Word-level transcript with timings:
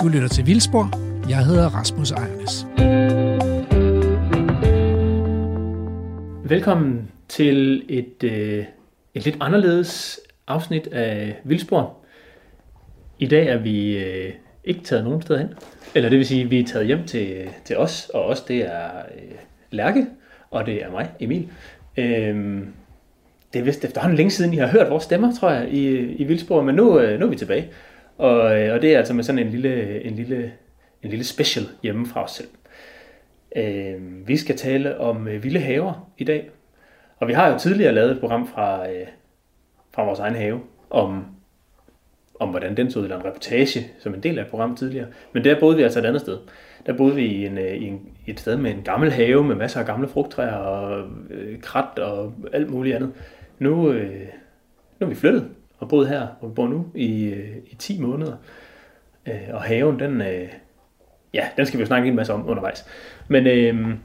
Du 0.00 0.08
lytter 0.08 0.28
til 0.28 0.46
Vildspor. 0.46 0.90
Jeg 1.28 1.44
hedder 1.44 1.68
Rasmus 1.68 2.10
Ejernes. 2.10 2.66
Velkommen 6.50 7.10
til 7.28 7.84
et, 7.88 8.24
øh, 8.24 8.64
et 9.14 9.24
lidt 9.24 9.36
anderledes 9.40 10.20
afsnit 10.46 10.86
af 10.86 11.40
Vildspor. 11.44 11.96
I 13.18 13.26
dag 13.26 13.46
er 13.46 13.58
vi 13.58 13.98
øh, 13.98 14.32
ikke 14.64 14.80
taget 14.80 15.04
nogen 15.04 15.22
sted 15.22 15.38
hen. 15.38 15.48
Eller 15.94 16.08
det 16.08 16.18
vil 16.18 16.26
sige, 16.26 16.42
at 16.42 16.50
vi 16.50 16.60
er 16.60 16.66
taget 16.66 16.86
hjem 16.86 17.04
til, 17.04 17.48
til 17.64 17.76
os, 17.76 18.10
og 18.14 18.24
os 18.24 18.40
det 18.40 18.56
er 18.56 18.88
øh, 19.16 19.36
Lærke, 19.70 20.06
og 20.50 20.66
det 20.66 20.84
er 20.84 20.90
mig, 20.90 21.10
Emil. 21.20 21.48
Øhm, 21.96 22.66
det 23.52 23.58
er 23.58 23.64
vist 23.64 23.84
efterhånden 23.84 24.16
længe 24.16 24.30
siden, 24.30 24.52
I 24.52 24.56
har 24.56 24.66
hørt 24.66 24.90
vores 24.90 25.04
stemmer, 25.04 25.32
tror 25.40 25.50
jeg, 25.50 25.68
i, 25.68 25.88
i 25.98 26.24
Vildspor, 26.24 26.62
men 26.62 26.74
nu, 26.74 27.00
øh, 27.00 27.20
nu 27.20 27.26
er 27.26 27.30
vi 27.30 27.36
tilbage. 27.36 27.68
Og, 28.18 28.60
øh, 28.60 28.74
og 28.74 28.82
det 28.82 28.94
er 28.94 28.98
altså 28.98 29.14
med 29.14 29.24
sådan 29.24 29.38
en 29.38 29.50
lille, 29.50 30.02
en 30.02 30.14
lille, 30.14 30.52
en 31.02 31.10
lille 31.10 31.24
special 31.24 31.66
hjemme 31.82 32.06
fra 32.06 32.24
os 32.24 32.30
selv. 32.30 32.48
Øh, 33.56 34.28
vi 34.28 34.36
skal 34.36 34.56
tale 34.56 34.98
om 34.98 35.28
øh, 35.28 35.44
vilde 35.44 35.60
haver 35.60 36.10
i 36.18 36.24
dag. 36.24 36.50
Og 37.16 37.28
vi 37.28 37.32
har 37.32 37.48
jo 37.48 37.58
tidligere 37.58 37.92
lavet 37.92 38.10
et 38.10 38.20
program 38.20 38.48
fra, 38.48 38.90
øh, 38.90 39.06
fra 39.94 40.04
vores 40.04 40.18
egen 40.18 40.34
have 40.34 40.60
om, 40.90 41.24
om 42.40 42.48
hvordan 42.48 42.76
den 42.76 42.90
så 42.90 42.98
ud, 42.98 43.04
eller 43.04 43.18
en 43.18 43.24
reportage 43.24 43.86
som 43.98 44.14
en 44.14 44.22
del 44.22 44.38
af 44.38 44.46
programmet 44.46 44.78
tidligere. 44.78 45.06
Men 45.32 45.44
der 45.44 45.60
boede 45.60 45.76
vi 45.76 45.82
altså 45.82 45.98
et 45.98 46.04
andet 46.04 46.20
sted. 46.20 46.38
Der 46.86 46.96
boede 46.96 47.14
vi 47.14 47.26
i, 47.26 47.46
en, 47.46 47.58
øh, 47.58 47.74
i, 47.74 47.86
en, 47.86 48.08
et 48.26 48.40
sted 48.40 48.56
med 48.56 48.70
en 48.70 48.82
gammel 48.82 49.10
have 49.10 49.44
med 49.44 49.56
masser 49.56 49.80
af 49.80 49.86
gamle 49.86 50.08
frugttræer 50.08 50.54
og 50.54 51.08
øh, 51.30 51.60
krat 51.60 51.98
og 51.98 52.32
alt 52.52 52.70
muligt 52.70 52.96
andet. 52.96 53.12
Nu, 53.58 53.92
øh, 53.92 54.26
nu 55.00 55.06
er 55.06 55.08
vi 55.08 55.14
flyttet 55.14 55.48
og 55.78 55.88
boet 55.88 56.08
her, 56.08 56.26
hvor 56.40 56.48
vi 56.48 56.54
bor 56.54 56.68
nu, 56.68 56.86
i, 56.94 57.24
øh, 57.24 57.56
i 57.66 57.74
10 57.74 58.00
måneder. 58.00 58.36
Øh, 59.26 59.40
og 59.52 59.62
haven, 59.62 59.98
den, 59.98 60.20
øh, 60.20 60.48
ja, 61.34 61.48
den 61.56 61.66
skal 61.66 61.78
vi 61.78 61.82
jo 61.82 61.86
snakke 61.86 62.08
en 62.08 62.16
masse 62.16 62.32
om 62.32 62.48
undervejs. 62.48 62.86
Men 63.28 63.46
øh, 63.46 63.96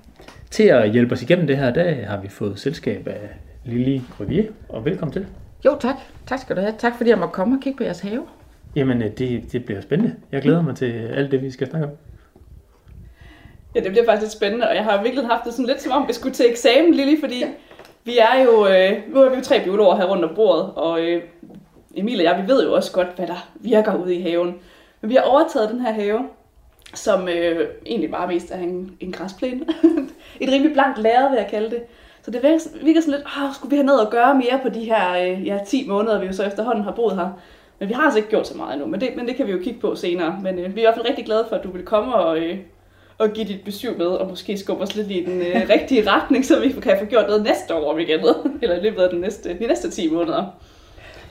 til 0.49 0.63
at 0.63 0.91
hjælpe 0.91 1.13
os 1.13 1.21
igennem 1.21 1.47
det 1.47 1.57
her, 1.57 1.73
der 1.73 2.05
har 2.05 2.21
vi 2.21 2.27
fået 2.27 2.59
selskab 2.59 3.07
af 3.07 3.29
Lili 3.65 4.01
Grøvier, 4.17 4.51
og 4.69 4.85
velkommen 4.85 5.13
til. 5.13 5.25
Jo, 5.65 5.77
tak. 5.79 5.95
Tak 6.27 6.39
skal 6.39 6.55
du 6.55 6.61
have. 6.61 6.73
Tak 6.77 6.97
fordi 6.97 7.09
jeg 7.09 7.17
må 7.17 7.27
komme 7.27 7.57
og 7.57 7.61
kigge 7.61 7.77
på 7.77 7.83
jeres 7.83 7.99
have. 7.99 8.23
Jamen, 8.75 9.01
øh, 9.01 9.11
det, 9.17 9.51
det 9.51 9.65
bliver 9.65 9.81
spændende. 9.81 10.15
Jeg 10.31 10.41
glæder 10.41 10.61
mig 10.61 10.75
til 10.75 10.91
alt 10.91 11.31
det, 11.31 11.41
vi 11.41 11.51
skal 11.51 11.69
snakke 11.69 11.87
om. 11.87 11.93
Ja, 13.75 13.79
det 13.79 13.91
bliver 13.91 14.05
faktisk 14.05 14.21
lidt 14.21 14.31
spændende, 14.31 14.69
og 14.69 14.75
jeg 14.75 14.83
har 14.83 15.03
virkelig 15.03 15.25
haft 15.25 15.45
det 15.45 15.53
sådan 15.53 15.65
lidt 15.65 15.81
som 15.81 15.91
om, 15.91 16.07
vi 16.07 16.13
skulle 16.13 16.33
til 16.33 16.45
eksamen, 16.49 16.93
Lili, 16.93 17.17
fordi 17.19 17.43
vi 18.03 18.17
er 18.17 18.43
jo, 18.43 18.67
øh, 18.67 19.13
nu 19.13 19.21
er 19.21 19.29
vi 19.29 19.35
jo 19.35 19.41
tre 19.41 19.63
biologer 19.63 19.95
her 19.95 20.05
rundt 20.05 20.25
om 20.25 20.35
bordet, 20.35 20.71
og 20.75 21.01
øh, 21.01 21.21
Emil 21.95 22.19
og 22.19 22.23
jeg, 22.23 22.43
vi 22.43 22.53
ved 22.53 22.63
jo 22.63 22.73
også 22.73 22.91
godt, 22.91 23.07
hvad 23.15 23.27
der 23.27 23.49
virker 23.55 23.95
ude 23.95 24.15
i 24.15 24.21
haven. 24.21 24.55
Men 25.01 25.09
vi 25.09 25.15
har 25.15 25.21
overtaget 25.21 25.69
den 25.69 25.81
her 25.81 25.91
have, 25.91 26.19
som 26.93 27.29
øh, 27.29 27.67
egentlig 27.85 28.11
bare 28.11 28.27
mest 28.27 28.51
er 28.51 28.57
en, 28.57 28.97
en 28.99 29.11
græsplæne. 29.11 29.65
Et 30.41 30.49
rimelig 30.49 30.73
blankt 30.73 30.97
lærred, 30.97 31.29
vil 31.29 31.37
jeg 31.37 31.47
kalde 31.49 31.69
det. 31.69 31.83
Så 32.21 32.31
det 32.31 32.43
virker 32.43 33.01
sådan 33.01 33.19
lidt, 33.19 33.27
åh, 33.37 33.53
skulle 33.53 33.69
vi 33.69 33.75
have 33.75 33.85
noget 33.85 34.01
at 34.01 34.09
gøre 34.09 34.35
mere 34.35 34.59
på 34.63 34.69
de 34.69 34.83
her 34.83 35.11
øh, 35.11 35.47
ja, 35.47 35.59
10 35.67 35.87
måneder, 35.87 36.19
vi 36.19 36.25
jo 36.25 36.33
så 36.33 36.43
efterhånden 36.43 36.83
har 36.83 36.91
boet 36.91 37.15
her. 37.15 37.29
Men 37.79 37.89
vi 37.89 37.93
har 37.93 38.03
altså 38.03 38.17
ikke 38.17 38.29
gjort 38.29 38.47
så 38.47 38.57
meget 38.57 38.73
endnu, 38.73 38.87
men 38.87 39.01
det, 39.01 39.09
men 39.15 39.27
det 39.27 39.35
kan 39.35 39.47
vi 39.47 39.51
jo 39.51 39.59
kigge 39.63 39.79
på 39.79 39.95
senere. 39.95 40.39
Men 40.43 40.59
øh, 40.59 40.75
vi 40.75 40.81
er 40.81 40.83
i 40.83 40.85
hvert 40.85 40.95
fald 40.95 41.09
rigtig 41.09 41.25
glade 41.25 41.45
for, 41.49 41.55
at 41.55 41.63
du 41.63 41.71
vil 41.71 41.85
komme 41.85 42.15
og, 42.15 42.39
øh, 42.39 42.57
og 43.17 43.29
give 43.29 43.47
dit 43.47 43.63
besøg 43.65 43.97
med, 43.97 44.05
og 44.05 44.29
måske 44.29 44.57
skubbe 44.57 44.83
os 44.83 44.95
lidt 44.95 45.11
i 45.11 45.25
den 45.25 45.41
øh, 45.41 45.69
rigtige 45.75 46.11
retning, 46.11 46.45
så 46.45 46.59
vi 46.59 46.69
kan 46.69 46.97
få 46.99 47.05
gjort 47.05 47.27
noget 47.27 47.43
næste 47.43 47.75
år 47.75 47.97
igen, 47.97 48.19
eller 48.61 48.75
i 48.75 48.81
løbet 48.81 49.01
af 49.01 49.09
den 49.09 49.19
næste, 49.19 49.57
de 49.59 49.67
næste 49.67 49.89
10 49.89 50.09
måneder. 50.09 50.45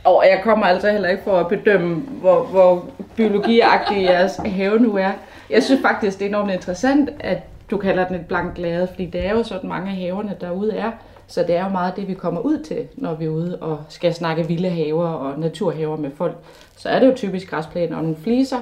Og 0.04 0.24
jeg 0.30 0.40
kommer 0.44 0.66
altså 0.66 0.90
heller 0.90 1.08
ikke 1.08 1.22
for 1.22 1.36
at 1.36 1.48
bedømme, 1.48 1.94
hvor, 1.96 2.42
hvor 2.42 2.84
biologiagtig 3.16 4.02
jeres 4.02 4.36
have 4.36 4.78
nu 4.78 4.96
er. 4.96 5.10
Jeg 5.50 5.62
synes 5.62 5.82
faktisk, 5.82 6.18
det 6.18 6.24
er 6.24 6.28
enormt 6.28 6.52
interessant, 6.52 7.10
at 7.20 7.38
du 7.70 7.76
kalder 7.76 8.08
den 8.08 8.16
et 8.16 8.26
blankt 8.26 8.58
lade, 8.58 8.86
fordi 8.86 9.06
det 9.06 9.26
er 9.26 9.30
jo 9.30 9.42
sådan 9.42 9.68
mange 9.68 9.90
af 9.90 9.96
haverne 9.96 10.36
derude 10.40 10.76
er. 10.76 10.90
Så 11.26 11.42
det 11.42 11.56
er 11.56 11.64
jo 11.64 11.70
meget 11.70 11.96
det, 11.96 12.08
vi 12.08 12.14
kommer 12.14 12.40
ud 12.40 12.58
til, 12.58 12.88
når 12.94 13.14
vi 13.14 13.24
er 13.24 13.28
ude 13.28 13.58
og 13.60 13.80
skal 13.88 14.14
snakke 14.14 14.46
vilde 14.46 14.68
haver 14.68 15.08
og 15.08 15.38
naturhaver 15.38 15.96
med 15.96 16.10
folk. 16.16 16.36
Så 16.76 16.88
er 16.88 16.98
det 16.98 17.06
jo 17.06 17.12
typisk 17.16 17.50
græsplæner 17.50 17.96
og 17.96 18.02
nogle 18.02 18.16
fliser, 18.16 18.58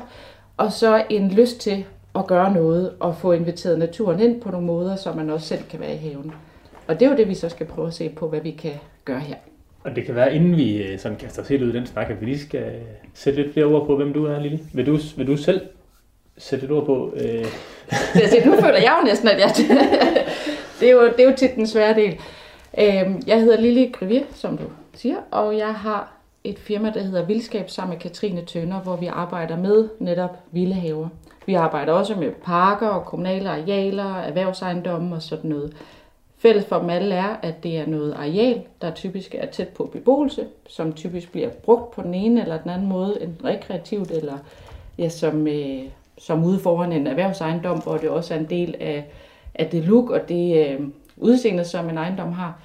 og 0.56 0.72
så 0.72 1.02
en 1.10 1.28
lyst 1.28 1.60
til 1.60 1.84
at 2.14 2.26
gøre 2.26 2.52
noget 2.52 2.92
og 3.00 3.16
få 3.16 3.32
inviteret 3.32 3.78
naturen 3.78 4.20
ind 4.20 4.40
på 4.40 4.50
nogle 4.50 4.66
måder, 4.66 4.96
så 4.96 5.12
man 5.12 5.30
også 5.30 5.46
selv 5.46 5.62
kan 5.70 5.80
være 5.80 5.94
i 5.94 5.96
haven. 5.96 6.32
Og 6.88 7.00
det 7.00 7.06
er 7.06 7.10
jo 7.10 7.16
det, 7.16 7.28
vi 7.28 7.34
så 7.34 7.48
skal 7.48 7.66
prøve 7.66 7.88
at 7.88 7.94
se 7.94 8.08
på, 8.08 8.28
hvad 8.28 8.40
vi 8.40 8.50
kan 8.50 8.72
gøre 9.04 9.20
her. 9.20 9.36
Og 9.88 9.96
det 9.96 10.06
kan 10.06 10.14
være, 10.14 10.34
inden 10.34 10.56
vi 10.56 10.82
øh, 10.82 10.98
sådan 10.98 11.18
kaster 11.18 11.42
os 11.42 11.48
helt 11.48 11.62
ud 11.62 11.68
i 11.68 11.72
den 11.72 11.86
snak, 11.86 12.10
at 12.10 12.20
vi 12.20 12.26
lige 12.26 12.38
skal 12.38 12.60
øh, 12.60 12.80
sætte 13.14 13.42
lidt 13.42 13.52
flere 13.52 13.66
ord 13.66 13.86
på, 13.86 13.96
hvem 13.96 14.12
du 14.12 14.26
er, 14.26 14.40
Lille. 14.40 14.60
Vil 14.74 14.86
du, 14.86 14.98
vil 15.16 15.26
du 15.26 15.36
selv 15.36 15.60
sætte 16.38 16.64
et 16.64 16.70
ord 16.70 16.86
på? 16.86 17.14
Øh... 17.16 17.44
Det, 18.14 18.46
nu 18.46 18.52
føler 18.52 18.78
jeg 18.78 18.98
jo 19.00 19.06
næsten, 19.06 19.28
at 19.28 19.38
jeg... 19.38 19.50
det, 20.80 20.88
er 20.88 20.92
jo, 20.92 21.02
det 21.02 21.20
er 21.20 21.30
jo 21.30 21.36
tit 21.36 21.54
den 21.54 21.66
svære 21.66 21.94
del. 21.94 22.20
Øhm, 22.78 23.22
jeg 23.26 23.40
hedder 23.40 23.60
Lille 23.60 23.92
Grivier, 23.92 24.24
som 24.34 24.58
du 24.58 24.64
siger, 24.94 25.16
og 25.30 25.56
jeg 25.58 25.74
har 25.74 26.12
et 26.44 26.58
firma, 26.58 26.92
der 26.94 27.00
hedder 27.02 27.26
Vildskab 27.26 27.70
sammen 27.70 27.94
med 27.94 28.00
Katrine 28.00 28.44
Tønder, 28.44 28.80
hvor 28.80 28.96
vi 28.96 29.06
arbejder 29.06 29.56
med 29.56 29.88
netop 29.98 30.38
vilde 30.52 30.74
haver. 30.74 31.08
Vi 31.46 31.54
arbejder 31.54 31.92
også 31.92 32.14
med 32.14 32.30
parker 32.44 32.88
og 32.88 33.04
kommunale 33.04 33.50
arealer, 33.50 34.16
erhvervsejendomme 34.16 35.16
og 35.16 35.22
sådan 35.22 35.50
noget. 35.50 35.72
Fælles 36.38 36.66
for 36.66 36.78
dem 36.78 36.90
alle 36.90 37.14
er, 37.14 37.36
at 37.42 37.62
det 37.62 37.78
er 37.78 37.86
noget 37.86 38.12
areal, 38.12 38.62
der 38.82 38.94
typisk 38.94 39.34
er 39.38 39.46
tæt 39.46 39.68
på 39.68 39.84
beboelse, 39.84 40.46
som 40.68 40.92
typisk 40.92 41.32
bliver 41.32 41.48
brugt 41.48 41.90
på 41.90 42.02
den 42.02 42.14
ene 42.14 42.42
eller 42.42 42.58
den 42.58 42.70
anden 42.70 42.88
måde, 42.88 43.22
enten 43.22 43.44
rekreativt 43.44 44.10
eller 44.10 44.38
ja, 44.98 45.08
som, 45.08 45.46
øh, 45.46 45.82
som 46.18 46.44
ude 46.44 46.58
foran 46.58 46.92
en 46.92 47.06
erhvervsejendom, 47.06 47.82
hvor 47.82 47.96
det 47.96 48.08
også 48.08 48.34
er 48.34 48.38
en 48.38 48.50
del 48.50 48.74
af, 48.80 49.04
af 49.54 49.66
det 49.66 49.84
look 49.84 50.10
og 50.10 50.28
det 50.28 50.68
øh, 50.68 50.80
udseende, 51.16 51.64
som 51.64 51.88
en 51.88 51.98
ejendom 51.98 52.32
har. 52.32 52.62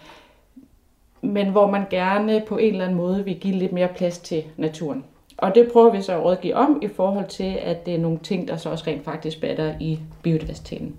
Men 1.21 1.49
hvor 1.49 1.71
man 1.71 1.85
gerne 1.89 2.43
på 2.47 2.57
en 2.57 2.71
eller 2.71 2.85
anden 2.85 2.97
måde 2.97 3.25
vil 3.25 3.39
give 3.39 3.55
lidt 3.55 3.71
mere 3.71 3.87
plads 3.87 4.17
til 4.19 4.43
naturen. 4.57 5.03
Og 5.37 5.55
det 5.55 5.71
prøver 5.71 5.91
vi 5.91 6.01
så 6.01 6.13
at 6.13 6.23
rådgive 6.23 6.55
om 6.55 6.79
i 6.81 6.87
forhold 6.87 7.27
til, 7.27 7.57
at 7.61 7.85
det 7.85 7.95
er 7.95 7.99
nogle 7.99 8.19
ting, 8.19 8.47
der 8.47 8.57
så 8.57 8.69
også 8.69 8.83
rent 8.87 9.05
faktisk 9.05 9.41
batter 9.41 9.73
i 9.79 9.99
biodiversiteten. 10.21 10.95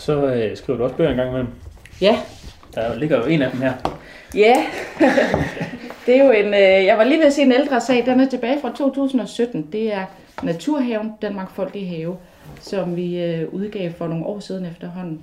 Og 0.00 0.04
så 0.04 0.26
øh, 0.26 0.56
skriver 0.56 0.76
du 0.76 0.84
også 0.84 0.96
bøger 0.96 1.10
en 1.10 1.16
gang 1.16 1.28
imellem. 1.28 1.50
Ja. 2.00 2.18
Der 2.74 2.94
ligger 2.94 3.16
jo 3.16 3.24
en 3.24 3.42
af 3.42 3.50
dem 3.50 3.60
her. 3.60 3.72
Ja, 4.34 4.54
det 6.06 6.16
er 6.16 6.24
jo 6.24 6.30
en, 6.30 6.46
øh, 6.46 6.86
jeg 6.86 6.98
var 6.98 7.04
lige 7.04 7.18
ved 7.18 7.26
at 7.26 7.32
se 7.32 7.42
en 7.42 7.52
ældre 7.52 7.80
sag, 7.80 8.06
den 8.06 8.20
er 8.20 8.28
tilbage 8.28 8.60
fra 8.60 8.72
2017. 8.76 9.68
Det 9.72 9.92
er 9.92 10.04
Naturhaven, 10.42 11.12
den 11.22 11.36
mangfoldige 11.36 11.86
have, 11.86 12.16
som 12.60 12.96
vi 12.96 13.22
øh, 13.22 13.54
udgav 13.54 13.92
for 13.92 14.06
nogle 14.06 14.26
år 14.26 14.40
siden 14.40 14.66
efterhånden. 14.66 15.22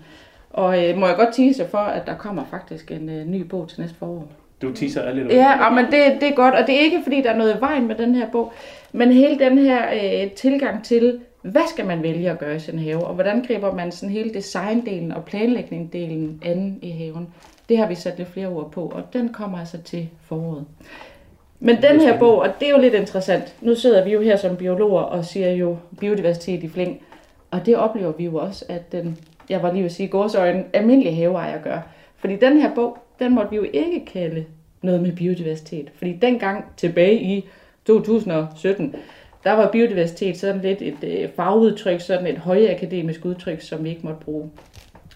Og 0.50 0.90
øh, 0.90 0.98
må 0.98 1.08
jeg 1.08 1.16
godt 1.16 1.36
tease 1.36 1.68
for, 1.72 1.78
at 1.78 2.08
der 2.08 2.16
kommer 2.16 2.44
faktisk 2.50 2.92
en 2.92 3.09
øh, 3.09 3.26
ny 3.26 3.42
bog 3.42 3.70
til 3.70 3.82
næste 3.82 3.98
forår. 3.98 4.28
Du 4.62 4.74
teaser 4.74 5.02
alle 5.02 5.24
lidt. 5.24 5.34
Ja, 5.34 5.70
men 5.70 5.86
det, 5.86 6.22
det 6.22 6.30
er 6.30 6.36
godt, 6.36 6.56
og 6.56 6.68
det 6.68 6.76
er 6.76 6.80
ikke 6.80 7.00
fordi, 7.04 7.22
der 7.22 7.32
er 7.32 7.38
noget 7.38 7.56
i 7.58 7.62
vejen 7.62 7.88
med 7.88 7.96
den 7.96 8.16
her 8.16 8.30
bog, 8.32 8.54
men 8.92 9.12
hele 9.12 9.40
den 9.40 9.58
her 9.58 9.82
øh, 9.94 10.32
tilgang 10.32 10.84
til, 10.84 11.20
hvad 11.42 11.70
skal 11.70 11.86
man 11.86 12.03
vælge 12.03 12.30
at 12.30 12.40
gøre 12.40 12.56
i 12.56 12.59
sin 12.59 12.80
have, 12.80 13.06
og 13.06 13.14
hvordan 13.14 13.44
griber 13.44 13.74
man 13.74 13.92
sådan 13.92 14.14
hele 14.14 14.34
designdelen 14.34 15.12
og 15.12 15.25
planlægningsdelen 15.25 16.42
an 16.46 16.80
i 16.81 16.90
haven. 16.90 17.28
Det 17.70 17.78
har 17.78 17.88
vi 17.88 17.96
sat 17.96 18.18
lidt 18.18 18.30
flere 18.30 18.48
ord 18.48 18.72
på, 18.72 18.81
og 18.81 19.14
den 19.14 19.30
kommer 19.30 19.58
altså 19.58 19.81
til 19.81 20.09
foråret. 20.22 20.66
Men 21.59 21.81
den 21.81 22.00
her 22.00 22.20
bog, 22.20 22.40
og 22.40 22.50
det 22.59 22.68
er 22.68 22.72
jo 22.72 22.81
lidt 22.81 22.94
interessant, 22.94 23.56
nu 23.62 23.76
sidder 23.76 24.03
vi 24.03 24.12
jo 24.12 24.22
her 24.22 24.36
som 24.36 24.58
biologer 24.58 25.02
og 25.02 25.26
siger 25.26 25.52
jo 25.52 25.78
biodiversitet 26.00 26.64
i 26.64 26.68
fling, 26.68 27.02
og 27.52 27.66
det 27.66 27.78
oplever 27.78 28.12
vi 28.12 28.26
jo 28.26 28.36
også, 28.36 28.66
at 28.70 28.92
den, 28.92 29.18
jeg 29.50 29.64
var 29.64 29.72
lige 29.72 29.81
ved 29.81 29.90
at 29.90 29.96
sige, 29.96 30.08
gårsøjne, 30.08 30.64
almindelige 30.74 31.16
haveejer 31.16 31.62
gør. 31.62 31.80
Fordi 32.18 32.36
den 32.36 32.62
her 32.62 32.76
bog, 32.76 32.97
den 33.20 33.36
måtte 33.36 33.50
vi 33.50 33.56
jo 33.56 33.66
ikke 33.74 34.06
kalde 34.06 34.46
noget 34.81 35.02
med 35.02 35.12
biodiversitet. 35.12 35.92
Fordi 35.96 36.14
dengang 36.14 36.66
tilbage 36.78 37.22
i 37.22 37.50
2017, 37.86 38.96
der 39.47 39.53
var 39.53 39.72
biodiversitet 39.72 40.38
sådan 40.38 40.61
lidt 40.61 40.82
et 40.82 41.03
øh, 41.03 41.29
fagudtryk, 41.35 42.02
sådan 42.02 42.28
et 42.28 42.38
højakademisk 42.38 43.26
udtryk, 43.26 43.61
som 43.61 43.84
vi 43.84 43.90
ikke 43.90 44.02
måtte 44.03 44.26
bruge. 44.26 44.49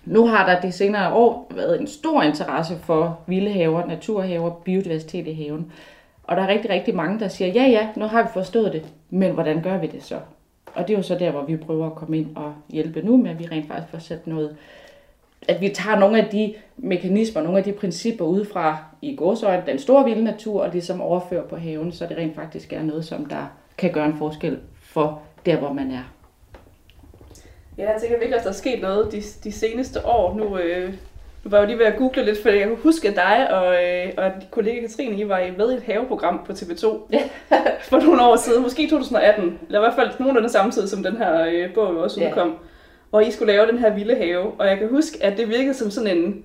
Nu 0.06 0.28
har 0.28 0.46
der 0.46 0.62
de 0.62 0.72
senere 0.72 1.14
år 1.14 1.52
været 1.56 1.82
en 1.82 1.88
stor 1.88 2.22
interesse 2.22 2.78
for 2.84 3.20
vilde 3.28 3.52
haver, 3.52 3.86
naturhaver, 3.86 4.62
biodiversitet 4.66 5.28
i 5.28 5.34
haven. 5.34 5.72
Og 6.24 6.36
der 6.36 6.44
er 6.44 6.48
rigtig, 6.48 6.70
rigtig 6.70 6.96
mange, 6.96 7.20
der 7.20 7.28
siger, 7.28 7.52
ja 7.52 7.64
ja, 7.64 7.88
nu 7.96 8.06
har 8.06 8.24
vi 8.24 8.30
forstået 8.34 8.74
det, 8.74 8.86
men 9.10 9.32
hvordan 9.32 9.62
gør 9.62 9.78
vi 9.78 9.88
det 9.88 10.04
så? 10.04 10.20
Og 10.74 10.88
det 10.88 10.94
er 10.94 10.98
jo 10.98 11.04
så 11.04 11.16
der, 11.16 11.32
hvor 11.32 11.44
vi 11.44 11.58
prøver 11.58 11.86
at 11.86 11.96
komme 11.96 12.18
ind 12.18 12.36
og 12.36 12.54
hjælpe 12.70 13.02
nu 13.02 13.18
med, 13.18 13.32
at 13.32 13.40
vi 13.40 13.48
rent 13.52 13.68
faktisk 13.68 13.92
får 13.92 14.00
sat 14.00 14.28
noget, 14.28 14.56
at 15.48 15.62
vi 15.62 15.70
tager 15.70 16.00
nogle 16.00 16.22
af 16.22 16.30
de 16.30 16.54
mekanismer, 16.78 17.42
nogle 17.42 17.58
af 17.58 17.64
de 17.64 17.72
principper 17.72 18.26
ud 18.26 18.46
fra 18.46 18.78
i 19.02 19.16
gåsøjne, 19.16 19.64
den 19.66 19.80
store 19.80 20.06
vilde 20.06 20.24
natur, 20.24 20.62
og 20.62 20.70
ligesom 20.72 21.02
overfører 21.02 21.48
på 21.48 21.56
haven, 21.56 21.92
så 21.92 22.06
det 22.06 22.18
rent 22.18 22.36
faktisk 22.36 22.74
er 22.74 22.84
noget, 22.84 23.06
som 23.06 23.26
der 23.26 23.46
kan 23.78 23.92
gøre 23.92 24.06
en 24.06 24.18
forskel 24.18 24.60
for 24.84 25.22
der, 25.46 25.56
hvor 25.58 25.74
man 25.74 25.92
er. 25.92 26.04
Ja, 27.78 27.92
jeg 27.92 28.02
tænker 28.02 28.18
virkelig, 28.18 28.38
at 28.38 28.44
der 28.44 28.50
er 28.50 28.54
sket 28.54 28.82
noget 28.82 29.12
de, 29.12 29.22
de 29.44 29.52
seneste 29.52 30.06
år. 30.06 30.36
Nu, 30.38 30.58
øh, 30.58 30.94
Nu 31.44 31.50
var 31.50 31.58
jeg 31.58 31.64
jo 31.64 31.68
lige 31.68 31.80
ved 31.80 31.86
at 31.86 31.98
google 31.98 32.26
lidt, 32.26 32.42
for 32.42 32.50
jeg 32.50 32.68
kunne 32.68 32.78
huske 32.78 33.08
at 33.10 33.16
dig 33.16 33.54
og, 33.54 33.84
øh, 33.86 34.12
og 34.18 34.32
kollega 34.52 34.82
Katrine, 34.82 35.16
I 35.22 35.30
var 35.30 35.40
i- 35.40 35.52
med 35.58 35.72
i 35.72 35.76
et 35.76 35.84
haveprogram 35.84 36.42
på 36.46 36.52
TV2 36.52 36.86
for 37.90 37.98
nogle 38.00 38.22
år 38.26 38.36
siden, 38.36 38.64
måske 38.64 38.90
2018, 38.90 39.60
eller 39.68 39.80
i 39.80 39.82
hvert 39.84 39.96
fald 39.96 40.10
nogenlunde 40.20 40.50
samtidig 40.50 40.90
som 40.90 41.04
den 41.04 41.18
her 41.18 41.46
øh, 41.46 41.74
bog 41.74 41.98
også 41.98 42.22
udkom, 42.28 42.58
hvor 43.10 43.20
I 43.20 43.32
skulle 43.32 43.54
lave 43.54 43.68
den 43.68 43.78
her 43.78 43.94
vilde 43.94 44.16
have. 44.16 44.52
Og 44.60 44.68
jeg 44.68 44.78
kan 44.78 44.90
huske, 44.90 45.24
at 45.24 45.38
det 45.38 45.48
virkede 45.50 45.74
som 45.74 45.92
sådan 45.92 46.18
en, 46.18 46.44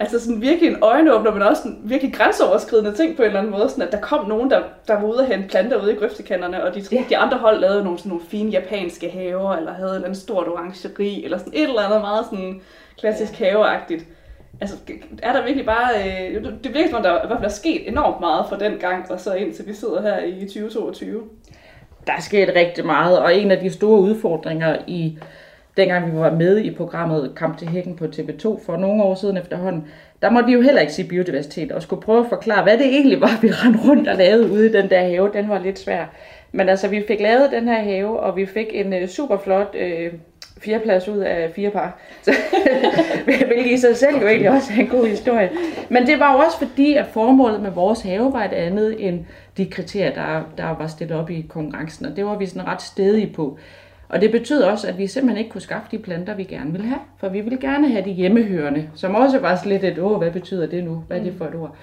altså 0.00 0.20
sådan 0.20 0.40
virkelig 0.40 0.70
en 0.70 0.76
øjenåbner, 0.82 1.32
men 1.32 1.42
også 1.42 1.68
en 1.68 1.80
virkelig 1.84 2.14
grænseoverskridende 2.14 2.92
ting 2.96 3.16
på 3.16 3.22
en 3.22 3.26
eller 3.26 3.40
anden 3.40 3.52
måde. 3.52 3.68
Sådan 3.68 3.84
at 3.86 3.92
der 3.92 4.00
kom 4.00 4.28
nogen, 4.28 4.50
der, 4.50 4.62
der 4.88 4.94
var 5.00 5.08
ude 5.08 5.18
og 5.18 5.26
hente 5.26 5.48
planter 5.48 5.82
ude 5.82 5.92
i 5.92 5.96
grøftekanterne, 5.96 6.64
og 6.64 6.74
de, 6.74 6.82
Ja. 6.92 7.04
de 7.08 7.16
andre 7.16 7.38
hold 7.38 7.60
lavede 7.60 7.84
nogle, 7.84 7.98
sådan 7.98 8.10
nogle 8.10 8.24
fine 8.28 8.50
japanske 8.50 9.10
haver, 9.10 9.52
eller 9.56 9.72
havde 9.72 9.90
et 9.90 9.96
eller 9.96 10.12
stort 10.12 10.48
orangeri, 10.48 11.24
eller 11.24 11.38
sådan 11.38 11.52
et 11.54 11.62
eller 11.62 11.82
andet 11.82 12.00
meget 12.00 12.24
sådan 12.24 12.60
klassisk 12.98 13.40
ja. 13.40 13.46
haveagtigt. 13.46 14.04
Altså, 14.60 14.76
er 15.22 15.32
der 15.32 15.44
virkelig 15.44 15.66
bare... 15.66 15.90
Øh, 15.98 16.44
det 16.64 16.74
virker 16.74 16.88
som 16.88 16.96
om, 16.96 17.02
der 17.02 17.24
i 17.24 17.26
hvert 17.26 17.38
fald 17.38 17.50
er 17.50 17.54
sket 17.54 17.88
enormt 17.88 18.20
meget 18.20 18.46
fra 18.48 18.58
den 18.58 18.78
gang, 18.78 19.10
og 19.10 19.20
så 19.20 19.34
indtil 19.34 19.66
vi 19.66 19.74
sidder 19.74 20.02
her 20.02 20.24
i 20.24 20.40
2022. 20.40 21.22
Der 22.06 22.12
er 22.12 22.20
sket 22.20 22.52
rigtig 22.56 22.86
meget, 22.86 23.18
og 23.18 23.36
en 23.36 23.50
af 23.50 23.58
de 23.60 23.70
store 23.70 24.00
udfordringer 24.00 24.76
i 24.86 25.18
dengang 25.80 26.12
vi 26.12 26.18
var 26.18 26.30
med 26.30 26.58
i 26.58 26.74
programmet 26.74 27.32
Kamp 27.36 27.58
til 27.58 27.68
Hækken 27.68 27.96
på 27.96 28.04
TV2 28.04 28.66
for 28.66 28.76
nogle 28.76 29.02
år 29.02 29.14
siden 29.14 29.36
efterhånden, 29.36 29.84
der 30.22 30.30
måtte 30.30 30.46
vi 30.46 30.52
jo 30.52 30.60
heller 30.60 30.80
ikke 30.80 30.92
sige 30.92 31.08
biodiversitet, 31.08 31.72
og 31.72 31.82
skulle 31.82 32.02
prøve 32.02 32.20
at 32.20 32.26
forklare, 32.28 32.62
hvad 32.62 32.78
det 32.78 32.86
egentlig 32.86 33.20
var, 33.20 33.38
vi 33.42 33.48
rendte 33.50 33.80
rundt 33.88 34.08
og 34.08 34.16
lavede 34.16 34.50
ude 34.50 34.66
i 34.66 34.72
den 34.72 34.90
der 34.90 35.00
have. 35.00 35.30
Den 35.32 35.48
var 35.48 35.58
lidt 35.58 35.78
svær. 35.78 36.04
Men 36.52 36.68
altså, 36.68 36.88
vi 36.88 37.04
fik 37.08 37.20
lavet 37.20 37.50
den 37.50 37.68
her 37.68 37.82
have, 37.82 38.20
og 38.20 38.36
vi 38.36 38.46
fik 38.46 38.66
en 38.72 38.92
øh, 38.92 39.08
super 39.08 39.38
flot 39.38 39.74
øh, 39.78 40.12
fireplads 40.58 41.08
ud 41.08 41.18
af 41.18 41.50
fire 41.56 41.70
par. 41.70 41.98
Så, 42.22 42.32
hvilket 43.24 43.66
i 43.66 43.76
sig 43.76 43.96
selv 43.96 44.16
jo 44.20 44.26
egentlig 44.26 44.50
også 44.50 44.72
er 44.76 44.80
en 44.80 44.86
god 44.88 45.06
historie. 45.06 45.50
Men 45.88 46.06
det 46.06 46.20
var 46.20 46.32
jo 46.32 46.38
også 46.38 46.58
fordi, 46.58 46.94
at 46.94 47.06
formålet 47.06 47.60
med 47.60 47.70
vores 47.70 48.00
have 48.00 48.32
var 48.32 48.44
et 48.44 48.52
andet 48.52 49.08
end 49.08 49.24
de 49.56 49.66
kriterier, 49.66 50.14
der, 50.14 50.42
der 50.56 50.76
var 50.78 50.86
stillet 50.86 51.16
op 51.18 51.30
i 51.30 51.46
konkurrencen, 51.48 52.06
og 52.06 52.16
det 52.16 52.24
var 52.24 52.38
vi 52.38 52.46
sådan 52.46 52.66
ret 52.66 52.82
stedige 52.82 53.32
på. 53.36 53.58
Og 54.10 54.20
det 54.20 54.30
betød 54.30 54.62
også, 54.62 54.88
at 54.88 54.98
vi 54.98 55.06
simpelthen 55.06 55.38
ikke 55.38 55.50
kunne 55.50 55.60
skaffe 55.60 55.88
de 55.90 55.98
planter, 55.98 56.34
vi 56.34 56.44
gerne 56.44 56.72
ville 56.72 56.86
have. 56.86 57.00
For 57.16 57.28
vi 57.28 57.40
ville 57.40 57.58
gerne 57.58 57.88
have 57.88 58.04
de 58.04 58.10
hjemmehørende, 58.10 58.88
som 58.94 59.14
også 59.14 59.38
var 59.38 59.56
sådan 59.56 59.72
lidt 59.72 59.84
et, 59.84 59.98
åh, 59.98 60.18
hvad 60.18 60.30
betyder 60.30 60.66
det 60.66 60.84
nu? 60.84 61.04
Hvad 61.08 61.18
er 61.18 61.22
det 61.22 61.34
for 61.38 61.44
et 61.44 61.54
ord? 61.54 61.76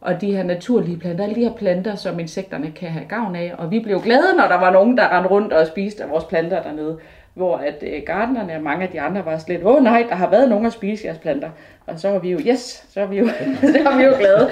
Og 0.00 0.20
de 0.20 0.32
her 0.32 0.42
naturlige 0.42 0.98
planter, 0.98 1.24
alle 1.24 1.34
de 1.34 1.40
her 1.40 1.52
planter, 1.52 1.94
som 1.94 2.20
insekterne 2.20 2.70
kan 2.70 2.90
have 2.90 3.04
gavn 3.04 3.36
af. 3.36 3.54
Og 3.58 3.70
vi 3.70 3.80
blev 3.80 4.00
glade, 4.00 4.36
når 4.36 4.48
der 4.48 4.60
var 4.60 4.70
nogen, 4.70 4.96
der 4.96 5.16
rendte 5.16 5.30
rundt 5.30 5.52
og 5.52 5.66
spiste 5.66 6.02
af 6.02 6.10
vores 6.10 6.24
planter 6.24 6.62
dernede. 6.62 6.98
Hvor 7.34 7.56
at 7.56 7.82
øh, 7.82 8.02
gartnerne 8.06 8.54
og 8.54 8.62
mange 8.62 8.84
af 8.86 8.90
de 8.92 9.00
andre 9.00 9.24
var 9.24 9.44
lidt, 9.48 9.64
åh 9.64 9.82
nej, 9.82 10.06
der 10.08 10.14
har 10.14 10.30
været 10.30 10.48
nogen 10.48 10.66
at 10.66 10.72
spise 10.72 11.06
jeres 11.06 11.18
planter. 11.18 11.50
Og 11.86 11.98
så 12.00 12.10
var 12.10 12.18
vi 12.18 12.30
jo, 12.30 12.38
yes, 12.46 12.86
så 12.90 13.00
er 13.00 13.06
vi 13.06 13.18
jo, 13.18 13.28
så 13.72 13.88
er 13.90 13.96
vi 13.96 14.02
jo 14.04 14.14
glade. 14.18 14.50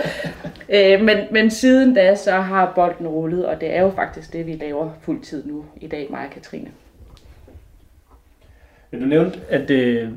Øh, 0.69 1.05
men, 1.05 1.17
men 1.31 1.51
siden 1.51 1.95
da, 1.95 2.15
så 2.15 2.33
har 2.33 2.73
bolden 2.75 3.09
rullet, 3.09 3.47
og 3.47 3.61
det 3.61 3.77
er 3.77 3.83
jo 3.83 3.91
faktisk 3.91 4.33
det, 4.33 4.47
vi 4.47 4.53
laver 4.53 4.91
fuldtid 5.01 5.47
nu 5.47 5.65
i 5.77 5.87
dag, 5.87 6.07
mig 6.11 6.21
og 6.21 6.31
Katrine. 6.31 6.71
Men 8.91 9.01
du 9.01 9.07
nævnte, 9.07 9.41
at 9.49 9.69
det, 9.69 10.11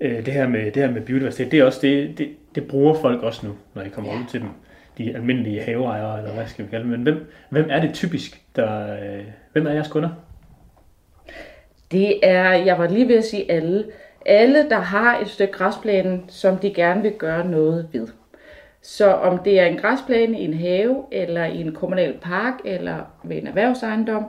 øh, 0.00 0.26
det, 0.26 0.32
her 0.34 0.48
med, 0.48 0.64
det 0.64 0.76
her 0.82 0.90
med 0.90 1.00
biodiversitet, 1.00 1.50
det 1.52 1.58
er 1.58 1.64
også 1.64 1.78
det, 1.82 2.18
det, 2.18 2.28
det 2.54 2.68
bruger 2.68 2.94
folk 2.94 3.22
også 3.22 3.46
nu, 3.46 3.52
når 3.74 3.82
I 3.82 3.88
kommer 3.88 4.12
Ja. 4.12 4.18
ud 4.18 4.24
til 4.30 4.40
dem. 4.40 4.48
De 4.98 5.14
almindelige 5.14 5.62
haveejere, 5.62 6.18
eller 6.18 6.32
hvad 6.34 6.46
skal 6.46 6.64
vi 6.64 6.70
kalde 6.70 6.82
dem. 6.84 6.92
Men 6.92 7.02
hvem, 7.02 7.30
hvem 7.50 7.66
er 7.70 7.80
det 7.80 7.94
typisk, 7.94 8.40
der... 8.56 8.92
Øh, 8.92 9.24
hvem 9.52 9.66
er 9.66 9.70
jeres 9.72 9.88
kunder? 9.88 10.08
Det 11.90 12.18
er, 12.22 12.52
jeg 12.52 12.78
var 12.78 12.88
lige 12.88 13.08
ved 13.08 13.16
at 13.16 13.24
sige 13.24 13.50
alle. 13.52 13.84
Alle, 14.26 14.68
der 14.70 14.78
har 14.78 15.18
et 15.18 15.28
stykke 15.28 15.52
græsplæne, 15.52 16.20
som 16.28 16.56
de 16.56 16.74
gerne 16.74 17.02
vil 17.02 17.12
gøre 17.12 17.48
noget 17.48 17.88
ved. 17.92 18.08
Så 18.82 19.12
om 19.12 19.38
det 19.38 19.60
er 19.60 19.66
en 19.66 19.76
græsplæne 19.76 20.40
i 20.40 20.44
en 20.44 20.54
have, 20.54 21.04
eller 21.12 21.44
i 21.44 21.60
en 21.60 21.72
kommunal 21.74 22.14
park, 22.22 22.54
eller 22.64 22.96
ved 23.24 23.36
en 23.36 23.46
erhvervsejendom, 23.46 24.24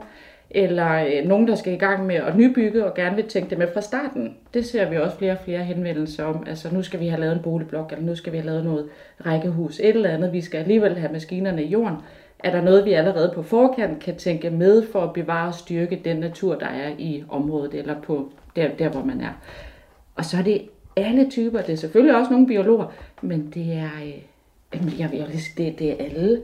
eller 0.50 1.04
øh, 1.04 1.28
nogen, 1.28 1.48
der 1.48 1.54
skal 1.54 1.72
i 1.72 1.76
gang 1.76 2.06
med 2.06 2.16
at 2.16 2.36
nybygge 2.36 2.84
og 2.84 2.94
gerne 2.94 3.16
vil 3.16 3.28
tænke 3.28 3.50
det 3.50 3.58
med 3.58 3.68
fra 3.74 3.80
starten. 3.80 4.36
Det 4.54 4.66
ser 4.66 4.90
vi 4.90 4.96
også 4.96 5.16
flere 5.16 5.32
og 5.32 5.38
flere 5.44 5.64
henvendelser 5.64 6.24
om. 6.24 6.44
Altså 6.46 6.74
nu 6.74 6.82
skal 6.82 7.00
vi 7.00 7.08
have 7.08 7.20
lavet 7.20 7.36
en 7.36 7.42
boligblok, 7.42 7.92
eller 7.92 8.06
nu 8.06 8.14
skal 8.14 8.32
vi 8.32 8.38
have 8.38 8.46
lavet 8.46 8.64
noget 8.64 8.88
rækkehus, 9.26 9.80
et 9.80 9.88
eller 9.88 10.10
andet. 10.10 10.32
Vi 10.32 10.40
skal 10.40 10.58
alligevel 10.58 10.98
have 10.98 11.12
maskinerne 11.12 11.64
i 11.64 11.68
jorden. 11.68 11.96
Er 12.38 12.50
der 12.50 12.62
noget, 12.62 12.84
vi 12.84 12.92
allerede 12.92 13.32
på 13.34 13.42
forkant 13.42 14.02
kan 14.02 14.16
tænke 14.16 14.50
med 14.50 14.86
for 14.92 15.00
at 15.00 15.12
bevare 15.12 15.48
og 15.48 15.54
styrke 15.54 16.00
den 16.04 16.16
natur, 16.16 16.54
der 16.54 16.66
er 16.66 16.90
i 16.98 17.24
området, 17.28 17.74
eller 17.74 18.00
på 18.00 18.32
der, 18.56 18.68
der 18.68 18.88
hvor 18.88 19.04
man 19.04 19.20
er. 19.20 19.32
Og 20.14 20.24
så 20.24 20.36
er 20.36 20.42
det 20.42 20.62
alle 20.96 21.30
typer. 21.30 21.60
Det 21.60 21.72
er 21.72 21.76
selvfølgelig 21.76 22.16
også 22.16 22.30
nogle 22.30 22.46
biologer, 22.46 22.92
men 23.22 23.50
det 23.54 23.72
er, 23.72 23.90
øh, 24.04 25.00
jeg 25.00 25.12
vil 25.12 25.26
det, 25.56 25.78
det 25.78 25.90
er 25.90 26.04
alle. 26.04 26.40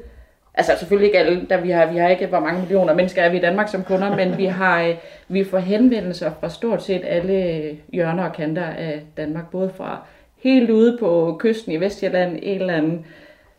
Altså 0.55 0.73
selvfølgelig 0.79 1.07
ikke 1.07 1.19
alle, 1.19 1.47
da 1.51 1.57
vi 1.57 1.71
har, 1.71 1.87
vi 1.93 1.99
har 1.99 2.09
ikke, 2.09 2.27
hvor 2.27 2.41
mange 2.41 2.61
millioner 2.61 2.95
mennesker 2.95 3.23
er 3.23 3.31
vi 3.31 3.37
i 3.37 3.41
Danmark 3.41 3.69
som 3.69 3.85
kunder, 3.85 4.17
men 4.17 4.39
vi 4.39 4.45
har 4.45 4.83
øh, 4.83 4.95
vi 5.29 5.45
får 5.45 5.59
henvendelser 5.59 6.33
fra 6.41 6.51
stort 6.51 6.83
set 6.83 7.03
alle 7.05 7.53
øh, 7.55 7.75
hjørner 7.93 8.25
og 8.25 8.33
kanter 8.33 8.65
af 8.65 9.03
Danmark, 9.17 9.51
både 9.51 9.71
fra 9.77 10.07
helt 10.37 10.71
ude 10.71 10.97
på 11.01 11.37
kysten 11.41 11.73
i 11.73 11.81
Vestjylland, 11.81 12.39
en 12.43 12.61
eller 12.61 12.75
anden 12.75 13.07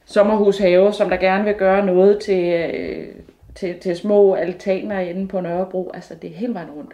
sommerhushave, 0.06 0.94
som 0.94 1.09
der 1.09 1.18
gerne 1.18 1.44
vil 1.44 1.53
gøre 1.53 1.86
noget 1.86 2.19
til, 2.19 2.53
øh, 2.53 3.07
til, 3.56 3.80
til 3.80 3.95
små 3.95 4.33
altaner 4.33 5.00
inde 5.00 5.27
på 5.27 5.42
Nørrebro. 5.42 5.92
Altså 5.94 6.15
det 6.21 6.30
er 6.30 6.36
hele 6.36 6.53
vejen 6.53 6.69
rundt. 6.69 6.94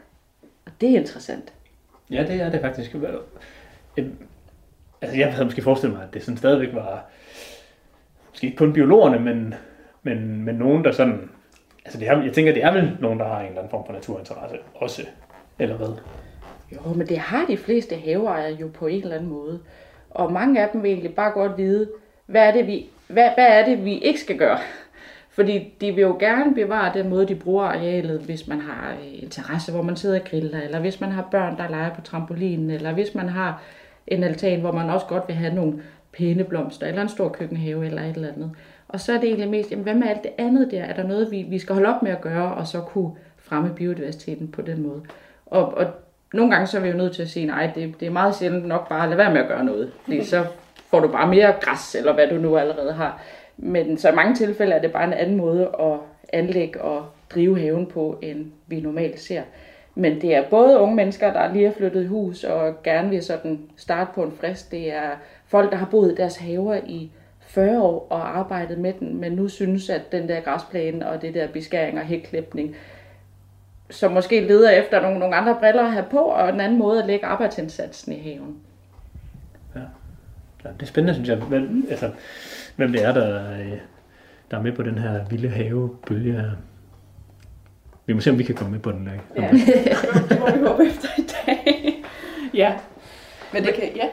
Og 0.66 0.72
det 0.82 0.90
er 0.90 1.00
interessant. 1.00 1.54
Ja, 2.12 2.24
det 2.28 2.42
er 2.42 2.50
det 2.50 2.62
faktisk. 2.62 2.96
Øhm, 3.98 4.18
altså, 5.02 5.18
jeg 5.18 5.34
havde 5.34 5.46
måske 5.46 5.62
forestillet 5.62 5.98
mig, 5.98 6.08
at 6.08 6.14
det 6.14 6.24
sådan 6.24 6.38
stadigvæk 6.38 6.74
var, 6.74 7.06
måske 8.30 8.46
ikke 8.48 8.58
kun 8.58 8.74
biologerne, 8.74 9.20
men, 9.20 9.54
men, 10.04 10.44
men 10.44 10.56
nogen, 10.56 10.84
der 10.84 10.92
sådan, 10.92 11.30
altså 11.86 12.00
det 12.00 12.08
er, 12.08 12.24
jeg 12.24 12.34
tænker, 12.34 12.54
det 12.54 12.64
er 12.64 12.72
vel 12.72 12.98
nogen, 13.00 13.20
der 13.20 13.28
har 13.28 13.40
en 13.40 13.46
eller 13.46 13.58
anden 13.58 13.72
form 13.72 13.86
for 13.86 13.94
naturinteresse 13.94 14.58
også, 14.76 15.02
eller 15.60 15.78
hvad? 15.78 15.98
Jo, 16.72 16.94
men 16.94 17.08
det 17.08 17.18
har 17.18 17.46
de 17.46 17.58
fleste 17.58 17.96
haveejere 17.96 18.54
jo 18.54 18.70
på 18.74 18.88
en 18.88 19.02
eller 19.02 19.16
anden 19.16 19.30
måde. 19.30 19.60
Og 20.10 20.32
mange 20.32 20.62
af 20.62 20.70
dem 20.74 20.84
vil 20.84 20.92
egentlig 20.92 21.16
bare 21.16 21.32
godt 21.32 21.58
vide, 21.58 21.90
hvad 22.26 22.48
er 22.48 22.52
det, 22.52 22.68
vi, 22.68 22.90
hvad, 23.08 23.30
hvad 23.36 23.48
er 23.48 23.66
det, 23.66 23.86
vi 23.86 23.98
ikke 23.98 24.20
skal 24.20 24.38
gøre? 24.38 24.58
Fordi 25.30 25.74
de 25.82 25.92
vil 25.92 26.02
jo 26.02 26.18
gerne 26.20 26.56
bevare 26.56 26.94
den 26.94 27.10
måde, 27.10 27.28
de 27.28 27.36
bruger 27.36 27.64
arealet, 27.64 28.20
hvis 28.20 28.48
man 28.48 28.60
har 28.62 28.92
øh, 28.92 29.24
interesse, 29.24 29.72
hvor 29.72 29.82
man 29.82 29.96
sidder 29.96 30.20
og 30.20 30.26
griller, 30.26 30.62
eller 30.62 30.80
hvis 30.80 31.02
man 31.02 31.12
har 31.12 31.28
børn, 31.32 31.58
der 31.58 31.70
leger 31.70 31.96
på 31.96 32.02
trampolinen, 32.02 32.70
eller 32.70 32.94
hvis 32.94 33.16
man 33.16 33.30
har 33.30 33.62
en 34.08 34.24
altan, 34.24 34.60
hvor 34.62 34.72
man 34.72 34.90
også 34.90 35.06
godt 35.06 35.24
vil 35.28 35.36
have 35.36 35.56
nogle 35.56 35.82
pæne 36.14 36.44
blomster, 36.44 36.88
eller 36.88 37.02
en 37.02 37.10
stor 37.10 37.30
køkkenhave, 37.30 37.86
eller 37.86 38.02
et 38.02 38.16
eller 38.16 38.34
andet. 38.34 38.52
Og 38.94 39.00
så 39.00 39.14
er 39.14 39.18
det 39.18 39.28
egentlig 39.28 39.50
mest, 39.50 39.72
jamen, 39.72 39.84
hvad 39.84 39.96
med 39.96 40.08
alt 40.08 40.24
det 40.24 40.32
andet 40.38 40.72
der? 40.72 40.84
Er 40.84 40.94
der 40.94 41.04
noget, 41.04 41.32
vi, 41.32 41.46
vi 41.50 41.60
skal 41.60 41.76
holde 41.76 41.96
op 41.96 42.04
med 42.04 42.12
at 42.12 42.22
gøre, 42.22 42.54
og 42.54 42.68
så 42.68 42.82
kunne 42.82 43.12
fremme 43.38 43.74
biodiversiteten 43.76 44.48
på 44.48 44.62
den 44.62 44.82
måde? 44.82 45.02
Og, 45.46 45.78
og 45.78 45.86
nogle 46.34 46.52
gange 46.52 46.68
så 46.68 46.78
er 46.78 46.82
vi 46.82 46.90
jo 46.90 46.98
nødt 46.98 47.16
til 47.16 47.22
at 47.22 47.30
sige, 47.30 47.46
nej, 47.46 47.72
det, 47.76 48.00
det 48.00 48.06
er 48.06 48.12
meget 48.12 48.36
sjældent 48.36 48.68
nok 48.68 48.90
bare 48.90 49.04
at 49.04 49.10
lade 49.10 49.18
være 49.18 49.34
med 49.34 49.42
at 49.42 49.48
gøre 49.48 49.66
noget. 49.66 49.92
Fordi 50.04 50.24
så 50.24 50.46
får 50.90 51.00
du 51.00 51.08
bare 51.08 51.28
mere 51.28 51.54
græs, 51.62 51.96
eller 51.96 52.14
hvad 52.14 52.28
du 52.28 52.36
nu 52.36 52.58
allerede 52.58 52.94
har. 52.94 53.22
Men 53.58 53.98
så 53.98 54.10
i 54.10 54.16
mange 54.16 54.36
tilfælde 54.36 54.74
er 54.74 54.82
det 54.82 54.92
bare 54.92 55.04
en 55.04 55.14
anden 55.14 55.38
måde 55.38 55.70
at 55.80 55.98
anlægge 56.34 56.82
og 56.82 57.06
drive 57.30 57.60
haven 57.60 57.86
på, 57.86 58.20
end 58.22 58.46
vi 58.68 58.80
normalt 58.80 59.20
ser. 59.20 59.42
Men 59.96 60.22
det 60.22 60.36
er 60.36 60.44
både 60.50 60.80
unge 60.80 60.96
mennesker, 60.96 61.34
der 61.34 61.54
lige 61.54 61.66
har 61.66 61.74
flyttet 61.74 62.04
i 62.04 62.08
hus 62.08 62.44
og 62.44 62.84
gerne 62.84 63.10
vil 63.10 63.24
sådan 63.24 63.60
starte 63.78 64.12
på 64.16 64.24
en 64.24 64.32
frist. 64.32 64.72
Det 64.72 64.94
er 64.94 65.10
folk, 65.48 65.72
der 65.72 65.78
har 65.78 65.86
boet 65.86 66.12
i 66.12 66.16
deres 66.16 66.38
haver 66.38 66.76
i 66.76 67.12
40 67.52 67.82
år 67.82 68.08
og 68.10 68.38
arbejdet 68.38 68.78
med 68.78 68.94
den, 69.00 69.18
men 69.18 69.32
nu 69.32 69.48
synes, 69.48 69.90
at 69.90 70.12
den 70.12 70.30
der 70.30 70.42
græsplæne 70.42 71.10
og 71.10 71.22
det 71.22 71.34
der 71.34 71.48
beskæring 71.48 72.00
og 72.00 72.06
hækklipning, 72.06 72.76
som 73.90 74.12
måske 74.12 74.48
leder 74.48 74.70
efter 74.70 75.02
nogle, 75.02 75.20
nogle 75.20 75.36
andre 75.36 75.58
briller 75.60 75.84
at 75.84 75.92
have 75.92 76.06
på, 76.12 76.18
og 76.18 76.50
en 76.50 76.60
anden 76.60 76.80
måde 76.80 77.02
at 77.02 77.08
lægge 77.08 77.26
arbejdsindsatsen 77.26 78.14
i 78.14 78.20
haven. 78.20 78.56
Ja, 79.76 80.70
det 80.70 80.82
er 80.82 80.86
spændende, 80.86 81.14
synes 81.14 81.30
jeg, 81.30 81.38
hvem, 81.38 81.88
altså, 81.90 82.12
hvem 82.76 82.92
det 82.92 83.04
er, 83.04 83.14
der, 83.14 83.52
øh, 83.52 83.78
der 84.52 84.58
er 84.58 84.62
med 84.62 84.72
på 84.72 84.84
den 84.84 84.98
her 84.98 85.26
vilde 85.30 85.50
havebølge 85.50 86.34
her. 86.34 86.52
Vi 88.06 88.14
må 88.14 88.22
se, 88.22 88.30
om 88.30 88.40
vi 88.40 88.44
kan 88.44 88.56
komme 88.56 88.72
med 88.72 88.80
på 88.80 88.92
den. 88.92 89.10
Ikke? 89.14 89.24
Ja, 89.36 89.52
det 90.30 90.40
må 90.40 90.52
vi 90.52 90.68
håbe 90.68 90.86
efter 90.86 91.10
i 91.18 91.28
dag. 91.46 92.04
ja, 92.54 92.78
men 93.54 93.64
det 93.64 93.74
kan, 93.74 93.84
ja. 93.96 94.08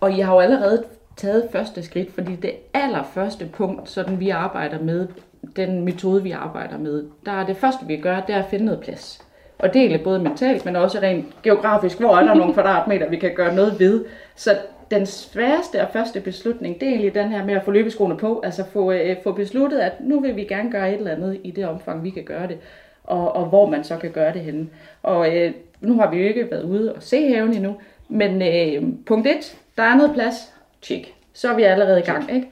Og 0.00 0.18
jeg 0.18 0.26
har 0.26 0.34
jo 0.34 0.40
allerede 0.40 0.84
taget 1.18 1.48
første 1.52 1.82
skridt, 1.82 2.12
fordi 2.14 2.36
det 2.36 2.52
allerførste 2.74 3.46
punkt, 3.52 3.90
sådan 3.90 4.20
vi 4.20 4.30
arbejder 4.30 4.82
med, 4.82 5.08
den 5.56 5.84
metode 5.84 6.22
vi 6.22 6.30
arbejder 6.30 6.78
med, 6.78 7.04
der 7.26 7.32
er 7.32 7.46
det 7.46 7.56
første 7.56 7.86
vi 7.86 7.96
gør, 7.96 8.20
det 8.20 8.34
er 8.34 8.42
at 8.42 8.50
finde 8.50 8.64
noget 8.64 8.80
plads. 8.80 9.24
Og 9.58 9.74
det 9.74 9.94
er 9.94 10.04
både 10.04 10.18
mentalt, 10.18 10.64
men 10.64 10.76
også 10.76 10.98
rent 10.98 11.42
geografisk, 11.42 12.00
hvor 12.00 12.16
er 12.16 12.24
der 12.24 12.34
nogle 12.34 12.54
kvadratmeter, 12.54 13.08
vi 13.08 13.16
kan 13.16 13.34
gøre 13.34 13.54
noget 13.54 13.80
ved. 13.80 14.04
Så 14.36 14.50
den 14.90 15.06
sværeste 15.06 15.82
og 15.82 15.88
første 15.92 16.20
beslutning, 16.20 16.80
det 16.80 16.88
er 16.88 16.90
egentlig 16.90 17.14
den 17.14 17.28
her 17.28 17.44
med 17.44 17.54
at 17.54 17.64
få 17.64 17.70
løbeskoene 17.70 18.16
på, 18.16 18.40
altså 18.44 18.64
få, 18.72 18.92
øh, 18.92 19.16
få 19.22 19.32
besluttet, 19.32 19.78
at 19.78 19.92
nu 20.00 20.20
vil 20.20 20.36
vi 20.36 20.44
gerne 20.44 20.70
gøre 20.70 20.92
et 20.92 20.98
eller 20.98 21.10
andet 21.10 21.40
i 21.44 21.50
det 21.50 21.66
omfang, 21.66 22.04
vi 22.04 22.10
kan 22.10 22.24
gøre 22.24 22.48
det, 22.48 22.58
og, 23.04 23.36
og 23.36 23.46
hvor 23.46 23.66
man 23.70 23.84
så 23.84 23.96
kan 23.96 24.10
gøre 24.10 24.32
det 24.32 24.40
henne. 24.40 24.68
Og 25.02 25.36
øh, 25.36 25.52
nu 25.80 26.00
har 26.00 26.10
vi 26.10 26.16
jo 26.16 26.28
ikke 26.28 26.50
været 26.50 26.62
ude 26.62 26.94
og 26.94 27.02
se 27.02 27.28
haven 27.34 27.54
endnu, 27.54 27.76
men 28.08 28.42
øh, 28.42 28.88
punkt 29.06 29.26
1, 29.26 29.58
der 29.76 29.82
er 29.82 29.96
noget 29.96 30.12
plads, 30.14 30.54
tjek. 30.82 31.14
Så 31.32 31.52
er 31.52 31.56
vi 31.56 31.62
allerede 31.62 31.98
i 31.98 32.02
gang, 32.02 32.34
ikke? 32.34 32.48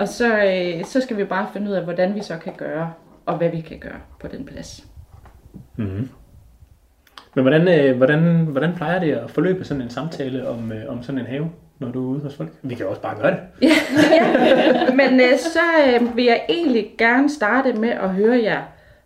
Og 0.00 0.08
så, 0.08 0.44
øh, 0.44 0.84
så 0.84 1.00
skal 1.00 1.16
vi 1.16 1.24
bare 1.24 1.48
finde 1.52 1.70
ud 1.70 1.76
af, 1.76 1.84
hvordan 1.84 2.14
vi 2.14 2.22
så 2.22 2.36
kan 2.36 2.52
gøre, 2.56 2.92
og 3.26 3.36
hvad 3.36 3.48
vi 3.48 3.60
kan 3.60 3.78
gøre 3.78 4.00
på 4.20 4.28
den 4.28 4.44
plads. 4.44 4.86
Mm-hmm. 5.76 6.08
Men 7.34 7.44
hvordan, 7.44 7.68
øh, 7.68 7.96
hvordan, 7.96 8.46
hvordan 8.50 8.74
plejer 8.74 9.00
det 9.00 9.12
at 9.12 9.30
forløbe 9.30 9.64
sådan 9.64 9.82
en 9.82 9.90
samtale 9.90 10.48
om, 10.48 10.72
øh, 10.72 10.92
om 10.92 11.02
sådan 11.02 11.18
en 11.18 11.26
have, 11.26 11.50
når 11.78 11.90
du 11.92 12.04
er 12.04 12.08
ude 12.08 12.20
hos 12.20 12.36
folk? 12.36 12.50
Vi 12.62 12.74
kan 12.74 12.86
også 12.86 13.02
bare 13.02 13.16
gøre 13.20 13.30
det. 13.30 13.40
Men 15.00 15.20
øh, 15.20 15.38
så 15.38 15.60
øh, 15.86 16.16
vil 16.16 16.24
jeg 16.24 16.42
egentlig 16.48 16.90
gerne 16.98 17.30
starte 17.30 17.72
med 17.72 17.88
at 17.88 18.08
høre 18.08 18.42
jer, 18.42 18.62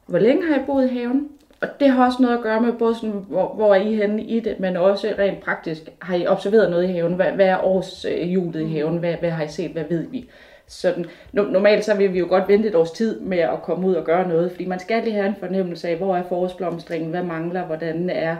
hvor 0.07 0.19
længe 0.19 0.47
har 0.49 0.57
I 0.57 0.64
boet 0.66 0.90
i 0.90 0.95
haven? 0.95 1.28
Og 1.64 1.80
det 1.80 1.90
har 1.90 2.04
også 2.06 2.23
noget 2.23 2.37
at 2.37 2.42
gøre 2.42 2.61
med 2.61 2.73
både 2.73 2.94
sådan, 2.94 3.25
hvor, 3.28 3.54
hvor 3.54 3.75
er 3.75 3.80
I 3.80 3.94
henne 3.94 4.23
i 4.23 4.40
det, 4.40 4.61
men 4.61 4.76
også 4.76 5.14
rent 5.18 5.40
praktisk, 5.40 5.83
har 6.02 6.14
I 6.16 6.26
observeret 6.26 6.71
noget 6.71 6.85
i 6.85 6.92
haven? 6.92 7.14
Hvad, 7.14 7.26
hvad 7.33 7.47
er 7.47 7.64
års 7.64 8.04
øh, 8.04 8.12
i 8.21 8.73
haven? 8.73 8.97
Hvad, 8.99 9.14
hvad 9.21 9.30
har 9.30 9.44
I 9.44 9.49
set? 9.49 9.71
Hvad 9.71 9.85
ved 9.88 10.06
vi? 10.11 10.28
Sådan, 10.66 11.04
no, 11.33 11.42
normalt 11.42 11.85
så 11.85 11.97
vil 11.97 12.12
vi 12.12 12.18
jo 12.18 12.26
godt 12.28 12.49
vente 12.49 12.68
et 12.68 12.75
års 12.75 12.90
tid 12.90 13.21
med 13.21 13.38
at 13.38 13.62
komme 13.62 13.87
ud 13.87 13.94
og 13.94 14.04
gøre 14.04 14.28
noget, 14.28 14.50
fordi 14.50 14.66
man 14.66 14.78
skal 14.78 15.02
lige 15.04 15.14
have 15.14 15.26
en 15.26 15.35
fornemmelse 15.40 15.88
af, 15.88 15.97
hvor 15.97 16.16
er 16.16 16.23
forårsblomstringen, 16.28 17.11
hvad 17.11 17.23
mangler, 17.23 17.64
hvordan 17.66 18.11
er 18.11 18.37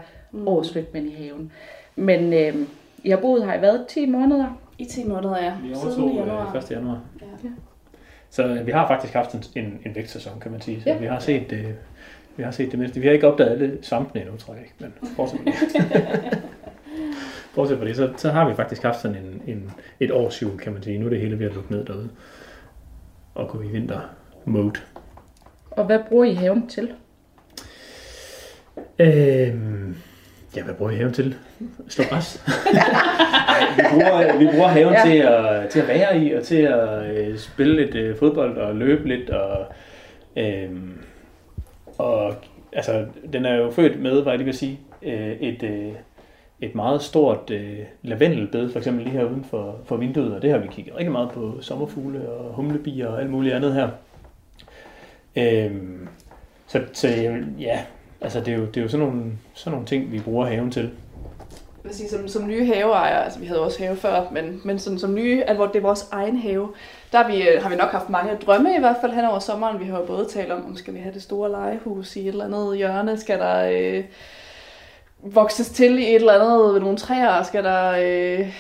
årsrytmen 0.47 1.07
i 1.07 1.15
haven. 1.15 1.53
Men 1.97 2.33
øh, 2.33 2.55
I 3.05 3.11
har 3.11 3.17
boet 3.17 3.45
her 3.47 3.55
i 3.55 3.59
hvad? 3.59 3.87
10 3.89 4.07
måneder? 4.07 4.61
I 4.79 4.85
10 4.85 5.09
måneder, 5.09 5.37
ja. 5.45 5.53
Vi 5.63 5.75
Siden 5.75 6.03
overtog 6.03 6.27
januar. 6.27 6.53
øh, 6.57 6.63
1. 6.63 6.71
januar. 6.71 7.01
Ja. 7.23 7.49
Så 8.31 8.45
øh, 8.47 8.67
vi 8.67 8.71
har 8.73 8.87
faktisk 8.89 9.15
haft 9.15 9.33
en, 9.35 9.43
en, 9.65 9.81
en 9.87 9.95
vækstsæson, 9.95 10.41
kan 10.41 10.51
man 10.53 10.61
sige. 10.61 10.83
Så 10.83 10.89
Ja. 10.91 10.97
vi 10.99 11.07
har 11.07 11.19
set 11.19 11.51
det. 11.51 11.75
Vi 12.37 12.43
har 12.43 12.51
set 12.51 12.71
det 12.71 12.79
mindste. 12.79 13.01
Vi 13.01 13.07
har 13.07 13.13
ikke 13.15 13.29
opdaget 13.29 13.51
alle 13.51 13.79
svampene 13.83 14.23
endnu, 14.23 14.37
tror 14.37 14.55
jeg 14.55 14.63
ikke. 14.63 14.75
Men 14.79 14.93
fortsæt 15.17 15.41
med 15.45 15.53
det. 15.53 16.39
Bortset 17.55 17.79
fra 17.79 17.85
det, 17.87 17.97
så, 17.97 18.13
så 18.17 18.31
har 18.31 18.49
vi 18.49 18.55
faktisk 18.55 18.83
haft 18.83 19.01
sådan 19.01 19.17
en, 19.17 19.43
en, 19.47 19.71
et 20.01 20.11
års 20.13 20.43
jul, 20.43 20.59
kan 20.59 20.73
man 20.73 20.83
sige. 20.83 20.99
Nu 20.99 21.07
er 21.07 21.11
det 21.11 21.21
hele 21.21 21.39
ved 21.39 21.47
at 21.47 21.55
lukke 21.55 21.73
ned 21.73 21.85
derude. 21.85 22.09
Og 23.35 23.49
gå 23.49 23.63
i 23.63 23.67
vinter 23.67 24.01
mode. 24.45 24.81
Og 25.71 25.85
hvad 25.85 25.99
bruger 26.09 26.25
I 26.25 26.35
haven 26.35 26.69
til? 26.69 26.93
Øhm, 28.99 29.97
ja, 30.57 30.63
hvad 30.63 30.75
bruger 30.75 30.91
I 30.93 30.97
haven 30.97 31.13
til? 31.13 31.37
Slå 31.89 32.05
græs? 32.05 32.43
Vi 33.77 33.83
bruger, 33.91 34.39
vi 34.39 34.47
bruger 34.53 34.69
haven 34.69 34.93
Ja. 34.93 35.09
ja. 35.09 35.15
til, 35.15 35.19
at, 35.19 35.71
til 35.71 35.81
at 35.81 35.89
være 35.89 36.19
i, 36.19 36.33
og 36.33 36.43
til 36.43 36.57
at 36.63 37.17
øh, 37.17 37.39
spille 37.39 37.77
lidt 37.85 37.95
øh, 37.95 38.19
fodbold 38.19 38.57
og 38.59 38.75
løbe 38.75 39.09
lidt. 39.09 39.31
Og, 39.31 39.67
øhm, 40.37 40.99
og 41.99 42.35
altså, 42.73 43.07
den 43.33 43.45
er 43.45 43.55
jo 43.55 43.71
født 43.71 44.01
med, 44.01 44.23
hvad 44.23 44.33
jeg 44.33 44.39
lige 44.39 44.45
vil 44.45 44.55
sige, 44.55 44.81
øh, 45.03 45.33
et, 45.33 45.63
øh, 45.63 45.93
et 46.61 46.75
meget 46.75 47.03
stort 47.03 47.51
øh, 47.51 47.79
lavendelbed, 48.03 48.73
for 48.73 48.79
eksempel 48.79 49.05
lige 49.05 49.17
her 49.17 49.25
uden 49.25 49.45
for, 49.45 49.77
for 49.85 49.97
vinduet, 49.97 50.35
og 50.35 50.43
det 50.43 50.51
har 50.51 50.59
vi 50.59 50.69
kigget 50.71 50.97
rigtig 50.97 51.13
meget 51.13 51.31
på 51.31 51.59
sommerfugle 51.61 52.29
og 52.29 52.55
humlebier 52.55 53.09
og 53.09 53.21
alt 53.21 53.31
muligt 53.31 53.55
andet 53.55 53.75
her. 53.75 53.89
Øhm, 55.37 56.09
så, 56.67 56.83
så 56.93 57.09
ja, 57.59 57.85
altså 58.21 58.41
det 58.41 58.49
er 58.49 58.59
jo, 58.59 58.67
det 58.67 58.77
er 58.77 58.83
jo 58.83 58.89
sådan, 58.89 59.07
nogle, 59.07 59.23
sådan 59.55 59.73
nogle 59.73 59.87
ting, 59.87 60.13
vi 60.13 60.21
bruger 60.21 60.47
haven 60.47 60.71
til. 60.71 60.83
Jeg 60.83 60.91
vil 61.91 61.95
sige, 61.95 62.09
som, 62.09 62.29
som 62.29 62.47
nye 62.47 62.67
haveejere, 62.67 63.25
altså 63.25 63.41
vi 63.41 63.47
havde 63.47 63.65
også 63.65 63.83
have 63.83 63.97
før, 63.97 64.31
men, 64.33 64.61
men 64.65 64.79
sådan, 64.79 64.99
som 64.99 65.15
nye, 65.15 65.43
at 65.43 65.57
det 65.73 65.77
er 65.77 65.83
vores 65.83 66.09
egen 66.13 66.37
have, 66.39 66.69
der 67.15 67.23
har 67.23 67.31
vi, 67.31 67.49
øh, 67.49 67.63
har 67.63 67.71
vi 67.71 67.77
nok 67.77 67.91
haft 67.91 68.11
mange 68.11 68.37
drømme 68.47 68.77
i 68.77 68.81
hvert 68.81 68.97
fald 69.01 69.13
hen 69.13 69.25
over 69.25 69.39
sommeren. 69.39 69.81
Vi 69.81 69.85
har 69.85 69.99
jo 69.99 70.05
både 70.05 70.29
talt 70.29 70.53
om, 70.53 70.65
om 70.67 70.77
skal 70.77 70.95
vi 70.95 70.99
have 70.99 71.15
det 71.15 71.23
store 71.23 71.51
legehus 71.51 72.17
i 72.17 72.21
et 72.21 72.29
eller 72.29 72.45
andet 72.45 72.77
hjørne, 72.77 73.19
skal 73.19 73.39
der 73.39 73.71
øh, 73.73 74.05
vokses 75.19 75.71
til 75.71 75.99
i 75.99 76.03
et 76.03 76.15
eller 76.15 76.33
andet 76.33 76.75
ved 76.75 76.81
nogle 76.81 76.97
træer, 76.97 77.43
skal 77.43 77.65
der 77.65 77.91
øh, 77.91 78.55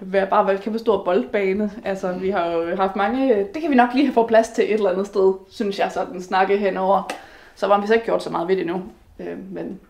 være 0.00 0.26
bare 0.26 0.46
være 0.46 0.54
en 0.54 0.62
kæmpe 0.62 0.78
stor 0.78 1.04
boldbane. 1.04 1.70
Altså 1.84 2.12
vi 2.12 2.30
har 2.30 2.46
jo 2.46 2.76
haft 2.76 2.96
mange, 2.96 3.36
øh, 3.36 3.46
det 3.54 3.62
kan 3.62 3.70
vi 3.70 3.76
nok 3.76 3.94
lige 3.94 4.06
have 4.06 4.14
fået 4.14 4.28
plads 4.28 4.48
til 4.48 4.64
et 4.64 4.74
eller 4.74 4.90
andet 4.90 5.06
sted, 5.06 5.34
synes 5.50 5.78
jeg 5.78 5.92
sådan 5.92 6.22
snakke 6.22 6.56
henover. 6.56 7.10
Så 7.54 7.66
var 7.66 7.80
vi 7.80 7.86
så 7.86 7.94
ikke 7.94 8.06
gjort 8.06 8.22
så 8.22 8.30
meget 8.30 8.48
ved 8.48 8.56
det 8.56 8.62
endnu. 8.62 8.82
Øh, 9.18 9.38
men 9.50 9.80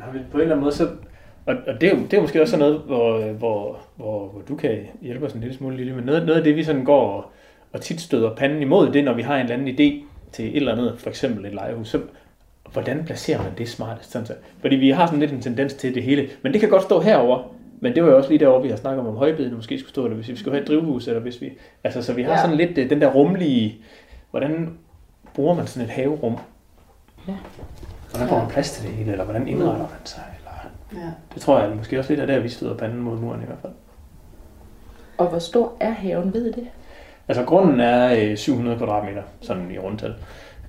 Har 0.00 0.12
vi 0.12 0.18
på 0.30 0.36
en 0.36 0.40
eller 0.40 0.54
anden 0.54 0.64
måde 0.64 0.74
så... 0.74 0.88
Og, 1.46 1.56
og 1.66 1.80
det, 1.80 1.92
er 1.92 1.96
jo, 1.96 2.02
det 2.10 2.14
er 2.16 2.20
måske 2.20 2.40
også 2.40 2.50
sådan 2.50 2.66
noget, 2.66 2.80
hvor, 2.86 3.32
hvor, 3.32 3.78
hvor, 3.96 4.28
hvor 4.28 4.42
du 4.48 4.56
kan 4.56 4.78
hjælpe 5.02 5.26
os 5.26 5.32
en 5.32 5.40
lille 5.40 5.56
smule, 5.56 5.76
Lille, 5.76 5.94
men 5.94 6.04
noget, 6.04 6.26
noget 6.26 6.38
af 6.38 6.44
det, 6.44 6.56
vi 6.56 6.64
sådan 6.64 6.84
går 6.84 7.10
og, 7.12 7.24
og 7.72 7.80
tit 7.80 8.00
støder 8.00 8.34
panden 8.34 8.62
imod, 8.62 8.92
det 8.92 9.00
er, 9.00 9.04
når 9.04 9.14
vi 9.14 9.22
har 9.22 9.36
en 9.36 9.42
eller 9.42 9.54
anden 9.54 9.68
idé 9.68 10.04
til 10.32 10.48
et 10.48 10.56
eller 10.56 10.72
andet, 10.72 10.94
for 10.98 11.10
eksempel 11.10 11.46
et 11.46 11.54
legehus, 11.54 11.88
så 11.88 12.00
hvordan 12.72 13.04
placerer 13.04 13.42
man 13.42 13.52
det 13.58 13.68
smartest? 13.68 14.10
Sådan 14.12 14.26
så? 14.26 14.34
Fordi 14.60 14.76
vi 14.76 14.90
har 14.90 15.06
sådan 15.06 15.20
lidt 15.20 15.32
en 15.32 15.40
tendens 15.42 15.74
til 15.74 15.94
det 15.94 16.02
hele, 16.02 16.28
men 16.42 16.52
det 16.52 16.60
kan 16.60 16.70
godt 16.70 16.82
stå 16.82 17.00
herover. 17.00 17.52
Men 17.80 17.94
det 17.94 18.02
var 18.04 18.10
jo 18.10 18.16
også 18.16 18.30
lige 18.30 18.38
derovre, 18.38 18.62
vi 18.62 18.68
har 18.68 18.76
snakket 18.76 19.00
om, 19.00 19.06
om 19.06 19.16
højbeden 19.16 19.54
måske 19.54 19.78
skulle 19.78 19.90
stå, 19.90 20.04
eller 20.04 20.16
hvis 20.16 20.28
vi 20.28 20.36
skulle 20.36 20.54
have 20.54 20.62
et 20.62 20.68
drivhus, 20.68 21.08
eller 21.08 21.20
hvis 21.20 21.40
vi... 21.40 21.52
Altså, 21.84 22.02
så 22.02 22.12
vi 22.12 22.22
har 22.22 22.30
Ja. 22.30 22.36
ja. 22.36 22.42
sådan 22.42 22.56
lidt 22.56 22.78
øh, 22.78 22.90
den 22.90 23.00
der 23.00 23.12
rumlige... 23.12 23.78
Hvordan 24.30 24.78
bruger 25.34 25.54
man 25.54 25.66
sådan 25.66 25.88
et 25.88 25.94
haverum? 25.94 26.36
Ja. 27.28 27.32
Hvordan 28.10 28.28
får 28.28 28.38
man 28.38 28.48
plads 28.48 28.70
til 28.70 28.86
det 28.88 28.94
hele, 28.94 29.12
eller 29.12 29.24
hvordan 29.24 29.48
indretter 29.48 29.78
man 29.78 29.88
sig? 30.04 30.22
Ja. 30.96 31.10
Det 31.34 31.42
tror 31.42 31.60
jeg 31.60 31.76
måske 31.76 31.98
også 31.98 32.10
lidt 32.12 32.20
er 32.20 32.26
der, 32.26 32.38
vi 32.38 32.48
støder 32.48 32.76
panden 32.76 33.00
mod 33.00 33.16
muren 33.16 33.42
i 33.42 33.44
hvert 33.44 33.58
fald. 33.62 33.72
Og 35.18 35.26
hvor 35.26 35.38
stor 35.38 35.72
er 35.80 35.90
haven, 35.90 36.34
ved 36.34 36.46
I 36.46 36.52
det? 36.52 36.66
Altså 37.28 37.44
grunden 37.44 37.80
er 37.80 38.30
øh, 38.30 38.36
700 38.36 38.76
kvadratmeter, 38.78 39.22
sådan 39.40 39.70
i 39.70 39.78
rundtal. 39.78 40.14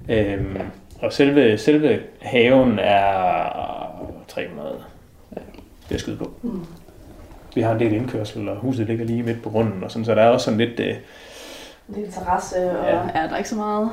Øhm, 0.10 0.58
og 1.02 1.14
selve, 1.14 1.58
selve 1.58 2.00
haven 2.22 2.80
er 2.80 4.16
300, 4.28 4.84
ja, 5.36 5.42
vil 5.56 5.92
jeg 5.92 6.00
skyde 6.00 6.18
på. 6.18 6.32
Mm. 6.42 6.66
Vi 7.56 7.62
har 7.62 7.72
en 7.74 7.80
del 7.80 7.94
indkørsel, 7.94 8.50
og 8.50 8.56
huset 8.56 8.88
ligger 8.88 9.06
lige 9.06 9.24
midt 9.24 9.44
på 9.44 9.50
grunden, 9.50 9.84
og 9.84 9.92
sådan, 9.92 10.06
så 10.06 10.16
der 10.16 10.22
er 10.22 10.30
også 10.30 10.46
sådan 10.46 10.58
lidt... 10.60 10.80
Øh, 10.80 10.96
Lille 11.88 12.12
terrasse, 12.12 12.56
og 12.72 12.86
Ja. 12.88 12.96
ja. 12.96 13.02
ja, 13.16 13.24
der 13.28 13.34
er 13.34 13.38
ikke 13.38 13.50
så 13.50 13.56
meget. 13.56 13.90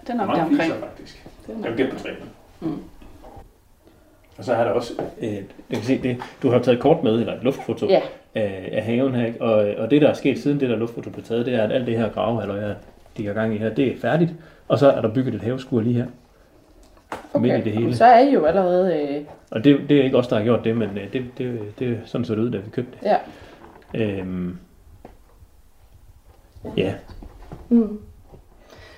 Det 0.00 0.10
er 0.10 0.14
nok 0.14 0.36
der 0.36 0.42
omkring. 0.42 0.60
fiser, 0.62 0.80
faktisk. 0.80 1.26
Det 1.46 1.66
er 1.66 1.76
gætte 1.76 1.92
på 1.92 1.98
300. 2.02 2.30
Mm. 2.60 2.82
Og 4.38 4.44
så 4.44 4.54
er 4.54 4.64
der 4.64 4.70
også, 4.70 4.92
øh, 5.20 5.32
jeg 5.34 5.42
kan 5.70 5.82
se 5.82 6.02
det, 6.02 6.16
du 6.42 6.50
har 6.50 6.58
taget 6.58 6.76
et 6.76 6.82
kort 6.82 7.02
med, 7.04 7.12
eller 7.20 7.36
et 7.36 7.42
luftfoto 7.42 7.86
Ja. 7.86 8.00
af, 8.34 8.68
af 8.72 8.82
haven 8.82 9.14
her, 9.14 9.26
ikke? 9.26 9.42
Og, 9.42 9.74
og 9.78 9.90
det 9.90 10.02
der 10.02 10.08
er 10.08 10.14
sket 10.14 10.38
siden 10.38 10.60
det 10.60 10.68
der 10.70 10.76
luftfoto 10.76 11.10
blev 11.10 11.24
taget, 11.24 11.46
det 11.46 11.54
er, 11.54 11.62
at 11.62 11.72
alt 11.72 11.86
det 11.86 11.98
her 11.98 12.08
grave, 12.10 12.42
eller 12.42 12.74
de 13.16 13.26
har 13.26 13.32
gang 13.34 13.54
i 13.54 13.58
her, 13.58 13.74
det 13.74 13.92
er 13.92 13.96
færdigt. 14.00 14.30
Og 14.68 14.78
så 14.78 14.90
er 14.90 15.00
der 15.00 15.08
bygget 15.14 15.34
et 15.34 15.42
haveskur 15.42 15.80
lige 15.80 15.94
her. 15.94 16.06
Okay. 17.34 17.42
Midt 17.54 17.66
i 17.66 17.70
det 17.70 17.78
hele. 17.78 17.96
Så 17.96 18.04
er 18.04 18.18
I 18.20 18.32
jo 18.32 18.44
allerede... 18.44 19.02
Øh, 19.02 19.24
Og 19.50 19.64
det, 19.64 19.80
det 19.88 20.00
er 20.00 20.04
ikke 20.04 20.16
os, 20.16 20.28
der 20.28 20.36
har 20.36 20.44
gjort 20.44 20.64
det, 20.64 20.76
men 20.76 20.88
øh, 20.98 21.12
det, 21.12 21.24
det, 21.38 21.60
det 21.78 21.98
sådan 22.04 22.24
så 22.24 22.34
det 22.34 22.40
ud, 22.40 22.50
da 22.50 22.58
vi 22.58 22.70
købte 22.70 22.98
det. 23.02 23.06
ja. 23.10 23.16
Øhm, 23.94 24.56
ja, 26.76 26.94
Mm. 27.68 28.00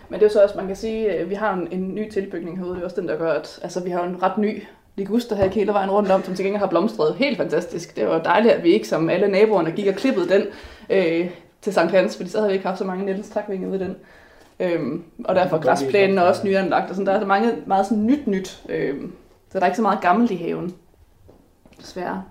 Men 0.09 0.21
det 0.21 0.27
er 0.27 0.31
så 0.31 0.43
også, 0.43 0.57
man 0.59 0.67
kan 0.67 0.77
sige, 0.77 1.11
at 1.13 1.31
vi 1.31 1.35
har 1.35 1.55
en, 1.55 1.69
en 1.71 1.95
ny 1.95 2.11
tilbygning 2.11 2.59
herude. 2.59 2.75
Det 2.75 2.81
er 2.81 2.85
også 2.85 3.01
den, 3.01 3.09
der 3.09 3.17
gør, 3.19 3.33
at 3.33 3.59
altså, 3.63 3.85
vi 3.85 3.91
har 3.91 4.05
en 4.05 4.23
ret 4.23 4.39
ny 4.39 4.63
liguster 4.97 5.37
her 5.37 5.45
ikke 5.45 5.57
hele 5.57 5.73
vejen 5.73 5.91
rundt 5.91 6.11
om, 6.11 6.25
som 6.25 6.35
til 6.35 6.45
gengæld 6.45 6.61
har 6.61 6.69
blomstret 6.69 7.15
helt 7.15 7.37
fantastisk. 7.37 7.97
Det 7.97 8.07
var 8.07 8.23
dejligt, 8.23 8.55
at 8.55 8.65
vi 8.65 8.73
ikke 8.73 8.89
som 8.89 9.11
alle 9.11 9.29
naboerne 9.29 9.71
gik 9.71 9.87
og 9.87 9.95
klippede 9.95 10.29
den 10.29 10.43
øh, 10.91 11.31
til 11.63 11.73
Sankt 11.73 11.93
Hans, 11.93 12.17
fordi 12.17 12.31
så 12.31 12.39
havde 12.39 12.49
vi 12.49 12.55
ikke 12.55 12.67
haft 12.67 12.79
så 12.79 12.85
mange 12.85 13.05
Niels 13.05 13.29
trækvinger 13.29 13.69
ud 13.69 13.75
i 13.75 13.79
den. 13.79 13.97
Øhm, 14.61 15.05
og 15.25 15.35
derfor 15.35 15.57
er 15.57 15.61
græsplænen 15.61 16.19
også 16.19 16.47
nyanlagt, 16.47 16.91
og 16.91 16.97
sådan, 16.97 17.07
der 17.07 17.13
er 17.13 17.21
så 17.21 17.27
mange, 17.27 17.53
meget 17.67 17.87
sådan 17.87 18.07
nyt 18.07 18.27
nyt. 18.27 18.63
Øhm, 18.69 19.13
så 19.53 19.59
der 19.59 19.65
er 19.65 19.67
ikke 19.67 19.77
så 19.77 19.83
meget 19.83 20.01
gammelt 20.01 20.31
i 20.31 20.37
haven. 20.37 20.75
Desværre. 21.81 22.23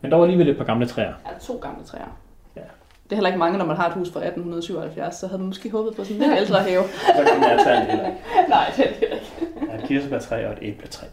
men 0.00 0.10
der 0.10 0.16
var 0.16 0.24
alligevel 0.24 0.48
et 0.48 0.56
par 0.56 0.64
gamle 0.64 0.86
træer. 0.86 1.08
Er 1.08 1.30
der 1.32 1.38
to 1.40 1.58
gamle 1.62 1.84
træer. 1.84 2.18
Ja. 2.56 2.60
Det 3.04 3.12
er 3.12 3.14
heller 3.16 3.28
ikke 3.28 3.38
mange, 3.38 3.58
når 3.58 3.64
man 3.64 3.76
har 3.76 3.86
et 3.88 3.92
hus 3.94 4.10
fra 4.10 4.20
1877, 4.20 5.14
så 5.14 5.26
havde 5.26 5.38
man 5.38 5.46
måske 5.46 5.70
håbet 5.70 5.96
på 5.96 6.04
sådan 6.04 6.22
en 6.22 6.28
lidt 6.28 6.40
ældre 6.40 6.58
have. 6.58 6.82
Så 7.16 7.30
gamle 7.32 7.46
er 7.46 7.64
træerne 7.64 7.86
heller 7.86 8.06
ikke. 8.06 8.18
Nej, 8.48 8.72
det 8.76 8.84
er 8.84 8.88
det 8.88 8.96
heller 8.96 9.16
ikke. 9.16 9.66
Der 9.66 9.72
er 9.72 9.78
et 9.82 9.88
kirsebærtræ 9.88 10.46
og 10.46 10.52
et 10.52 10.58
æbletræ. 10.62 11.06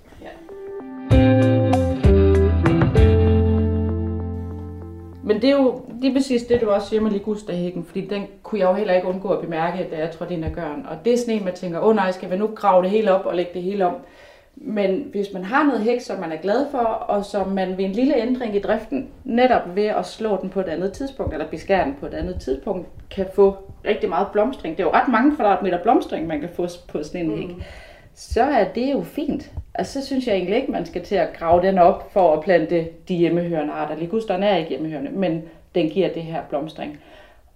Men 5.28 5.42
det 5.42 5.50
er 5.50 5.56
jo 5.56 5.82
lige 6.02 6.14
præcis 6.14 6.44
det, 6.44 6.62
du 6.62 6.70
også 6.70 6.90
siger 6.90 7.02
med 7.02 7.12
ligusterhækken, 7.12 7.86
fordi 7.86 8.06
den 8.06 8.28
kunne 8.44 8.60
jeg 8.60 8.70
jo 8.70 8.74
heller 8.74 8.94
ikke 8.94 9.08
undgå 9.08 9.30
at 9.30 9.42
bemærke, 9.42 9.88
da 9.92 9.98
jeg 9.98 10.12
trådte 10.12 10.34
ind 10.34 10.46
ad 10.46 10.52
gøren. 10.52 10.86
Og 10.90 10.98
det 11.06 11.14
er 11.14 11.18
sådan 11.18 11.34
en, 11.34 11.46
man 11.46 11.54
tænker, 11.54 11.80
åh 11.80 11.88
oh, 11.88 11.96
nej, 11.96 12.12
skal 12.12 12.32
vi 12.32 12.38
nu 12.38 12.48
grave 12.56 12.84
det 12.84 12.92
hele 12.92 13.14
op 13.14 13.26
og 13.26 13.36
lægge 13.36 13.52
det 13.54 13.62
hele 13.62 13.86
om? 13.86 13.96
Men 14.56 15.08
hvis 15.12 15.28
man 15.34 15.44
har 15.44 15.64
noget 15.64 15.82
hæk, 15.82 16.02
som 16.02 16.20
man 16.20 16.32
er 16.32 16.38
glad 16.38 16.66
for, 16.72 16.78
og 16.78 17.26
som 17.26 17.48
man 17.48 17.78
ved 17.78 17.86
en 17.86 17.92
lille 17.92 18.22
ændring 18.22 18.56
i 18.56 18.60
driften, 18.60 19.10
netop 19.24 19.76
ved 19.76 19.86
at 19.86 20.06
slå 20.06 20.38
den 20.42 20.50
på 20.50 20.60
et 20.60 20.68
andet 20.68 20.94
tidspunkt, 20.94 21.34
eller 21.34 21.48
beskære 21.48 21.86
den 21.86 21.96
på 22.00 22.06
et 22.06 22.14
andet 22.14 22.42
tidspunkt, 22.42 22.88
kan 23.10 23.26
få 23.36 23.56
rigtig 23.86 24.10
meget 24.10 24.28
blomstring. 24.32 24.78
Det 24.78 24.84
er 24.84 24.88
jo 24.88 24.94
ret 24.94 25.08
mange 25.08 25.36
kvadratmeter 25.36 25.84
blomstring, 25.84 26.28
man 26.28 26.40
kan 26.40 26.50
få 26.50 26.68
på 26.88 27.04
sådan 27.04 27.22
en 27.22 27.38
hæk. 27.38 27.50
Så 28.16 28.44
er 28.44 28.64
det 28.64 28.92
jo 28.94 29.02
fint. 29.02 29.52
Altså, 29.78 30.02
så 30.02 30.08
synes 30.08 30.28
jeg 30.28 30.36
egentlig 30.36 30.56
ikke, 30.56 30.72
man 30.72 30.86
skal 30.86 31.04
til 31.04 31.16
at 31.16 31.34
grave 31.34 31.62
den 31.62 31.78
op 31.78 32.14
for 32.14 32.34
at 32.34 32.44
plante 32.44 32.88
de 33.08 33.16
hjemmehørende 33.16 33.74
arter. 33.74 33.96
Ligusteren 33.96 34.44
er 34.44 34.56
ikke 34.56 34.70
hjemmehørende, 34.70 35.12
men 35.12 35.44
den 35.76 35.90
giver 35.90 36.14
det 36.14 36.24
her 36.24 36.42
blomstring. 36.50 37.00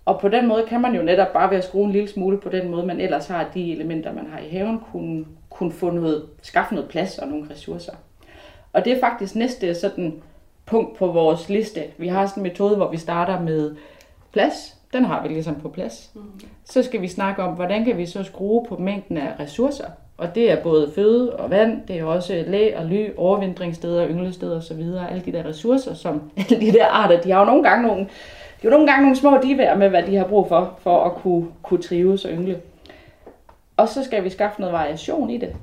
Og 0.05 0.19
på 0.19 0.27
den 0.27 0.47
måde 0.47 0.65
kan 0.67 0.81
man 0.81 0.95
jo 0.95 1.01
netop 1.01 1.33
bare 1.33 1.49
ved 1.49 1.57
at 1.57 1.63
skrue 1.63 1.85
en 1.85 1.91
lille 1.91 2.09
smule 2.09 2.37
på 2.37 2.49
den 2.49 2.69
måde, 2.71 2.85
man 2.85 2.99
ellers 2.99 3.27
har 3.27 3.49
de 3.53 3.71
elementer, 3.71 4.13
man 4.13 4.27
har 4.31 4.39
i 4.39 4.49
haven, 4.49 4.79
kunne, 4.91 5.25
kunne 5.49 5.71
få 5.71 5.91
noget, 5.91 6.25
skaffe 6.41 6.75
noget 6.75 6.89
plads 6.89 7.17
og 7.17 7.27
nogle 7.27 7.47
ressourcer. 7.51 7.93
Og 8.73 8.85
det 8.85 8.93
er 8.93 8.99
faktisk 8.99 9.35
næste 9.35 9.75
sådan 9.75 10.21
punkt 10.65 10.97
på 10.97 11.07
vores 11.07 11.49
liste. 11.49 11.83
Vi 11.97 12.07
har 12.07 12.25
sådan 12.25 12.43
en 12.43 12.49
metode, 12.49 12.75
hvor 12.75 12.91
vi 12.91 12.97
starter 12.97 13.39
med 13.39 13.75
plads. 14.31 14.77
Den 14.93 15.05
har 15.05 15.21
vi 15.21 15.27
ligesom 15.27 15.55
på 15.55 15.69
plads. 15.69 16.11
Mm. 16.15 16.21
Så 16.65 16.83
skal 16.83 17.01
vi 17.01 17.07
snakke 17.07 17.43
om, 17.43 17.55
hvordan 17.55 17.85
kan 17.85 17.97
vi 17.97 18.05
så 18.05 18.23
skrue 18.23 18.65
på 18.65 18.77
mængden 18.77 19.17
af 19.17 19.39
ressourcer. 19.39 19.85
Og 20.21 20.35
det 20.35 20.51
er 20.51 20.63
både 20.63 20.91
føde 20.95 21.35
og 21.35 21.49
vand, 21.49 21.87
det 21.87 21.99
er 21.99 22.03
også 22.03 22.43
læ 22.47 22.75
og 22.75 22.85
ly, 22.85 23.09
overvindringssteder, 23.17 24.07
ynglesteder 24.07 24.57
osv. 24.57 24.81
Alle 25.09 25.23
de 25.25 25.31
der 25.31 25.45
ressourcer, 25.45 25.93
som 25.93 26.21
alle 26.37 26.65
de 26.65 26.71
der 26.71 26.85
arter, 26.85 27.21
de 27.21 27.31
har 27.31 27.39
jo 27.39 27.45
nogle 27.45 27.63
gange 27.63 27.87
nogle, 27.87 28.01
de 28.01 28.07
har 28.61 28.69
nogle 28.69 28.87
gange 28.87 29.01
nogle 29.01 29.15
små 29.15 29.37
divær 29.43 29.75
med, 29.75 29.89
hvad 29.89 30.03
de 30.03 30.15
har 30.15 30.25
brug 30.25 30.47
for, 30.47 30.79
for 30.79 31.03
at 31.03 31.11
kunne, 31.11 31.47
kunne 31.63 31.81
trives 31.81 32.25
og 32.25 32.31
yngle. 32.31 32.61
Og 33.77 33.87
så 33.87 34.03
skal 34.03 34.23
vi 34.23 34.29
skaffe 34.29 34.61
noget 34.61 34.73
variation 34.73 35.29
i 35.29 35.37
det. 35.37 35.55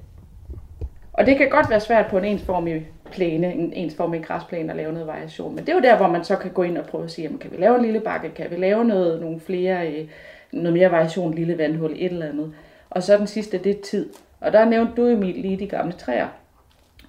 Og 1.12 1.26
det 1.26 1.36
kan 1.36 1.50
godt 1.50 1.70
være 1.70 1.80
svært 1.80 2.06
på 2.06 2.18
en 2.18 2.24
ensformig 2.24 2.86
plæne, 3.12 3.54
en 3.54 3.72
ensformig 3.72 4.24
græsplæne 4.24 4.70
at 4.70 4.76
lave 4.76 4.92
noget 4.92 5.06
variation. 5.06 5.54
Men 5.54 5.66
det 5.66 5.72
er 5.72 5.76
jo 5.76 5.82
der, 5.82 5.96
hvor 5.96 6.08
man 6.08 6.24
så 6.24 6.36
kan 6.36 6.50
gå 6.50 6.62
ind 6.62 6.78
og 6.78 6.84
prøve 6.84 7.04
at 7.04 7.10
sige, 7.10 7.24
jamen, 7.24 7.38
kan 7.38 7.50
vi 7.50 7.56
lave 7.56 7.76
en 7.76 7.84
lille 7.84 8.00
bakke, 8.00 8.28
kan 8.28 8.46
vi 8.50 8.56
lave 8.56 8.84
noget, 8.84 9.20
nogle 9.20 9.40
flere, 9.40 9.88
øh, 9.88 10.08
noget 10.52 10.72
mere 10.72 10.90
variation, 10.90 11.34
lille 11.34 11.58
vandhul, 11.58 11.92
et 11.96 12.12
eller 12.12 12.26
andet. 12.26 12.52
Og 12.90 13.02
så 13.02 13.16
den 13.16 13.26
sidste, 13.26 13.58
det 13.58 13.70
er 13.78 13.82
tid. 13.82 14.08
Og 14.40 14.52
der 14.52 14.64
nævnte 14.64 14.92
du, 14.96 15.06
Emil, 15.06 15.34
lige 15.34 15.56
de 15.56 15.66
gamle 15.66 15.92
træer. 15.92 16.26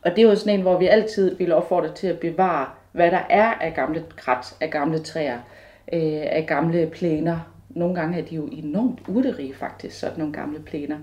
Og 0.05 0.11
det 0.11 0.19
er 0.19 0.29
jo 0.29 0.35
sådan 0.35 0.53
en, 0.53 0.61
hvor 0.61 0.77
vi 0.77 0.87
altid 0.87 1.35
vil 1.35 1.53
opfordre 1.53 1.93
til 1.93 2.07
at 2.07 2.19
bevare, 2.19 2.65
hvad 2.91 3.11
der 3.11 3.21
er 3.29 3.53
af 3.53 3.73
gamle 3.73 4.03
krat, 4.15 4.55
af 4.61 4.69
gamle 4.71 4.99
træer, 4.99 5.37
øh, 5.93 6.21
af 6.31 6.45
gamle 6.47 6.87
plæner. 6.87 7.39
Nogle 7.69 7.95
gange 7.95 8.19
er 8.19 8.25
de 8.25 8.35
jo 8.35 8.49
enormt 8.51 8.99
urterige 9.07 9.55
faktisk, 9.55 9.99
sådan 9.99 10.19
nogle 10.19 10.33
gamle 10.33 10.59
plæner. 10.59 10.97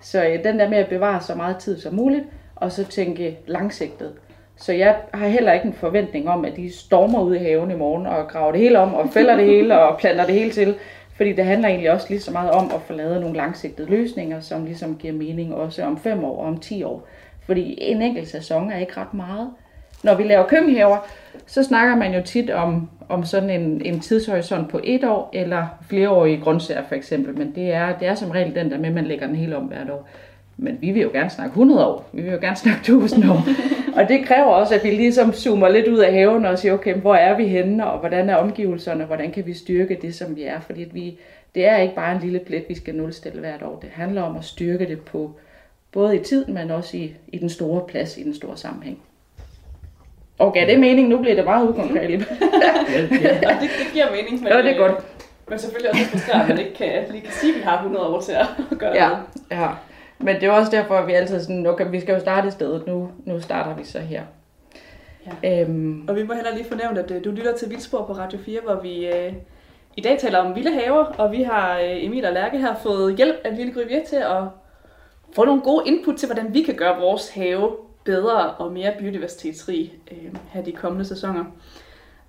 Så 0.00 0.24
øh, 0.24 0.44
den 0.44 0.58
der 0.58 0.68
med 0.68 0.78
at 0.78 0.88
bevare 0.88 1.20
så 1.20 1.34
meget 1.34 1.56
tid 1.56 1.80
som 1.80 1.94
muligt, 1.94 2.24
og 2.56 2.72
så 2.72 2.84
tænke 2.84 3.38
langsigtet. 3.46 4.12
Så 4.56 4.72
jeg 4.72 4.96
har 5.14 5.28
heller 5.28 5.52
ikke 5.52 5.66
en 5.66 5.72
forventning 5.72 6.28
om, 6.28 6.44
at 6.44 6.56
de 6.56 6.72
stormer 6.72 7.22
ud 7.22 7.34
i 7.34 7.38
haven 7.38 7.70
i 7.70 7.74
morgen 7.74 8.06
og 8.06 8.28
graver 8.28 8.52
det 8.52 8.60
hele 8.60 8.78
om 8.78 8.94
og 8.94 9.08
fælder 9.12 9.36
det 9.36 9.46
hele 9.46 9.80
og 9.80 9.98
planter 9.98 10.26
det 10.26 10.34
hele 10.34 10.50
til. 10.50 10.74
Fordi 11.20 11.32
det 11.32 11.44
handler 11.44 11.68
egentlig 11.68 11.90
også 11.90 12.06
lige 12.08 12.20
så 12.20 12.30
meget 12.30 12.50
om 12.50 12.70
at 12.74 12.80
få 12.86 12.92
lavet 12.92 13.20
nogle 13.20 13.36
langsigtede 13.36 13.90
løsninger, 13.90 14.40
som 14.40 14.64
ligesom 14.64 14.96
giver 14.96 15.12
mening 15.12 15.54
også 15.54 15.82
om 15.82 15.98
5 15.98 16.24
år 16.24 16.36
og 16.36 16.46
om 16.46 16.58
10 16.58 16.82
år. 16.82 17.08
Fordi 17.46 17.78
en 17.80 18.02
enkelt 18.02 18.28
sæson 18.28 18.70
er 18.70 18.78
ikke 18.78 18.96
ret 18.96 19.14
meget. 19.14 19.50
Når 20.02 20.14
vi 20.14 20.22
laver 20.22 20.46
køkkenhaver, 20.46 20.98
så 21.46 21.62
snakker 21.62 21.96
man 21.96 22.14
jo 22.14 22.22
tit 22.22 22.50
om, 22.50 22.90
om 23.08 23.24
sådan 23.24 23.50
en, 23.50 23.82
en 23.84 24.00
tidshorisont 24.00 24.68
på 24.70 24.80
et 24.84 25.04
år, 25.04 25.30
eller 25.32 25.66
flereårige 25.88 26.40
grøntsager 26.40 26.82
for 26.88 26.94
eksempel. 26.94 27.38
Men 27.38 27.54
det 27.54 27.72
er, 27.72 27.98
det 27.98 28.08
er 28.08 28.14
som 28.14 28.30
regel 28.30 28.54
den 28.54 28.70
der 28.70 28.78
med, 28.78 28.88
at 28.88 28.94
man 28.94 29.06
lægger 29.06 29.26
den 29.26 29.36
hele 29.36 29.56
om 29.56 29.64
hvert 29.64 29.90
år. 29.90 30.08
Men 30.62 30.78
vi 30.80 30.90
vil 30.90 31.02
jo 31.02 31.10
gerne 31.12 31.30
snakke 31.30 31.50
100 31.50 31.86
år. 31.86 32.08
Vi 32.12 32.22
vil 32.22 32.32
jo 32.32 32.38
gerne 32.40 32.56
snakke 32.56 32.78
1000 32.78 33.30
år. 33.30 33.44
og 33.96 34.08
det 34.08 34.26
kræver 34.26 34.46
også, 34.46 34.74
at 34.74 34.84
vi 34.84 34.90
ligesom 34.90 35.32
zoomer 35.32 35.68
lidt 35.68 35.88
ud 35.88 35.98
af 35.98 36.12
haven 36.12 36.44
og 36.46 36.58
siger, 36.58 36.74
okay, 36.74 36.94
hvor 36.94 37.14
er 37.14 37.36
vi 37.36 37.46
henne, 37.46 37.86
og 37.86 37.98
hvordan 37.98 38.30
er 38.30 38.36
omgivelserne, 38.36 39.04
hvordan 39.04 39.30
kan 39.30 39.46
vi 39.46 39.54
styrke 39.54 39.98
det, 40.02 40.14
som 40.14 40.36
vi 40.36 40.42
er. 40.42 40.60
Fordi 40.60 40.84
vi, 40.92 41.18
det 41.54 41.66
er 41.66 41.76
ikke 41.76 41.94
bare 41.94 42.14
en 42.14 42.20
lille 42.20 42.38
plet, 42.38 42.64
vi 42.68 42.74
skal 42.74 42.94
nulstille 42.94 43.40
hvert 43.40 43.62
år. 43.62 43.78
Det 43.82 43.90
handler 43.92 44.22
om 44.22 44.36
at 44.36 44.44
styrke 44.44 44.88
det 44.88 45.00
på 45.00 45.30
både 45.92 46.16
i 46.16 46.24
tid, 46.24 46.46
men 46.46 46.70
også 46.70 46.96
i, 46.96 47.14
i 47.28 47.38
den 47.38 47.48
store 47.48 47.82
plads, 47.88 48.18
i 48.18 48.22
den 48.22 48.34
store 48.34 48.56
sammenhæng. 48.56 48.98
Okay, 50.38 50.66
det 50.66 50.74
er 50.74 50.78
mening. 50.78 51.08
Nu 51.08 51.18
bliver 51.18 51.34
det 51.34 51.44
meget 51.44 51.68
ukonkret. 51.68 51.96
ja, 51.96 52.10
ja. 52.10 52.16
det, 53.60 53.70
det 53.78 53.86
giver 53.92 54.10
mening. 54.10 54.42
Men, 54.42 54.52
ja, 54.52 54.58
det 54.58 54.70
er 54.70 54.76
godt. 54.76 55.04
Men 55.48 55.58
selvfølgelig 55.58 55.90
også 55.90 56.04
frustrerende, 56.04 56.42
at 56.42 56.48
man 56.48 56.58
ikke 56.58 56.74
kan, 56.74 57.04
lige 57.10 57.20
kan 57.20 57.32
sige, 57.32 57.52
at 57.52 57.58
vi 57.58 57.62
har 57.62 57.76
100 57.76 58.06
år 58.06 58.20
til 58.20 58.32
at 58.32 58.78
gøre 58.78 58.92
ja, 58.94 59.08
noget. 59.08 59.22
Ja, 59.50 59.68
men 60.20 60.34
det 60.34 60.42
er 60.42 60.50
også 60.50 60.70
derfor, 60.70 60.94
at 60.94 61.06
vi 61.06 61.12
altid 61.12 61.40
sådan, 61.40 61.66
okay, 61.66 61.90
vi 61.90 62.00
skal 62.00 62.14
jo 62.14 62.20
starte 62.20 62.48
i 62.48 62.50
stedet. 62.50 62.86
Nu, 62.86 63.10
nu 63.24 63.40
starter 63.40 63.74
vi 63.74 63.84
så 63.84 63.98
her. 63.98 64.22
Ja. 65.42 65.62
Øhm. 65.62 66.08
Og 66.08 66.16
vi 66.16 66.22
må 66.22 66.34
heller 66.34 66.54
lige 66.54 66.64
fornævne, 66.64 67.00
at 67.00 67.10
øh, 67.10 67.24
du 67.24 67.30
lytter 67.30 67.56
til 67.56 67.70
Vildspor 67.70 68.06
på 68.06 68.12
Radio 68.12 68.38
4, 68.38 68.60
hvor 68.60 68.80
vi 68.82 69.06
øh, 69.06 69.32
i 69.96 70.00
dag 70.00 70.18
taler 70.18 70.38
om 70.38 70.54
vilde 70.54 70.70
haver, 70.70 71.04
og 71.04 71.32
vi 71.32 71.42
har 71.42 71.78
øh, 71.78 72.04
Emil 72.04 72.24
og 72.24 72.32
Lærke 72.32 72.58
her 72.58 72.74
fået 72.82 73.16
hjælp 73.16 73.36
af 73.44 73.56
Lille 73.56 73.72
Gryvier 73.72 74.04
til 74.04 74.16
at 74.16 74.42
få 75.32 75.44
nogle 75.44 75.62
gode 75.62 75.84
input 75.86 76.16
til, 76.16 76.26
hvordan 76.26 76.54
vi 76.54 76.62
kan 76.62 76.74
gøre 76.74 77.00
vores 77.00 77.30
have 77.30 77.70
bedre 78.04 78.50
og 78.50 78.72
mere 78.72 78.92
biodiversitetsrig 78.98 79.92
øh, 80.10 80.34
her 80.52 80.62
de 80.62 80.72
kommende 80.72 81.04
sæsoner. 81.04 81.44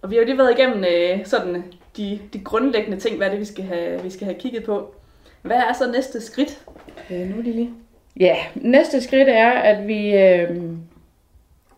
Og 0.02 0.10
vi 0.10 0.16
har 0.16 0.22
jo 0.22 0.26
lige 0.26 0.38
været 0.38 0.60
igennem 0.60 0.86
øh, 0.94 1.26
sådan 1.26 1.64
de, 1.98 2.20
de 2.34 2.40
grundlæggende 2.40 3.00
ting, 3.00 3.18
hvad 3.18 3.28
er 3.28 3.32
det, 3.32 3.40
vi 3.40 3.46
skal 3.46 3.64
have, 3.64 4.02
vi 4.04 4.10
skal 4.10 4.26
have 4.26 4.40
kigget 4.40 4.64
på. 4.64 4.96
Hvad 5.42 5.58
er 5.58 5.74
så 5.74 5.92
næste 5.92 6.22
skridt 6.22 6.66
øh, 7.10 7.36
nu, 7.36 7.42
Lille? 7.42 7.70
Ja, 8.20 8.36
næste 8.56 9.02
skridt 9.02 9.30
er, 9.30 9.50
at 9.50 9.88
vi 9.88 10.16
øh, 10.18 10.50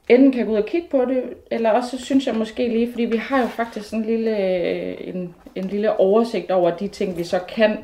enten 0.09 0.31
kan 0.31 0.45
gå 0.45 0.51
ud 0.51 0.57
og 0.57 0.65
kigge 0.65 0.87
på 0.91 1.05
det, 1.05 1.23
eller 1.51 1.69
også 1.69 1.97
så 1.97 2.05
synes 2.05 2.27
jeg 2.27 2.35
måske 2.35 2.67
lige, 2.67 2.91
fordi 2.91 3.05
vi 3.05 3.17
har 3.17 3.41
jo 3.41 3.47
faktisk 3.47 3.93
en 3.93 4.05
lille, 4.05 4.37
øh, 4.37 4.95
en, 4.99 5.35
en 5.55 5.63
lille 5.63 5.99
oversigt 5.99 6.51
over 6.51 6.71
de 6.71 6.87
ting, 6.87 7.17
vi 7.17 7.23
så 7.23 7.39
kan 7.39 7.77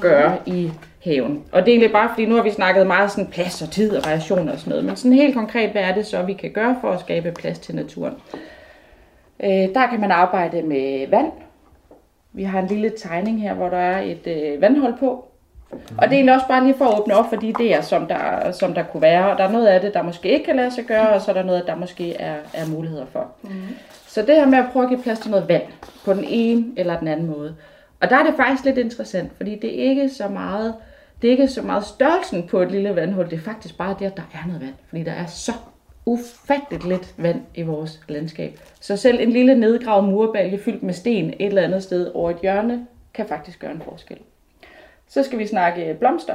gøre 0.00 0.38
i 0.46 0.70
haven. 1.04 1.44
Og 1.52 1.60
det 1.60 1.68
er 1.68 1.72
egentlig 1.72 1.92
bare, 1.92 2.08
fordi 2.08 2.26
nu 2.26 2.34
har 2.34 2.42
vi 2.42 2.50
snakket 2.50 2.86
meget 2.86 3.10
sådan 3.10 3.30
plads 3.30 3.62
og 3.62 3.70
tid 3.70 3.96
og 3.96 4.04
variation 4.04 4.48
og 4.48 4.58
sådan 4.58 4.70
noget, 4.70 4.84
men 4.84 4.96
sådan 4.96 5.12
helt 5.12 5.34
konkret, 5.34 5.70
hvad 5.70 5.82
er 5.82 5.94
det 5.94 6.06
så, 6.06 6.22
vi 6.22 6.32
kan 6.32 6.50
gøre 6.50 6.76
for 6.80 6.90
at 6.90 7.00
skabe 7.00 7.32
plads 7.32 7.58
til 7.58 7.74
naturen? 7.74 8.14
Øh, 9.44 9.50
der 9.50 9.86
kan 9.90 10.00
man 10.00 10.10
arbejde 10.10 10.62
med 10.62 11.06
vand. 11.08 11.32
Vi 12.32 12.42
har 12.42 12.60
en 12.60 12.66
lille 12.66 12.92
tegning 12.98 13.42
her, 13.42 13.54
hvor 13.54 13.68
der 13.68 13.76
er 13.76 14.00
et 14.00 14.26
øh, 14.26 14.60
vandhold 14.60 14.94
på. 14.98 15.24
Og 15.70 16.02
det 16.02 16.12
er 16.12 16.12
egentlig 16.12 16.34
også 16.34 16.46
bare 16.48 16.64
lige 16.64 16.74
for 16.78 16.84
at 16.84 17.00
åbne 17.00 17.14
op 17.14 17.28
for 17.28 17.36
de 17.36 17.54
idéer, 17.58 17.82
som 17.82 18.06
der, 18.06 18.52
som 18.52 18.74
der 18.74 18.82
kunne 18.82 19.02
være. 19.02 19.32
Og 19.32 19.38
der 19.38 19.44
er 19.44 19.52
noget 19.52 19.66
af 19.66 19.80
det, 19.80 19.94
der 19.94 20.02
måske 20.02 20.28
ikke 20.28 20.44
kan 20.44 20.56
lade 20.56 20.70
sig 20.70 20.84
gøre, 20.84 21.08
og 21.08 21.20
så 21.20 21.30
er 21.30 21.34
der 21.34 21.42
noget, 21.42 21.66
der 21.66 21.74
måske 21.74 22.14
er, 22.14 22.36
er 22.54 22.66
muligheder 22.66 23.06
for. 23.12 23.26
Mm. 23.42 23.50
Så 24.06 24.22
det 24.22 24.34
her 24.34 24.46
med 24.46 24.58
at 24.58 24.66
prøve 24.72 24.82
at 24.82 24.88
give 24.88 25.02
plads 25.02 25.18
til 25.18 25.30
noget 25.30 25.48
vand 25.48 25.62
på 26.04 26.14
den 26.14 26.24
ene 26.28 26.64
eller 26.76 26.98
den 26.98 27.08
anden 27.08 27.26
måde. 27.26 27.56
Og 28.00 28.10
der 28.10 28.16
er 28.16 28.24
det 28.24 28.34
faktisk 28.36 28.64
lidt 28.64 28.78
interessant, 28.78 29.32
fordi 29.36 29.58
det 29.62 29.80
er 29.80 29.90
ikke 29.90 30.08
så 30.08 30.28
meget, 30.28 30.74
det 31.22 31.28
er 31.28 31.32
ikke 31.32 31.48
så 31.48 31.62
meget 31.62 31.84
størrelsen 31.84 32.46
på 32.48 32.62
et 32.62 32.70
lille 32.70 32.96
vandhul, 32.96 33.24
det 33.24 33.32
er 33.32 33.42
faktisk 33.42 33.78
bare 33.78 33.96
det, 33.98 34.06
at 34.06 34.16
der 34.16 34.22
er 34.34 34.46
noget 34.46 34.60
vand. 34.60 34.74
Fordi 34.88 35.02
der 35.02 35.12
er 35.12 35.26
så 35.26 35.52
ufatteligt 36.06 36.88
lidt 36.88 37.14
vand 37.16 37.40
i 37.54 37.62
vores 37.62 38.00
landskab. 38.08 38.60
Så 38.80 38.96
selv 38.96 39.20
en 39.20 39.30
lille 39.30 39.54
nedgravet 39.54 40.08
murbalje 40.08 40.58
fyldt 40.58 40.82
med 40.82 40.94
sten 40.94 41.28
et 41.28 41.46
eller 41.46 41.62
andet 41.62 41.82
sted 41.82 42.10
over 42.14 42.30
et 42.30 42.38
hjørne, 42.42 42.86
kan 43.14 43.26
faktisk 43.26 43.60
gøre 43.60 43.72
en 43.72 43.82
forskel. 43.90 44.18
Så 45.08 45.22
skal 45.22 45.38
vi 45.38 45.46
snakke 45.46 45.96
blomster. 45.98 46.34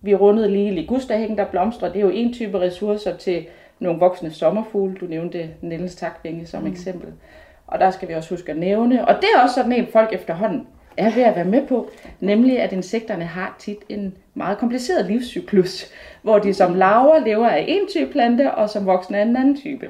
Vi 0.00 0.14
rundede 0.14 0.50
lige 0.50 0.74
ligustahængen, 0.74 1.38
der 1.38 1.44
blomstrer. 1.44 1.92
Det 1.92 1.98
er 1.98 2.04
jo 2.04 2.10
en 2.10 2.32
type 2.32 2.60
ressourcer 2.60 3.16
til 3.16 3.46
nogle 3.78 4.00
voksne 4.00 4.30
sommerfugle. 4.30 4.94
Du 4.94 5.06
nævnte 5.06 5.50
Niels 5.60 5.94
takvinge 5.94 6.46
som 6.46 6.62
mm. 6.62 6.70
eksempel. 6.70 7.12
Og 7.66 7.78
der 7.78 7.90
skal 7.90 8.08
vi 8.08 8.14
også 8.14 8.30
huske 8.30 8.52
at 8.52 8.58
nævne. 8.58 9.08
Og 9.08 9.14
det 9.14 9.28
er 9.36 9.42
også 9.42 9.54
sådan 9.54 9.72
en, 9.72 9.86
folk 9.86 10.12
efterhånden 10.12 10.66
er 10.96 11.14
ved 11.14 11.22
at 11.22 11.36
være 11.36 11.44
med 11.44 11.66
på. 11.66 11.90
Nemlig 12.20 12.60
at 12.60 12.72
insekterne 12.72 13.24
har 13.24 13.56
tit 13.58 13.78
en 13.88 14.14
meget 14.34 14.58
kompliceret 14.58 15.06
livscyklus. 15.06 15.86
Hvor 16.22 16.38
de 16.38 16.54
som 16.54 16.74
larver 16.74 17.24
lever 17.24 17.48
af 17.48 17.64
en 17.68 17.88
type 17.88 18.12
plante, 18.12 18.50
og 18.50 18.70
som 18.70 18.86
voksne 18.86 19.18
af 19.18 19.22
en 19.22 19.36
anden 19.36 19.56
type. 19.56 19.88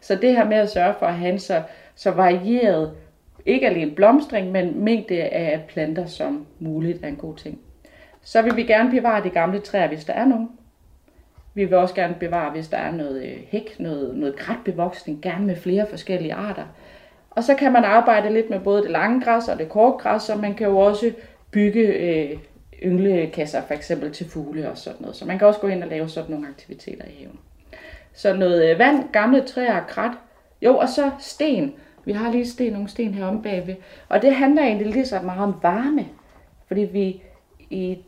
Så 0.00 0.14
det 0.14 0.36
her 0.36 0.44
med 0.44 0.56
at 0.56 0.70
sørge 0.70 0.94
for 0.98 1.06
at 1.06 1.14
have 1.14 1.32
en 1.32 1.38
så, 1.38 1.62
så 1.94 2.10
varieret, 2.10 2.92
ikke 3.46 3.66
alene 3.66 3.90
blomstring, 3.90 4.52
men 4.52 4.84
mængde 4.84 5.22
af 5.22 5.64
planter 5.68 6.06
som 6.06 6.46
muligt 6.58 7.04
er 7.04 7.08
en 7.08 7.16
god 7.16 7.36
ting. 7.36 7.58
Så 8.26 8.42
vil 8.42 8.56
vi 8.56 8.62
gerne 8.62 8.90
bevare 8.90 9.24
de 9.24 9.30
gamle 9.30 9.60
træer, 9.60 9.88
hvis 9.88 10.04
der 10.04 10.12
er 10.12 10.24
nogen. 10.24 10.50
Vi 11.54 11.64
vil 11.64 11.74
også 11.74 11.94
gerne 11.94 12.16
bevare, 12.20 12.50
hvis 12.50 12.68
der 12.68 12.76
er 12.76 12.92
noget 12.92 13.22
øh, 13.24 13.36
hæk, 13.48 13.76
noget, 13.78 14.16
noget 14.16 14.36
kratbevoksning, 14.36 15.22
gerne 15.22 15.46
med 15.46 15.56
flere 15.56 15.86
forskellige 15.90 16.34
arter. 16.34 16.64
Og 17.30 17.44
så 17.44 17.54
kan 17.54 17.72
man 17.72 17.84
arbejde 17.84 18.32
lidt 18.32 18.50
med 18.50 18.60
både 18.60 18.82
det 18.82 18.90
lange 18.90 19.20
græs 19.20 19.48
og 19.48 19.58
det 19.58 19.68
korte 19.68 20.02
græs, 20.02 20.30
og 20.30 20.38
man 20.38 20.54
kan 20.54 20.66
jo 20.66 20.78
også 20.78 21.12
bygge 21.50 21.80
øh, 21.80 22.38
ynglekasser 22.82 23.62
for 23.62 23.74
eksempel 23.74 24.12
til 24.12 24.30
fugle 24.30 24.70
og 24.70 24.78
sådan 24.78 25.00
noget. 25.00 25.16
Så 25.16 25.24
man 25.24 25.38
kan 25.38 25.48
også 25.48 25.60
gå 25.60 25.66
ind 25.66 25.82
og 25.82 25.88
lave 25.88 26.08
sådan 26.08 26.30
nogle 26.30 26.48
aktiviteter 26.48 27.04
i 27.04 27.16
haven. 27.18 27.38
Så 28.12 28.36
noget 28.36 28.70
øh, 28.70 28.78
vand, 28.78 29.04
gamle 29.12 29.42
træer, 29.42 29.84
krat. 29.88 30.12
Jo, 30.62 30.76
og 30.76 30.88
så 30.88 31.10
sten. 31.18 31.74
Vi 32.04 32.12
har 32.12 32.32
lige 32.32 32.46
sten, 32.46 32.72
nogle 32.72 32.88
sten 32.88 33.14
heromme 33.14 33.42
bagved. 33.42 33.74
Og 34.08 34.22
det 34.22 34.34
handler 34.34 34.62
egentlig 34.62 34.86
lige 34.86 35.06
så 35.06 35.20
meget 35.20 35.42
om 35.42 35.54
varme. 35.62 36.06
Fordi 36.66 36.80
vi 36.80 37.22
i 37.70 37.98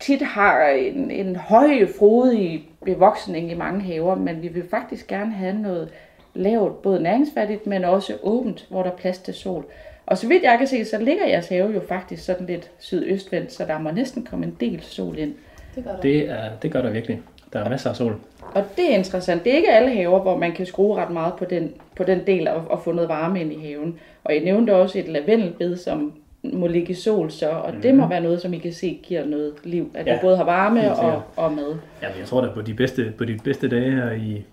tit 0.00 0.22
har 0.22 0.68
en, 0.68 1.10
en 1.10 1.36
høj, 1.36 1.86
frodig 1.98 2.68
bevoksning 2.84 3.50
i 3.50 3.54
mange 3.54 3.80
haver, 3.80 4.14
men 4.14 4.42
vi 4.42 4.48
vil 4.48 4.68
faktisk 4.70 5.06
gerne 5.06 5.32
have 5.32 5.54
noget 5.54 5.88
lavt, 6.34 6.82
både 6.82 7.02
næringsfattigt, 7.02 7.66
men 7.66 7.84
også 7.84 8.12
åbent, 8.22 8.66
hvor 8.70 8.82
der 8.82 8.90
er 8.90 8.96
plads 8.96 9.18
til 9.18 9.34
sol. 9.34 9.64
Og 10.06 10.18
så 10.18 10.28
vidt 10.28 10.42
jeg 10.42 10.58
kan 10.58 10.66
se, 10.66 10.84
så 10.84 10.98
ligger 10.98 11.26
jeres 11.26 11.48
have 11.48 11.72
jo 11.72 11.80
faktisk 11.88 12.24
sådan 12.24 12.46
lidt 12.46 12.70
sydøstvendt, 12.78 13.52
så 13.52 13.64
der 13.64 13.78
må 13.78 13.90
næsten 13.90 14.26
komme 14.30 14.46
en 14.46 14.56
del 14.60 14.82
sol 14.82 15.18
ind. 15.18 15.34
Det 15.74 15.84
gør 15.84 15.92
der. 15.92 16.00
Det, 16.00 16.30
er, 16.30 16.50
det 16.62 16.72
gør 16.72 16.82
der 16.82 16.90
virkelig. 16.90 17.20
Der 17.52 17.64
er 17.64 17.68
masser 17.68 17.90
af 17.90 17.96
sol. 17.96 18.16
Og 18.54 18.64
det 18.76 18.92
er 18.92 18.96
interessant. 18.96 19.44
Det 19.44 19.52
er 19.52 19.56
ikke 19.56 19.72
alle 19.72 19.94
haver, 19.94 20.20
hvor 20.20 20.36
man 20.36 20.52
kan 20.52 20.66
skrue 20.66 20.96
ret 20.96 21.10
meget 21.10 21.34
på 21.34 21.44
den, 21.44 21.74
på 21.96 22.04
den 22.04 22.26
del 22.26 22.48
og, 22.48 22.64
og 22.70 22.82
få 22.82 22.92
noget 22.92 23.08
varme 23.08 23.40
ind 23.40 23.52
i 23.52 23.66
haven. 23.66 23.98
Og 24.24 24.34
jeg 24.34 24.42
nævnte 24.42 24.74
også 24.74 24.98
et 24.98 25.08
lavendelbed, 25.08 25.76
som 25.76 26.12
må 26.52 26.66
ligge 26.66 26.90
i 26.90 26.94
sol 26.94 27.30
så, 27.30 27.48
og 27.48 27.74
mm. 27.74 27.80
det 27.82 27.94
må 27.94 28.02
mhm. 28.02 28.10
være 28.10 28.20
noget, 28.20 28.40
som 28.40 28.52
I 28.52 28.58
kan 28.58 28.72
se 28.72 29.00
giver 29.02 29.24
noget 29.24 29.52
liv. 29.64 29.90
At 29.94 30.06
ja, 30.06 30.14
du 30.14 30.18
både 30.20 30.36
har 30.36 30.44
varme 30.44 30.96
og, 30.96 31.22
og 31.36 31.52
mad. 31.52 31.76
Ja, 32.02 32.08
jeg 32.18 32.26
tror 32.26 32.40
da 32.40 32.48
på 32.54 32.62
de 32.62 32.74
bedste, 32.74 33.12
på 33.18 33.24
de 33.24 33.38
bedste 33.44 33.68
dage 33.68 33.90
her 33.90 34.10
i, 34.10 34.44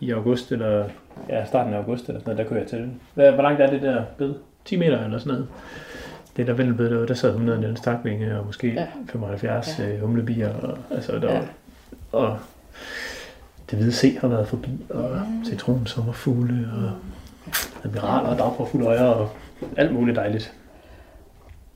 i 0.00 0.10
august, 0.10 0.52
eller 0.52 0.84
ja, 1.28 1.44
starten 1.44 1.74
af 1.74 1.78
august, 1.78 2.08
eller 2.08 2.20
sådan 2.20 2.34
noget, 2.34 2.38
der 2.38 2.48
kunne 2.48 2.60
jeg 2.60 2.68
til. 2.68 2.90
Hvad, 3.14 3.32
hvor 3.32 3.42
langt 3.42 3.60
er 3.60 3.70
det 3.70 3.82
der 3.82 4.02
bed? 4.18 4.34
10 4.64 4.76
meter 4.76 5.04
eller 5.04 5.18
sådan 5.18 5.32
noget? 5.32 5.48
Det 6.36 6.46
der 6.46 6.52
vendelbed, 6.52 6.90
der, 6.90 7.06
der 7.06 7.14
sad 7.14 7.30
100 7.30 7.68
en 7.68 7.76
stakvinge, 7.76 8.38
og 8.38 8.46
måske 8.46 8.68
Ja. 8.68 8.80
ja. 8.80 8.86
75 9.08 9.78
Ja. 9.78 9.88
ja. 9.88 9.98
humlebier, 9.98 10.54
og, 10.54 10.78
altså, 10.90 11.12
der, 11.18 11.32
Ja. 11.32 11.34
ja. 11.34 11.42
og 12.12 12.38
det 13.70 13.78
hvide 13.78 13.92
C 13.92 14.18
har 14.20 14.28
været 14.28 14.48
forbi, 14.48 14.70
og 14.90 15.20
citron, 15.46 15.86
sommerfugle, 15.86 16.68
og 16.72 16.90
admiraler, 17.84 18.28
og 18.28 18.38
dagforfulde 18.38 18.86
øjer, 18.86 19.04
og 19.04 19.30
alt 19.76 19.92
muligt 19.92 20.16
dejligt. 20.16 20.52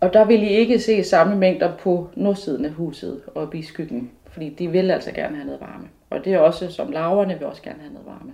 Og 0.01 0.13
der 0.13 0.25
vil 0.25 0.43
I 0.43 0.49
ikke 0.49 0.81
se 0.81 1.05
samme 1.05 1.37
mængder 1.37 1.77
på 1.77 2.09
nordsiden 2.15 2.65
af 2.65 2.71
huset 2.71 3.21
oppe 3.35 3.59
i 3.59 3.63
skyggen, 3.63 4.11
fordi 4.33 4.49
de 4.49 4.69
vil 4.69 4.91
altså 4.91 5.13
gerne 5.13 5.37
have 5.37 5.47
noget 5.47 5.61
varme. 5.61 5.89
Og 6.11 6.25
det 6.25 6.35
er 6.35 6.39
også, 6.39 6.71
som 6.73 6.91
laverne 6.93 7.35
vil 7.39 7.47
også 7.47 7.63
gerne 7.63 7.79
have 7.81 7.93
noget 7.93 8.07
varme. 8.07 8.33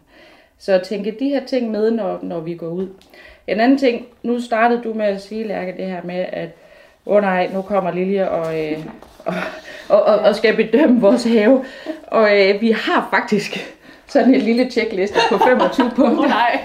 Så 0.59 0.81
tænke 0.85 1.17
de 1.21 1.29
her 1.29 1.47
ting 1.47 1.71
med, 1.71 1.91
når, 1.91 2.19
når 2.23 2.41
vi 2.41 2.55
går 2.55 2.69
ud. 2.69 2.89
En 3.47 3.61
anden 3.61 3.79
ting, 3.79 4.07
nu 4.23 4.41
startede 4.41 4.83
du 4.83 4.95
med 4.95 5.07
at 5.07 5.21
sige, 5.21 5.47
Lærke, 5.47 5.75
det 5.77 5.87
her 5.87 6.03
med, 6.05 6.27
at 6.33 6.49
åh 7.07 7.17
oh 7.17 7.23
nej, 7.23 7.51
nu 7.55 7.63
kommer 7.63 7.91
Lilje 7.91 8.29
og, 8.29 8.61
øh, 8.61 8.87
og, 9.25 9.35
og, 9.89 10.03
og, 10.03 10.19
og 10.19 10.37
skal 10.37 10.57
bedømme 10.57 11.01
vores 11.01 11.25
have. 11.25 11.65
Og 12.07 12.41
øh, 12.41 12.61
vi 12.61 12.71
har 12.71 13.09
faktisk 13.11 13.77
sådan 14.07 14.35
en 14.35 14.41
lille 14.41 14.71
tjekliste 14.71 15.19
på 15.31 15.39
25 15.39 15.91
punkter, 15.97 16.29
Nej. 16.29 16.61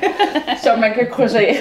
som 0.64 0.80
man 0.80 0.94
kan 0.94 1.08
krydse 1.12 1.40
af. 1.40 1.56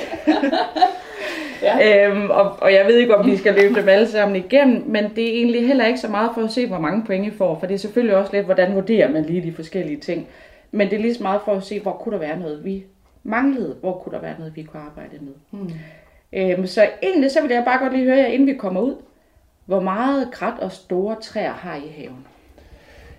Ja. 1.66 2.08
Øhm, 2.08 2.30
og, 2.30 2.56
og 2.60 2.72
jeg 2.72 2.86
ved 2.86 2.96
ikke, 2.96 3.16
om 3.16 3.26
vi 3.26 3.36
skal 3.36 3.54
løbe 3.54 3.80
dem 3.80 3.88
alle 3.88 4.08
sammen 4.08 4.36
igennem, 4.36 4.82
men 4.86 5.04
det 5.16 5.24
er 5.24 5.32
egentlig 5.32 5.66
heller 5.66 5.86
ikke 5.86 6.00
så 6.00 6.08
meget 6.08 6.30
for 6.34 6.42
at 6.42 6.50
se, 6.50 6.66
hvor 6.66 6.78
mange 6.78 7.04
point 7.04 7.26
I 7.26 7.30
får, 7.30 7.58
for 7.58 7.66
det 7.66 7.74
er 7.74 7.78
selvfølgelig 7.78 8.16
også 8.16 8.32
lidt, 8.32 8.44
hvordan 8.44 8.74
vurderer 8.74 9.10
man 9.10 9.24
lige 9.24 9.42
de 9.42 9.52
forskellige 9.52 10.00
ting. 10.00 10.26
Men 10.70 10.90
det 10.90 10.96
er 10.96 11.00
lige 11.00 11.14
så 11.14 11.22
meget 11.22 11.40
for 11.44 11.52
at 11.52 11.62
se, 11.62 11.80
hvor 11.80 11.92
kunne 11.92 12.12
der 12.12 12.18
være 12.18 12.38
noget, 12.38 12.64
vi 12.64 12.84
manglede, 13.22 13.76
hvor 13.80 13.98
kunne 13.98 14.12
der 14.12 14.20
være 14.20 14.34
noget, 14.38 14.56
vi 14.56 14.62
kunne 14.62 14.82
arbejde 14.82 15.16
med. 15.20 15.60
Mm. 15.60 15.70
Øhm, 16.32 16.66
så 16.66 16.88
egentlig 17.02 17.30
så 17.30 17.42
vil 17.42 17.50
jeg 17.50 17.64
bare 17.64 17.78
godt 17.78 17.92
lige 17.92 18.04
høre 18.04 18.16
jer, 18.16 18.26
inden 18.26 18.48
vi 18.48 18.54
kommer 18.54 18.80
ud, 18.80 18.94
hvor 19.64 19.80
meget 19.80 20.28
krat 20.32 20.58
og 20.60 20.72
store 20.72 21.16
træer 21.22 21.52
har 21.52 21.76
I 21.76 21.78
i 21.78 22.02
haven? 22.02 22.26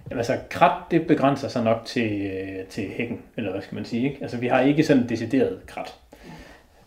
Jamen, 0.09 0.19
altså, 0.19 0.37
krat, 0.49 0.81
det 0.91 1.07
begrænser 1.07 1.47
sig 1.47 1.63
nok 1.63 1.85
til, 1.85 2.21
øh, 2.21 2.65
til 2.65 2.83
hækken, 2.89 3.21
eller 3.37 3.51
hvad 3.51 3.61
skal 3.61 3.75
man 3.75 3.85
sige, 3.85 4.09
ikke? 4.09 4.17
Altså, 4.21 4.37
vi 4.37 4.47
har 4.47 4.61
ikke 4.61 4.83
sådan 4.83 5.09
decideret 5.09 5.59
krat. 5.65 5.95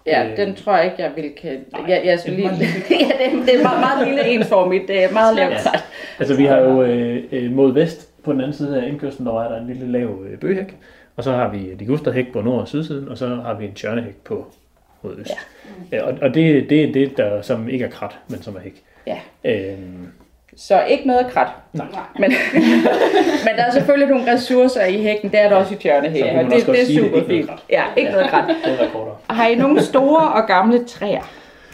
Ja, 0.07 0.31
Øh, 0.31 0.37
den 0.37 0.55
tror 0.55 0.77
jeg 0.77 0.85
ikke, 0.85 1.03
jeg 1.03 1.13
vil 1.17 1.33
kan... 1.43 1.65
nej, 1.73 1.83
Jeg, 1.89 2.03
jeg 2.05 2.19
skal 2.21 2.37
det 2.37 2.45
er 2.45 2.53
lige... 2.53 2.69
ja, 2.91 2.97
det, 3.19 3.27
er- 3.41 3.45
det 3.47 3.55
er 3.55 3.63
meget, 3.63 3.81
meget 3.81 4.09
lille 4.09 4.29
ensformigt. 4.29 4.89
Det 4.89 5.05
er 5.05 5.13
meget 5.13 5.37
lavt 5.37 5.51
Ja. 5.53 5.57
Altså, 6.19 6.37
vi 6.37 6.45
har 6.45 6.59
jo 6.59 6.83
øh, 6.83 7.25
øh, 7.33 7.53
mod 7.53 7.73
vest, 7.73 8.23
på 8.25 8.33
den 8.33 8.41
anden 8.41 8.53
side 8.53 8.83
af 8.83 8.89
indkørslen, 8.89 9.27
der 9.27 9.43
er 9.45 9.49
der 9.49 9.61
en 9.61 9.67
lille 9.67 9.93
lav 9.93 10.25
øh, 10.31 10.39
bøgehæk, 10.39 10.77
og 11.17 11.25
så 11.25 11.33
har 11.33 11.49
vi 11.49 11.59
ligusterhæk 11.79 12.33
på 12.33 12.41
nord- 12.41 12.61
og 12.61 12.69
sydsiden, 12.69 13.09
og 13.09 13.19
så 13.19 13.27
har 13.29 13.55
vi 13.55 13.65
en 13.65 13.75
tjørnehæk 13.75 14.17
på 14.25 14.47
mod 15.03 15.17
øst. 15.19 15.31
Ja. 15.93 16.03
Og 16.03 16.15
og 16.23 16.35
det, 16.35 16.71
det 16.71 16.85
er 16.85 16.93
det, 16.93 17.17
der, 17.17 17.43
som 17.43 17.69
ikke 17.69 17.85
er 17.85 17.89
krat, 17.91 18.19
men 18.29 18.43
som 18.43 18.57
er 18.57 18.61
hæk. 18.61 18.83
Ja. 19.07 19.19
Øhm, 19.45 20.07
Så 20.57 20.85
ikke 20.85 21.07
noget 21.07 21.27
krat. 21.27 21.49
nej, 21.73 21.87
Men, 22.19 22.33
men 23.47 23.57
der 23.57 23.65
er 23.65 23.71
selvfølgelig 23.73 24.09
nogle 24.09 24.33
ressourcer 24.33 24.85
i 24.85 25.03
hækken, 25.03 25.31
det 25.31 25.41
er 25.41 25.49
der 25.49 25.57
også 25.57 25.75
i 25.75 25.77
kunne 25.77 25.95
og 26.39 26.45
det, 26.45 26.67
det 26.67 26.93
er 26.93 27.01
er 27.01 27.11
super 27.11 27.27
fint. 27.27 27.51
Ja, 27.71 27.83
ikke 27.97 28.11
noget 28.11 28.31
krat. 28.31 28.49
det 28.65 28.81
rekorder. 28.81 29.13
Har 29.31 29.47
I 29.47 29.55
nogle 29.55 29.83
store 29.83 30.33
og 30.33 30.47
gamle 30.47 30.85
træer? 30.85 31.23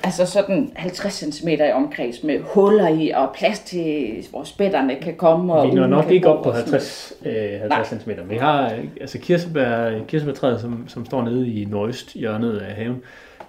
Altså 0.05 0.27
sådan 0.27 0.73
50 0.77 1.15
cm 1.15 1.49
i 1.49 1.73
omkreds 1.75 2.23
med 2.23 2.41
huller 2.41 2.89
i 2.89 3.11
og 3.11 3.29
plads 3.35 3.59
til, 3.59 4.15
hvor 4.31 4.45
spætterne 4.45 4.95
kan 5.03 5.15
komme. 5.17 5.55
Og 5.55 5.69
Vi 5.69 5.75
når 5.75 5.87
nok 5.87 6.11
ikke 6.11 6.29
op 6.29 6.43
på 6.43 6.51
og 6.51 6.57
sådan 6.57 6.73
50, 6.73 7.13
øh, 7.27 7.61
50 7.61 8.03
cm. 8.03 8.11
Vi 8.29 8.37
har 8.37 8.73
øh, 8.73 8.85
altså 9.01 9.19
kirsebær, 9.19 9.91
kirsebærtræet, 10.09 10.61
som, 10.61 10.85
som 10.89 11.07
står 11.07 11.23
nede 11.23 11.49
i 11.53 11.65
nordøst 11.65 12.15
hjørnet 12.15 12.59
af 12.59 12.75
haven, 12.75 13.03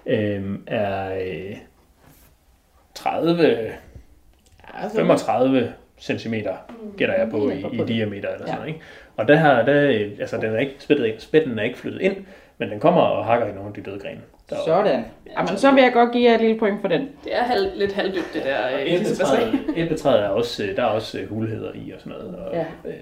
øh, 0.06 0.58
er 0.66 1.12
øh, 1.12 1.56
30, 2.94 3.36
noget. 3.36 3.72
Altså, 4.82 4.98
35 4.98 5.72
cm, 6.00 6.34
gætter 6.96 7.14
jeg 7.14 7.28
på, 7.30 7.36
Mm, 7.36 7.50
i, 7.50 7.82
i 7.82 7.84
diameter 7.86 8.28
eller 8.28 8.46
sådan 8.46 8.54
noget. 8.54 8.68
Ikke? 8.68 8.80
Og 9.16 9.28
der 9.28 9.36
har, 9.36 9.62
der, 9.62 9.80
altså 10.20 10.36
den 10.36 10.54
er 10.54 10.58
ikke, 10.58 10.74
spætten, 10.78 11.06
spætten 11.18 11.58
er 11.58 11.62
ikke 11.62 11.78
flyttet 11.78 12.00
ind, 12.00 12.16
men 12.58 12.70
den 12.70 12.80
kommer 12.80 13.00
og 13.00 13.24
hakker 13.24 13.46
i 13.46 13.52
nogle 13.52 13.68
af 13.68 13.74
de 13.74 13.80
døde 13.90 13.98
grene. 13.98 14.20
deroppe. 14.50 14.70
Sådan. 14.70 15.04
Jamen, 15.38 15.56
så 15.56 15.70
vil 15.72 15.82
jeg 15.82 15.92
godt 15.92 16.12
give 16.12 16.28
jer 16.30 16.34
et 16.34 16.40
lille 16.40 16.58
point 16.58 16.80
for 16.80 16.88
den. 16.88 17.00
Det 17.24 17.34
er 17.36 17.42
halv, 17.42 17.70
lidt 17.74 17.92
halvdødt, 17.92 18.34
det 18.34 18.42
der. 18.44 18.66
øh, 18.74 18.92
Æbletræet, 18.92 19.60
æbletræet 19.76 20.24
er 20.24 20.28
også, 20.28 20.68
der 20.76 20.82
er 20.82 20.86
også 20.86 21.18
øh, 21.18 21.28
hulheder 21.28 21.70
i 21.74 21.90
og 21.90 22.00
sådan 22.00 22.12
noget. 22.18 22.36
Og, 22.36 22.54
Ja. 22.54 22.64
øh, 22.84 22.94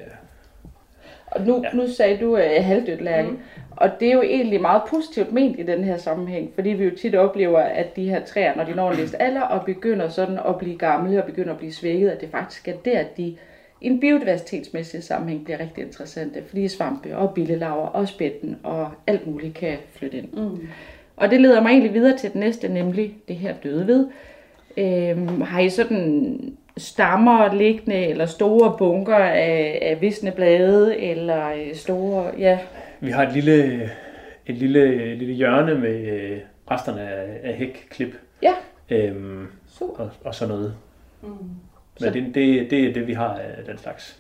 Og 1.38 1.46
nu, 1.46 1.62
ja. 1.64 1.76
Nu 1.76 1.88
sagde 1.88 2.18
du 2.20 2.32
uh, 2.32 2.64
halvdødt, 2.64 3.00
Lærke. 3.00 3.28
Mm. 3.28 3.38
Og 3.70 3.90
det 4.00 4.08
er 4.08 4.12
jo 4.12 4.22
egentlig 4.22 4.60
meget 4.60 4.82
positivt 4.88 5.32
ment 5.32 5.60
i 5.60 5.62
den 5.62 5.84
her 5.84 5.96
sammenhæng, 5.96 6.50
fordi 6.54 6.68
vi 6.70 6.84
jo 6.84 6.90
tit 6.96 7.14
oplever, 7.14 7.58
at 7.58 7.96
de 7.96 8.08
her 8.08 8.24
træer, 8.24 8.56
når 8.56 8.64
de 8.64 8.74
når 8.74 8.90
en 8.90 8.98
vis 8.98 9.14
alder 9.14 9.40
og 9.40 9.64
begynder 9.64 10.08
sådan 10.08 10.38
at 10.48 10.58
blive 10.58 10.78
gamle 10.78 11.22
og 11.22 11.26
begynder 11.26 11.52
at 11.52 11.58
blive 11.58 11.72
svækket, 11.72 12.08
at 12.08 12.20
det 12.20 12.28
faktisk 12.30 12.68
er 12.68 12.76
der, 12.84 13.04
de 13.16 13.36
i 13.80 13.86
en 13.86 14.00
biodiversitetsmæssig 14.00 15.02
sammenhæng 15.02 15.44
bliver 15.44 15.60
rigtig 15.60 15.84
interessante, 15.84 16.42
fordi 16.48 16.68
svampe 16.68 17.16
og 17.16 17.34
billelaver 17.34 17.86
og 17.86 18.08
spætten 18.08 18.56
og 18.62 18.90
alt 19.06 19.26
muligt 19.26 19.54
kan 19.54 19.76
flytte 19.92 20.18
ind. 20.18 20.32
Mm. 20.32 20.68
Og 21.16 21.30
det 21.30 21.40
leder 21.40 21.62
mig 21.62 21.70
egentlig 21.70 21.94
videre 21.94 22.16
til 22.16 22.30
det 22.30 22.40
næste, 22.40 22.68
nemlig 22.68 23.14
det 23.28 23.36
her 23.36 23.54
døde 23.64 23.86
ved. 23.86 24.06
Øhm, 24.76 25.40
har 25.40 25.60
I 25.60 25.68
sådan 25.68 26.56
stammer 26.78 27.54
liggende, 27.54 28.06
eller 28.06 28.26
store 28.26 28.74
bunker 28.78 29.16
af, 29.16 29.78
af 29.82 30.00
visne 30.00 30.30
blade, 30.30 30.98
eller 31.00 31.48
øh, 31.52 31.74
store, 31.74 32.30
ja, 32.38 32.58
Vi 33.00 33.10
har 33.10 33.26
et 33.26 33.32
lille, 33.32 33.82
et 34.46 34.54
lille, 34.54 35.14
lille 35.14 35.34
hjørne 35.34 35.74
med 35.74 36.06
øh, 36.08 36.38
resterne 36.70 37.00
af, 37.00 37.40
af 37.42 37.54
hækklip. 37.54 38.14
Ja. 38.42 38.52
Øhm, 38.90 39.46
super. 39.78 40.04
og, 40.04 40.10
og 40.24 40.34
sådan 40.34 40.54
noget. 40.54 40.74
Mm. 41.22 41.28
Men 42.00 42.12
det, 42.12 42.34
det, 42.34 42.70
det 42.70 42.84
er 42.88 42.92
det, 42.92 43.06
vi 43.06 43.12
har 43.12 43.34
af 43.58 43.64
den 43.66 43.78
slags. 43.78 44.18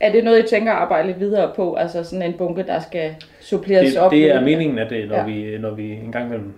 Er 0.00 0.12
det 0.12 0.24
noget, 0.24 0.44
I 0.44 0.48
tænker 0.48 0.72
at 0.72 0.78
arbejde 0.78 1.06
lidt 1.06 1.20
videre 1.20 1.52
på? 1.56 1.74
Altså 1.74 2.04
sådan 2.04 2.22
en 2.22 2.32
bunke, 2.38 2.62
der 2.62 2.80
skal 2.80 3.14
suppleres 3.40 3.88
Det, 3.92 3.98
op? 4.00 4.10
det 4.10 4.30
er 4.30 4.40
meningen, 4.40 4.78
at 4.78 4.90
det, 4.90 5.08
når, 5.08 5.16
Ja. 5.16 5.24
vi, 5.24 5.58
når 5.58 5.70
vi 5.70 5.92
en 5.92 6.12
gang 6.12 6.26
imellem, 6.26 6.52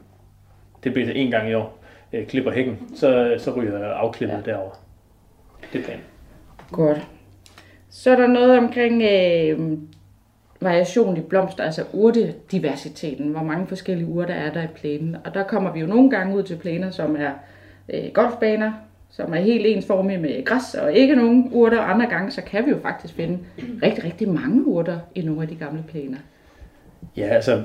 det 0.84 0.92
bliver 0.92 1.08
en 1.12 1.30
gang 1.30 1.50
i 1.50 1.54
år, 1.54 1.78
øh, 2.12 2.26
klipper 2.26 2.50
hækken, 2.52 2.78
så, 2.96 3.34
så 3.38 3.50
ryger 3.56 3.88
afklippet 3.88 4.36
Ja. 4.46 4.50
ja. 4.50 4.56
derover. 4.56 4.70
Det 5.72 5.80
er 5.80 5.84
planen. 5.84 6.04
Godt. 6.72 7.08
Så 7.90 8.10
er 8.10 8.16
der 8.16 8.26
noget 8.26 8.58
omkring 8.58 9.02
øh, 9.02 9.78
variation 10.60 11.16
i 11.16 11.20
blomster, 11.20 11.64
altså 11.64 11.84
urtediversiteten. 11.92 13.28
Hvor 13.28 13.42
mange 13.42 13.66
forskellige 13.66 14.08
urter 14.08 14.34
er 14.34 14.52
der 14.52 14.62
i 14.62 14.66
plænen. 14.74 15.16
Og 15.24 15.34
der 15.34 15.42
kommer 15.42 15.72
vi 15.72 15.80
jo 15.80 15.86
nogle 15.86 16.10
gange 16.10 16.36
ud 16.36 16.42
til 16.42 16.56
plæner, 16.56 16.90
som 16.90 17.16
er 17.16 17.30
øh, 17.88 18.12
golfbaner, 18.14 18.72
som 19.10 19.34
er 19.34 19.40
helt 19.40 19.66
ensformige 19.66 20.18
med 20.18 20.44
græs 20.44 20.74
og 20.74 20.92
ikke 20.92 21.16
nogen 21.16 21.48
urter. 21.52 21.80
Andre 21.80 22.06
gange, 22.06 22.30
så 22.30 22.42
kan 22.42 22.66
vi 22.66 22.70
jo 22.70 22.78
faktisk 22.82 23.14
finde 23.14 23.38
rigtig, 23.82 24.04
rigtig 24.04 24.28
mange 24.28 24.66
urter 24.66 24.98
i 25.14 25.22
nogle 25.22 25.42
af 25.42 25.48
de 25.48 25.54
gamle 25.54 25.84
plæner. 25.88 26.18
Ja, 27.16 27.26
altså, 27.26 27.62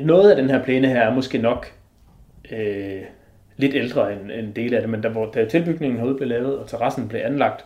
noget 0.00 0.30
af 0.30 0.36
den 0.36 0.50
her 0.50 0.64
plæne 0.64 0.88
her 0.88 1.00
er 1.00 1.14
måske 1.14 1.38
nok 1.38 1.72
øh, 2.52 3.02
lidt 3.58 3.74
ældre 3.74 4.12
end, 4.12 4.30
end 4.30 4.54
dele 4.54 4.76
af 4.76 4.82
det, 4.82 4.90
men 4.90 5.02
der, 5.02 5.08
hvor 5.08 5.26
da 5.30 5.44
tilbygningen 5.44 5.98
herude 5.98 6.14
blev 6.16 6.28
lavet, 6.28 6.58
og 6.58 6.66
terrassen 6.68 7.08
blev 7.08 7.20
anlagt, 7.24 7.64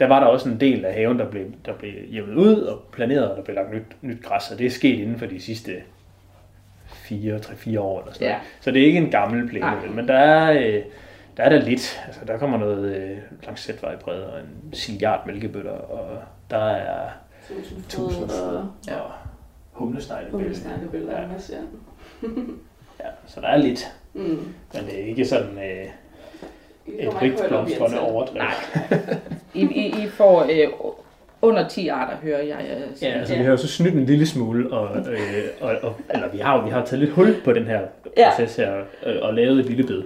der 0.00 0.06
var 0.06 0.20
der 0.20 0.26
også 0.26 0.48
en 0.48 0.60
del 0.60 0.84
af 0.84 0.94
haven, 0.94 1.18
der 1.18 1.30
blev, 1.30 1.44
der 1.66 1.72
blev 1.72 1.92
jævnet 2.12 2.34
ud 2.34 2.54
og 2.60 2.82
planeret, 2.92 3.30
og 3.30 3.36
der 3.36 3.42
blev 3.42 3.54
lagt 3.54 3.74
nyt, 3.74 3.96
nyt 4.02 4.22
græs, 4.24 4.50
og 4.50 4.58
det 4.58 4.66
er 4.66 4.70
sket 4.70 4.98
inden 5.00 5.18
for 5.18 5.26
de 5.26 5.40
sidste 5.40 5.72
4, 6.86 7.38
3, 7.38 7.54
4 7.56 7.80
år 7.80 8.00
eller 8.00 8.12
sådan 8.12 8.28
Ja. 8.28 8.36
Så 8.60 8.70
det 8.70 8.82
er 8.82 8.86
ikke 8.86 8.98
en 8.98 9.10
gammel 9.10 9.48
plæne, 9.48 9.66
vel, 9.82 9.90
men 9.92 10.08
der 10.08 10.14
er, 10.14 10.52
øh, 10.52 10.82
der 11.36 11.42
er 11.42 11.48
der 11.48 11.58
lidt. 11.62 12.00
Altså, 12.06 12.20
der 12.26 12.38
kommer 12.38 12.58
noget 12.58 12.96
øh, 12.96 13.16
langs 13.44 13.60
sætvejbred 13.62 14.20
og 14.22 14.40
en 14.40 14.72
silliard 14.74 15.26
mælkebøtter, 15.26 15.70
og 15.72 16.18
der 16.50 16.64
er 16.66 17.08
tusindfod 17.88 18.56
og 18.56 18.66
Ja. 18.88 19.00
og. 19.00 19.10
Ja. 21.22 21.26
Masse, 21.32 21.52
ja. 21.56 22.28
Ja, 23.00 23.08
så 23.26 23.40
der 23.40 23.48
er 23.48 23.56
lidt, 23.56 23.92
Mm. 24.18 24.54
men 24.74 24.84
det 24.86 25.00
er 25.02 25.06
ikke 25.06 25.24
sådan 25.24 25.58
øh, 25.58 25.86
et 26.98 27.22
rigt 27.22 27.42
blomstrende 27.48 27.84
antal. 27.96 28.00
overdrev. 28.12 28.42
Nej. 28.42 28.54
I, 29.54 29.60
I, 29.62 29.86
I 30.04 30.08
får 30.08 30.42
øh, 30.50 30.68
under 31.42 31.68
10 31.68 31.88
arter, 31.88 32.16
hører 32.22 32.42
jeg. 32.42 32.56
jeg 32.68 32.78
Ja, 33.02 33.06
altså 33.18 33.32
Ja. 33.34 33.38
vi 33.38 33.44
har 33.44 33.50
jo 33.50 33.56
så 33.56 33.68
snydt 33.68 33.94
en 33.94 34.04
lille 34.04 34.26
smule, 34.26 34.72
og, 34.72 34.96
øh, 34.98 35.44
og, 35.60 35.74
og 35.82 35.94
eller 36.10 36.28
vi 36.28 36.38
har 36.38 36.64
vi 36.64 36.70
har 36.70 36.84
taget 36.84 36.98
lidt 37.00 37.10
hul 37.10 37.36
på 37.44 37.52
den 37.52 37.64
her 37.64 37.80
Ja. 38.16 38.30
proces 38.30 38.56
her, 38.56 38.74
øh, 39.06 39.16
og 39.22 39.34
lavet 39.34 39.58
et 39.60 39.66
lille 39.66 39.84
bed, 39.86 40.02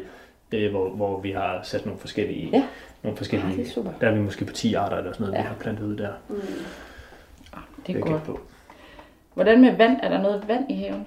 øh, 0.53 0.71
hvor, 0.71 0.89
hvor 0.89 1.21
vi 1.21 1.31
har 1.31 1.61
sat 1.63 1.87
nogle 1.87 2.01
forskellige, 2.01 2.49
Ja. 2.53 2.63
nogle 3.03 3.17
forskellige, 3.17 3.51
Ja, 3.51 3.57
det 3.57 3.67
er 3.67 3.71
super. 3.71 3.91
der 4.01 4.09
er 4.09 4.15
vi 4.15 4.21
måske 4.21 4.45
på 4.45 4.53
10 4.53 4.75
arter 4.75 4.97
eller 4.97 5.13
sådan 5.13 5.25
noget, 5.25 5.35
Ja. 5.39 5.43
vi 5.43 5.47
har 5.49 5.55
plantet 5.61 5.85
ud 5.85 5.97
der. 5.97 6.09
Mm. 6.29 6.35
Det 7.87 7.95
vil 7.95 8.03
er 8.03 8.07
godt. 8.07 8.23
på. 8.25 8.41
Hvordan 9.35 9.61
med 9.61 9.77
vand? 9.77 9.97
Er 10.03 10.09
der 10.09 10.23
noget 10.23 10.45
vand 10.49 10.71
i 10.71 10.75
haven? 10.75 11.07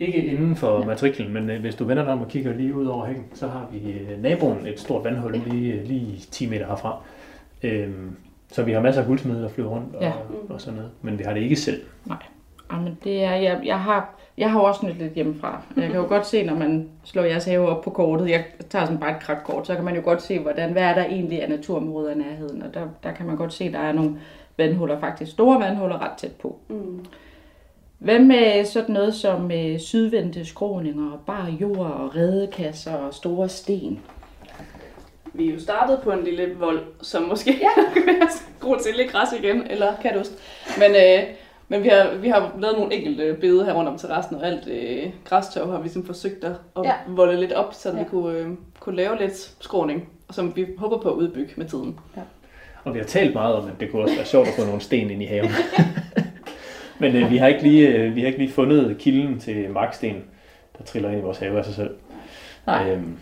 Ikke 0.00 0.24
inden 0.26 0.56
for 0.56 0.84
matriklen, 0.84 1.32
men 1.32 1.50
øh, 1.50 1.60
hvis 1.60 1.74
du 1.74 1.84
vender 1.84 2.04
dig 2.04 2.12
om 2.12 2.20
og 2.20 2.28
kigger 2.28 2.54
lige 2.54 2.74
ud 2.74 2.86
over 2.86 3.06
hækken, 3.06 3.24
så 3.34 3.48
har 3.48 3.68
vi 3.72 3.92
øh, 3.92 4.22
naboen 4.22 4.66
et 4.66 4.80
stort 4.80 5.04
vandhul 5.04 5.32
lige, 5.46 5.84
lige 5.84 6.18
10 6.30 6.50
meter 6.50 6.66
herfra. 6.66 6.96
Øhm, 7.62 8.16
så 8.52 8.62
vi 8.62 8.72
har 8.72 8.80
masser 8.80 9.00
af 9.02 9.06
guldsmede, 9.06 9.42
der 9.42 9.48
flyver 9.48 9.68
rundt 9.70 9.94
og, 9.94 10.02
Ja. 10.02 10.12
og 10.48 10.60
sådan 10.60 10.74
noget. 10.76 10.90
Men 11.02 11.18
vi 11.18 11.24
har 11.24 11.32
det 11.34 11.40
ikke 11.40 11.56
selv. 11.56 11.82
Jamen, 12.72 12.98
det 13.04 13.24
er, 13.24 13.34
jeg, 13.34 13.60
jeg 13.64 13.80
har, 13.80 14.14
jeg 14.38 14.50
har 14.52 14.60
også 14.60 14.86
nyt 14.86 14.94
lidt 14.98 15.12
hjemmefra. 15.12 15.62
Jeg 15.76 15.86
kan 15.86 15.96
jo 15.96 16.06
godt 16.08 16.26
se, 16.26 16.44
når 16.46 16.54
man 16.54 16.88
slår 17.04 17.22
jeres 17.22 17.44
have 17.44 17.68
op 17.68 17.84
på 17.84 17.90
kortet, 17.90 18.28
jeg 18.30 18.44
tager 18.70 18.84
sådan 18.84 19.00
bare 19.00 19.10
et 19.10 19.20
krakkort, 19.22 19.66
så 19.66 19.74
kan 19.74 19.84
man 19.84 19.94
jo 19.96 20.00
godt 20.04 20.22
se, 20.22 20.38
hvordan, 20.38 20.72
hvad 20.72 20.82
er 20.82 20.94
der 20.94 21.04
egentlig 21.04 21.42
af 21.42 21.48
naturområder 21.50 22.10
i 22.14 22.18
nærheden. 22.18 22.62
Og 22.62 22.74
der, 22.74 22.86
der 23.02 23.12
kan 23.12 23.26
man 23.26 23.36
godt 23.36 23.52
se, 23.52 23.64
at 23.64 23.72
der 23.72 23.78
er 23.78 23.92
nogle 23.92 24.16
vandhuller, 24.58 25.00
faktisk 25.00 25.30
store 25.32 25.60
vandhuller 25.60 26.02
ret 26.02 26.18
tæt 26.18 26.32
på. 26.32 26.58
Mm. 26.68 27.04
Hvad 28.04 28.18
med 28.18 28.64
sådan 28.64 28.92
noget 28.94 29.14
som 29.14 29.50
øh, 29.50 29.78
sydvendte 29.78 30.44
skråninger, 30.44 31.22
bare 31.26 31.50
jord 31.60 31.90
og 31.90 32.16
redekasser 32.16 32.92
og 32.94 33.14
store 33.14 33.48
sten? 33.48 34.00
Vi 35.32 35.48
er 35.48 35.52
jo 35.54 35.60
startet 35.60 36.00
på 36.02 36.10
en 36.10 36.24
lille 36.24 36.54
vold, 36.58 36.80
som 37.02 37.22
måske 37.22 37.50
ja. 37.50 37.82
kan 37.94 38.06
være 38.06 38.28
god 38.60 38.78
til 38.78 38.94
lidt 38.96 39.12
græs 39.12 39.28
igen, 39.42 39.62
eller 39.70 39.92
katost. 40.02 40.32
Men, 40.78 40.90
øh, 40.90 41.28
men 41.68 41.82
vi 41.82 41.88
har, 41.88 42.14
vi 42.14 42.28
har 42.28 42.52
lavet 42.58 42.78
nogle 42.78 42.94
enkelte 42.94 43.36
bede 43.40 43.64
her 43.64 43.72
rundt 43.72 43.88
om 43.88 43.98
terrassen, 43.98 44.36
og 44.36 44.46
alt 44.46 44.68
øh, 44.68 45.10
græstørv 45.24 45.70
har 45.70 45.76
vi 45.78 45.82
ligesom 45.84 46.06
forsøgt 46.06 46.44
at, 46.44 46.52
at 46.76 46.82
Ja. 46.84 46.88
ja. 46.88 46.94
volde 47.08 47.40
lidt 47.40 47.52
op, 47.52 47.74
så 47.74 47.88
Ja. 47.88 47.96
ja. 47.96 48.02
vi 48.02 48.08
kunne, 48.08 48.38
øh, 48.38 48.48
kunne 48.80 48.96
lave 48.96 49.18
lidt 49.18 49.54
skråning, 49.60 50.08
som 50.30 50.56
vi 50.56 50.66
håber 50.78 50.98
på 50.98 51.08
at 51.10 51.14
udbygge 51.14 51.52
med 51.56 51.66
tiden. 51.66 51.98
Og 52.84 52.94
vi 52.94 52.98
har 52.98 53.06
talt 53.06 53.34
meget 53.34 53.54
om, 53.54 53.66
at 53.66 53.80
det 53.80 53.90
kunne 53.90 54.02
også 54.02 54.14
være 54.16 54.26
sjovt 54.26 54.48
at 54.48 54.54
få 54.54 54.64
nogle 54.64 54.80
sten 54.80 55.10
ind 55.10 55.22
i 55.22 55.26
haven. 55.26 55.50
Men 57.04 57.22
øh, 57.22 57.30
vi, 57.30 57.36
har 57.36 57.46
ikke 57.46 57.62
lige, 57.62 57.88
øh, 57.88 58.14
vi 58.14 58.20
har 58.20 58.26
ikke 58.26 58.38
lige 58.38 58.52
fundet 58.52 58.98
kilden 58.98 59.38
til 59.38 59.70
marksten, 59.70 60.24
der 60.78 60.84
triller 60.84 61.10
ind 61.10 61.18
i 61.18 61.22
vores 61.22 61.38
have 61.38 61.58
af 61.58 61.64
sig 61.64 61.74
selv. 61.74 61.90
Nej. 62.66 62.90
Øhm, 62.90 63.18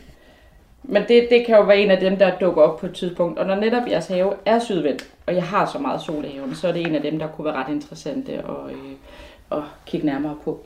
Men 0.83 1.03
det, 1.09 1.27
det 1.31 1.47
kan 1.47 1.57
jo 1.57 1.63
være 1.63 1.79
en 1.79 1.91
af 1.91 2.01
dem, 2.01 2.17
der 2.17 2.39
dukker 2.39 2.63
op 2.63 2.79
på 2.79 2.87
et 2.87 2.95
tidspunkt. 2.95 3.39
Og 3.39 3.47
når 3.47 3.55
netop 3.55 3.89
jeres 3.89 4.09
have 4.09 4.33
er 4.47 4.59
sydvendt, 4.59 5.11
og 5.27 5.35
jeg 5.35 5.43
har 5.43 5.67
så 5.67 5.79
meget 5.79 6.01
sol 6.01 6.25
i 6.25 6.29
haven, 6.29 6.55
så 6.55 6.69
er 6.69 6.73
det 6.73 6.87
en 6.87 6.95
af 6.95 7.03
dem, 7.03 7.19
der 7.19 7.29
kunne 7.29 7.45
være 7.45 7.55
ret 7.55 7.73
interessante 7.73 8.33
at, 8.33 8.71
øh, 8.71 9.59
at 9.59 9.63
kigge 9.87 10.07
nærmere 10.07 10.37
på. 10.45 10.61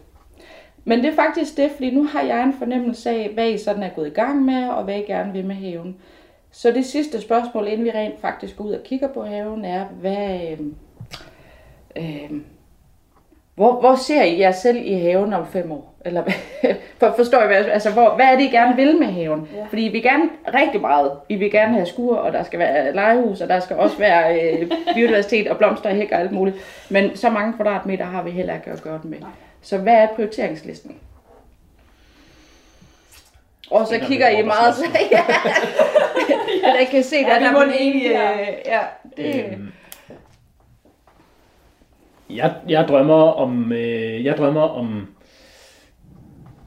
Men 0.84 0.98
det 0.98 1.08
er 1.08 1.14
faktisk 1.14 1.56
det, 1.56 1.70
fordi 1.70 1.90
nu 1.90 2.04
har 2.04 2.22
jeg 2.22 2.42
en 2.42 2.54
fornemmelse 2.58 3.10
af, 3.10 3.30
hvad 3.34 3.50
I 3.50 3.58
sådan 3.58 3.82
er 3.82 3.88
gået 3.88 4.06
i 4.06 4.10
gang 4.14 4.44
med, 4.44 4.68
og 4.68 4.84
hvad 4.84 4.98
I 4.98 5.02
gerne 5.02 5.32
vil 5.32 5.44
med 5.44 5.54
haven. 5.54 5.96
Så 6.50 6.70
det 6.70 6.84
sidste 6.84 7.20
spørgsmål, 7.20 7.66
inden 7.68 7.84
vi 7.84 7.90
rent 7.90 8.20
faktisk 8.20 8.56
går 8.56 8.64
ud 8.64 8.72
og 8.72 8.82
kigger 8.84 9.08
på 9.08 9.24
haven, 9.24 9.64
er, 9.64 9.84
hvad, 9.84 10.40
øh, 10.50 10.58
øh, 11.96 12.40
hvor, 13.56 13.80
hvor 13.80 13.94
ser 13.94 14.22
I 14.22 14.40
jer 14.40 14.52
selv 14.52 14.76
i 14.84 14.94
haven 14.94 15.32
om 15.32 15.46
fem 15.52 15.72
år? 15.72 15.94
Eller 16.04 16.22
hvad- 16.22 16.74
for, 17.00 17.14
forstår 17.16 17.42
I, 17.42 17.46
hvad, 17.46 17.56
altså, 17.64 17.90
hvor, 17.90 18.14
hvad 18.16 18.26
er 18.26 18.36
det, 18.36 18.44
I 18.44 18.48
gerne 18.50 18.76
vil 18.76 18.98
med 18.98 19.06
haven? 19.06 19.48
Ja. 19.56 19.64
Fordi 19.68 19.86
I 19.86 19.92
vil 19.92 20.02
gerne 20.02 20.22
rigtig 20.54 20.80
meget. 20.80 21.12
I 21.28 21.36
vil 21.36 21.50
gerne 21.50 21.72
have 21.74 21.86
skur, 21.86 22.16
og 22.16 22.32
der 22.32 22.42
skal 22.42 22.58
være 22.58 22.94
legehus, 22.94 23.40
og 23.40 23.48
der 23.48 23.60
skal 23.60 23.76
også 23.76 23.98
være 23.98 24.40
øh, 24.40 24.70
biodiversitet 24.94 25.48
og 25.48 25.56
blomster 25.58 25.90
og 25.90 25.96
hæk 25.96 26.12
og 26.12 26.20
alt 26.20 26.32
muligt. 26.32 26.56
Men 26.90 27.16
så 27.16 27.30
mange 27.30 27.52
kvadratmeter 27.52 28.04
har 28.04 28.22
vi 28.22 28.30
heller 28.30 28.54
ikke 28.54 28.70
at 28.70 28.82
gøre 28.82 28.98
det 29.02 29.10
med. 29.10 29.18
Nej. 29.20 29.30
Så 29.62 29.78
hvad 29.78 29.94
er 29.94 30.06
prioriteringslisten? 30.06 30.96
Og 33.70 33.86
så 33.86 33.98
kigger 34.06 34.28
I 34.28 34.34
at 34.34 34.44
meget... 34.46 34.74
slås 34.74 34.88
ja. 35.12 35.24
ja, 36.62 36.74
jeg 36.78 36.88
kan 36.90 37.02
se, 37.02 37.16
der 37.16 37.28
Ja, 37.28 37.34
er 37.46 37.52
der 37.52 37.64
den 37.64 37.72
enige 37.78 38.08
her. 38.08 38.32
øh, 38.32 38.46
ja, 38.66 38.78
det, 39.16 39.44
øhm, 39.52 39.72
jeg, 42.30 42.54
jeg 42.68 42.86
drømmer 42.88 43.14
om, 43.14 43.72
øh, 43.72 44.24
jeg 44.24 44.36
drømmer 44.36 44.60
om, 44.60 45.14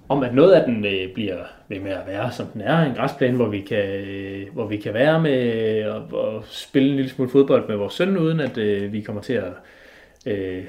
om 0.10 0.24
at 0.24 0.34
noget 0.34 0.52
af 0.52 0.66
den 0.66 0.86
øh, 0.86 1.14
bliver 1.14 1.38
ved 1.68 1.80
med 1.80 1.92
at 1.92 2.08
være, 2.08 2.32
som 2.32 2.46
den 2.46 2.62
er, 2.62 2.78
en 2.78 2.96
græsplæne, 2.96 3.36
hvor 3.36 3.48
vi 3.48 3.62
kan, 3.62 3.86
øh, 3.86 4.54
hvor 4.54 4.66
vi 4.66 4.78
kan 4.78 4.94
være 4.94 5.22
med 5.22 5.86
og, 5.86 6.20
og 6.20 6.44
spille 6.46 6.90
en 6.90 6.96
lille 6.96 7.12
smule 7.12 7.32
fodbold 7.32 7.68
med 7.68 7.76
vores 7.76 7.94
søn, 7.94 8.18
uden 8.18 8.40
at 8.40 8.58
øh, 8.58 8.94
vi 8.94 9.02
kommer 9.02 9.22
til 9.22 9.34
at 9.34 9.54
øh, 10.26 10.64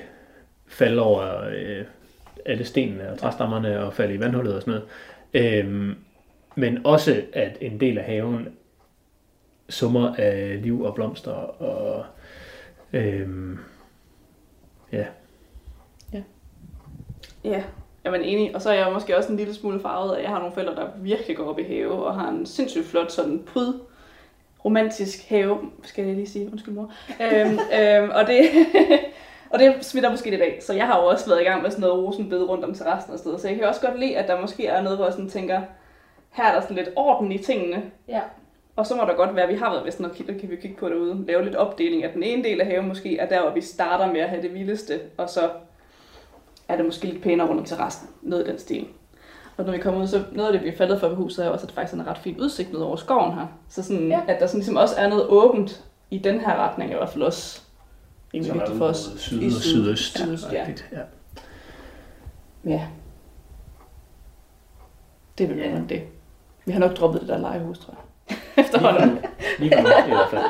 falde 0.69 1.03
over 1.03 1.45
øh, 1.45 1.85
alle 2.47 2.65
stenene 2.65 3.11
og 3.13 3.19
træstammerne 3.19 3.85
og 3.85 3.95
falde 3.95 4.15
i 4.15 4.21
vandhullet 4.21 4.55
og 4.55 4.63
sådan 4.63 4.81
noget. 5.35 5.65
Øh, 5.65 5.97
men 6.55 6.87
også, 6.87 7.23
at 7.33 7.59
en 7.61 7.81
del 7.81 7.99
af 7.99 8.05
haven 8.05 8.49
summer 9.69 10.15
af 10.19 10.63
liv 10.63 10.83
og 10.83 10.95
blomster 10.95 11.33
og 11.33 12.05
Øh, 12.93 13.29
ja, 14.93 15.07
Ja, 17.45 17.63
jeg 18.05 18.13
er 18.13 18.15
enig. 18.15 18.55
Og 18.55 18.63
så 18.63 18.71
er 18.71 18.75
jeg 18.75 18.93
måske 18.93 19.17
også 19.17 19.31
en 19.31 19.37
lille 19.37 19.55
smule 19.55 19.81
farvet, 19.81 20.17
at 20.17 20.23
jeg 20.23 20.31
har 20.31 20.39
nogle 20.39 20.53
forældre, 20.53 20.75
der 20.75 20.89
virkelig 20.97 21.37
går 21.37 21.45
op 21.45 21.59
i 21.59 21.63
have, 21.63 22.07
og 22.07 22.15
har 22.15 22.29
en 22.29 22.47
sindssygt 22.47 22.87
flot 22.87 23.13
sådan 23.13 23.43
pryd 23.47 23.73
romantisk 24.65 25.29
have, 25.29 25.59
skal 25.83 26.05
jeg 26.05 26.15
lige 26.15 26.29
sige, 26.29 26.49
undskyld 26.53 26.75
mor. 26.75 26.93
øhm, 27.21 27.59
øhm, 27.79 28.11
og, 28.11 28.27
det, 28.27 28.41
og 29.51 29.59
det 29.59 29.85
smitter 29.85 30.11
måske 30.11 30.31
lidt 30.31 30.43
af. 30.43 30.59
Så 30.61 30.73
jeg 30.73 30.87
har 30.87 31.01
jo 31.01 31.07
også 31.07 31.29
været 31.29 31.41
i 31.41 31.45
gang 31.45 31.63
med 31.63 31.71
sådan 31.71 31.81
noget 31.81 32.05
rosenbed 32.05 32.49
rundt 32.49 32.65
om 32.65 32.75
terrassen 32.75 33.13
og 33.13 33.19
stedet. 33.19 33.41
Så 33.41 33.49
jeg 33.49 33.57
kan 33.57 33.67
også 33.67 33.81
godt 33.81 33.99
lide, 34.01 34.19
at 34.19 34.29
der 34.29 34.41
måske 34.41 34.67
er 34.67 34.83
noget, 34.83 34.99
hvor 34.99 35.07
jeg 35.07 35.13
sådan 35.13 35.31
tænker, 35.31 35.61
her 36.31 36.45
er 36.45 36.55
der 36.55 36.61
sådan 36.61 36.77
lidt 36.77 36.91
orden 36.97 37.33
i 37.33 37.39
tingene. 37.39 37.83
ja. 38.09 38.21
Og 38.77 38.87
så 38.87 38.97
må 38.97 39.03
der 39.03 39.15
godt 39.17 39.35
være, 39.37 39.45
at 39.45 39.53
vi 39.53 39.59
har 39.59 39.71
været 39.71 39.85
ved 39.85 39.93
sådan 39.93 40.03
noget, 40.05 40.17
kigge- 40.17 40.39
kan 40.39 40.51
vi 40.51 40.57
kigge 40.57 40.77
på 40.77 40.89
derude, 40.89 41.25
lave 41.27 41.45
lidt 41.45 41.55
opdeling, 41.57 42.05
at 42.05 42.15
den 42.15 42.23
ene 42.23 42.45
del 42.45 42.61
af 42.61 42.67
haven 42.67 42.89
måske 42.89 43.19
er 43.19 43.29
der, 43.29 43.43
hvor 43.43 43.51
vi 43.51 43.61
starter 43.61 44.13
med 44.13 44.21
at 44.21 44.29
have 44.29 44.43
det 44.43 44.55
vildeste, 44.55 45.01
og 45.17 45.29
så 45.31 45.51
er 46.69 46.77
det 46.77 46.85
måske 46.85 47.05
lidt 47.07 47.23
pænere 47.23 47.49
rundt 47.49 47.61
om 47.61 47.67
terrassen, 47.67 48.09
noget 48.23 48.47
i 48.47 48.51
den 48.51 48.59
stil. 48.59 48.87
Og 49.57 49.65
når 49.65 49.73
vi 49.73 49.79
kommer 49.79 50.01
ud, 50.03 50.07
så 50.07 50.23
noget 50.33 50.49
af 50.49 50.53
det, 50.53 50.63
vi 50.63 50.69
er 50.69 50.77
faldet 50.77 51.01
for 51.01 51.09
ved 51.09 51.17
huset, 51.17 51.45
er 51.47 51.49
også, 51.51 51.65
at 51.65 51.69
det 51.69 51.75
faktisk 51.75 51.95
er 51.97 52.01
en 52.03 52.07
ret 52.07 52.19
fin 52.19 52.41
udsigt 52.41 52.73
ned 52.73 52.81
over 52.81 52.97
skoven 52.97 53.35
her. 53.35 53.47
Så 53.69 53.83
sådan, 53.83 54.09
Ja. 54.09 54.21
ja. 54.29 54.35
at 54.35 54.41
der 54.41 54.47
sådan 54.47 54.59
ligesom 54.59 54.77
også 54.77 54.95
er 54.99 55.09
noget 55.09 55.27
åbent 55.29 55.85
i 56.11 56.19
den 56.19 56.41
her 56.41 56.57
retning, 56.57 56.91
er 56.91 56.95
i 56.95 56.99
hvert 56.99 57.11
fald 57.11 57.23
også 57.23 57.63
rimelig 58.35 58.51
er 58.51 58.55
vigtigt 58.55 58.79
for 58.79 58.85
os. 58.87 59.13
syd 59.17 59.43
I 59.43 59.47
og 59.47 59.53
syd. 59.53 59.61
sydøst. 59.61 60.19
Sydøst, 60.19 60.53
ja. 60.53 60.61
rigtigt, 60.61 60.89
ja. 60.93 61.01
Ja. 62.71 62.87
Det 65.39 65.49
vil 65.49 65.57
være 65.57 65.85
det. 65.89 66.03
Vi 66.65 66.73
har 66.73 66.81
nok 66.81 66.97
droppet 66.97 67.21
det 67.21 67.29
der 67.29 67.39
legehus, 67.39 67.79
tror 67.79 67.95
jeg. 67.95 68.01
Efterhånden. 68.63 69.19
Lige 69.59 69.83
nu 69.83 69.89
i 69.89 70.09
hvert 70.09 70.31
fald. 70.31 70.43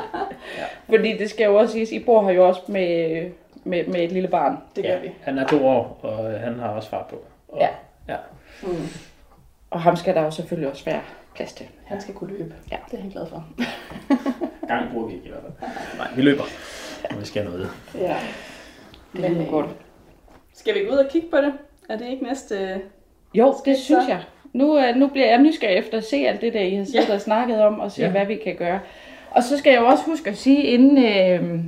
Fordi 0.89 1.17
det 1.17 1.29
skal 1.29 1.45
jo 1.45 1.55
også 1.55 1.73
siges, 1.73 1.91
I 1.91 1.99
bor 1.99 2.23
her 2.23 2.31
jo 2.31 2.47
også 2.47 2.61
med, 2.67 3.21
med, 3.63 3.85
med 3.85 4.01
et 4.03 4.11
lille 4.11 4.27
barn. 4.27 4.57
Det 4.75 4.83
gør 4.83 4.91
ja, 4.91 4.99
vi. 4.99 5.11
Han 5.21 5.37
er 5.37 5.47
to 5.47 5.67
år, 5.67 5.99
og 6.03 6.39
han 6.39 6.59
har 6.59 6.69
også 6.69 6.89
fart 6.89 7.05
på. 7.05 7.15
Og, 7.47 7.59
Ja. 7.61 7.67
ja. 8.09 8.17
Mm. 8.63 8.87
Og 9.69 9.81
ham 9.81 9.95
skal 9.95 10.15
der 10.15 10.21
jo 10.21 10.31
selvfølgelig 10.31 10.69
også 10.71 10.85
være 10.85 11.01
plads 11.35 11.53
til. 11.53 11.65
Han 11.85 12.01
skal 12.01 12.13
kunne 12.13 12.37
løbe. 12.37 12.53
Ja. 12.71 12.77
Det 12.91 12.99
er 12.99 13.03
jeg 13.03 13.11
glad 13.11 13.25
for. 13.27 13.45
Gang 14.67 14.91
bruger 14.91 15.07
vi 15.07 15.13
ikke 15.13 15.25
i 15.25 15.29
hvert 15.29 15.43
fald. 15.59 15.69
Nej, 15.97 16.07
vi 16.15 16.21
løber, 16.21 16.43
når 17.11 17.17
vi 17.19 17.25
skal 17.25 17.45
noget. 17.45 17.69
Ja. 17.95 18.17
Det 19.13 19.25
er 19.25 19.29
Men, 19.29 19.37
jo 19.37 19.43
øh, 19.43 19.49
godt. 19.49 19.69
Skal 20.53 20.75
vi 20.75 20.79
gå 20.85 20.91
ud 20.91 20.97
og 20.97 21.09
kigge 21.11 21.27
på 21.31 21.37
det? 21.37 21.53
Er 21.89 21.97
det 21.97 22.07
ikke 22.07 22.23
næste... 22.23 22.81
Jo, 23.33 23.55
det 23.65 23.77
synes 23.77 24.07
jeg. 24.09 24.23
Nu, 24.53 24.79
øh, 24.79 24.95
nu 24.95 25.07
bliver 25.07 25.27
jeg 25.29 25.41
nysgerrig 25.41 25.77
efter 25.77 25.97
at 25.97 26.03
se 26.03 26.15
alt 26.27 26.41
det 26.41 26.53
der, 26.53 26.59
I 26.61 26.75
har 26.75 26.83
siddet 26.85 27.09
Ja. 27.09 27.13
og 27.13 27.21
snakket 27.21 27.61
om, 27.61 27.79
og 27.79 27.91
se, 27.91 28.01
Ja. 28.01 28.09
hvad 28.11 28.25
vi 28.25 28.35
kan 28.35 28.55
gøre. 28.55 28.79
Og 29.31 29.43
så 29.43 29.57
skal 29.57 29.71
jeg 29.71 29.81
jo 29.81 29.85
også 29.85 30.03
huske 30.05 30.29
at 30.29 30.37
sige, 30.37 30.63
inden, 30.63 30.97
øh, 30.97 31.59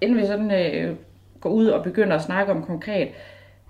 inden 0.00 0.18
vi 0.18 0.26
sådan 0.26 0.50
øh, 0.50 0.94
går 1.40 1.50
ud 1.50 1.66
og 1.66 1.82
begynder 1.84 2.16
at 2.16 2.22
snakke 2.22 2.52
om 2.52 2.62
konkret, 2.62 3.08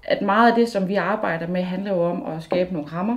at 0.04 0.22
meget 0.22 0.50
af 0.50 0.56
det, 0.56 0.68
som 0.68 0.88
vi 0.88 0.94
arbejder 0.94 1.46
med, 1.46 1.62
handler 1.62 1.90
jo 1.94 2.02
om 2.04 2.26
at 2.36 2.42
skabe 2.42 2.72
nogle 2.72 2.88
rammer. 2.88 3.16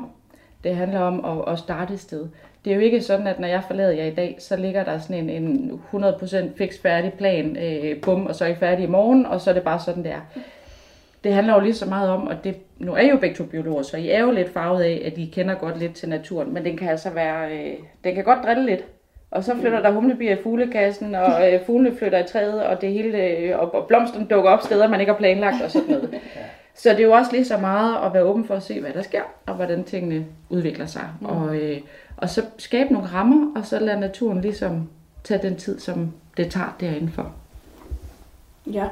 Det 0.63 0.75
handler 0.75 0.99
om 0.99 1.25
at, 1.47 1.53
at 1.53 1.59
starte 1.59 1.93
et 1.93 1.99
sted. 1.99 2.27
Det 2.65 2.71
er 2.71 2.75
jo 2.75 2.81
ikke 2.81 3.01
sådan, 3.01 3.27
at 3.27 3.39
når 3.39 3.47
jeg 3.47 3.63
forlader 3.67 3.91
jer 3.91 4.05
i 4.05 4.13
dag, 4.15 4.35
så 4.39 4.55
ligger 4.57 4.83
der 4.83 4.99
sådan 4.99 5.29
en, 5.29 5.43
en 5.43 5.81
100% 5.93 6.57
fix 6.57 6.81
færdig 6.81 7.13
plan, 7.13 7.57
øh, 7.57 8.01
bum, 8.01 8.25
og 8.25 8.35
så 8.35 8.45
er 8.45 8.49
I 8.49 8.55
færdige 8.55 8.87
i 8.87 8.89
morgen, 8.89 9.25
og 9.25 9.41
så 9.41 9.49
er 9.49 9.53
det 9.53 9.63
bare 9.63 9.79
sådan, 9.79 10.03
det 10.03 10.11
er. 10.11 10.21
Det 11.23 11.33
handler 11.33 11.53
jo 11.53 11.59
lige 11.59 11.73
så 11.73 11.85
meget 11.85 12.09
om, 12.09 12.27
og 12.27 12.43
det, 12.43 12.55
nu 12.81 12.93
er 12.93 12.99
I 12.99 13.09
jo 13.09 13.17
begge 13.17 13.35
to 13.35 13.43
biologer, 13.43 13.83
så 13.83 13.97
I 13.97 14.09
er 14.09 14.21
jo 14.21 14.31
lidt 14.31 14.53
farvet 14.53 14.83
af, 14.83 15.01
at 15.05 15.17
I 15.17 15.25
kender 15.25 15.55
godt 15.55 15.79
lidt 15.79 15.93
til 15.93 16.09
naturen, 16.09 16.53
men 16.53 16.65
den 16.65 16.77
kan 16.77 16.89
altså 16.89 17.09
være, 17.09 17.51
øh, 17.51 17.73
den 18.03 18.15
kan 18.15 18.23
godt 18.23 18.39
drille 18.45 18.65
lidt. 18.65 18.85
Og 19.31 19.43
så 19.43 19.55
flytter 19.55 19.81
der 19.81 19.91
humlebier 19.91 20.35
i 20.37 20.41
fuglekassen, 20.43 21.15
og 21.15 21.53
øh, 21.53 21.65
fuglene 21.65 21.97
flytter 21.97 22.19
i 22.23 22.27
træet, 22.27 22.63
og 22.63 22.81
det 22.81 22.93
hele, 22.93 23.17
øh, 23.17 23.59
og, 23.59 23.75
og 23.75 23.87
blomsterne 23.87 24.25
dukker 24.25 24.49
op 24.49 24.61
steder, 24.61 24.87
man 24.87 24.99
ikke 24.99 25.11
har 25.11 25.17
planlagt 25.17 25.63
og 25.63 25.71
sådan 25.71 25.89
noget. 25.89 26.09
Så 26.75 26.89
det 26.89 26.99
er 26.99 27.03
jo 27.03 27.11
også 27.11 27.31
lige 27.31 27.45
så 27.45 27.57
meget 27.57 28.05
at 28.05 28.13
være 28.13 28.23
åben 28.23 28.45
for 28.45 28.55
at 28.55 28.63
se, 28.63 28.81
hvad 28.81 28.93
der 28.93 29.01
sker, 29.01 29.21
og 29.45 29.55
hvordan 29.55 29.83
tingene 29.83 30.25
udvikler 30.49 30.85
sig. 30.85 31.09
Mm. 31.19 31.25
Og, 31.25 31.55
øh, 31.55 31.81
og 32.17 32.29
så 32.29 32.45
skabe 32.57 32.93
nogle 32.93 33.07
rammer, 33.07 33.51
og 33.55 33.65
så 33.65 33.79
lade 33.79 33.99
naturen 33.99 34.41
ligesom 34.41 34.89
tage 35.23 35.41
den 35.41 35.55
tid, 35.55 35.79
som 35.79 36.11
det 36.37 36.51
tager 36.51 36.75
derindenfor. 36.79 37.33
Ja. 38.65 38.87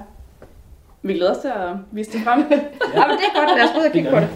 Vi 1.01 1.13
glæder 1.13 1.31
os 1.31 1.37
til 1.37 1.47
at 1.47 1.75
vise 1.91 2.11
det 2.11 2.21
frem. 2.23 2.39
Ja, 2.39 2.45
men 3.07 3.17
det 3.17 3.25
er 3.29 3.39
godt, 3.39 3.57
lad 3.57 3.69
os 3.69 3.77
ud 3.77 3.85
og 3.85 3.91
kigge 3.91 4.09
på 4.09 4.15
det. 4.15 4.29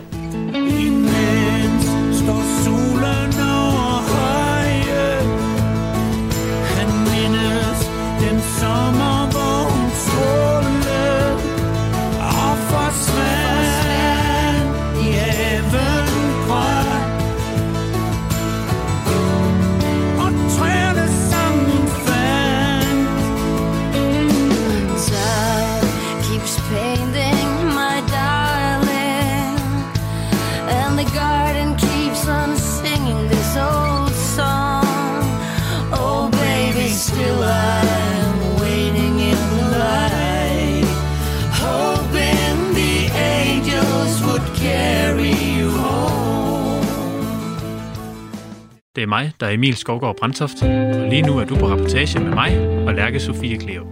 Det 48.96 49.04
er 49.04 49.08
mig, 49.08 49.32
der 49.40 49.48
er 49.48 49.52
Emil 49.52 49.76
Skovgaard 49.76 50.16
Brandtoft, 50.16 50.64
og 50.64 51.10
lige 51.10 51.22
nu 51.22 51.38
er 51.38 51.46
du 51.46 51.56
på 51.56 51.66
rapportage 51.66 52.20
med 52.20 52.34
mig 52.34 52.60
og 52.88 52.94
Lærke 52.94 53.20
Sofie 53.20 53.58
Kleo. 53.58 53.88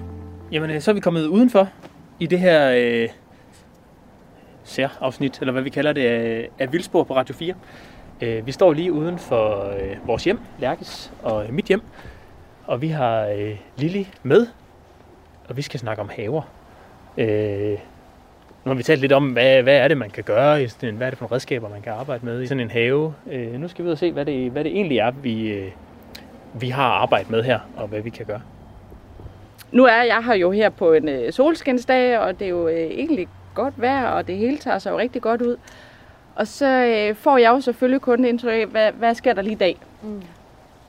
Jamen, 0.52 0.72
øh, 0.72 0.82
så 0.82 0.92
er 0.92 0.96
vi 0.96 1.00
kommet 1.00 1.26
udenfor 1.26 1.70
i 2.20 2.26
det 2.26 2.40
her 2.40 2.72
øh, 2.78 3.10
særafsnit, 4.64 5.40
eller 5.40 5.52
hvad 5.52 5.62
vi 5.62 5.70
kalder 5.70 5.94
det, 5.94 6.02
øh, 6.02 6.48
af, 6.60 6.72
Vildspor 6.72 7.04
på 7.04 7.16
Radio 7.16 7.36
4. 7.36 7.54
Øh, 8.22 8.46
vi 8.46 8.52
står 8.52 8.74
lige 8.74 8.92
uden 8.92 9.20
for 9.20 9.70
øh, 9.70 10.08
vores 10.08 10.24
hjem, 10.24 10.40
Lærkes 10.60 11.14
og 11.24 11.46
mit 11.50 11.66
hjem, 11.66 11.82
og 12.66 12.82
vi 12.82 12.88
har 12.88 13.26
øh, 13.26 13.58
Lili 13.78 14.08
med, 14.24 14.48
og 15.50 15.58
vi 15.58 15.62
skal 15.62 15.80
snakke 15.80 16.02
om 16.02 16.10
haver. 16.10 16.42
Øh, 17.18 17.78
nu 18.66 18.70
har 18.70 18.74
vi 18.76 18.84
talt 18.84 19.02
lidt 19.02 19.12
om, 19.12 19.30
hvad, 19.30 19.64
hvad 19.64 19.78
er 19.78 19.88
det, 19.88 19.98
man 19.98 20.10
kan 20.10 20.24
gøre, 20.24 20.64
i 20.64 20.68
sådan 20.68 20.90
en, 20.90 20.96
hvad 20.96 21.08
er 21.08 21.12
det 21.12 21.20
for 21.20 21.26
nogle 21.26 21.36
redskaber, 21.36 21.70
man 21.70 21.82
kan 21.82 21.94
arbejde 21.94 22.26
med 22.26 22.42
i 22.42 22.48
sådan 22.48 22.60
en 22.60 22.70
have. 22.70 23.14
Øh, 23.32 23.54
nu 23.54 23.68
skal 23.68 23.84
vi 23.86 23.88
ud 23.88 23.92
og 23.92 23.98
se, 23.98 24.12
hvad 24.12 24.26
det, 24.26 24.52
hvad 24.52 24.64
det 24.64 24.72
egentlig 24.72 24.98
er, 24.98 25.12
vi, 25.12 25.48
øh, 25.48 25.72
vi 26.54 26.70
har 26.70 26.88
arbejdet 26.88 27.32
med 27.32 27.44
her, 27.44 27.60
og 27.78 27.88
hvad 27.88 28.02
vi 28.02 28.10
kan 28.10 28.26
gøre. 28.26 28.42
Nu 29.72 29.86
er 29.86 30.04
jeg 30.04 30.24
her 30.26 30.34
jo 30.34 30.52
her 30.52 30.70
på 30.70 30.94
en 30.94 31.10
øh, 31.10 31.34
solskinsdag, 31.34 32.20
og 32.20 32.40
det 32.40 32.46
er 32.46 32.50
jo 32.50 32.68
øh, 32.68 32.78
egentlig 32.78 33.28
godt 33.54 33.74
vejr, 33.82 34.08
og 34.08 34.28
det 34.28 34.38
hele 34.38 34.58
tager 34.58 34.80
sig 34.80 34.92
jo 34.92 34.98
rigtig 34.98 35.22
godt 35.22 35.42
ud. 35.42 35.58
Og 36.36 36.48
så 36.48 36.66
øh, 36.68 37.16
får 37.16 37.38
jeg 37.38 37.50
jo 37.50 37.62
selvfølgelig 37.62 38.02
kun 38.02 38.26
indtryk 38.26 38.52
af, 38.54 38.66
hvad, 38.66 38.92
hvad 38.92 39.16
sker 39.16 39.34
der 39.34 39.42
lige 39.42 39.54
i 39.54 39.56
dag. 39.56 39.78
Mm. 40.04 40.22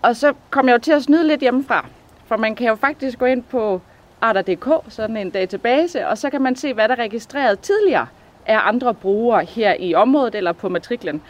Og 0.03 0.17
så 0.17 0.33
kommer 0.51 0.73
jeg 0.73 0.79
jo 0.79 0.83
til 0.83 0.93
at 0.93 1.03
snyde 1.03 1.27
lidt 1.27 1.41
hjemmefra. 1.41 1.87
For 2.27 2.37
man 2.37 2.55
kan 2.55 2.67
jo 2.67 2.75
faktisk 2.75 3.19
gå 3.19 3.25
ind 3.25 3.43
på 3.43 3.81
arter.dk, 4.23 4.93
sådan 4.93 5.17
en 5.17 5.31
database, 5.31 6.09
og 6.09 6.19
så 6.19 6.31
kan 6.31 6.43
man 6.43 6.57
se, 6.57 6.75
hvad 6.75 6.89
der 6.89 6.95
er 6.95 6.99
registreret 6.99 7.61
tidligere 7.61 8.07
af 8.47 8.59
andre 8.63 8.95
brugere 8.95 9.45
her 9.45 9.75
i 9.79 9.95
området 9.95 10.35
eller 10.35 10.53
på 10.53 10.69
matriklen. 10.69 11.23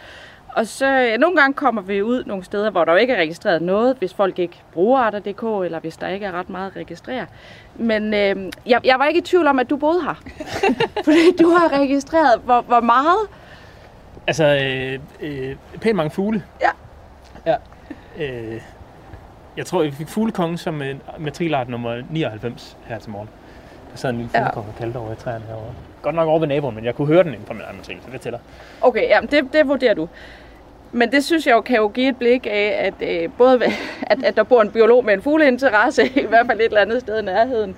Og 0.48 0.66
så 0.66 0.86
øh, 0.86 1.18
nogle 1.18 1.36
gange 1.36 1.54
kommer 1.54 1.82
vi 1.82 2.02
ud 2.02 2.24
nogle 2.24 2.44
steder, 2.44 2.70
hvor 2.70 2.84
der 2.84 2.92
jo 2.92 2.98
ikke 2.98 3.12
er 3.12 3.20
registreret 3.20 3.62
noget, 3.62 3.96
hvis 3.96 4.14
folk 4.14 4.38
ikke 4.38 4.60
bruger 4.72 5.00
arter.dk, 5.00 5.64
eller 5.64 5.80
hvis 5.80 5.96
der 5.96 6.08
ikke 6.08 6.26
er 6.26 6.32
ret 6.32 6.50
meget 6.50 6.70
at 6.70 6.76
registrere. 6.76 7.26
Men 7.74 8.14
øh, 8.14 8.52
jeg, 8.66 8.80
jeg 8.84 8.98
var 8.98 9.06
ikke 9.06 9.18
i 9.18 9.22
tvivl 9.22 9.46
om, 9.46 9.58
at 9.58 9.70
du 9.70 9.76
boede 9.76 10.02
her. 10.02 10.14
Fordi 11.04 11.36
du 11.40 11.48
har 11.48 11.80
registreret, 11.80 12.40
hvor, 12.44 12.60
hvor 12.60 12.80
meget 12.80 13.28
Altså, 14.26 14.44
øh, 14.44 14.98
øh, 15.20 15.56
pænt 15.80 15.96
mange 15.96 16.10
fugle. 16.10 16.44
Ja. 16.60 16.70
Ja. 17.46 17.56
Øh, 18.24 18.60
jeg 19.56 19.66
tror, 19.66 19.82
vi 19.82 19.90
fik 19.90 20.08
fuglekongen 20.08 20.58
som 20.58 20.82
en 20.82 21.02
matrikelart 21.18 21.68
nummer 21.68 22.02
99 22.10 22.76
her 22.86 22.98
til 22.98 23.10
morgen. 23.10 23.28
Der 23.92 23.96
sad 23.96 24.10
en 24.10 24.16
lille 24.16 24.30
Ja. 24.34 24.40
fuglekonge 24.40 24.68
og 24.68 24.78
kaldte 24.78 24.96
over 24.96 25.12
i 25.12 25.16
træerne 25.16 25.44
herovre. 25.44 25.72
Godt 26.02 26.14
nok 26.14 26.28
over 26.28 26.38
ved 26.38 26.48
naboen, 26.48 26.74
men 26.74 26.84
jeg 26.84 26.94
kunne 26.94 27.06
høre 27.08 27.22
den 27.24 27.32
inden 27.32 27.46
fra 27.46 27.54
min 27.54 27.62
matrikel, 27.76 28.02
så 28.04 28.10
det 28.12 28.20
tæller. 28.20 28.38
Okay, 28.80 29.08
ja, 29.08 29.18
det, 29.30 29.52
det 29.52 29.68
vurderer 29.68 29.94
du. 29.94 30.08
Men 30.92 31.12
det 31.12 31.24
synes 31.24 31.46
jeg 31.46 31.52
jo 31.52 31.60
kan 31.60 31.76
jo 31.76 31.88
give 31.88 32.08
et 32.08 32.16
blik 32.16 32.46
af, 32.46 32.92
at 33.00 33.08
øh, 33.24 33.30
både 33.38 33.60
at, 34.10 34.24
at 34.24 34.36
der 34.36 34.42
bor 34.42 34.62
en 34.62 34.70
biolog 34.70 35.04
med 35.04 35.14
en 35.14 35.22
fugleinteresse, 35.22 36.02
i 36.06 36.26
hvert 36.28 36.46
fald 36.46 36.60
et 36.60 36.64
eller 36.64 36.80
andet 36.80 37.00
sted 37.00 37.18
i 37.22 37.24
nærheden. 37.24 37.76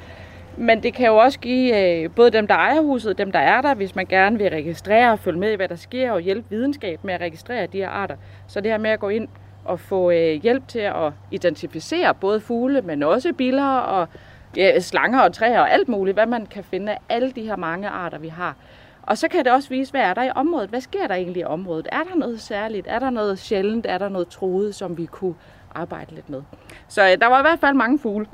Men 0.56 0.82
det 0.82 0.94
kan 0.94 1.06
jo 1.06 1.16
også 1.16 1.38
give 1.38 2.02
øh, 2.02 2.10
både 2.10 2.30
dem, 2.30 2.46
der 2.46 2.54
ejer 2.54 2.80
huset, 2.80 3.18
dem, 3.18 3.32
der 3.32 3.38
er 3.38 3.60
der, 3.60 3.74
hvis 3.74 3.94
man 3.96 4.06
gerne 4.06 4.38
vil 4.38 4.50
registrere 4.50 5.12
og 5.12 5.18
følge 5.18 5.38
med 5.38 5.52
i, 5.52 5.56
hvad 5.56 5.68
der 5.68 5.76
sker, 5.76 6.10
og 6.12 6.20
hjælpe 6.20 6.46
videnskab 6.50 7.04
med 7.04 7.14
at 7.14 7.20
registrere 7.20 7.66
de 7.66 7.78
her 7.78 7.88
arter. 7.88 8.16
Så 8.46 8.60
det 8.60 8.70
her 8.70 8.78
med 8.78 8.90
at 8.90 9.00
gå 9.00 9.08
ind 9.08 9.28
og 9.64 9.81
få 9.81 10.11
øh, 10.11 10.42
hjælp 10.42 10.68
til 10.68 10.79
at 10.79 11.12
identificere 11.31 12.14
både 12.14 12.40
fugle, 12.40 12.83
men 12.83 13.03
også 13.03 13.33
biller 13.33 13.77
og 13.77 14.09
ja, 14.57 14.81
slanger 14.81 15.20
og 15.20 15.33
træer 15.33 15.61
og 15.61 15.72
alt 15.72 15.88
muligt, 15.88 16.14
hvad 16.14 16.27
man 16.27 16.46
kan 16.46 16.64
finde 16.64 16.92
af 16.92 16.98
alle 17.09 17.31
de 17.31 17.42
her 17.42 17.57
mange 17.57 17.88
arter, 17.88 18.18
vi 18.18 18.29
har. 18.29 18.57
Og 19.03 19.18
så 19.18 19.29
kan 19.29 19.44
det 19.44 19.53
også 19.53 19.68
vise, 19.68 19.90
hvad 19.90 20.00
er 20.00 20.14
der 20.14 20.22
i 20.22 20.31
området? 20.35 20.70
Hvad 20.70 20.81
sker 20.81 21.07
der 21.07 21.14
egentlig 21.14 21.40
i 21.40 21.44
området? 21.44 21.88
Er 21.92 22.03
der 22.12 22.16
noget 22.16 22.40
særligt? 22.40 22.87
Er 22.87 22.98
der 22.98 23.11
noget 23.11 23.38
sjældent? 23.38 23.87
Er 23.87 23.98
der 23.98 24.09
noget 24.09 24.29
troet, 24.29 24.74
som 24.74 24.98
vi 24.98 25.07
kunne 25.07 25.35
arbejde 25.74 26.14
lidt 26.14 26.31
med? 26.31 26.42
Så 26.88 27.03
øh, 27.03 27.18
der 27.20 27.27
var 27.27 27.38
i 27.38 27.42
hvert 27.42 27.59
fald 27.59 27.74
mange 27.74 27.98
fugle. 27.98 28.27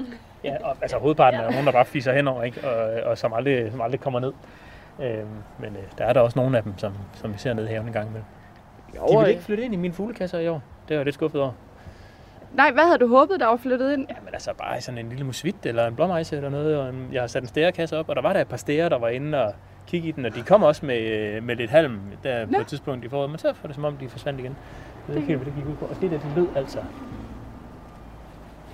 Ja, 0.45 0.57
og, 0.65 0.77
altså 0.83 0.99
hovedparten 0.99 1.41
er 1.41 1.51
nogen, 1.51 1.67
der 1.67 1.73
bare 1.73 1.85
fiser 1.85 2.13
henover, 2.13 2.43
ikke? 2.43 2.69
Og, 2.69 3.03
og 3.11 3.19
som, 3.19 3.33
aldrig, 3.33 3.71
som 3.71 3.81
aldrig 3.81 4.01
kommer 4.01 4.21
ned. 4.21 4.33
Øhm, 5.03 5.27
men 5.59 5.77
øh, 5.77 5.83
der 5.99 6.05
er 6.05 6.13
der 6.13 6.21
også 6.21 6.39
nogle 6.39 6.57
af 6.57 6.63
dem, 6.63 6.79
som, 6.79 6.93
som 7.15 7.33
vi 7.33 7.39
ser 7.39 7.53
nede 7.53 7.67
i 7.67 7.71
haven 7.71 7.87
en 7.87 7.93
gang 7.93 8.09
imellem. 8.09 8.25
De 8.93 9.19
vil 9.19 9.29
ikke 9.29 9.43
flytte 9.43 9.65
ind 9.65 9.75
i 9.75 9.77
mine 9.77 9.95
fuglekasser 9.95 10.39
i 10.39 10.49
år. 10.49 10.63
Det 10.91 10.95
er 10.95 10.99
jeg 10.99 11.05
lidt 11.05 11.15
skuffet 11.15 11.41
over. 11.41 11.53
Nej, 12.55 12.73
hvad 12.73 12.85
havde 12.85 12.99
du 12.99 13.09
håbet, 13.09 13.41
der 13.41 13.47
var 13.47 13.57
flyttet 13.57 13.93
ind? 13.93 14.07
Ja, 14.09 14.15
men 14.25 14.35
altså 14.35 14.51
bare 14.59 14.81
sådan 14.81 14.99
en 14.99 15.09
lille 15.09 15.25
musvit 15.25 15.57
eller 15.65 15.87
en 15.87 15.95
blåmejse 15.95 16.37
eller 16.37 16.49
noget. 16.51 16.77
Og 16.79 16.89
en, 16.89 17.09
jeg 17.13 17.23
har 17.23 17.27
sat 17.27 17.43
en 17.43 17.49
stærekasse 17.49 17.97
op, 17.99 18.09
og 18.09 18.17
der 18.17 18.23
var 18.23 18.33
der 18.33 18.41
et 18.41 18.49
par 18.49 18.57
stærer, 18.57 18.89
der 18.89 18.99
var 18.99 19.09
inde 19.09 19.45
og 19.45 19.55
kigge 19.87 20.09
i 20.09 20.13
den. 20.13 20.25
Og 20.25 20.35
de 20.35 20.43
kom 20.43 20.63
også 20.63 20.87
med, 20.87 21.01
øh, 21.01 21.43
med 21.43 21.57
lidt 21.57 21.71
halm 21.71 22.01
der 22.25 22.47
på 22.47 22.53
Nå. 22.53 22.59
et 22.61 22.67
tidspunkt 22.67 23.05
i 23.05 23.09
foråret. 23.09 23.31
Men 23.31 23.39
så 23.39 23.47
var 23.63 23.67
det 23.67 23.75
som 23.75 23.85
om, 23.85 23.97
de 23.97 24.09
forsvandt 24.09 24.41
igen. 24.41 24.57
Jeg 25.09 25.15
ved 25.15 25.17
ikke 25.17 25.27
helt, 25.29 25.39
hvad 25.39 25.47
det 25.53 25.55
gik 25.63 25.71
ud 25.73 25.77
på. 25.77 25.85
Og 25.85 25.97
det 26.01 26.11
der, 26.11 26.19
det 26.19 26.27
lød 26.37 26.47
altså... 26.57 26.79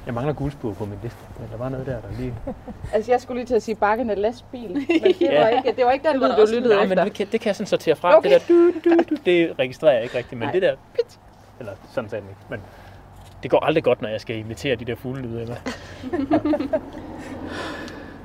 Jeg 0.07 0.14
mangler 0.14 0.33
guldspuer 0.35 0.74
på 0.74 0.85
min 0.85 0.98
liste, 1.02 1.18
men 1.40 1.48
der 1.52 1.57
var 1.59 1.68
noget 1.68 1.87
der, 1.87 1.92
der 2.00 2.09
lige... 2.18 2.35
Altså, 2.94 3.12
jeg 3.12 3.20
skulle 3.20 3.38
lige 3.38 3.46
til 3.46 3.55
at 3.55 3.62
sige 3.62 3.74
bakkende 3.74 4.14
lastbil, 4.14 4.68
men 4.72 4.87
det, 5.05 5.20
Ja. 5.20 5.42
var, 5.42 5.48
ikke, 5.48 5.72
det 5.76 5.85
var 5.85 5.92
ikke 5.92 6.09
den 6.09 6.12
Det 6.12 6.20
var 6.20 6.26
lyd, 6.29 6.37
der 6.37 6.46
du 6.46 6.52
lyttede 6.55 6.74
Nej, 6.74 6.83
efter. 6.83 6.96
men 6.96 7.05
det 7.05 7.14
kan, 7.14 7.26
det 7.33 7.40
kan 7.40 7.46
jeg 7.48 7.57
sådan 7.57 7.66
sortere 7.66 7.96
fra. 7.96 8.16
Okay. 8.16 8.31
Det 8.31 8.42
der 8.48 8.55
du, 8.55 8.72
du, 8.90 8.96
du, 9.11 9.16
det 9.26 9.59
registrerer 9.59 9.92
jeg 9.94 10.02
ikke 10.02 10.18
rigtigt, 10.18 10.38
men 10.38 10.46
Nej. 10.46 10.52
det 10.52 10.62
der 10.62 10.74
pit, 10.94 11.18
eller 11.61 11.73
sådan 11.92 12.11
sagde 12.11 12.23
den 12.23 12.31
ikke, 12.31 12.40
men 12.51 12.61
det 13.42 13.51
går 13.51 13.64
aldrig 13.64 13.85
godt, 13.85 14.03
når 14.03 14.09
jeg 14.09 14.21
skal 14.21 14.37
imitere 14.37 14.77
de 14.77 14.85
der 14.85 14.95
fuglelyde. 14.97 15.42
Eller? 15.42 15.57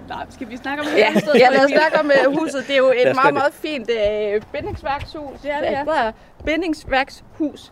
Nej, 0.09 0.25
skal 0.29 0.49
vi 0.49 0.57
snakke 0.57 0.81
om 0.81 0.87
Ja, 0.97 1.05
andet 1.05 1.21
sted? 1.23 1.33
ja, 1.35 1.49
lad 1.49 1.65
os 1.65 1.71
snakke 1.71 1.99
om 1.99 2.11
øh, 2.11 2.39
huset. 2.39 2.67
Det 2.67 2.73
er 2.73 2.77
jo 2.77 2.93
et 2.97 3.15
meget, 3.15 3.33
meget 3.33 3.53
fint 3.53 3.89
øh, 3.89 4.41
bindingsværkshus. 4.53 5.39
Det 5.43 5.51
er 5.51 5.57
det, 5.57 5.65
ja. 5.65 6.05
ja. 6.05 6.11
Bindingsværkshus 6.45 7.71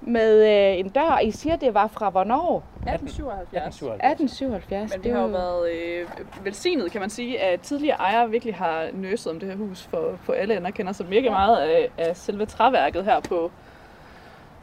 med 0.00 0.46
øh, 0.72 0.78
en 0.78 0.88
dør. 0.88 1.18
I 1.22 1.30
siger, 1.30 1.56
det 1.56 1.74
var 1.74 1.86
fra 1.86 2.10
hvornår? 2.10 2.62
1877. 2.76 3.66
1877. 3.66 4.92
Men 4.92 5.02
det 5.04 5.10
er 5.10 5.16
har 5.16 5.22
jo 5.22 5.28
været 5.28 5.70
øh, 5.72 6.06
velsignet, 6.44 6.92
kan 6.92 7.00
man 7.00 7.10
sige, 7.10 7.40
at 7.40 7.60
tidligere 7.60 7.96
ejere 7.96 8.30
virkelig 8.30 8.54
har 8.54 8.86
nøset 8.92 9.32
om 9.32 9.40
det 9.40 9.48
her 9.48 9.56
hus 9.56 9.82
for, 9.90 10.18
for 10.22 10.32
alle 10.32 10.56
ender 10.56 10.70
kender 10.70 10.92
så 10.92 11.04
virkelig 11.04 11.32
meget 11.32 11.56
af, 11.56 11.88
af 11.98 12.16
selve 12.16 12.46
træværket 12.46 13.04
her 13.04 13.20
på 13.20 13.50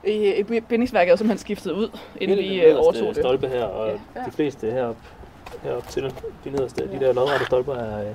i 0.06 0.44
bindingsværket 0.70 1.12
er 1.12 1.16
simpelthen 1.16 1.38
skiftet 1.38 1.72
ud, 1.72 1.90
inden 2.22 2.38
vi 2.38 2.62
øh, 2.62 2.76
overtog 2.80 3.08
det. 3.08 3.16
stolpe 3.18 3.48
her, 3.48 3.64
og 3.64 4.00
Ja. 4.16 4.20
de 4.26 4.32
fleste 4.32 4.72
herop, 4.72 4.96
herop 5.64 5.88
til 5.90 6.14
de 6.44 6.50
nederste, 6.50 6.82
de 6.92 7.00
der 7.06 7.14
lodrette 7.14 7.46
stolper 7.46 7.74
er, 7.76 8.00
øh, 8.00 8.14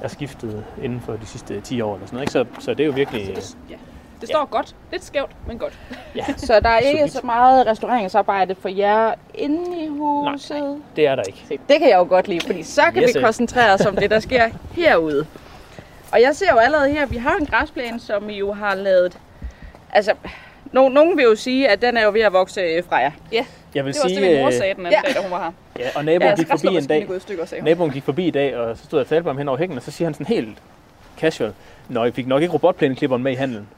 er 0.00 0.08
skiftet 0.08 0.64
inden 0.82 1.00
for 1.00 1.12
de 1.12 1.26
sidste 1.26 1.60
10 1.60 1.80
år 1.80 1.94
eller 1.94 2.06
sådan 2.06 2.16
noget. 2.16 2.22
Ikke? 2.22 2.32
Så, 2.58 2.64
så 2.64 2.74
det 2.74 2.80
er 2.80 2.86
jo 2.86 2.92
virkelig... 2.92 3.36
Det, 3.36 3.56
ja. 3.70 3.76
det 4.20 4.28
står 4.28 4.44
godt. 4.50 4.74
Lidt 4.92 5.04
skævt, 5.04 5.30
men 5.46 5.58
godt. 5.58 5.78
Så 6.36 6.60
der 6.60 6.68
er 6.68 6.78
ikke 6.78 7.08
så 7.08 7.20
meget 7.24 7.66
restaureringsarbejde 7.66 8.54
for 8.54 8.68
jer 8.68 9.14
inde 9.34 9.84
i 9.84 9.86
huset? 9.88 10.82
Det 10.96 11.06
er 11.06 11.14
der 11.14 11.22
ikke. 11.22 11.44
Se, 11.48 11.58
det 11.68 11.78
kan 11.80 11.88
jeg 11.88 11.96
jo 11.98 12.06
godt 12.08 12.28
lide, 12.28 12.40
fordi 12.46 12.62
så 12.62 12.82
kan 12.94 13.02
Yes, 13.02 13.16
vi 13.16 13.20
koncentrere 13.20 13.74
os 13.74 13.86
om 13.86 13.96
det, 13.96 14.10
der 14.10 14.20
sker 14.20 14.48
herude. 14.76 15.26
Og 16.12 16.20
jeg 16.22 16.36
ser 16.36 16.46
jo 16.52 16.58
allerede 16.58 16.90
her, 16.90 17.06
vi 17.06 17.16
har 17.16 17.36
en 17.36 17.46
græsplæne, 17.46 18.00
som 18.00 18.30
I 18.30 18.38
jo 18.38 18.52
har 18.52 18.74
lavet... 18.74 19.18
Altså, 19.92 20.12
no, 20.72 20.88
nogen 20.88 21.16
vil 21.16 21.22
jo 21.24 21.34
sige, 21.36 21.68
at 21.68 21.82
den 21.82 21.96
er 21.96 22.04
jo 22.04 22.10
ved 22.12 22.20
at 22.20 22.32
vokse 22.32 22.60
øh, 22.60 22.82
fra 22.88 22.96
jer. 22.96 23.10
Ja, 23.32 23.44
Jeg 23.74 23.84
vil 23.84 23.94
det 23.94 23.98
var 24.00 24.04
også 24.04 24.14
sige, 24.14 24.26
det, 24.26 24.30
min 24.32 24.40
mor 24.40 24.46
øh, 24.46 24.52
sagde 24.52 24.74
den 24.74 24.86
anden 24.86 25.00
Ja. 25.04 25.08
dag, 25.08 25.16
da 25.16 25.22
hun 25.22 25.30
var 25.30 25.44
her. 25.44 25.52
ja, 25.84 25.88
og 25.96 26.04
naboen 26.04 26.28
Ja, 26.28 26.34
gik 26.36 26.46
forbi 26.48 26.66
en 26.76 26.86
dag. 26.86 27.08
stykker. 27.20 27.62
Naboen 27.62 27.90
gik 27.90 28.02
forbi 28.02 28.26
i 28.26 28.30
dag, 28.30 28.56
og 28.56 28.76
så 28.76 28.84
stod 28.84 28.98
jeg 28.98 29.04
og 29.04 29.08
talte 29.08 29.22
med 29.24 29.30
ham 29.32 29.38
hen 29.38 29.48
over 29.48 29.58
hækken, 29.58 29.76
og 29.76 29.82
så 29.82 29.90
siger 29.90 30.06
han 30.06 30.14
sådan 30.14 30.26
helt 30.26 30.58
casual, 31.20 31.52
Nå, 31.88 32.04
jeg 32.04 32.14
fik 32.14 32.26
nok 32.26 32.42
ikke 32.42 32.54
robotplæneklipperen 32.54 33.22
med 33.22 33.32
i 33.32 33.34
handelen. 33.34 33.68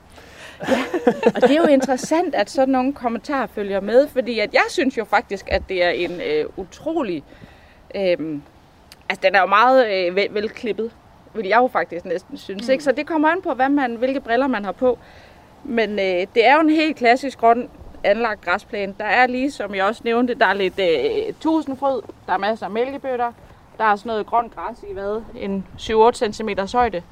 Og 1.35 1.43
det 1.43 1.51
er 1.51 1.57
jo 1.63 1.67
interessant, 1.67 2.35
at 2.35 2.51
sådan 2.51 2.73
nogle 2.73 2.93
kommentarer 2.93 3.47
følger 3.55 3.81
med, 3.81 4.09
fordi 4.09 4.39
at 4.39 4.53
jeg 4.55 4.63
synes 4.69 4.99
jo 4.99 5.05
faktisk, 5.05 5.49
at 5.51 5.63
det 5.69 5.85
er 5.85 5.91
en 5.91 6.21
øh, 6.21 6.45
utrolig... 6.57 7.23
Øh, 7.95 8.17
altså, 9.09 9.21
den 9.23 9.35
er 9.35 9.41
jo 9.41 9.47
meget 9.47 9.91
øh, 9.93 10.17
vel, 10.17 10.27
velklippet, 10.31 10.91
vil 11.35 11.47
jeg 11.47 11.57
jo 11.57 11.69
faktisk 11.73 12.05
næsten 12.05 12.39
synes. 12.39 12.67
Mm. 12.67 12.73
Ikke? 12.73 12.85
Så 12.85 12.93
det 12.93 13.07
kommer 13.07 13.29
an 13.29 13.43
på, 13.43 13.55
hvad 13.55 13.69
man, 13.69 13.95
hvilke 13.95 14.21
briller 14.21 14.47
man 14.47 14.65
har 14.65 14.73
på. 14.73 14.99
Men 15.65 15.91
øh, 15.91 16.27
det 16.35 16.47
er 16.47 16.55
jo 16.55 16.61
en 16.61 16.71
helt 16.71 16.97
klassisk 16.97 17.39
grøn 17.39 17.69
anlagt 18.05 18.45
græsplæne. 18.45 18.95
Der 18.99 19.05
er 19.05 19.27
lige, 19.27 19.51
som 19.51 19.75
jeg 19.75 19.85
også 19.85 20.01
nævnte, 20.05 20.35
der 20.35 20.47
er 20.47 20.55
lidt 20.55 20.79
øh, 20.79 21.35
tusindfrød, 21.41 22.03
der 22.27 22.33
er 22.33 22.39
masser 22.39 22.67
af 22.67 22.73
mælkebøtter, 22.73 23.33
der 23.79 23.85
er 23.85 23.97
sådan 23.97 24.11
noget 24.11 24.27
grønt 24.27 24.55
græs 24.55 24.85
i 24.91 24.93
hvad? 24.93 25.23
En 25.37 25.67
7-8 25.79 26.33
cm 26.33 26.49
højde. 26.73 27.03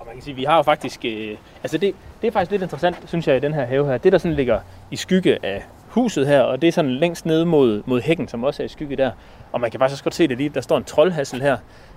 Og 0.00 0.06
man 0.06 0.14
kan 0.14 0.22
sige, 0.22 0.34
vi 0.34 0.44
har 0.44 0.56
jo 0.56 0.62
faktisk... 0.62 1.04
Øh, 1.04 1.36
altså 1.62 1.78
det, 1.78 1.94
det 2.22 2.28
er 2.28 2.32
faktisk 2.32 2.50
lidt 2.50 2.62
interessant, 2.62 2.96
synes 3.06 3.28
jeg, 3.28 3.36
i 3.36 3.40
den 3.40 3.54
her 3.54 3.64
have 3.64 3.86
her. 3.86 3.98
Det, 3.98 4.12
der 4.12 4.18
sådan 4.18 4.36
ligger 4.36 4.60
i 4.90 4.96
skygge 4.96 5.38
af 5.46 5.64
huset 5.88 6.26
her, 6.26 6.40
og 6.40 6.62
det 6.62 6.68
er 6.68 6.72
sådan 6.72 6.90
længst 6.90 7.26
nede 7.26 7.46
mod, 7.46 7.82
mod 7.86 8.00
hækken, 8.00 8.28
som 8.28 8.44
også 8.44 8.62
er 8.62 8.64
i 8.64 8.68
skygge 8.68 8.96
der. 8.96 9.10
Og 9.52 9.60
man 9.60 9.70
kan 9.70 9.80
faktisk 9.80 9.94
også 9.94 10.04
godt 10.04 10.14
se 10.14 10.28
det 10.28 10.36
lige, 10.36 10.48
der 10.48 10.60
står 10.60 10.76
en 10.76 10.84
troldhassel 10.84 11.42
her. 11.42 11.56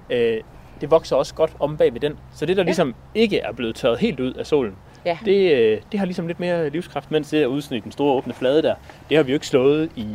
Øh, 0.10 0.42
det 0.82 0.92
vokser 0.92 1.16
også 1.16 1.36
godt 1.36 1.52
om 1.60 1.78
bag 1.78 1.94
ved 1.94 2.00
den. 2.00 2.20
Så 2.36 2.46
det, 2.46 2.58
der 2.58 2.64
ligesom 2.64 2.96
ikke 3.16 3.40
er 3.40 3.52
blevet 3.52 3.76
tørret 3.76 4.00
helt 4.00 4.20
ud 4.20 4.34
af 4.34 4.46
solen, 4.46 4.76
Ja. 5.10 5.18
det, 5.26 5.52
øh, 5.54 5.82
det 5.92 6.00
har 6.00 6.06
ligesom 6.06 6.28
lidt 6.28 6.40
mere 6.40 6.70
livskraft, 6.70 7.12
mens 7.12 7.30
det 7.30 7.42
er 7.42 7.46
udsnit 7.48 7.84
den 7.84 7.92
store 7.92 8.14
åbne 8.14 8.34
flade 8.34 8.62
der. 8.62 8.76
Det 9.10 9.18
har 9.18 9.24
vi 9.24 9.32
jo 9.32 9.36
ikke 9.36 9.48
slået 9.48 9.92
i 9.96 10.08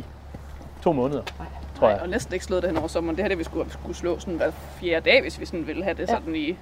to 0.84 0.92
måneder, 0.92 1.22
tror 1.78 1.86
Nej, 1.86 1.90
jeg. 1.90 2.00
og 2.00 2.08
næsten 2.08 2.32
ikke 2.34 2.44
slået 2.44 2.62
det 2.62 2.70
hen 2.70 2.78
over 2.78 2.88
sommeren. 2.88 3.16
Det 3.16 3.24
her 3.24 3.28
det, 3.28 3.38
vi 3.38 3.44
skulle, 3.44 3.72
skulle 3.72 3.96
slå 3.96 4.18
sådan 4.18 4.34
hver 4.34 4.50
fjerde 4.80 5.10
dag, 5.10 5.22
hvis 5.22 5.40
vi 5.40 5.46
sådan 5.46 5.66
ville 5.66 5.84
have 5.84 5.94
det 5.94 6.00
Ja. 6.02 6.06
sådan 6.06 6.34
i, 6.36 6.38
i 6.48 6.56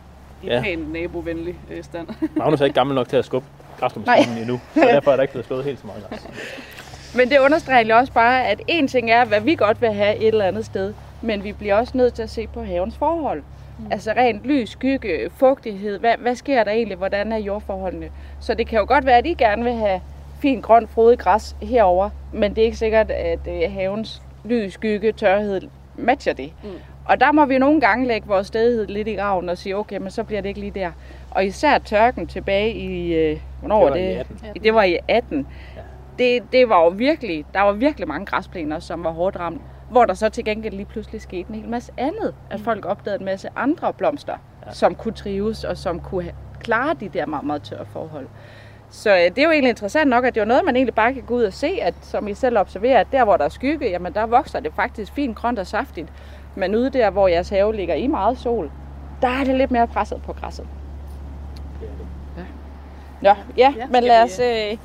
Ja. 0.47 0.61
pæn 0.63 0.79
nabovenlig 0.79 1.55
øh, 1.71 1.85
stand. 1.85 2.09
Magnus 2.37 2.61
er 2.61 2.65
ikke 2.65 2.75
gammel 2.75 2.95
nok 2.95 3.09
til 3.09 3.17
at 3.17 3.25
skubbe 3.25 3.47
græsstrømsmaskinen 3.81 4.39
endnu, 4.39 4.61
så 4.75 4.81
derfor 4.81 5.11
er 5.13 5.17
der 5.17 5.23
ikke 5.23 5.33
blevet 5.33 5.47
slået 5.47 5.65
helt 5.65 5.81
så 5.81 5.87
meget 5.87 6.05
græs. 6.11 6.27
Men 7.17 7.31
det 7.31 7.39
understreger 7.39 7.95
også 7.95 8.13
bare, 8.13 8.47
at 8.47 8.61
en 8.69 8.89
ting 8.89 9.11
er, 9.11 9.25
hvad 9.25 9.41
vi 9.41 9.55
godt 9.55 9.81
vil 9.81 9.93
have 9.93 10.17
et 10.17 10.29
eller 10.29 10.45
andet 10.45 10.65
sted, 10.67 10.95
men 11.23 11.45
vi 11.45 11.53
bliver 11.53 11.75
også 11.75 11.97
nødt 11.97 12.15
til 12.15 12.23
at 12.23 12.31
se 12.31 12.47
på 12.47 12.63
havens 12.65 12.95
forhold. 12.97 13.43
Mm. 13.85 13.93
Altså 13.93 14.13
rent 14.13 14.45
lys, 14.45 14.71
skygge, 14.71 15.31
fugtighed. 15.37 15.99
Hvad, 15.99 16.15
hvad 16.19 16.35
sker 16.35 16.65
der 16.65 16.71
egentlig? 16.71 16.97
Hvordan 16.97 17.33
er 17.33 17.37
jordforholdene? 17.37 18.11
Så 18.41 18.55
det 18.55 18.67
kan 18.67 18.79
jo 18.79 18.85
godt 18.89 19.07
være, 19.07 19.19
at 19.19 19.27
I 19.27 19.35
gerne 19.35 19.65
vil 19.65 19.73
have 19.73 20.01
fint 20.43 20.65
grønt 20.65 20.91
frodigt 20.91 21.21
græs 21.21 21.57
herover, 21.63 22.11
men 22.33 22.55
det 22.55 22.63
er 22.63 22.65
ikke 22.65 22.77
sikkert, 22.77 23.11
at 23.11 23.39
øh, 23.49 23.73
havens 23.73 24.23
lys, 24.45 24.73
skygge, 24.73 25.13
tørhed 25.13 25.61
matcher 25.97 26.33
det. 26.33 26.53
Mm. 26.63 26.71
Og 27.05 27.21
der 27.21 27.33
må 27.33 27.45
vi 27.45 27.59
nogle 27.59 27.81
gange 27.81 28.07
lægge 28.07 28.29
vores 28.29 28.47
stedighed 28.47 28.87
lidt 28.87 29.09
i 29.09 29.15
graven 29.15 29.49
og 29.49 29.59
sige, 29.59 29.77
okay, 29.77 29.97
men 29.97 30.11
så 30.11 30.25
bliver 30.25 30.41
det 30.43 30.49
ikke 30.49 30.61
lige 30.61 30.71
der. 30.71 30.91
Og 31.31 31.47
især 31.47 31.79
tørken 31.79 32.27
tilbage 32.27 32.73
i, 32.73 33.15
øh, 33.15 33.41
hvornår 33.61 33.91
Det 33.91 33.91
var 33.91 33.91
var 33.91 33.97
i 33.97 34.13
det? 34.13 34.19
18. 34.19 34.63
Det 34.65 34.75
var 34.75 34.83
i 34.83 34.99
18. 35.09 35.47
Det, 36.19 36.43
det 36.53 36.69
var 36.69 36.85
jo 36.85 36.89
virkelig, 36.89 37.45
der 37.55 37.61
var 37.61 37.73
virkelig 37.73 38.09
mange 38.09 38.27
græsplæner, 38.27 38.79
som 38.79 39.05
var 39.05 39.11
hårdt 39.11 39.39
ramt. 39.39 39.63
Hvor 39.93 40.05
der 40.05 40.15
så 40.15 40.29
til 40.29 40.45
gengæld 40.45 40.75
lige 40.75 40.87
pludselig 40.87 41.21
skete 41.21 41.49
en 41.49 41.55
hel 41.55 41.69
masse 41.69 41.93
andet. 41.97 42.35
At 42.51 42.61
folk 42.61 42.85
opdagede 42.87 43.21
en 43.21 43.25
masse 43.25 43.49
andre 43.57 43.93
blomster, 43.93 44.37
ja. 44.67 44.73
som 44.73 44.95
kunne 44.95 45.15
trives 45.15 45.65
og 45.65 45.77
som 45.79 46.01
kunne 46.01 46.33
klare 46.61 46.95
de 47.01 47.09
der 47.09 47.27
meget, 47.27 47.45
meget 47.45 47.63
tørre 47.63 47.87
forhold. 47.93 48.27
Så 48.91 49.11
øh, 49.11 49.17
det 49.23 49.39
er 49.39 49.43
jo 49.43 49.51
egentlig 49.51 49.69
interessant 49.71 50.11
nok, 50.11 50.25
at 50.25 50.35
det 50.35 50.41
er 50.41 50.45
noget, 50.45 50.65
man 50.65 50.77
egentlig 50.77 50.95
bare 50.95 51.15
kan 51.15 51.23
gå 51.23 51.35
ud 51.35 51.43
og 51.43 51.53
se, 51.53 51.79
at 51.83 51.95
som 52.01 52.29
I 52.29 52.35
selv 52.35 52.59
observerer, 52.59 53.01
at 53.01 53.07
der 53.13 53.25
hvor 53.25 53.37
der 53.37 53.45
er 53.45 53.49
skygge, 53.49 53.89
jamen 53.91 54.13
der 54.15 54.27
vokser 54.27 54.61
det 54.61 54.73
faktisk 54.77 55.13
fint 55.13 55.37
grønt 55.37 55.59
og 55.59 55.67
saftigt. 55.67 56.13
Men 56.55 56.75
ude 56.75 56.91
der, 56.91 57.11
hvor 57.11 57.29
jeres 57.29 57.49
have 57.49 57.77
ligger 57.77 57.95
i 57.95 58.07
meget 58.07 58.39
sol, 58.39 58.71
der 59.23 59.29
er 59.29 59.45
det 59.45 59.55
lidt 59.55 59.71
mere 59.71 59.87
presset 59.87 60.23
på 60.23 60.33
græsset. 60.33 60.67
Ja. 62.37 62.43
Nå, 63.21 63.35
ja, 63.57 63.75
Ja, 63.79 63.87
men 63.87 64.03
lad 64.05 64.23
os, 64.23 64.39
øh, 64.39 64.79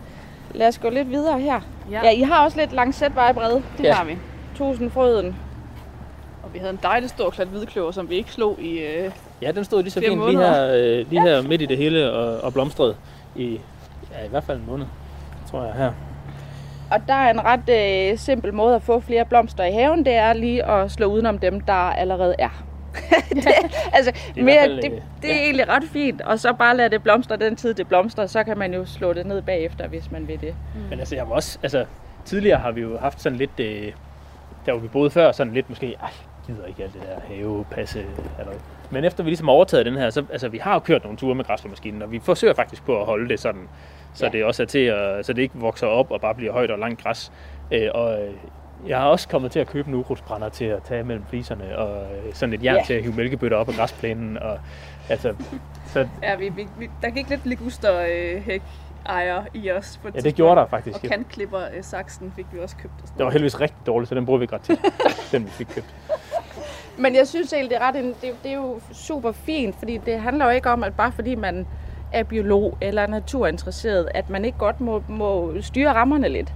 lad 0.53 0.67
os 0.67 0.77
gå 0.77 0.89
lidt 0.89 1.09
videre 1.09 1.39
her. 1.39 1.61
Ja. 1.91 1.99
Ja, 2.03 2.11
I 2.11 2.21
har 2.21 2.43
også 2.43 2.57
lidt 2.57 2.73
langsætvej 2.73 3.33
bred. 3.33 3.53
Det 3.77 3.83
Ja. 3.83 3.93
har 3.93 4.05
vi. 4.05 4.17
Tusindfryden. 4.57 5.35
Og 6.43 6.53
vi 6.53 6.59
havde 6.59 6.71
en 6.71 6.79
dejlig 6.83 7.09
stor 7.09 7.29
klat 7.29 7.47
hvidkløver, 7.47 7.91
som 7.91 8.09
vi 8.09 8.15
ikke 8.15 8.31
slog 8.31 8.59
i... 8.59 8.79
Øh, 8.79 9.11
Ja, 9.41 9.51
den 9.51 9.63
stod 9.63 9.83
lige 9.83 9.91
så 9.91 9.99
fint 9.99 10.25
lige 10.25 10.37
her, 10.37 10.73
øh, 10.73 11.09
lige 11.09 11.21
her 11.21 11.41
midt 11.41 11.61
i 11.61 11.65
det 11.65 11.77
hele 11.77 12.11
og, 12.11 12.43
og 12.43 12.53
blomstrede 12.53 12.95
i, 13.35 13.59
ja, 14.11 14.25
i 14.25 14.29
hvert 14.29 14.43
fald 14.43 14.57
en 14.57 14.63
måned, 14.67 14.85
tror 15.51 15.63
jeg 15.63 15.73
her. 15.73 15.91
Og 16.91 17.01
der 17.07 17.13
er 17.13 17.31
en 17.31 17.41
ret 17.45 17.69
øh, 18.11 18.17
simpel 18.17 18.53
måde 18.53 18.75
at 18.75 18.81
få 18.81 18.99
flere 18.99 19.25
blomster 19.25 19.63
i 19.63 19.71
haven, 19.71 20.05
det 20.05 20.13
er 20.13 20.33
lige 20.33 20.65
at 20.65 20.91
slå 20.91 21.05
udenom 21.05 21.39
dem, 21.39 21.61
der 21.61 21.73
allerede 21.73 22.35
er. 22.39 22.63
det, 23.29 23.47
altså, 23.93 24.11
i 24.35 24.41
mere, 24.41 24.55
hvert 24.55 24.69
fald, 24.69 24.81
det, 24.81 24.91
øh, 24.91 25.01
det 25.21 25.31
er 25.31 25.35
ja. 25.35 25.41
egentlig 25.41 25.69
ret 25.69 25.83
fint, 25.83 26.21
og 26.21 26.39
så 26.39 26.53
bare 26.53 26.77
lade 26.77 26.89
det 26.89 27.03
blomstre 27.03 27.37
den 27.37 27.55
tid, 27.55 27.73
det 27.73 27.87
blomstrer, 27.87 28.27
så 28.27 28.43
kan 28.43 28.57
man 28.57 28.73
jo 28.73 28.85
slå 28.85 29.13
det 29.13 29.25
ned 29.25 29.41
bagefter, 29.41 29.87
hvis 29.87 30.11
man 30.11 30.27
vil 30.27 30.41
det. 30.41 30.55
Men 30.89 30.99
altså, 30.99 31.15
jeg 31.15 31.29
var 31.29 31.35
også, 31.35 31.59
altså, 31.63 31.85
tidligere 32.25 32.59
har 32.59 32.71
vi 32.71 32.81
jo 32.81 32.97
haft 32.97 33.21
sådan 33.21 33.37
lidt, 33.37 33.59
øh, 33.59 33.91
der 34.67 34.73
hvor 34.73 34.81
vi 34.81 34.87
boede 34.87 35.09
før, 35.09 35.31
sådan 35.31 35.53
lidt 35.53 35.69
måske, 35.69 35.85
ej, 35.87 35.93
jeg 36.01 36.55
gider 36.55 36.67
ikke 36.67 36.83
alt 36.83 36.93
det 36.93 37.01
der 37.01 37.35
have, 37.35 37.65
passe, 37.71 37.99
eller 38.39 38.53
Men 38.91 39.03
efter 39.05 39.23
vi 39.23 39.29
ligesom 39.29 39.47
har 39.47 39.53
overtaget 39.55 39.85
den 39.85 39.95
her, 39.95 40.09
så 40.09 40.23
altså, 40.31 40.47
vi 40.49 40.57
har 40.57 40.73
jo 40.73 40.79
kørt 40.79 41.03
nogle 41.03 41.17
ture 41.17 41.35
med 41.35 41.45
græsslåmaskinen, 41.45 42.01
og 42.01 42.11
vi 42.11 42.19
forsøger 42.19 42.53
faktisk 42.53 42.85
på 42.85 42.99
at 42.99 43.05
holde 43.05 43.29
det 43.29 43.39
sådan, 43.39 43.67
så 44.13 44.25
Ja. 44.25 44.31
det 44.31 44.43
også 44.43 44.63
er 44.63 44.67
til 44.67 44.79
at, 44.79 45.25
så 45.25 45.33
det 45.33 45.41
ikke 45.41 45.55
vokser 45.59 45.87
op 45.87 46.11
og 46.11 46.21
bare 46.21 46.35
bliver 46.35 46.53
højt 46.53 46.71
og 46.71 46.79
langt 46.79 47.03
græs. 47.03 47.31
Øh, 47.71 47.89
og 47.93 48.21
øh, 48.21 48.33
jeg 48.87 48.99
har 48.99 49.07
også 49.07 49.27
kommet 49.27 49.51
til 49.51 49.59
at 49.59 49.67
købe 49.67 49.87
en 49.89 49.95
ukrudtsbrænder 49.95 50.49
til 50.49 50.65
at 50.65 50.83
tage 50.83 51.03
mellem 51.03 51.25
fliserne, 51.29 51.77
og 51.77 52.01
øh, 52.03 52.33
sådan 52.33 52.53
et 52.53 52.63
jern 52.63 52.75
Ja. 52.75 52.83
til 52.83 52.93
at 52.93 53.01
hive 53.03 53.13
mælkebøtter 53.13 53.57
op 53.57 53.69
af 53.69 53.75
græsplænen, 53.75 54.37
og 54.37 54.59
altså, 55.09 55.33
så 55.85 56.07
ja, 56.23 56.35
vi, 56.35 56.49
vi, 56.49 56.89
der 57.01 57.09
gik 57.09 57.29
lidt 57.29 57.45
liguster 57.45 58.01
øh, 58.09 58.59
ejer 59.09 59.43
i 59.53 59.71
os 59.71 59.99
på 60.03 60.09
ja, 60.15 60.19
det 60.19 60.35
gjorde 60.35 60.59
der 60.59 60.67
faktisk. 60.67 60.97
Og 60.97 61.03
ja. 61.03 61.09
kantklipper 61.09 61.59
øh, 61.59 61.83
saksen 61.83 62.33
fik 62.35 62.45
vi 62.53 62.59
også 62.59 62.75
købt. 62.75 62.93
Og 63.01 63.07
sådan 63.07 63.17
Det 63.17 63.25
var 63.25 63.31
heldigvis 63.31 63.61
rigtig 63.61 63.85
dårligt, 63.85 64.09
så 64.09 64.15
den 64.15 64.25
bruger 64.25 64.37
vi 64.37 64.43
ikke 64.43 64.55
ret 64.55 64.61
til, 64.61 64.79
den 65.31 65.45
vi 65.45 65.49
fik 65.49 65.67
købt. 65.67 65.95
Men 66.97 67.15
jeg 67.15 67.27
synes 67.27 67.53
egentlig, 67.53 67.69
det 67.69 67.83
er, 67.83 67.87
ret, 67.87 67.95
det, 68.21 68.35
det 68.43 68.51
er 68.51 68.55
jo 68.55 68.79
super 68.91 69.31
fint, 69.31 69.75
fordi 69.75 69.97
det 69.97 70.19
handler 70.19 70.45
jo 70.45 70.51
ikke 70.51 70.69
om, 70.69 70.83
at 70.83 70.93
bare 70.95 71.11
fordi 71.11 71.35
man 71.35 71.67
er 72.13 72.23
biolog 72.23 72.77
eller 72.81 73.07
naturinteresseret, 73.07 74.09
at 74.13 74.29
man 74.29 74.45
ikke 74.45 74.57
godt 74.57 74.81
må, 74.81 75.03
må 75.07 75.61
styre 75.61 75.93
rammerne 75.93 76.29
lidt. 76.29 76.53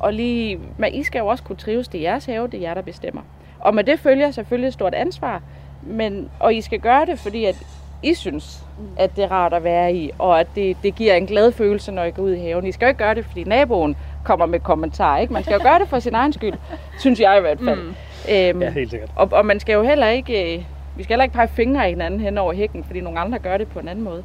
Og 0.00 0.12
lige, 0.12 0.60
men 0.78 0.94
I 0.94 1.02
skal 1.02 1.18
jo 1.18 1.26
også 1.26 1.44
kunne 1.44 1.56
trives, 1.56 1.88
det 1.88 1.98
er 1.98 2.02
jeres 2.02 2.24
have, 2.24 2.46
det 2.46 2.54
er 2.54 2.60
jer, 2.60 2.74
der 2.74 2.82
bestemmer. 2.82 3.22
Og 3.58 3.74
med 3.74 3.84
det 3.84 4.00
følger 4.00 4.30
selvfølgelig 4.30 4.68
et 4.68 4.74
stort 4.74 4.94
ansvar, 4.94 5.42
men, 5.82 6.30
og 6.40 6.54
I 6.54 6.60
skal 6.60 6.80
gøre 6.80 7.06
det, 7.06 7.18
fordi 7.18 7.44
at 7.44 7.66
I 8.02 8.14
synes, 8.14 8.64
at 8.96 9.16
det 9.16 9.24
er 9.24 9.30
rart 9.30 9.52
at 9.52 9.64
være 9.64 9.94
i, 9.94 10.10
og 10.18 10.40
at 10.40 10.46
det, 10.54 10.76
det 10.82 10.94
giver 10.94 11.14
en 11.14 11.26
glad 11.26 11.52
følelse, 11.52 11.92
når 11.92 12.04
I 12.04 12.10
går 12.10 12.22
ud 12.22 12.32
i 12.34 12.40
haven. 12.40 12.66
I 12.66 12.72
skal 12.72 12.86
jo 12.86 12.88
ikke 12.88 12.98
gøre 12.98 13.14
det, 13.14 13.24
fordi 13.24 13.44
naboen 13.44 13.96
kommer 14.24 14.46
med 14.46 14.60
kommentarer, 14.60 15.18
ikke? 15.18 15.32
Man 15.32 15.42
skal 15.44 15.54
jo 15.54 15.62
gøre 15.62 15.78
det 15.78 15.88
for 15.88 15.98
sin 15.98 16.14
egen 16.14 16.32
skyld, 16.32 16.54
synes 17.00 17.20
jeg 17.20 17.38
i 17.38 17.40
hvert 17.40 17.58
fald. 17.64 17.80
Mm. 17.80 17.94
Øhm, 18.30 18.62
Ja, 18.62 18.70
helt 18.70 18.90
sikkert. 18.90 19.10
og, 19.16 19.28
og 19.32 19.46
man 19.46 19.60
skal 19.60 19.72
jo 19.72 19.82
heller 19.82 20.08
ikke, 20.08 20.54
øh, 20.56 20.62
vi 20.96 21.02
skal 21.02 21.12
heller 21.14 21.24
ikke 21.24 21.34
pege 21.34 21.48
fingre 21.48 21.86
i 21.86 21.90
hinanden 21.90 22.20
hen 22.20 22.38
over 22.38 22.52
hækken, 22.52 22.84
fordi 22.84 23.00
nogle 23.00 23.20
andre 23.20 23.38
gør 23.38 23.56
det 23.56 23.68
på 23.68 23.78
en 23.78 23.88
anden 23.88 24.04
måde. 24.04 24.22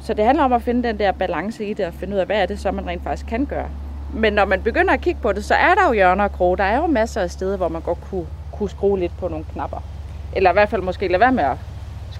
Så 0.00 0.14
det 0.14 0.24
handler 0.24 0.44
om 0.44 0.52
at 0.52 0.62
finde 0.62 0.88
den 0.88 0.98
der 0.98 1.12
balance 1.12 1.64
i 1.66 1.72
det, 1.74 1.86
og 1.86 1.94
finde 1.94 2.14
ud 2.14 2.18
af, 2.20 2.26
hvad 2.26 2.42
er 2.42 2.46
det 2.46 2.60
så, 2.60 2.70
man 2.70 2.86
rent 2.86 3.02
faktisk 3.04 3.26
kan 3.26 3.46
gøre. 3.46 3.68
Men 4.12 4.32
når 4.32 4.44
man 4.44 4.62
begynder 4.62 4.94
at 4.94 5.00
kigge 5.00 5.20
på 5.22 5.32
det, 5.32 5.44
så 5.44 5.54
er 5.54 5.74
der 5.74 5.86
jo 5.88 5.92
hjørner 5.92 6.24
og 6.24 6.32
kroge. 6.32 6.56
Der 6.56 6.64
er 6.64 6.76
jo 6.76 6.86
masser 6.86 7.20
af 7.20 7.30
steder, 7.30 7.56
hvor 7.56 7.68
man 7.68 7.82
godt 7.82 7.98
kunne, 8.10 8.26
kunne 8.52 8.70
skrue 8.70 8.98
lidt 8.98 9.12
på 9.18 9.28
nogle 9.28 9.44
knapper. 9.52 9.82
Eller 10.36 10.50
i 10.50 10.52
hvert 10.52 10.68
fald 10.68 10.82
måske 10.82 11.08
lade 11.08 11.20
være 11.20 11.32
med 11.32 11.44
at 11.44 11.56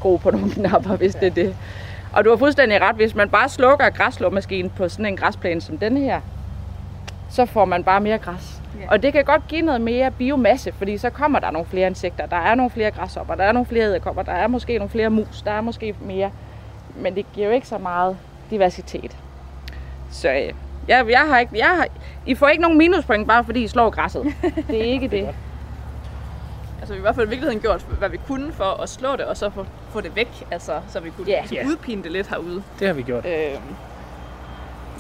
skrue 0.05 0.19
på 0.19 0.31
nogle 0.31 0.51
knapper, 0.57 0.97
hvis 0.97 1.15
det 1.15 1.27
er 1.27 1.31
det. 1.31 1.57
Og 2.13 2.25
du 2.25 2.31
har 2.31 2.37
fuldstændig 2.37 2.81
ret, 2.81 2.97
hvis 2.97 3.15
man 3.15 3.29
bare 3.29 3.49
slukker 3.49 3.91
græsslåmaskinen 3.91 4.71
på 4.71 4.89
sådan 4.89 5.07
en 5.07 5.17
græsplæne 5.17 5.61
som 5.61 5.79
den 5.79 5.97
her, 5.97 6.21
så 7.31 7.47
får 7.47 7.65
man 7.65 7.85
bare 7.85 8.01
mere 8.01 8.19
græs. 8.19 8.63
Ja. 8.81 8.87
Og 8.91 9.03
det 9.03 9.13
kan 9.13 9.25
godt 9.25 9.49
give 9.49 9.63
noget 9.63 9.81
mere 9.81 10.11
biomasse, 10.11 10.73
fordi 10.73 10.99
så 10.99 11.11
kommer 11.11 11.39
der 11.39 11.51
nogle 11.51 11.67
flere 11.67 11.87
insekter, 11.87 12.27
der 12.27 12.37
er 12.37 12.55
nogle 12.55 12.71
flere 12.71 12.91
græshopper, 12.91 13.35
der 13.35 13.45
er 13.45 13.53
nogle 13.53 13.67
flere 13.67 13.85
æderkopper, 13.85 14.23
der 14.23 14.33
er 14.33 14.47
måske 14.47 14.79
nogle 14.79 14.91
flere 14.91 15.11
mus, 15.11 15.43
der 15.43 15.51
er 15.51 15.61
måske 15.61 15.95
mere. 16.01 16.31
Men 16.97 17.15
det 17.15 17.27
giver 17.33 17.47
jo 17.47 17.53
ikke 17.53 17.69
så 17.69 17.79
meget 17.79 18.17
diversitet. 18.51 19.17
Så 20.11 20.29
øh, 20.29 20.53
jeg, 20.89 21.07
jeg 21.11 21.25
har 21.29 21.39
ikke, 21.39 21.59
jeg 21.59 21.67
har, 21.67 21.87
I 22.27 22.35
får 22.35 22.49
ikke 22.49 22.63
nogen 22.63 22.79
minuspoint, 22.79 23.29
bare 23.29 23.45
fordi 23.45 23.63
I 23.63 23.69
slår 23.69 23.91
græsset. 23.91 24.25
Det 24.69 24.81
er 24.81 24.93
ikke 24.93 25.09
det. 25.09 25.29
Altså 26.85 26.95
vi 26.95 26.99
har 26.99 27.01
i 27.01 27.07
hvert 27.07 27.15
fald 27.15 27.27
i 27.27 27.31
virkeligheden 27.31 27.61
gjort, 27.61 27.87
hvad 27.99 28.09
vi 28.09 28.17
kunne 28.27 28.53
for 28.53 28.83
at 28.83 28.89
slå 28.89 29.17
det, 29.17 29.25
og 29.25 29.37
så 29.37 29.51
få, 29.51 29.67
få 29.91 30.01
det 30.01 30.17
væk, 30.17 30.29
altså, 30.51 30.81
så 30.89 31.01
vi 31.01 31.11
kunne 31.11 31.31
yeah. 31.31 31.53
Ja. 31.53 31.67
udpine 31.67 32.03
det 32.03 32.13
lidt 32.13 32.27
herude. 32.27 32.63
Det 32.79 32.87
har 32.87 32.95
vi 32.95 33.03
gjort. 33.03 33.27
Øhm, 33.27 33.75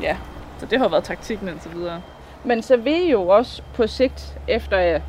ja, 0.02 0.16
så 0.58 0.66
det 0.66 0.78
har 0.78 0.88
været 0.88 1.04
taktikken 1.04 1.48
indtil 1.48 1.70
videre. 1.74 2.02
Men 2.44 2.62
så 2.62 2.76
vil 2.76 3.08
jo 3.10 3.28
også 3.28 3.62
på 3.74 3.86
sigt, 3.86 4.38
efter 4.48 4.94
øh, 4.94 5.00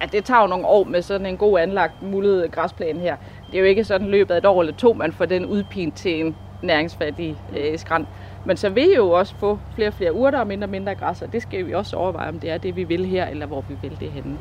at 0.00 0.12
det 0.12 0.24
tager 0.24 0.40
jo 0.40 0.46
nogle 0.46 0.66
år 0.66 0.84
med 0.84 1.02
sådan 1.02 1.26
en 1.26 1.36
god 1.36 1.58
anlagt 1.58 2.02
muldet 2.02 2.52
græsplæne 2.52 3.00
her. 3.00 3.16
Det 3.46 3.54
er 3.54 3.58
jo 3.58 3.64
ikke 3.64 3.84
sådan 3.84 4.08
løbet 4.08 4.34
af 4.34 4.38
et 4.38 4.46
år 4.46 4.60
eller 4.60 4.74
to, 4.74 4.92
man 4.92 5.12
får 5.12 5.24
den 5.24 5.46
udpint 5.46 5.96
til 5.96 6.20
en 6.20 6.36
næringsfattig 6.62 7.36
øh, 7.56 7.78
skrant. 7.78 8.08
Men 8.44 8.56
så 8.56 8.68
vil 8.68 8.90
I 8.90 8.94
jo 8.96 9.10
også 9.10 9.34
få 9.40 9.58
flere 9.74 9.88
og 9.88 9.94
flere 9.94 10.12
urter 10.12 10.38
og 10.38 10.46
mindre 10.46 10.64
og 10.64 10.70
mindre 10.70 10.94
græs, 10.94 11.22
og 11.22 11.32
det 11.32 11.42
skal 11.42 11.66
vi 11.66 11.74
også 11.74 11.96
overveje, 11.96 12.28
om 12.28 12.40
det 12.40 12.50
er 12.50 12.58
det, 12.58 12.76
vi 12.76 12.84
vil 12.84 13.06
her, 13.06 13.26
eller 13.26 13.46
hvor 13.46 13.64
vi 13.68 13.74
vil 13.82 14.00
det 14.00 14.10
henne. 14.10 14.38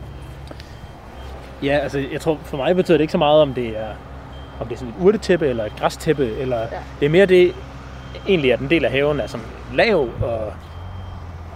Ja, 1.63 1.77
altså 1.77 2.03
jeg 2.11 2.21
tror 2.21 2.37
for 2.43 2.57
mig 2.57 2.75
betyder 2.75 2.97
det 2.97 3.01
ikke 3.01 3.11
så 3.11 3.17
meget, 3.17 3.41
om 3.41 3.53
det 3.53 3.67
er, 3.67 3.89
om 4.59 4.67
det 4.67 4.75
er 4.75 4.79
sådan 4.79 4.93
et 4.93 5.05
urtetæppe 5.05 5.47
eller 5.47 5.65
et 5.65 5.75
græstæppe, 5.79 6.37
eller 6.39 6.59
ja. 6.59 6.67
det 6.99 7.05
er 7.05 7.09
mere 7.09 7.25
det, 7.25 7.55
egentlig 8.27 8.53
at 8.53 8.59
en 8.59 8.69
del 8.69 8.85
af 8.85 8.91
haven 8.91 9.19
er 9.19 9.27
sådan 9.27 9.45
lav 9.73 10.09
og 10.21 10.53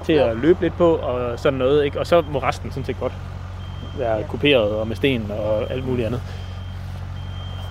til 0.06 0.14
at 0.14 0.38
løbe 0.38 0.62
lidt 0.62 0.78
på 0.78 0.96
og 0.96 1.40
sådan 1.40 1.60
noget, 1.60 1.86
ikke? 1.86 2.00
og 2.00 2.08
så 2.08 2.24
må 2.32 2.40
resten 2.40 2.72
sådan 2.72 2.86
set 2.86 3.00
godt 3.00 3.14
være 3.98 4.18
ja. 4.18 4.28
kuperet 4.28 4.72
og 4.72 4.88
med 4.88 4.96
sten 4.96 5.32
og 5.32 5.72
alt 5.72 5.88
muligt 5.88 6.06
andet. 6.06 6.22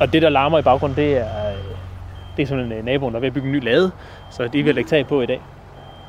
Og 0.01 0.13
det, 0.13 0.23
der 0.23 0.29
larmer 0.29 0.59
i 0.59 0.63
baggrunden, 0.63 0.97
det 0.97 1.17
er, 1.17 1.51
øh, 1.51 1.57
det 2.37 2.43
er 2.43 2.47
sådan 2.47 2.73
en 2.73 2.85
naboen, 2.85 3.13
der 3.13 3.19
er 3.19 3.21
ved 3.21 3.29
at 3.29 3.35
bygge 3.35 3.49
en 3.49 3.53
ny 3.53 3.65
lade, 3.65 3.91
så 4.31 4.49
de 4.49 4.63
vil 4.63 4.75
lægge 4.75 4.91
tag 4.91 5.07
på 5.07 5.21
i 5.21 5.27
dag. 5.27 5.41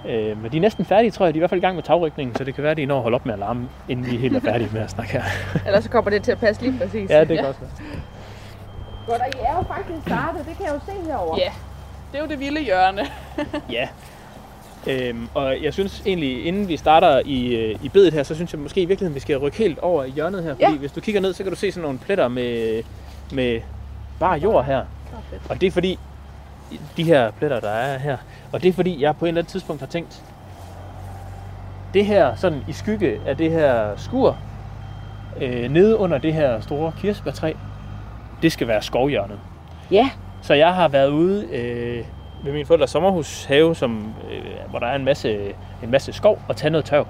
Øh, 0.07 0.41
men 0.41 0.51
de 0.51 0.57
er 0.57 0.61
næsten 0.61 0.85
færdige, 0.85 1.11
tror 1.11 1.25
jeg. 1.25 1.33
De 1.33 1.37
er 1.37 1.39
i 1.39 1.41
hvert 1.41 1.49
fald 1.49 1.61
i 1.61 1.65
gang 1.65 1.75
med 1.75 1.83
tagrykningen, 1.83 2.35
så 2.35 2.43
det 2.43 2.55
kan 2.55 2.61
være, 2.63 2.71
at 2.71 2.77
de 2.77 2.85
når 2.85 2.95
at 2.97 3.01
holde 3.01 3.15
op 3.15 3.25
med 3.25 3.33
at 3.33 3.39
larme, 3.39 3.69
inden 3.89 4.05
vi 4.11 4.15
er 4.15 4.19
helt 4.19 4.35
er 4.35 4.39
færdige 4.39 4.69
med 4.73 4.81
at 4.81 4.89
snakke 4.89 5.11
her. 5.11 5.23
Ellers 5.65 5.83
så 5.83 5.89
kommer 5.89 6.11
det 6.11 6.23
til 6.23 6.31
at 6.31 6.39
passe 6.39 6.61
lige 6.61 6.77
præcis. 6.79 7.09
ja, 7.09 7.19
det 7.23 7.37
kan 7.37 7.45
også 7.47 7.59
være. 7.59 7.69
Godt, 9.07 9.21
og 9.21 9.27
I 9.27 9.37
er 9.45 9.57
jo 9.57 9.63
faktisk 9.63 10.07
startet, 10.07 10.45
det 10.47 10.57
kan 10.57 10.65
jeg 10.65 10.73
jo 10.73 10.79
se 10.85 11.07
herovre. 11.09 11.39
Ja, 11.39 11.51
det 12.11 12.17
er 12.19 12.23
jo 12.23 12.29
det 12.29 12.39
vilde 12.39 12.61
hjørne. 12.61 13.01
Ja. 13.71 13.87
Øhm, 14.87 15.27
og 15.33 15.63
jeg 15.63 15.73
synes 15.73 16.01
egentlig, 16.05 16.45
inden 16.45 16.67
vi 16.67 16.77
starter 16.77 17.21
i, 17.25 17.55
øh, 17.55 17.79
i 17.83 17.89
bedet 17.89 18.13
her, 18.13 18.23
så 18.23 18.35
synes 18.35 18.53
jeg 18.53 18.59
måske 18.61 18.81
i 18.81 18.85
virkeligheden, 18.85 19.15
vi 19.15 19.19
skal 19.19 19.37
rykke 19.37 19.57
helt 19.57 19.79
over 19.79 20.03
i 20.03 20.09
hjørnet 20.09 20.43
her. 20.43 20.49
Fordi 20.53 20.63
Ja. 20.71 20.77
hvis 20.77 20.91
du 20.91 21.01
kigger 21.01 21.21
ned, 21.21 21.33
så 21.33 21.43
kan 21.43 21.51
du 21.51 21.57
se 21.57 21.71
sådan 21.71 21.81
nogle 21.83 21.99
pletter 21.99 22.27
med, 22.27 22.83
med 23.33 23.61
bare 24.19 24.37
jord 24.39 24.65
her. 24.65 24.81
Og 25.49 25.61
det 25.61 25.67
er 25.67 25.71
fordi, 25.71 25.99
de 26.97 27.03
her 27.03 27.31
pletter, 27.31 27.59
der 27.59 27.69
er 27.69 27.97
her, 27.97 28.17
og 28.51 28.63
det 28.63 28.69
er 28.69 28.73
fordi, 28.73 29.01
jeg 29.01 29.15
på 29.15 29.25
et 29.25 29.29
eller 29.29 29.41
andet 29.41 29.51
tidspunkt 29.51 29.81
har 29.81 29.87
tænkt, 29.87 30.23
det 31.93 32.05
her 32.05 32.35
sådan 32.35 32.63
i 32.67 32.73
skygge 32.73 33.19
af 33.25 33.37
det 33.37 33.51
her 33.51 33.95
skur, 33.97 34.37
øh, 35.41 35.71
nede 35.71 35.97
under 35.97 36.17
det 36.17 36.33
her 36.33 36.59
store 36.59 36.91
kirsebærtræ, 36.97 37.53
det 38.41 38.51
skal 38.51 38.67
være 38.67 38.81
skovhjørnet. 38.81 39.39
Ja, 39.91 40.09
Så 40.41 40.53
jeg 40.53 40.73
har 40.73 40.87
været 40.87 41.09
ude 41.09 41.45
øh, 41.51 42.05
ved 42.43 42.53
min 42.53 42.65
forældres 42.65 42.89
sommerhushave, 42.89 43.75
som, 43.75 44.13
øh, 44.31 44.69
hvor 44.69 44.79
der 44.79 44.87
er 44.87 44.95
en 44.95 45.05
masse, 45.05 45.53
en 45.83 45.91
masse 45.91 46.13
skov, 46.13 46.41
og 46.47 46.55
tage 46.55 46.71
noget 46.71 46.85
tørv. 46.85 47.07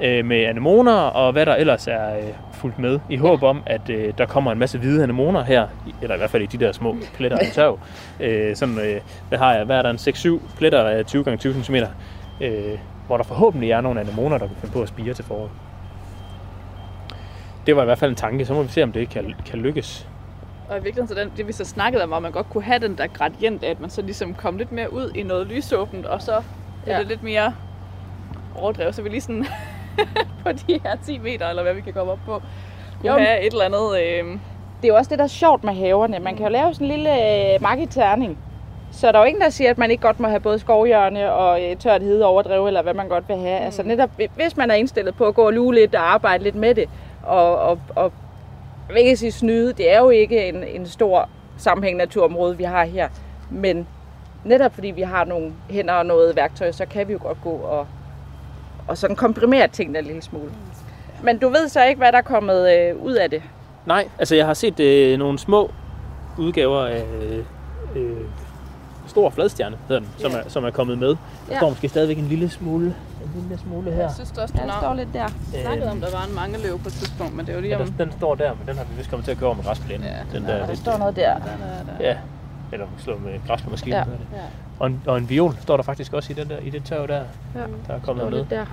Øh, 0.00 0.24
med 0.24 0.44
anemoner 0.44 0.92
og 0.92 1.32
hvad 1.32 1.46
der 1.46 1.54
ellers 1.54 1.86
er 1.86 2.16
øh, 2.16 2.22
fuldt 2.52 2.78
med, 2.78 3.00
i 3.10 3.16
håb 3.16 3.42
om, 3.42 3.62
at 3.66 3.90
øh, 3.90 4.12
der 4.18 4.26
kommer 4.26 4.52
en 4.52 4.58
masse 4.58 4.78
hvide 4.78 5.02
anemoner 5.02 5.42
her, 5.44 5.66
eller 6.02 6.14
i 6.14 6.18
hvert 6.18 6.30
fald 6.30 6.42
i 6.42 6.46
de 6.46 6.58
der 6.64 6.72
små 6.72 6.96
pletter 7.14 7.38
af 7.38 7.46
tørv. 7.52 7.78
Øh, 8.20 8.56
sådan, 8.56 8.78
øh, 8.78 9.00
hvad 9.28 9.38
har 9.38 9.54
jeg, 9.54 9.64
hvad 9.64 9.76
er 9.78 9.82
der, 9.82 9.90
en 9.90 9.96
6-7 9.96 10.56
pletter 10.56 10.80
af 10.84 11.06
20 11.06 11.24
x 11.36 11.40
20 11.40 11.62
cm, 11.64 11.74
øh, 12.40 12.78
hvor 13.06 13.16
der 13.16 13.24
forhåbentlig 13.24 13.70
er 13.70 13.80
nogle 13.80 14.00
anemoner, 14.00 14.38
der 14.38 14.46
kan 14.46 14.56
finde 14.60 14.72
på 14.72 14.82
at 14.82 14.88
spire 14.88 15.14
til 15.14 15.24
foråret. 15.24 15.50
Det 17.66 17.76
var 17.76 17.82
i 17.82 17.84
hvert 17.84 17.98
fald 17.98 18.10
en 18.10 18.16
tanke, 18.16 18.44
så 18.46 18.54
må 18.54 18.62
vi 18.62 18.68
se, 18.68 18.82
om 18.82 18.92
det 18.92 19.08
kan, 19.10 19.34
kan 19.46 19.58
lykkes. 19.58 20.08
Og 20.68 20.76
i 20.78 20.82
virkeligheden, 20.82 21.08
så 21.08 21.14
den, 21.14 21.32
det 21.36 21.46
vi 21.46 21.52
så 21.52 21.64
snakkede 21.64 22.02
om, 22.04 22.12
at 22.12 22.22
man 22.22 22.32
godt 22.32 22.50
kunne 22.50 22.62
have 22.64 22.78
den 22.78 22.98
der 22.98 23.06
gradient 23.06 23.64
af, 23.64 23.70
at 23.70 23.80
man 23.80 23.90
så 23.90 24.02
ligesom 24.02 24.34
kom 24.34 24.56
lidt 24.56 24.72
mere 24.72 24.92
ud 24.92 25.10
i 25.14 25.22
noget 25.22 25.46
lysåbent, 25.46 26.06
og 26.06 26.22
så 26.22 26.32
er 26.32 26.42
Ja. 26.86 26.98
det 26.98 27.06
lidt 27.06 27.22
mere 27.22 27.54
overdrevet, 28.54 28.94
så 28.94 29.02
vi 29.02 29.08
lige 29.08 29.20
sådan 29.20 29.46
på 30.44 30.52
de 30.52 30.80
her 30.84 30.96
10 31.06 31.18
meter, 31.18 31.48
eller 31.48 31.62
hvad 31.62 31.74
vi 31.74 31.80
kan 31.80 31.92
komme 31.92 32.12
op 32.12 32.18
på, 32.26 32.42
kunne 33.00 33.12
Jo. 33.12 33.18
have 33.18 33.40
et 33.40 33.52
eller 33.52 33.64
andet... 33.64 34.00
Øh, 34.02 34.38
Det 34.82 34.88
er 34.90 34.92
jo 34.92 34.96
også 34.96 35.10
det, 35.10 35.18
der 35.18 35.24
er 35.24 35.28
sjovt 35.28 35.64
med 35.64 35.72
haverne. 35.74 36.18
Man 36.18 36.36
kan 36.36 36.46
jo 36.46 36.52
lave 36.52 36.74
sådan 36.74 36.86
en 36.86 36.92
lille 36.92 37.10
øh, 37.54 37.62
markiterning. 37.62 38.38
Så 38.92 39.06
der 39.12 39.18
er 39.18 39.22
jo 39.22 39.24
ingen, 39.26 39.42
der 39.42 39.48
siger, 39.50 39.70
at 39.70 39.78
man 39.78 39.90
ikke 39.90 40.02
godt 40.02 40.20
må 40.20 40.28
have 40.28 40.40
både 40.40 40.58
skovhjørne 40.58 41.32
og 41.32 41.62
øh, 41.64 41.76
tørt 41.76 42.02
hede 42.02 42.24
overdrev, 42.24 42.66
eller 42.66 42.82
hvad 42.82 42.94
man 42.94 43.08
godt 43.08 43.28
vil 43.28 43.36
have. 43.36 43.58
Mm. 43.58 43.64
Altså 43.64 43.82
netop, 43.82 44.10
hvis 44.36 44.56
man 44.56 44.70
er 44.70 44.74
indstillet 44.74 45.14
på 45.14 45.24
at 45.26 45.34
gå 45.34 45.42
og 45.46 45.52
luge 45.52 45.74
lidt 45.74 45.94
og 45.94 46.12
arbejde 46.14 46.44
lidt 46.44 46.54
med 46.54 46.74
det, 46.74 46.88
og, 47.22 47.58
og, 47.58 47.78
og 47.96 48.12
jeg 48.88 48.94
vil 48.94 49.02
ikke 49.02 49.16
sige 49.16 49.32
snyde, 49.32 49.72
det 49.72 49.92
er 49.94 49.98
jo 49.98 50.10
ikke 50.10 50.48
en, 50.48 50.64
en 50.64 50.86
stor 50.86 51.28
sammenhængende 51.56 52.04
naturområde, 52.04 52.56
vi 52.56 52.64
har 52.64 52.84
her. 52.84 53.08
Men 53.50 53.86
netop 54.44 54.74
fordi 54.74 54.90
vi 54.90 55.02
har 55.02 55.24
nogle 55.24 55.52
hænder 55.70 55.94
og 55.94 56.06
noget 56.06 56.36
værktøj, 56.36 56.72
så 56.72 56.86
kan 56.86 57.08
vi 57.08 57.12
jo 57.12 57.18
godt 57.22 57.38
gå 57.44 57.50
og, 57.50 57.86
og 58.88 58.98
sådan 58.98 59.16
komprimere 59.16 59.68
tingene 59.68 59.98
en 59.98 60.04
lille 60.04 60.22
smule. 60.22 60.50
Men 61.22 61.38
du 61.38 61.48
ved 61.48 61.68
så 61.68 61.84
ikke, 61.84 61.98
hvad 61.98 62.12
der 62.12 62.18
er 62.18 62.22
kommet 62.22 62.72
øh, 62.72 63.02
ud 63.02 63.12
af 63.12 63.30
det. 63.30 63.42
Nej, 63.86 64.08
altså 64.18 64.34
jeg 64.34 64.46
har 64.46 64.54
set 64.54 64.80
øh, 64.80 65.18
nogle 65.18 65.38
små 65.38 65.70
udgaver 66.38 66.86
af 66.86 67.04
øh, 67.96 68.16
Stor 69.06 69.30
Fladstjerne, 69.30 69.76
hedder 69.88 70.00
den, 70.00 70.10
som, 70.18 70.30
Ja. 70.30 70.38
er, 70.38 70.42
som 70.48 70.64
er 70.64 70.70
kommet 70.70 70.98
med. 70.98 71.08
Der 71.08 71.16
Ja. 71.50 71.56
står 71.58 71.68
måske 71.68 71.88
stadigvæk 71.88 72.18
en 72.18 72.24
lille 72.28 72.50
smule, 72.50 72.86
en 72.86 73.42
lille 73.42 73.58
smule 73.62 73.90
her. 73.90 74.02
jeg 74.02 74.10
synes 74.14 74.30
også, 74.38 74.54
du 74.54 74.60
Ja, 74.62 74.66
der 74.66 74.72
ja, 74.74 74.80
står 74.80 74.94
lidt 74.94 75.08
der. 75.14 75.26
snakkede 75.62 75.90
om, 75.90 76.00
der 76.00 76.10
var 76.10 76.24
en 76.28 76.34
mangeløv 76.34 76.78
på 76.78 76.88
et 76.88 76.92
tidspunkt, 76.94 77.36
men 77.36 77.46
det 77.46 77.52
er 77.52 77.56
jo 77.56 77.60
lige 77.62 77.76
Ja, 77.76 77.80
om... 77.82 77.86
den, 77.88 77.98
den 77.98 78.12
står 78.18 78.34
der, 78.34 78.50
men 78.58 78.68
den 78.68 78.76
har 78.76 78.84
vi 78.84 78.90
vist 78.96 79.10
kommet 79.10 79.24
til 79.24 79.32
at 79.32 79.42
over 79.42 79.54
med 79.54 79.64
græsplænen. 79.64 80.04
Ja, 80.06 80.38
den 80.38 80.46
Ja, 80.46 80.52
der, 80.52 80.58
der 80.58 80.66
lidt- 80.66 80.78
står 80.78 80.98
noget 80.98 81.16
der. 81.16 81.34
Den 81.34 81.42
er 81.48 81.98
der. 81.98 82.04
Ja, 82.08 82.16
eller 82.74 82.86
slå 82.98 83.18
med 83.18 83.32
græs 83.46 83.62
på 83.62 83.70
maskinen. 83.70 83.92
Ja. 83.98 84.36
Ja. 84.36 84.42
Og, 84.78 84.86
en, 84.86 85.02
og 85.06 85.18
en 85.18 85.30
viol 85.30 85.56
står 85.60 85.76
der 85.76 85.84
faktisk 85.84 86.12
også 86.12 86.32
i, 86.32 86.36
den 86.36 86.48
der, 86.48 86.58
i 86.58 86.70
det 86.70 86.84
tørv 86.84 87.08
der, 87.08 87.22
Ja. 87.54 87.60
der 87.88 87.94
er 87.94 88.00
kommet 88.00 88.32
lidt 88.32 88.50
der. 88.50 88.66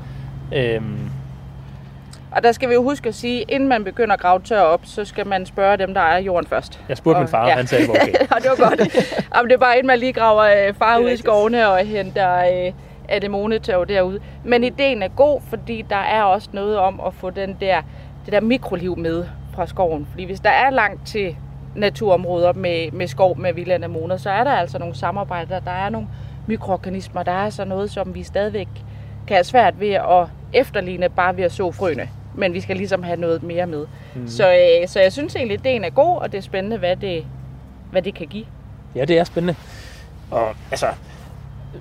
Øhm, 0.53 1.09
Og 2.31 2.43
der 2.43 2.51
skal 2.51 2.69
vi 2.69 2.73
jo 2.73 2.83
huske 2.83 3.09
at 3.09 3.15
sige, 3.15 3.41
inden 3.41 3.69
man 3.69 3.83
begynder 3.83 4.13
at 4.13 4.19
grave 4.21 4.39
tør 4.39 4.61
op, 4.61 4.81
så 4.83 5.05
skal 5.05 5.27
man 5.27 5.45
spørge 5.45 5.77
dem, 5.77 5.93
der 5.93 6.01
er 6.01 6.17
jorden 6.19 6.47
først. 6.49 6.79
jeg 6.89 6.97
spurgte 6.97 7.17
Og- 7.17 7.21
min 7.21 7.27
far, 7.27 7.43
ja. 7.43 7.49
ja. 7.49 7.55
han 7.55 7.67
sagde, 7.67 7.83
det 7.87 7.89
var 7.93 7.99
okay. 8.03 8.35
og 8.35 8.41
det 8.41 8.49
var 8.59 8.69
godt. 8.69 8.79
Jamen, 9.35 9.49
det 9.49 9.55
er 9.55 9.59
bare 9.59 9.73
inden 9.77 9.87
man 9.87 9.99
lige 9.99 10.13
graver 10.13 10.67
øh, 10.67 10.73
far 10.73 10.97
ud 10.97 11.09
i 11.09 11.17
skovene 11.17 11.67
og 11.69 11.77
henter 11.85 12.65
øh, 12.67 12.73
anemonetørv 13.09 13.85
derude. 13.87 14.19
Men 14.43 14.63
ideen 14.63 15.03
er 15.03 15.07
god, 15.07 15.41
fordi 15.49 15.85
der 15.89 15.95
er 15.95 16.23
også 16.23 16.49
noget 16.53 16.77
om 16.77 17.01
at 17.07 17.13
få 17.13 17.29
den 17.29 17.57
der, 17.59 17.81
det 18.25 18.33
der 18.33 18.41
mikroliv 18.41 18.97
med 18.97 19.25
fra 19.55 19.67
skoven. 19.67 20.07
Fordi 20.11 20.23
hvis 20.23 20.39
der 20.39 20.49
er 20.49 20.69
langt 20.69 21.07
til 21.07 21.35
naturområder 21.75 22.53
med, 22.53 22.91
med 22.91 23.07
skov 23.07 23.37
med 23.39 23.53
vilde 23.53 23.73
anemoner, 23.73 24.17
så 24.17 24.29
er 24.29 24.43
der 24.43 24.51
altså 24.51 24.79
nogle 24.79 24.95
samarbejder. 24.95 25.59
Der 25.59 25.71
er 25.71 25.89
nogle 25.89 26.07
mikroorganismer. 26.47 27.23
Der 27.23 27.31
er 27.31 27.45
altså 27.45 27.65
noget, 27.65 27.91
som 27.91 28.15
vi 28.15 28.23
stadigvæk 28.23 28.67
kan 29.27 29.35
have 29.35 29.43
svært 29.43 29.79
ved 29.79 29.89
at 29.89 30.27
efterligne 30.53 31.09
bare 31.09 31.37
ved 31.37 31.43
at 31.43 31.51
så 31.51 31.71
frøene. 31.71 32.09
Men 32.35 32.53
vi 32.53 32.61
skal 32.61 32.77
ligesom 32.77 33.03
have 33.03 33.17
noget 33.17 33.43
mere 33.43 33.65
med. 33.65 33.85
Mm. 34.15 34.27
Så, 34.27 34.51
øh, 34.51 34.87
så 34.87 34.99
jeg 35.01 35.11
synes 35.11 35.35
egentlig, 35.35 35.55
at 35.55 35.59
ideen 35.65 35.83
er 35.83 35.89
god, 35.89 36.17
og 36.17 36.31
det 36.31 36.37
er 36.37 36.41
spændende, 36.41 36.77
hvad 36.77 36.95
det, 36.95 37.25
hvad 37.91 38.01
det 38.01 38.13
kan 38.13 38.27
give. 38.27 38.45
Ja, 38.95 39.05
det 39.05 39.19
er 39.19 39.23
spændende. 39.23 39.55
Og 40.31 40.55
altså, 40.71 40.85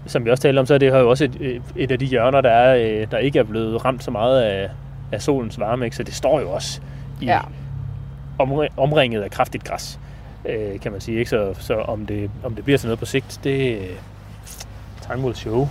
som 0.06 0.24
vi 0.24 0.30
også 0.30 0.42
talte 0.42 0.58
om, 0.60 0.66
så 0.66 0.74
er 0.74 0.78
det 0.78 0.92
her 0.92 0.98
jo 0.98 1.10
også 1.10 1.24
et, 1.24 1.62
et 1.76 1.90
af 1.90 1.98
de 1.98 2.04
hjørner, 2.06 2.40
der, 2.40 2.50
er, 2.50 3.00
øh, 3.02 3.06
der 3.10 3.18
ikke 3.18 3.38
er 3.38 3.42
blevet 3.42 3.84
ramt 3.84 4.04
så 4.04 4.10
meget 4.10 4.42
af, 4.42 4.70
af 5.12 5.22
solens 5.22 5.60
varme. 5.60 5.84
Ikke? 5.84 5.96
Så 5.96 6.02
det 6.02 6.14
står 6.14 6.40
jo 6.40 6.50
også 6.50 6.80
i, 7.20 7.24
Ja. 7.24 7.38
Omringet 8.76 9.22
af 9.22 9.30
kraftigt 9.30 9.64
græs, 9.64 9.98
øh, 10.44 10.80
kan 10.80 10.92
man 10.92 11.00
sige. 11.00 11.18
Ikke? 11.18 11.30
Så, 11.30 11.54
så 11.58 11.74
om, 11.74 12.06
det, 12.06 12.30
om 12.44 12.54
det 12.54 12.64
bliver 12.64 12.78
til 12.78 12.86
noget 12.86 12.98
på 12.98 13.04
sigt, 13.04 13.40
det 13.44 13.72
er 13.72 13.94
time 15.06 15.24
will 15.24 15.36
show. 15.36 15.68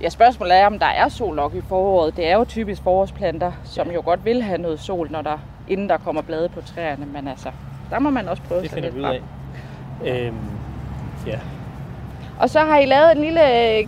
Ja, 0.00 0.08
spørgsmålet 0.08 0.56
er, 0.56 0.66
om 0.66 0.78
der 0.78 0.86
er 0.86 1.08
sol 1.08 1.36
nok 1.36 1.54
i 1.54 1.60
foråret. 1.68 2.16
Det 2.16 2.26
er 2.26 2.36
jo 2.36 2.44
typisk 2.44 2.82
forårsplanter, 2.82 3.52
som 3.64 3.90
jo 3.90 4.02
godt 4.04 4.24
vil 4.24 4.42
have 4.42 4.58
noget 4.58 4.80
sol, 4.80 5.08
når 5.10 5.22
der, 5.22 5.38
inden 5.68 5.88
der 5.88 5.98
kommer 5.98 6.22
blade 6.22 6.48
på 6.48 6.60
træerne. 6.60 7.06
Men 7.06 7.28
altså, 7.28 7.50
der 7.90 7.98
må 7.98 8.10
man 8.10 8.28
også 8.28 8.42
prøve 8.42 8.62
Det 8.62 8.70
sig 8.70 8.74
finder 8.76 8.90
lidt 8.90 8.96
vi 8.96 9.00
ud 9.00 9.20
af. 10.04 10.26
Øhm, 10.26 10.36
ja, 11.26 11.38
Og 12.40 12.50
så 12.50 12.60
har 12.60 12.78
I 12.78 12.86
lavet 12.86 13.12
en 13.16 13.22
lille... 13.24 13.76
øh, 13.78 13.86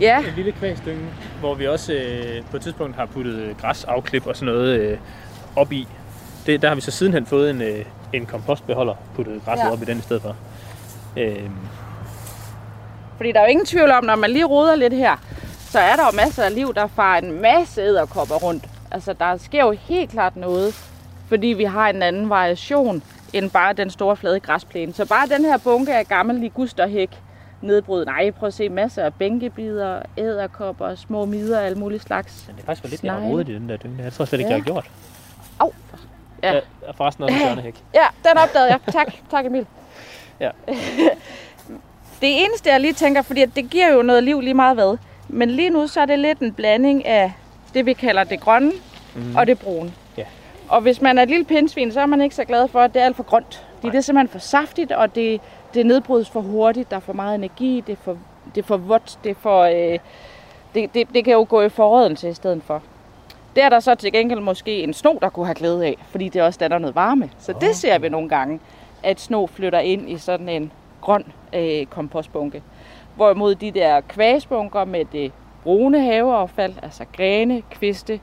Ja, 0.00 0.18
en 0.18 0.24
lille 0.36 0.52
kvægstynge, 0.52 1.06
hvor 1.40 1.54
vi 1.54 1.66
også 1.66 1.92
øh, 1.92 2.42
på 2.50 2.56
et 2.56 2.62
tidspunkt 2.62 2.96
har 2.96 3.06
puttet 3.06 3.34
øh, 3.34 3.56
græsafklip 3.58 4.26
og 4.26 4.36
sådan 4.36 4.54
noget 4.54 4.80
øh, 4.80 4.98
op 5.56 5.72
i. 5.72 5.88
Det, 6.46 6.62
der 6.62 6.68
har 6.68 6.74
vi 6.74 6.80
så 6.80 6.90
sidenhen 6.90 7.26
fået 7.26 7.50
en, 7.50 7.62
øh, 7.62 7.84
en 8.12 8.26
kompostbeholder, 8.26 8.94
puttet 9.14 9.42
græsset 9.44 9.66
Ja. 9.66 9.72
op 9.72 9.82
i 9.82 9.84
den 9.84 9.98
i 9.98 10.00
stedet 10.00 10.22
for. 10.22 10.36
Øhm, 11.16 11.50
fordi 13.16 13.32
der 13.32 13.38
er 13.40 13.44
jo 13.44 13.50
ingen 13.50 13.66
tvivl 13.66 13.90
om, 13.90 14.04
når 14.04 14.16
man 14.16 14.30
lige 14.30 14.44
roder 14.44 14.74
lidt 14.74 14.92
her, 14.92 15.16
så 15.70 15.78
er 15.78 15.96
der 15.96 16.02
jo 16.12 16.16
masser 16.16 16.42
af 16.44 16.54
liv, 16.54 16.74
der 16.74 16.86
farer 16.86 17.18
en 17.18 17.42
masse 17.42 17.80
æderkopper 17.82 18.34
rundt. 18.34 18.64
Altså, 18.90 19.12
der 19.12 19.36
sker 19.36 19.64
jo 19.64 19.70
helt 19.70 20.10
klart 20.10 20.36
noget, 20.36 20.74
fordi 21.28 21.46
vi 21.46 21.64
har 21.64 21.88
en 21.88 22.02
anden 22.02 22.30
variation 22.30 23.02
end 23.32 23.50
bare 23.50 23.72
den 23.72 23.90
store 23.90 24.16
flade 24.16 24.40
græsplæne. 24.40 24.92
Så 24.92 25.06
bare 25.08 25.26
den 25.26 25.44
her 25.44 25.58
bunke 25.58 25.94
af 25.94 26.06
gammel 26.08 26.36
ligusterhæk 26.36 27.10
nedbrud. 27.62 28.04
Nej, 28.04 28.30
prøv 28.30 28.46
at 28.46 28.54
se 28.54 28.68
masser 28.68 29.02
af 29.04 29.14
bænkebider, 29.14 30.02
æderkopper, 30.16 30.94
små 30.94 31.24
mider 31.24 31.58
og 31.58 31.64
alle 31.66 31.78
mulige 31.78 32.00
slags. 32.00 32.44
men 32.46 32.56
det 32.56 32.62
er 32.62 32.66
faktisk 32.66 32.82
for 32.82 32.88
lidt, 32.90 33.04
jeg 33.04 33.12
har 33.12 33.20
rodet 33.20 33.48
i 33.48 33.54
den 33.54 33.68
der 33.68 33.76
dynge. 33.76 33.96
der. 33.96 34.02
Jeg 34.02 34.12
tror 34.12 34.24
slet 34.24 34.38
ikke, 34.38 34.50
Ja. 34.50 34.56
jeg 34.56 34.62
har 34.64 34.72
gjort. 34.72 34.90
Au! 35.58 35.72
Ja. 36.42 36.52
Ja. 36.52 36.60
forresten 36.94 37.24
også 37.24 37.36
en 37.36 37.42
tørnehæk. 37.42 37.74
Ja, 37.94 38.06
den 38.28 38.38
opdagede 38.38 38.70
jeg. 38.70 38.80
Tak, 38.92 39.06
tak 39.30 39.46
Emil. 39.46 39.66
Ja. 40.40 40.50
det 42.20 42.44
eneste, 42.44 42.70
jeg 42.70 42.80
lige 42.80 42.92
tænker, 42.92 43.22
fordi 43.22 43.44
det 43.44 43.70
giver 43.70 43.92
jo 43.92 44.02
noget 44.02 44.24
liv 44.24 44.40
lige 44.40 44.54
meget 44.54 44.76
hvad. 44.76 44.98
Men 45.28 45.50
lige 45.50 45.70
nu, 45.70 45.86
så 45.86 46.00
er 46.00 46.06
det 46.06 46.18
lidt 46.18 46.38
en 46.38 46.52
blanding 46.52 47.06
af 47.06 47.32
det, 47.74 47.86
vi 47.86 47.92
kalder 47.92 48.24
det 48.24 48.40
grønne 48.40 48.72
mm. 49.14 49.36
og 49.36 49.46
det 49.46 49.58
brune. 49.58 49.92
Ja. 50.16 50.24
Og 50.68 50.80
hvis 50.80 51.00
man 51.00 51.18
er 51.18 51.22
et 51.22 51.28
lille 51.28 51.44
pindsvin, 51.44 51.92
så 51.92 52.00
er 52.00 52.06
man 52.06 52.20
ikke 52.20 52.34
så 52.34 52.44
glad 52.44 52.68
for, 52.68 52.80
at 52.80 52.94
det 52.94 53.02
er 53.02 53.06
alt 53.06 53.16
for 53.16 53.22
grønt. 53.22 53.66
Fordi 53.74 53.90
det 53.90 53.96
er 53.96 54.00
simpelthen 54.00 54.28
for 54.28 54.38
saftigt, 54.38 54.92
og 54.92 55.14
det, 55.14 55.40
det 55.74 55.86
nedbrydes 55.86 56.30
for 56.30 56.40
hurtigt. 56.40 56.90
Der 56.90 56.96
er 56.96 57.00
for 57.00 57.12
meget 57.12 57.34
energi, 57.34 57.82
det 57.86 57.92
er 57.92 58.02
for, 58.02 58.18
det 58.54 58.62
er 58.62 58.66
for 58.66 58.76
vådt, 58.76 59.18
det 59.24 59.30
er 59.30 59.34
for... 59.40 59.62
Øh, 59.62 59.98
det, 60.74 60.94
det, 60.94 61.08
det 61.14 61.24
kan 61.24 61.32
jo 61.32 61.46
gå 61.48 61.62
i 61.62 61.68
forrådelse 61.68 62.28
i 62.28 62.34
stedet 62.34 62.62
for. 62.62 62.82
Det 63.56 63.62
er 63.64 63.68
der 63.68 63.80
så 63.80 63.94
til 63.94 64.12
gengæld 64.12 64.40
måske 64.40 64.82
en 64.82 64.92
sno, 64.94 65.14
der 65.22 65.28
kunne 65.28 65.46
have 65.46 65.54
glæde 65.54 65.86
af, 65.86 65.96
fordi 66.10 66.28
det 66.28 66.42
også 66.42 66.58
danner 66.58 66.78
noget 66.78 66.94
varme. 66.94 67.30
Så 67.38 67.54
det 67.60 67.76
ser 67.76 67.98
vi 67.98 68.08
nogle 68.08 68.28
gange, 68.28 68.60
at 69.02 69.20
sno 69.20 69.46
flytter 69.46 69.78
ind 69.78 70.10
i 70.10 70.18
sådan 70.18 70.48
en 70.48 70.72
grøn 71.00 71.24
øh, 71.54 71.86
kompostbunke. 71.86 72.62
Hvorimod 73.16 73.54
de 73.54 73.70
der 73.70 74.00
kvægsbunker 74.00 74.84
med 74.84 75.04
det 75.12 75.32
brune 75.62 76.00
haveaffald, 76.00 76.74
altså 76.82 77.04
grene, 77.16 77.62
kviste, 77.70 78.20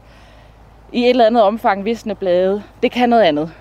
i 0.91 1.03
et 1.03 1.09
eller 1.09 1.25
andet 1.25 1.43
omfang 1.43 1.85
visne 1.85 2.15
blade, 2.15 2.63
det 2.83 2.91
kan 2.91 3.09
noget 3.09 3.23
andet. 3.23 3.51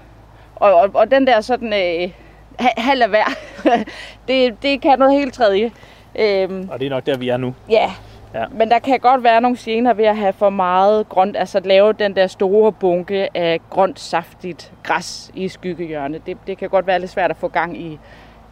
Og, 0.57 0.75
og, 0.75 0.91
og 0.95 1.11
den 1.11 1.27
der 1.27 1.41
sådan 1.41 1.73
øh, 1.73 2.11
ha- 2.59 2.81
halv 2.83 3.03
af 3.03 3.09
hver, 3.09 3.25
det, 4.29 4.63
det 4.63 4.81
kan 4.81 4.99
noget 4.99 5.15
helt 5.15 5.35
tredje. 5.35 5.71
Øhm, 6.19 6.69
Og 6.73 6.81
det 6.81 6.87
er 6.87 6.91
nok 6.91 7.07
der, 7.07 7.17
vi 7.19 7.29
er 7.29 7.37
nu. 7.37 7.55
Ja. 7.71 7.91
Ja. 8.35 8.45
Men 8.51 8.71
der 8.71 8.79
kan 8.79 9.01
godt 9.01 9.23
være 9.23 9.41
nogle 9.41 9.57
gener 9.61 9.93
ved 9.93 10.05
at 10.05 10.17
have 10.17 10.33
for 10.33 10.51
meget 10.51 11.09
grønt, 11.09 11.37
altså 11.37 11.59
at 11.59 11.67
lave 11.67 11.93
den 11.93 12.17
der 12.17 12.27
store 12.27 12.73
bunke 12.73 13.29
af 13.37 13.61
grønt, 13.71 14.01
saftigt 14.01 14.73
græs 14.83 15.31
i 15.35 15.49
skyggehjørnet. 15.49 16.27
Det, 16.27 16.37
det 16.47 16.59
kan 16.59 16.69
godt 16.69 16.87
være 16.87 16.99
lidt 16.99 17.11
svært 17.11 17.31
at 17.31 17.37
få 17.37 17.49
gang 17.49 17.81
i. 17.81 17.99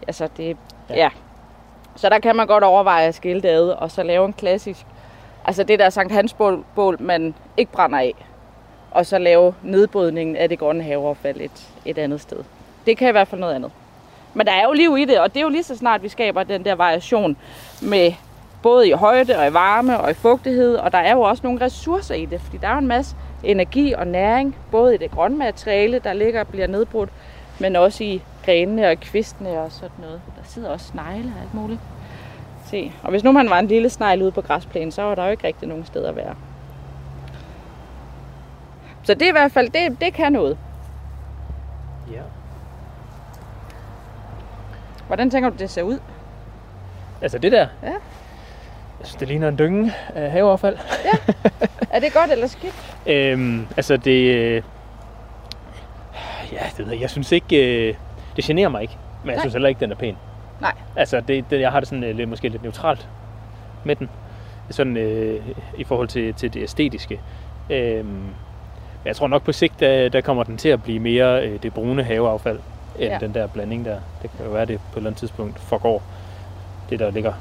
Altså 0.07 0.29
det, 0.37 0.57
ja. 0.91 0.95
Ja. 0.95 1.09
Så 1.97 2.09
der 2.09 2.18
kan 2.18 2.37
man 2.37 2.47
godt 2.47 2.64
overveje 2.64 3.07
at 3.07 3.14
skille 3.14 3.43
det 3.43 3.49
ad, 3.49 3.68
og 3.68 3.91
så 3.91 4.03
lave 4.03 4.26
en 4.26 4.33
klassisk, 4.33 4.87
altså 5.45 5.62
det 5.62 5.79
der 5.79 5.91
Sankt 5.91 6.12
Hans 6.12 6.37
bål, 6.74 6.97
man 7.03 7.35
ikke 7.57 7.72
brænder 7.72 7.99
af. 7.99 8.14
Og 8.91 9.07
så 9.07 9.18
lave 9.18 9.55
nedbrydningen 9.62 10.37
af 10.37 10.49
det 10.49 10.59
grønne 10.59 10.85
haveaffald 10.85 11.41
et, 11.41 11.68
et 11.85 11.99
andet 11.99 12.20
sted. 12.20 12.39
Det 12.87 12.97
kan 12.97 13.09
i 13.09 13.12
hvert 13.12 13.29
fald 13.29 13.41
noget 13.41 13.55
andet. 13.55 13.70
Men 14.35 14.47
der 14.47 14.53
er 14.53 14.62
jo 14.62 14.72
liv 14.72 14.99
i 14.99 15.05
det, 15.05 15.20
og 15.20 15.35
det 15.35 15.41
er 15.41 15.45
jo 15.45 15.49
lige 15.49 15.62
så 15.62 15.76
snart, 15.76 16.03
vi 16.03 16.09
skaber 16.09 16.43
den 16.43 16.64
der 16.64 16.74
variation 16.74 17.37
med 17.83 18.12
både 18.63 18.89
i 18.89 18.93
højde 18.93 19.39
og 19.39 19.49
i 19.49 19.53
varme 19.53 20.01
og 20.01 20.11
i 20.11 20.15
fugtighed, 20.15 20.75
og 20.75 20.93
der 20.93 20.99
er 20.99 21.13
jo 21.13 21.21
også 21.21 21.41
nogle 21.45 21.61
ressourcer 21.61 22.15
i 22.15 22.25
det, 22.25 22.41
fordi 22.41 22.57
der 22.57 22.69
er 22.69 22.73
jo 22.73 22.79
en 22.79 22.87
masse 22.87 23.17
energi 23.43 23.93
og 23.93 24.07
næring, 24.07 24.57
både 24.71 24.95
i 24.95 24.99
det 24.99 25.11
grønne 25.11 25.39
materiale, 25.39 25.99
der 25.99 26.13
ligger 26.13 26.41
og 26.41 26.47
bliver 26.47 26.67
nedbrudt, 26.67 27.11
men 27.59 27.77
også 27.77 28.05
i 28.05 28.23
grenene 28.45 28.89
og 28.89 29.01
kvistene 29.01 29.61
og 29.61 29.73
sådan 29.73 29.91
noget. 29.99 30.21
Der 30.37 30.43
sidder 30.45 30.69
også 30.69 30.87
snegle 30.87 31.33
og 31.37 31.43
alt 31.43 31.55
muligt. 31.55 31.81
Se. 32.67 32.93
Og 33.03 33.11
hvis 33.11 33.25
nu 33.25 33.33
man 33.33 33.51
var 33.51 33.59
en 33.59 33.67
lille 33.67 33.91
snegl 33.91 34.23
ude 34.23 34.33
på 34.33 34.41
græsplænen, 34.41 34.93
så 34.93 35.03
var 35.03 35.15
der 35.15 35.25
jo 35.25 35.31
ikke 35.31 35.47
rigtig 35.47 35.69
nogen 35.69 35.85
steder 35.85 36.09
at 36.09 36.17
være. 36.17 36.35
Så 39.03 39.15
det 39.15 39.23
er 39.23 39.29
i 39.29 39.33
hvert 39.33 39.53
fald, 39.53 39.71
det, 39.71 40.01
det 40.01 40.15
kan 40.15 40.33
noget. 40.33 40.59
Ja. 42.13 42.21
Hvordan 45.07 45.31
tænker 45.31 45.51
du, 45.51 45.57
det 45.57 45.71
ser 45.71 45.83
ud? 45.83 45.99
Altså 47.23 47.39
det 47.39 47.53
der? 47.53 47.67
Ja. 47.83 47.95
Jeg 49.01 49.07
synes, 49.07 49.18
det 49.18 49.28
ligner 49.28 49.49
en 49.49 49.59
dynge 49.59 49.92
af 50.14 50.30
haveaffald. 50.30 50.76
Er 51.90 52.01
det 52.01 52.12
godt 52.12 52.30
eller 52.30 52.46
skidt? 52.46 52.96
Øhm, 53.07 53.66
altså 53.76 53.96
det... 53.96 54.34
Øh, 54.34 54.62
ja, 56.53 56.59
det 56.76 56.86
ved 56.86 56.92
jeg. 56.92 57.01
Jeg 57.01 57.11
synes 57.11 57.32
ikke... 57.32 57.88
Øh, 57.88 57.94
det 58.36 58.44
generer 58.44 58.68
mig 58.68 58.82
ikke. 58.82 58.96
Men 59.22 59.28
jeg 59.30 59.36
Nej. 59.36 59.42
synes 59.42 59.53
heller 59.55 59.68
ikke, 59.68 59.80
den 59.80 59.90
er 59.92 59.96
pæn. 59.96 60.16
Nej. 60.61 60.72
Altså, 60.96 61.20
det, 61.20 61.44
det, 61.51 61.61
jeg 61.61 61.72
har 61.72 61.80
det 61.80 61.88
sådan 61.88 62.05
øh, 62.05 62.16
lidt, 62.16 62.28
måske 62.28 62.49
lidt 62.49 62.62
neutralt 62.62 63.09
med 63.84 63.96
den. 63.96 64.09
Sådan 64.70 64.96
øh, 64.96 65.40
i 65.78 65.84
forhold 65.84 66.09
til, 66.09 66.34
til 66.34 66.55
det 66.55 66.62
æstetiske. 66.62 67.20
Øhm, 67.70 68.24
jeg 69.05 69.16
tror 69.16 69.28
nok 69.28 69.42
på 69.42 69.53
sigt, 69.53 69.80
der, 69.80 70.09
der 70.09 70.20
kommer 70.20 70.42
den 70.44 70.57
til 70.57 70.68
at 70.68 70.82
blive 70.82 70.99
mere 71.01 71.46
øh, 71.46 71.62
det 71.62 71.74
brune 71.74 72.03
haveaffald, 72.03 72.59
end 72.99 73.05
Ja. 73.05 73.12
ja. 73.12 73.18
den 73.18 73.34
der 73.34 73.46
blanding 73.46 73.84
der. 73.84 73.96
Det 74.22 74.30
kan 74.36 74.46
jo 74.46 74.53
være, 74.53 74.66
det 74.66 74.78
på 74.80 74.92
et 74.92 74.96
eller 74.96 75.11
andet 75.11 75.18
tidspunkt 75.20 75.59
forgår 75.61 76.03
det, 76.90 76.99
der 76.99 77.11
ligger, 77.11 77.32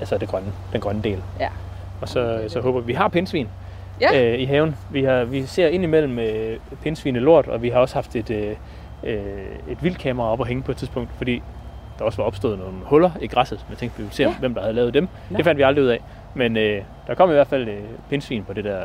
altså 0.00 0.18
det 0.18 0.28
grønne, 0.28 0.52
den 0.72 0.80
grønne 0.80 1.02
del. 1.02 1.22
Ja. 1.40 1.48
Og 2.00 2.08
så, 2.08 2.44
så 2.48 2.60
håber 2.60 2.80
vi, 2.80 2.86
vi 2.86 2.92
har 2.92 3.08
pindsvin 3.08 3.48
Ja. 4.00 4.32
øh, 4.32 4.38
i 4.40 4.44
haven. 4.44 4.76
Vi, 4.90 5.04
har, 5.04 5.24
vi 5.24 5.46
ser 5.46 5.68
indimellem 5.68 6.18
øh, 6.18 6.58
pindsvin 6.82 7.16
lort, 7.16 7.48
og 7.48 7.62
vi 7.62 7.68
har 7.68 7.78
også 7.80 7.94
haft 7.94 8.16
et, 8.16 8.30
øh, 8.30 8.56
øh, 9.04 9.16
et 9.68 9.82
vildkamera 9.82 10.32
op 10.32 10.40
at 10.40 10.46
hænge 10.46 10.62
på 10.62 10.70
et 10.70 10.76
tidspunkt, 10.76 11.10
fordi 11.16 11.42
der 11.98 12.04
også 12.04 12.16
var 12.16 12.24
opstået 12.24 12.58
nogle 12.58 12.74
huller 12.84 13.10
i 13.20 13.26
græsset. 13.26 13.66
Jeg 13.70 13.78
tænkte, 13.78 13.96
vi 13.98 14.02
ville 14.02 14.14
se, 14.14 14.22
Ja. 14.22 14.34
hvem 14.38 14.54
der 14.54 14.60
havde 14.60 14.74
lavet 14.74 14.94
dem. 14.94 15.08
Nå. 15.30 15.36
Det 15.36 15.44
fandt 15.44 15.58
vi 15.58 15.62
aldrig 15.62 15.84
ud 15.84 15.88
af. 15.90 16.00
Men 16.34 16.56
øh, 16.56 16.82
der 17.06 17.14
kom 17.14 17.30
i 17.30 17.32
hvert 17.32 17.46
fald 17.46 17.68
øh, 17.68 17.80
pindsvin 18.10 18.44
på 18.44 18.52
det 18.52 18.64
der 18.64 18.82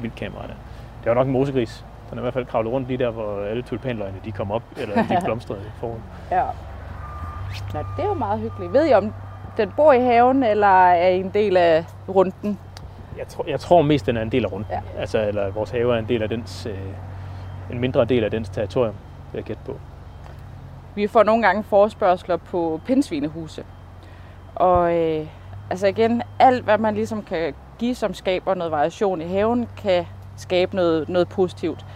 vildkamera 0.00 0.42
der. 0.42 0.54
Det 1.02 1.08
var 1.08 1.14
nok 1.14 1.26
en 1.26 1.32
mosegris. 1.32 1.84
Den 2.10 2.18
er 2.18 2.22
i 2.22 2.24
hvert 2.24 2.34
fald 2.34 2.46
kravlet 2.46 2.72
rundt 2.72 2.88
lige 2.88 2.98
der, 2.98 3.10
hvor 3.10 3.40
alle 3.50 3.62
tulpanløgene 3.62 4.18
de 4.24 4.32
kom 4.32 4.50
op, 4.50 4.62
eller 4.76 4.94
de 5.02 5.18
blomstrede 5.24 5.60
foran. 5.80 6.02
Ja. 6.30 6.42
Nå, 7.74 7.78
det 7.96 8.04
er 8.04 8.08
jo 8.08 8.14
meget 8.14 8.40
hyggeligt. 8.40 8.72
Ved 8.72 8.88
I, 8.90 8.92
om 8.92 9.12
den 9.56 9.72
bor 9.76 9.92
i 9.92 10.00
haven, 10.00 10.42
eller 10.42 10.86
er 10.86 11.08
en 11.08 11.30
del 11.34 11.56
af 11.56 11.84
runden? 12.08 12.58
Jeg 13.18 13.28
tror, 13.28 13.44
jeg 13.48 13.60
tror 13.60 13.82
mest, 13.82 14.06
den 14.06 14.16
er 14.16 14.22
en 14.22 14.32
del 14.32 14.44
af 14.44 14.52
runden. 14.52 14.70
Ja. 14.70 14.80
Altså, 15.00 15.28
eller 15.28 15.50
vores 15.50 15.70
have 15.70 15.94
er 15.94 15.98
en 15.98 16.08
del 16.08 16.22
af 16.22 16.28
dens, 16.28 16.66
øh, 16.66 16.78
en 17.70 17.78
mindre 17.78 18.04
del 18.04 18.24
af 18.24 18.30
dens 18.30 18.48
territorium, 18.48 18.94
vil 19.32 19.38
jeg 19.38 19.44
gætte 19.44 19.62
på. 19.66 19.76
Vi 20.94 21.06
får 21.06 21.22
nogle 21.22 21.42
gange 21.42 21.62
forspørgseler 21.62 22.36
på 22.36 22.80
pindsvinehuse. 22.86 23.64
Og 24.54 24.94
øh, 24.94 25.26
altså 25.70 25.86
igen, 25.86 26.22
alt 26.38 26.64
hvad 26.64 26.78
man 26.78 26.94
ligesom 26.94 27.22
kan 27.22 27.54
give, 27.78 27.94
som 27.94 28.14
skaber 28.14 28.54
noget 28.54 28.70
variation 28.72 29.20
i 29.20 29.24
haven, 29.24 29.68
kan 29.76 30.06
skabe 30.36 30.76
noget, 30.76 31.08
noget 31.08 31.28
positivt. 31.28 31.86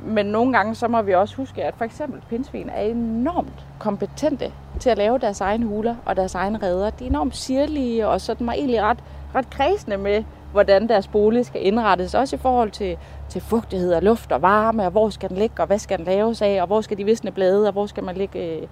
Men 0.00 0.26
nogle 0.26 0.52
gange 0.52 0.74
så 0.74 0.88
må 0.88 1.02
vi 1.02 1.14
også 1.14 1.36
huske, 1.36 1.64
at 1.64 1.74
for 1.76 1.84
eksempel 1.84 2.22
pindsvin 2.28 2.68
er 2.68 2.82
enormt 2.82 3.66
kompetente 3.78 4.52
til 4.80 4.90
at 4.90 4.98
lave 4.98 5.18
deres 5.18 5.40
egne 5.40 5.66
huler 5.66 5.94
og 6.04 6.16
deres 6.16 6.34
egne 6.34 6.58
redder. 6.62 6.90
De 6.90 7.04
er 7.04 7.08
enormt 7.08 7.36
sirlige 7.36 8.08
og 8.08 8.20
sådan 8.20 8.46
var 8.46 8.52
egentlig 8.52 8.82
ret, 8.82 8.98
ret 9.34 9.50
kredsende 9.50 9.96
med, 9.96 10.24
hvordan 10.52 10.88
deres 10.88 11.08
bolig 11.08 11.46
skal 11.46 11.66
indrettes. 11.66 12.14
Også 12.14 12.36
i 12.36 12.38
forhold 12.38 12.70
til, 12.70 12.96
til 13.28 13.40
fugtighed 13.40 13.94
og 13.94 14.02
luft 14.02 14.32
og 14.32 14.42
varme, 14.42 14.84
og 14.84 14.90
hvor 14.90 15.10
skal 15.10 15.28
den 15.28 15.38
ligge, 15.38 15.62
og 15.62 15.66
hvad 15.66 15.78
skal 15.78 15.98
den 15.98 16.06
laves 16.06 16.42
af, 16.42 16.60
og 16.60 16.66
hvor 16.66 16.80
skal 16.80 16.98
de 16.98 17.04
visne 17.04 17.30
blade, 17.30 17.66
og 17.66 17.72
hvor 17.72 17.86
skal 17.86 18.04
man 18.04 18.16
ligge... 18.16 18.56
Øh... 18.56 18.62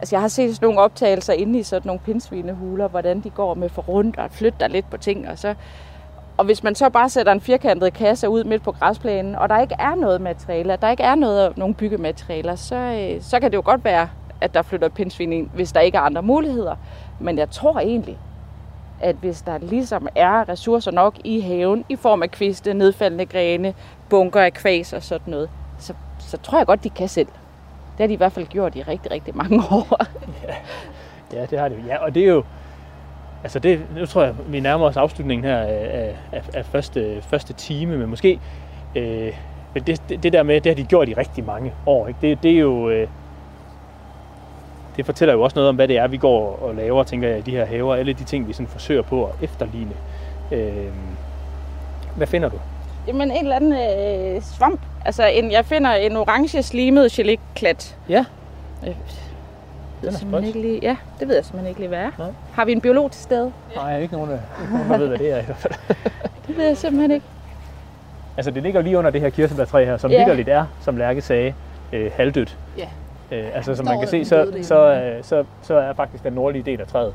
Altså 0.00 0.16
jeg 0.16 0.20
har 0.20 0.28
set 0.28 0.54
sådan 0.54 0.66
nogle 0.66 0.80
optagelser 0.80 1.32
inde 1.32 1.58
i 1.58 1.62
sådan 1.62 1.86
nogle 1.86 2.00
pindsvinehuler, 2.00 2.88
hvordan 2.88 3.20
de 3.20 3.30
går 3.30 3.54
med 3.54 3.68
for 3.68 3.82
rundt 3.82 4.18
og 4.18 4.30
flytter 4.30 4.68
lidt 4.68 4.90
på 4.90 4.96
ting, 4.96 5.28
og 5.28 5.38
så 5.38 5.54
og 6.40 6.44
hvis 6.44 6.62
man 6.62 6.74
så 6.74 6.90
bare 6.90 7.08
sætter 7.08 7.32
en 7.32 7.40
firkantet 7.40 7.92
kasse 7.92 8.28
ud 8.28 8.44
midt 8.44 8.62
på 8.62 8.72
græsplænen, 8.72 9.34
og 9.34 9.48
der 9.48 9.58
ikke 9.58 9.76
er 9.78 9.94
noget 9.94 10.20
materialer, 10.20 10.76
der 10.76 10.90
ikke 10.90 11.02
er 11.02 11.14
noget, 11.14 11.58
nogen 11.58 11.74
byggematerialer, 11.74 12.54
så, 12.54 12.76
øh, 12.76 13.22
så 13.22 13.40
kan 13.40 13.50
det 13.50 13.56
jo 13.56 13.62
godt 13.64 13.84
være, 13.84 14.08
at 14.40 14.54
der 14.54 14.62
flytter 14.62 14.88
pindsvin 14.88 15.32
ind, 15.32 15.48
hvis 15.54 15.72
der 15.72 15.80
ikke 15.80 15.98
er 15.98 16.02
andre 16.02 16.22
muligheder. 16.22 16.76
Men 17.20 17.38
jeg 17.38 17.50
tror 17.50 17.80
egentlig, 17.80 18.18
at 19.00 19.16
hvis 19.16 19.42
der 19.42 19.58
ligesom 19.58 20.08
er 20.14 20.48
ressourcer 20.48 20.90
nok 20.90 21.14
i 21.24 21.40
haven, 21.40 21.84
i 21.88 21.96
form 21.96 22.22
af 22.22 22.30
kviste, 22.30 22.74
nedfaldende 22.74 23.26
grene, 23.26 23.74
bunker 24.08 24.40
af 24.40 24.52
kvæs 24.52 24.92
og 24.92 25.02
sådan 25.02 25.30
noget, 25.30 25.50
så, 25.78 25.94
så 26.18 26.36
tror 26.36 26.58
jeg 26.58 26.66
godt, 26.66 26.84
de 26.84 26.90
kan 26.90 27.08
selv. 27.08 27.26
Det 27.92 27.98
har 27.98 28.06
de 28.06 28.12
i 28.12 28.16
hvert 28.16 28.32
fald 28.32 28.46
gjort 28.46 28.76
i 28.76 28.82
rigtig, 28.82 29.10
rigtig 29.10 29.36
mange 29.36 29.56
år. 29.70 30.04
Ja, 31.32 31.46
det 31.46 31.58
har 31.58 31.68
de. 31.68 31.84
Ja, 31.86 31.96
og 31.96 32.14
det 32.14 32.22
er 32.22 32.28
jo... 32.28 32.44
Altså 33.42 33.58
det, 33.58 33.80
nu 33.96 34.06
tror 34.06 34.22
jeg, 34.22 34.34
vi 34.48 34.60
nærmer 34.60 34.86
os 34.86 34.96
afslutningen 34.96 35.44
her 35.44 35.56
af, 35.58 36.14
af, 36.32 36.42
af 36.54 36.66
første, 36.66 37.22
første 37.22 37.52
time, 37.52 37.96
men 37.96 38.10
måske... 38.10 38.40
Øh, 38.94 39.32
men 39.74 39.82
det, 39.82 40.02
det, 40.08 40.22
det 40.22 40.32
der 40.32 40.42
med, 40.42 40.60
det 40.60 40.70
har 40.70 40.74
de 40.74 40.84
gjort 40.84 41.08
i 41.08 41.14
rigtig 41.14 41.44
mange 41.44 41.72
år. 41.86 42.08
Ikke? 42.08 42.18
Det, 42.22 42.42
det 42.42 42.50
er 42.50 42.58
jo... 42.58 42.90
Øh, 42.90 43.08
det 45.00 45.06
fortæller 45.06 45.34
jo 45.34 45.42
også 45.42 45.54
noget 45.54 45.68
om, 45.68 45.74
hvad 45.74 45.88
det 45.88 45.98
er, 45.98 46.06
vi 46.08 46.16
går 46.16 46.58
og 46.62 46.74
laver, 46.74 47.02
tænker 47.04 47.28
jeg, 47.28 47.38
i 47.38 47.42
de 47.42 47.50
her 47.50 47.64
haver. 47.64 47.94
Alle 47.94 48.12
de 48.12 48.24
ting, 48.24 48.48
vi 48.48 48.52
sådan 48.52 48.66
forsøger 48.66 49.02
på 49.02 49.24
at 49.24 49.30
efterligne. 49.42 49.92
Øh, 50.52 50.72
hvad 52.16 52.26
finder 52.26 52.48
du? 52.48 52.56
Jamen 53.06 53.30
en 53.30 53.42
eller 53.42 53.56
anden 53.56 53.72
øh, 54.36 54.42
svamp. 54.42 54.80
Altså 55.04 55.26
en, 55.26 55.52
jeg 55.52 55.64
finder 55.64 55.90
en 55.92 56.16
orange 56.16 56.62
slimet 56.62 57.18
geléklat. 57.20 57.94
Ja. 58.08 58.24
Øh, 58.86 58.94
Den 60.02 60.34
er 60.34 60.38
ikke 60.46 60.60
lige, 60.60 60.78
ja, 60.82 60.96
det 61.20 61.28
ved 61.28 61.34
jeg 61.34 61.44
simpelthen 61.44 61.68
ikke 61.68 61.80
lige, 61.80 61.88
hvad 61.88 61.98
er. 61.98 62.10
Nej. 62.18 62.30
Har 62.52 62.64
vi 62.64 62.72
en 62.72 62.80
biolog 62.80 63.10
til 63.10 63.22
stede? 63.22 63.52
Nej, 63.76 64.00
ikke 64.00 64.14
nogen, 64.14 64.30
der, 64.30 64.38
ikke 64.62 64.74
nogen, 64.74 64.90
der 64.90 64.98
ved, 64.98 65.08
hvad 65.08 65.18
det 65.18 65.32
er 65.32 65.40
i 65.40 65.44
hvert 65.44 65.56
fald. 65.56 65.74
Det 66.46 66.56
ved 66.56 66.66
jeg 66.66 66.76
simpelthen 66.76 67.10
ikke. 67.10 67.26
Altså, 68.36 68.50
det 68.50 68.62
ligger 68.62 68.82
lige 68.82 68.98
under 68.98 69.10
det 69.10 69.20
her 69.20 69.30
kirsebærtræ 69.30 69.84
her, 69.84 69.96
som 69.96 70.10
Ja. 70.10 70.18
vidderligt 70.18 70.48
er, 70.48 70.64
som 70.80 70.96
Lærke 70.96 71.20
sagde, 71.22 71.54
øh, 71.92 72.10
halvdødt. 72.14 72.58
Ja. 72.78 72.86
Øh, 73.32 73.44
altså, 73.54 73.74
som 73.74 73.84
man 73.86 73.98
kan 73.98 74.08
se, 74.08 74.24
så, 74.24 74.36
døde 74.44 74.64
så, 74.64 74.92
øh, 74.92 75.24
så, 75.24 75.44
så 75.62 75.74
er 75.76 75.92
faktisk 75.92 76.24
den 76.24 76.32
nordlige 76.32 76.62
del 76.62 76.80
af 76.80 76.86
træet 76.86 77.12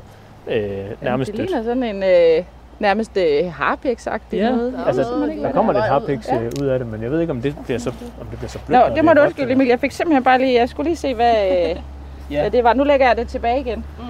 øh, 0.48 0.84
nærmest 1.02 1.30
det 1.30 1.38
dødt. 1.38 1.50
ligner 1.50 1.64
sådan 1.64 1.82
en 1.82 2.02
øh, 2.02 2.44
nærmest 2.78 3.16
øh, 3.16 3.52
harpiksagtig 3.52 4.36
Ja, 4.38 4.50
noget. 4.50 4.72
Der 4.72 4.84
altså, 4.84 5.02
er 5.02 5.26
der 5.42 5.52
kommer 5.52 5.72
lidt 5.72 5.84
Ja. 5.84 5.88
harpiks 5.90 6.28
øh, 6.32 6.52
ud 6.62 6.66
af 6.66 6.78
det, 6.78 6.88
men 6.88 7.02
jeg 7.02 7.10
ved 7.10 7.20
ikke, 7.20 7.30
om 7.30 7.42
det 7.42 7.56
bliver 7.64 7.78
så, 7.78 7.90
om 8.20 8.26
det 8.30 8.38
bliver 8.38 8.48
så 8.48 8.58
blødt. 8.66 8.88
Nå, 8.88 8.96
det 8.96 9.04
må 9.04 9.12
du 9.12 9.20
undskylde. 9.20 9.52
Emil. 9.52 9.66
Jeg 9.66 9.80
fik 9.80 9.90
simpelthen 9.92 10.24
bare 10.24 10.38
lige, 10.38 10.54
jeg 10.60 10.68
skulle 10.68 10.88
lige 10.88 10.96
se, 10.96 11.14
hvad, 11.14 11.34
øh, 11.50 11.76
Ja. 12.30 12.40
hvad 12.40 12.50
det 12.50 12.64
var. 12.64 12.72
Nu 12.72 12.84
lægger 12.84 13.06
jeg 13.06 13.16
det 13.16 13.28
tilbage 13.28 13.60
igen. 13.60 13.84
Mm. 13.98 14.04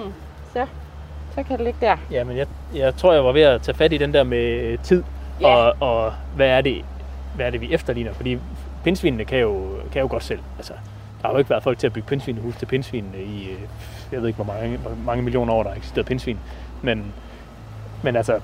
Så, 0.53 0.65
så 1.35 1.43
kan 1.43 1.57
det 1.57 1.65
ligge 1.65 1.79
der. 1.81 1.95
Ja, 2.11 2.23
men 2.23 2.37
jeg, 2.37 2.47
jeg 2.75 2.95
tror, 2.95 3.13
jeg 3.13 3.23
var 3.25 3.31
ved 3.31 3.41
at 3.41 3.61
tage 3.61 3.75
fat 3.75 3.93
i 3.93 3.97
den 3.97 4.13
der 4.13 4.23
med 4.23 4.77
tid, 4.83 5.03
Ja. 5.41 5.47
og, 5.47 5.73
og 5.79 6.13
hvad, 6.35 6.47
er 6.47 6.61
det, 6.61 6.81
hvad 7.35 7.45
er 7.45 7.49
det, 7.49 7.61
vi 7.61 7.73
efterligner? 7.73 8.13
Fordi 8.13 8.37
pindsvinene 8.83 9.25
kan 9.25 9.39
jo, 9.39 9.61
kan 9.91 10.01
jo 10.01 10.07
godt 10.11 10.23
selv. 10.23 10.39
Altså, 10.57 10.73
der 11.21 11.27
har 11.27 11.31
jo 11.33 11.37
ikke 11.37 11.49
været 11.49 11.63
folk 11.63 11.77
til 11.77 11.87
at 11.87 11.93
bygge 11.93 12.07
pindsvinehus 12.07 12.55
til 12.55 12.65
pindsvinene 12.65 13.23
i, 13.23 13.49
øh, 13.51 13.59
jeg 14.11 14.21
ved 14.21 14.27
ikke, 14.27 14.43
hvor 14.43 14.53
mange, 14.53 14.77
hvor 14.77 14.91
mange 15.05 15.23
millioner 15.23 15.53
år, 15.53 15.63
der 15.63 15.69
har 15.69 15.77
eksisteret 15.77 16.05
pindsvin. 16.05 16.39
Men, 16.81 17.13
men 18.03 18.15
altså, 18.15 18.39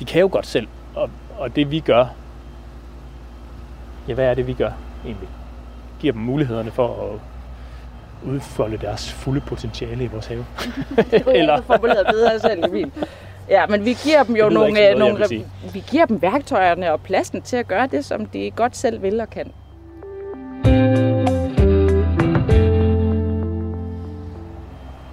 de 0.00 0.04
kan 0.04 0.20
jo 0.20 0.28
godt 0.32 0.46
selv. 0.46 0.68
Og, 0.94 1.10
og 1.38 1.56
det 1.56 1.70
vi 1.70 1.80
gør, 1.80 2.06
ja, 4.08 4.14
hvad 4.14 4.24
er 4.24 4.34
det, 4.34 4.46
vi 4.46 4.52
gør 4.52 4.70
egentlig? 5.04 5.28
Giver 6.00 6.12
dem 6.12 6.22
mulighederne 6.22 6.70
for 6.70 7.12
at 7.12 7.20
udfolde 8.28 8.76
deres 8.76 9.12
fulde 9.12 9.40
potentiale 9.40 10.04
i 10.04 10.06
vores 10.06 10.26
have. 10.26 10.46
Det 10.96 11.26
jeg 11.26 11.36
ikke 11.36 11.62
formuleret 11.66 12.06
bedre 12.06 12.38
selv, 12.38 12.64
Emil. 12.64 12.92
Ja, 13.48 13.66
men 13.66 13.84
vi 13.84 13.96
giver 14.04 14.22
dem 14.22 14.36
jo 14.36 14.48
nogle, 14.48 14.72
noget, 14.72 14.98
nogle 14.98 15.44
vi 15.72 15.84
giver 15.90 16.06
dem 16.06 16.22
værktøjerne 16.22 16.92
og 16.92 17.00
pladsen 17.00 17.42
til 17.42 17.56
at 17.56 17.68
gøre 17.68 17.86
det, 17.86 18.04
som 18.04 18.26
de 18.26 18.50
godt 18.50 18.76
selv 18.76 19.02
vil 19.02 19.20
og 19.20 19.30
kan. 19.30 19.52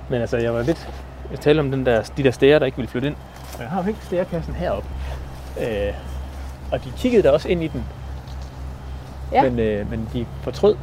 Men 0.10 0.22
altså, 0.22 0.38
jeg 0.38 0.54
var 0.54 0.62
lidt... 0.62 0.90
Jeg 1.32 1.40
talte 1.40 1.60
om 1.60 1.72
den 1.72 1.86
der, 1.86 2.02
de 2.18 2.24
der 2.24 2.32
stæger, 2.32 2.60
der 2.60 2.66
ikke 2.66 2.76
ville 2.76 2.90
flytte 2.90 3.08
ind. 3.08 3.16
Og 3.56 3.62
jeg 3.62 3.70
har 3.70 3.82
jo 3.82 3.88
ikke 3.88 4.00
stærkassen 4.04 4.54
heroppe. 4.54 4.88
Øh, 5.62 5.94
og 6.72 6.84
de 6.84 6.92
kiggede 6.98 7.24
da 7.24 7.30
også 7.32 7.48
ind 7.50 7.64
i 7.64 7.68
den. 7.68 7.84
Ja. 9.32 9.44
Men, 9.44 9.60
øh, 9.60 9.90
men 9.90 10.10
de 10.14 10.26
fortrød. 10.42 10.76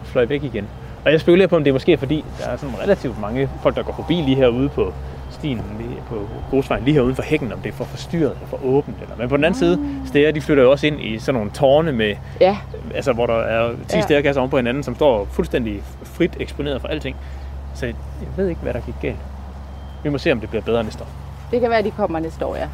Og 0.00 0.06
fløj 0.06 0.24
væk 0.24 0.44
igen. 0.44 0.68
Og 1.04 1.12
jeg 1.12 1.20
spekulerer 1.20 1.48
på, 1.48 1.56
om 1.56 1.64
det 1.64 1.70
er 1.70 1.72
måske 1.72 1.98
fordi, 1.98 2.24
der 2.40 2.46
er 2.46 2.56
sådan 2.56 2.74
relativt 2.82 3.20
mange 3.20 3.48
folk, 3.62 3.76
der 3.76 3.82
går 3.82 3.92
forbi 3.92 4.14
lige 4.14 4.36
herude 4.36 4.68
på 4.68 4.92
stien, 5.30 5.62
lige 5.78 6.02
på 6.08 6.28
grusvejen, 6.50 6.84
lige 6.84 6.94
herude 6.94 7.14
for 7.14 7.22
hækken, 7.22 7.52
om 7.52 7.58
det 7.58 7.68
er 7.68 7.72
for 7.72 7.84
forstyrret 7.84 8.32
eller 8.32 8.46
for 8.46 8.58
åbent. 8.64 8.96
Eller. 9.02 9.16
Men 9.16 9.28
på 9.28 9.36
den 9.36 9.44
anden 9.44 9.58
side, 9.58 9.78
stæger, 10.06 10.32
de 10.32 10.40
flytter 10.40 10.62
jo 10.62 10.70
også 10.70 10.86
ind 10.86 11.00
i 11.00 11.18
sådan 11.18 11.34
nogle 11.34 11.50
tårne 11.50 11.92
med, 11.92 12.14
Ja, 12.40 12.56
altså 12.94 13.12
hvor 13.12 13.26
der 13.26 13.34
er 13.38 13.68
10 13.70 13.76
Ja. 13.90 13.96
ja. 13.96 14.02
stærkasser 14.02 14.40
oven 14.40 14.50
på 14.50 14.56
hinanden, 14.56 14.82
som 14.82 14.94
står 14.94 15.24
fuldstændig 15.30 15.82
frit 16.04 16.36
eksponeret 16.40 16.80
for 16.80 16.88
alting. 16.88 17.16
Så 17.74 17.86
jeg 17.86 17.94
ved 18.36 18.48
ikke, 18.48 18.60
hvad 18.60 18.74
der 18.74 18.80
gik 18.80 18.94
galt. 19.02 19.18
Vi 20.02 20.08
må 20.08 20.18
se, 20.18 20.32
om 20.32 20.40
det 20.40 20.48
bliver 20.48 20.62
bedre 20.62 20.84
næste 20.84 21.02
år. 21.02 21.08
det 21.50 21.60
kan 21.60 21.70
være, 21.70 21.78
at 21.78 21.84
de 21.84 21.90
kommer 21.90 22.18
næste 22.18 22.46
år, 22.46 22.56
ja. 22.56 22.68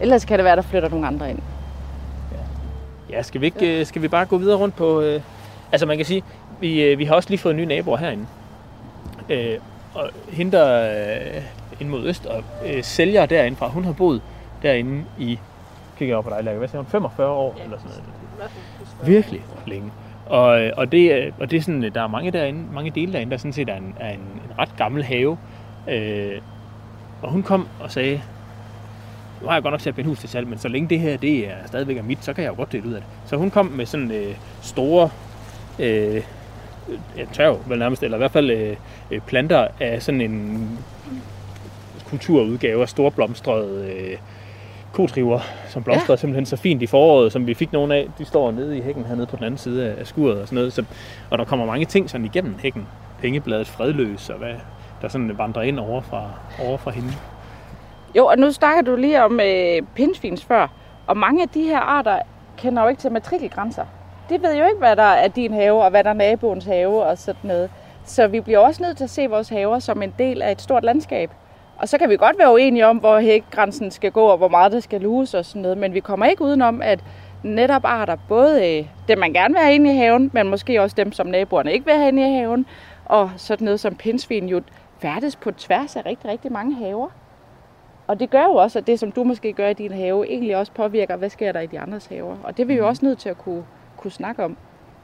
Ellers 0.00 0.24
kan 0.24 0.38
det 0.38 0.44
være, 0.44 0.52
at 0.52 0.56
der 0.56 0.62
flytter 0.62 0.88
nogle 0.88 1.06
andre 1.06 1.30
ind. 1.30 1.38
Ja, 3.10 3.22
skal 3.22 3.40
vi, 3.40 3.46
ikke, 3.46 3.78
ja. 3.78 3.84
skal 3.84 4.02
vi 4.02 4.08
bare 4.08 4.26
gå 4.26 4.38
videre 4.38 4.56
rundt 4.56 4.76
på... 4.76 5.00
Øh, 5.00 5.20
altså 5.72 5.86
man 5.86 5.96
kan 5.96 6.06
sige, 6.06 6.22
vi, 6.60 6.82
øh, 6.82 6.98
vi 6.98 7.04
har 7.04 7.14
også 7.14 7.30
lige 7.30 7.38
fået 7.38 7.56
nye 7.56 7.66
naboer 7.66 7.96
herinde. 7.96 8.26
Øh, 9.28 9.58
og 9.94 10.10
hende, 10.28 10.56
der 10.56 10.90
øh, 11.36 11.42
ind 11.80 11.88
mod 11.88 12.04
øst, 12.04 12.26
og 12.26 12.44
øh, 12.66 12.84
sælger 12.84 13.26
derindefra, 13.26 13.68
hun 13.68 13.84
har 13.84 13.92
boet 13.92 14.22
derinde 14.62 15.04
i, 15.18 15.38
kigger 15.98 16.12
jeg 16.12 16.18
op 16.18 16.24
på 16.24 16.30
dig, 16.30 16.44
Lærke, 16.44 16.58
hvad 16.58 16.68
siger 16.68 16.78
hun, 16.78 16.86
45 16.86 17.28
år 17.28 17.56
eller 17.64 17.78
sådan 17.78 17.90
noget. 17.90 18.50
Virkelig 19.04 19.44
længe. 19.66 19.92
Og, 20.28 20.70
og, 20.76 20.92
det, 20.92 21.12
øh, 21.12 21.32
og 21.40 21.50
det 21.50 21.56
er 21.56 21.60
sådan, 21.60 21.84
øh, 21.84 21.94
der 21.94 22.02
er 22.02 22.06
mange 22.06 22.30
derinde, 22.30 22.64
mange 22.72 22.90
dele 22.90 23.12
derinde, 23.12 23.30
der 23.30 23.36
sådan 23.36 23.52
set 23.52 23.68
er 23.68 23.76
en, 23.76 23.94
er 24.00 24.10
en, 24.10 24.20
en 24.20 24.58
ret 24.58 24.76
gammel 24.76 25.04
have. 25.04 25.38
Øh, 25.88 26.40
og 27.22 27.30
hun 27.30 27.42
kom 27.42 27.68
og 27.80 27.90
sagde, 27.90 28.20
nu 29.40 29.46
har 29.46 29.54
jeg 29.54 29.62
godt 29.62 29.72
nok 29.72 29.80
sat 29.80 29.96
mit 29.96 30.06
hus 30.06 30.18
til 30.18 30.28
salg, 30.28 30.48
men 30.48 30.58
så 30.58 30.68
længe 30.68 30.88
det 30.88 31.00
her 31.00 31.16
det 31.16 31.48
er 31.48 31.54
stadigvæk 31.66 31.96
er 31.96 32.02
mit, 32.02 32.24
så 32.24 32.32
kan 32.32 32.44
jeg 32.44 32.50
jo 32.50 32.56
godt 32.56 32.72
dele 32.72 32.88
ud 32.88 32.92
af 32.92 33.00
det. 33.00 33.30
Så 33.30 33.36
hun 33.36 33.50
kom 33.50 33.66
med 33.66 33.86
sådan 33.86 34.10
øh, 34.10 34.34
store, 34.62 35.10
øh, 35.78 36.22
ja, 37.16 37.24
tørv 37.32 37.58
vel 37.66 37.78
nærmest, 37.78 38.02
eller 38.02 38.16
i 38.16 38.18
hvert 38.18 38.30
fald 38.30 38.50
øh, 38.50 38.76
øh, 39.10 39.20
planter 39.20 39.68
af 39.80 40.02
sådan 40.02 40.20
en 40.20 40.78
kulturudgave 42.04 42.82
af 42.82 42.88
storblomstrede 42.88 43.92
øh, 43.92 44.18
kotriver, 44.92 45.40
som 45.68 45.82
blomstrede 45.82 46.12
ja. 46.12 46.16
simpelthen 46.16 46.46
så 46.46 46.56
fint 46.56 46.82
i 46.82 46.86
foråret, 46.86 47.32
som 47.32 47.46
vi 47.46 47.54
fik 47.54 47.72
nogle 47.72 47.94
af. 47.94 48.08
De 48.18 48.24
står 48.24 48.50
nede 48.50 48.78
i 48.78 48.80
hækken 48.80 49.04
hernede 49.04 49.26
på 49.26 49.36
den 49.36 49.44
anden 49.44 49.58
side 49.58 49.94
af- 49.98 50.06
skuret 50.06 50.40
og 50.40 50.46
sådan 50.48 50.56
noget. 50.56 50.72
Så, 50.72 50.84
og 51.30 51.38
der 51.38 51.44
kommer 51.44 51.66
mange 51.66 51.86
ting 51.86 52.10
sådan 52.10 52.24
igennem 52.24 52.54
hækken. 52.62 52.86
Pengebladet 53.20 53.66
fredløs 53.68 54.30
og 54.30 54.38
hvad 54.38 54.54
der 55.02 55.08
sådan 55.08 55.38
vandrer 55.38 55.62
ind 55.62 55.78
over 55.80 56.00
fra, 56.00 56.22
over 56.66 56.76
fra 56.76 56.90
hende. 56.90 57.08
Jo, 58.16 58.26
og 58.26 58.38
nu 58.38 58.52
snakker 58.52 58.82
du 58.82 58.96
lige 58.96 59.24
om 59.24 59.40
øh, 59.40 59.82
pindsvins 59.94 60.44
før, 60.44 60.66
og 61.06 61.16
mange 61.16 61.42
af 61.42 61.48
de 61.48 61.62
her 61.62 61.78
arter 61.78 62.18
kender 62.56 62.82
jo 62.82 62.88
ikke 62.88 63.00
til 63.00 63.12
matrikelgrænser. 63.12 63.84
De 64.30 64.42
ved 64.42 64.56
jo 64.56 64.64
ikke, 64.64 64.78
hvad 64.78 64.96
der 64.96 65.02
er 65.02 65.28
din 65.28 65.52
have, 65.54 65.82
og 65.84 65.90
hvad 65.90 66.04
der 66.04 66.10
er 66.10 66.14
naboens 66.14 66.64
have 66.64 67.02
og 67.04 67.18
sådan 67.18 67.40
noget. 67.44 67.70
Så 68.04 68.26
vi 68.26 68.40
bliver 68.40 68.58
også 68.58 68.82
nødt 68.82 68.96
til 68.96 69.04
at 69.04 69.10
se 69.10 69.26
vores 69.26 69.48
haver 69.48 69.78
som 69.78 70.02
en 70.02 70.14
del 70.18 70.42
af 70.42 70.52
et 70.52 70.60
stort 70.62 70.84
landskab. 70.84 71.30
Og 71.78 71.88
så 71.88 71.98
kan 71.98 72.10
vi 72.10 72.16
godt 72.16 72.38
være 72.38 72.52
uenige 72.52 72.86
om, 72.86 72.96
hvor 72.96 73.18
hækgrænsen 73.18 73.90
skal 73.90 74.12
gå, 74.12 74.24
og 74.24 74.36
hvor 74.38 74.48
meget 74.48 74.72
det 74.72 74.82
skal 74.82 75.00
luges 75.00 75.34
og 75.34 75.44
sådan 75.44 75.62
noget. 75.62 75.78
Men 75.78 75.94
vi 75.94 76.00
kommer 76.00 76.26
ikke 76.26 76.42
udenom, 76.42 76.82
at 76.82 77.00
netop 77.42 77.84
arter, 77.84 78.16
både 78.28 78.78
øh, 78.78 78.86
dem 79.08 79.18
man 79.18 79.32
gerne 79.32 79.54
vil 79.54 79.62
have 79.62 79.74
inde 79.74 79.94
i 79.94 79.96
haven, 79.96 80.30
men 80.34 80.48
måske 80.48 80.82
også 80.82 80.94
dem, 80.96 81.12
som 81.12 81.26
naboerne 81.26 81.72
ikke 81.72 81.86
vil 81.86 81.94
have 81.94 82.08
inde 82.08 82.22
i 82.30 82.34
haven, 82.38 82.66
og 83.04 83.30
sådan 83.36 83.64
noget 83.64 83.80
som 83.80 83.94
pindsvin 83.94 84.48
jo 84.48 84.62
færdes 84.98 85.36
på 85.36 85.50
tværs 85.50 85.96
af 85.96 86.06
rigtig, 86.06 86.30
rigtig 86.30 86.52
mange 86.52 86.74
haver. 86.76 87.08
Og 88.06 88.20
det 88.20 88.30
gør 88.30 88.42
jo 88.44 88.54
også, 88.54 88.78
at 88.78 88.86
det, 88.86 89.00
som 89.00 89.12
du 89.12 89.24
måske 89.24 89.52
gør 89.52 89.68
i 89.68 89.72
din 89.72 89.92
have, 89.92 90.26
egentlig 90.28 90.56
også 90.56 90.72
påvirker, 90.72 91.16
hvad 91.16 91.30
sker 91.30 91.52
der 91.52 91.60
i 91.60 91.66
de 91.66 91.78
andres 91.80 92.06
haver. 92.06 92.36
Og 92.44 92.56
det 92.56 92.62
er 92.62 92.66
vi 92.66 92.74
jo 92.74 92.88
også 92.88 93.04
nødt 93.04 93.18
til 93.18 93.28
at 93.28 93.38
kunne, 93.38 93.64
kunne 93.96 94.10
snakke 94.10 94.44
om, 94.44 94.56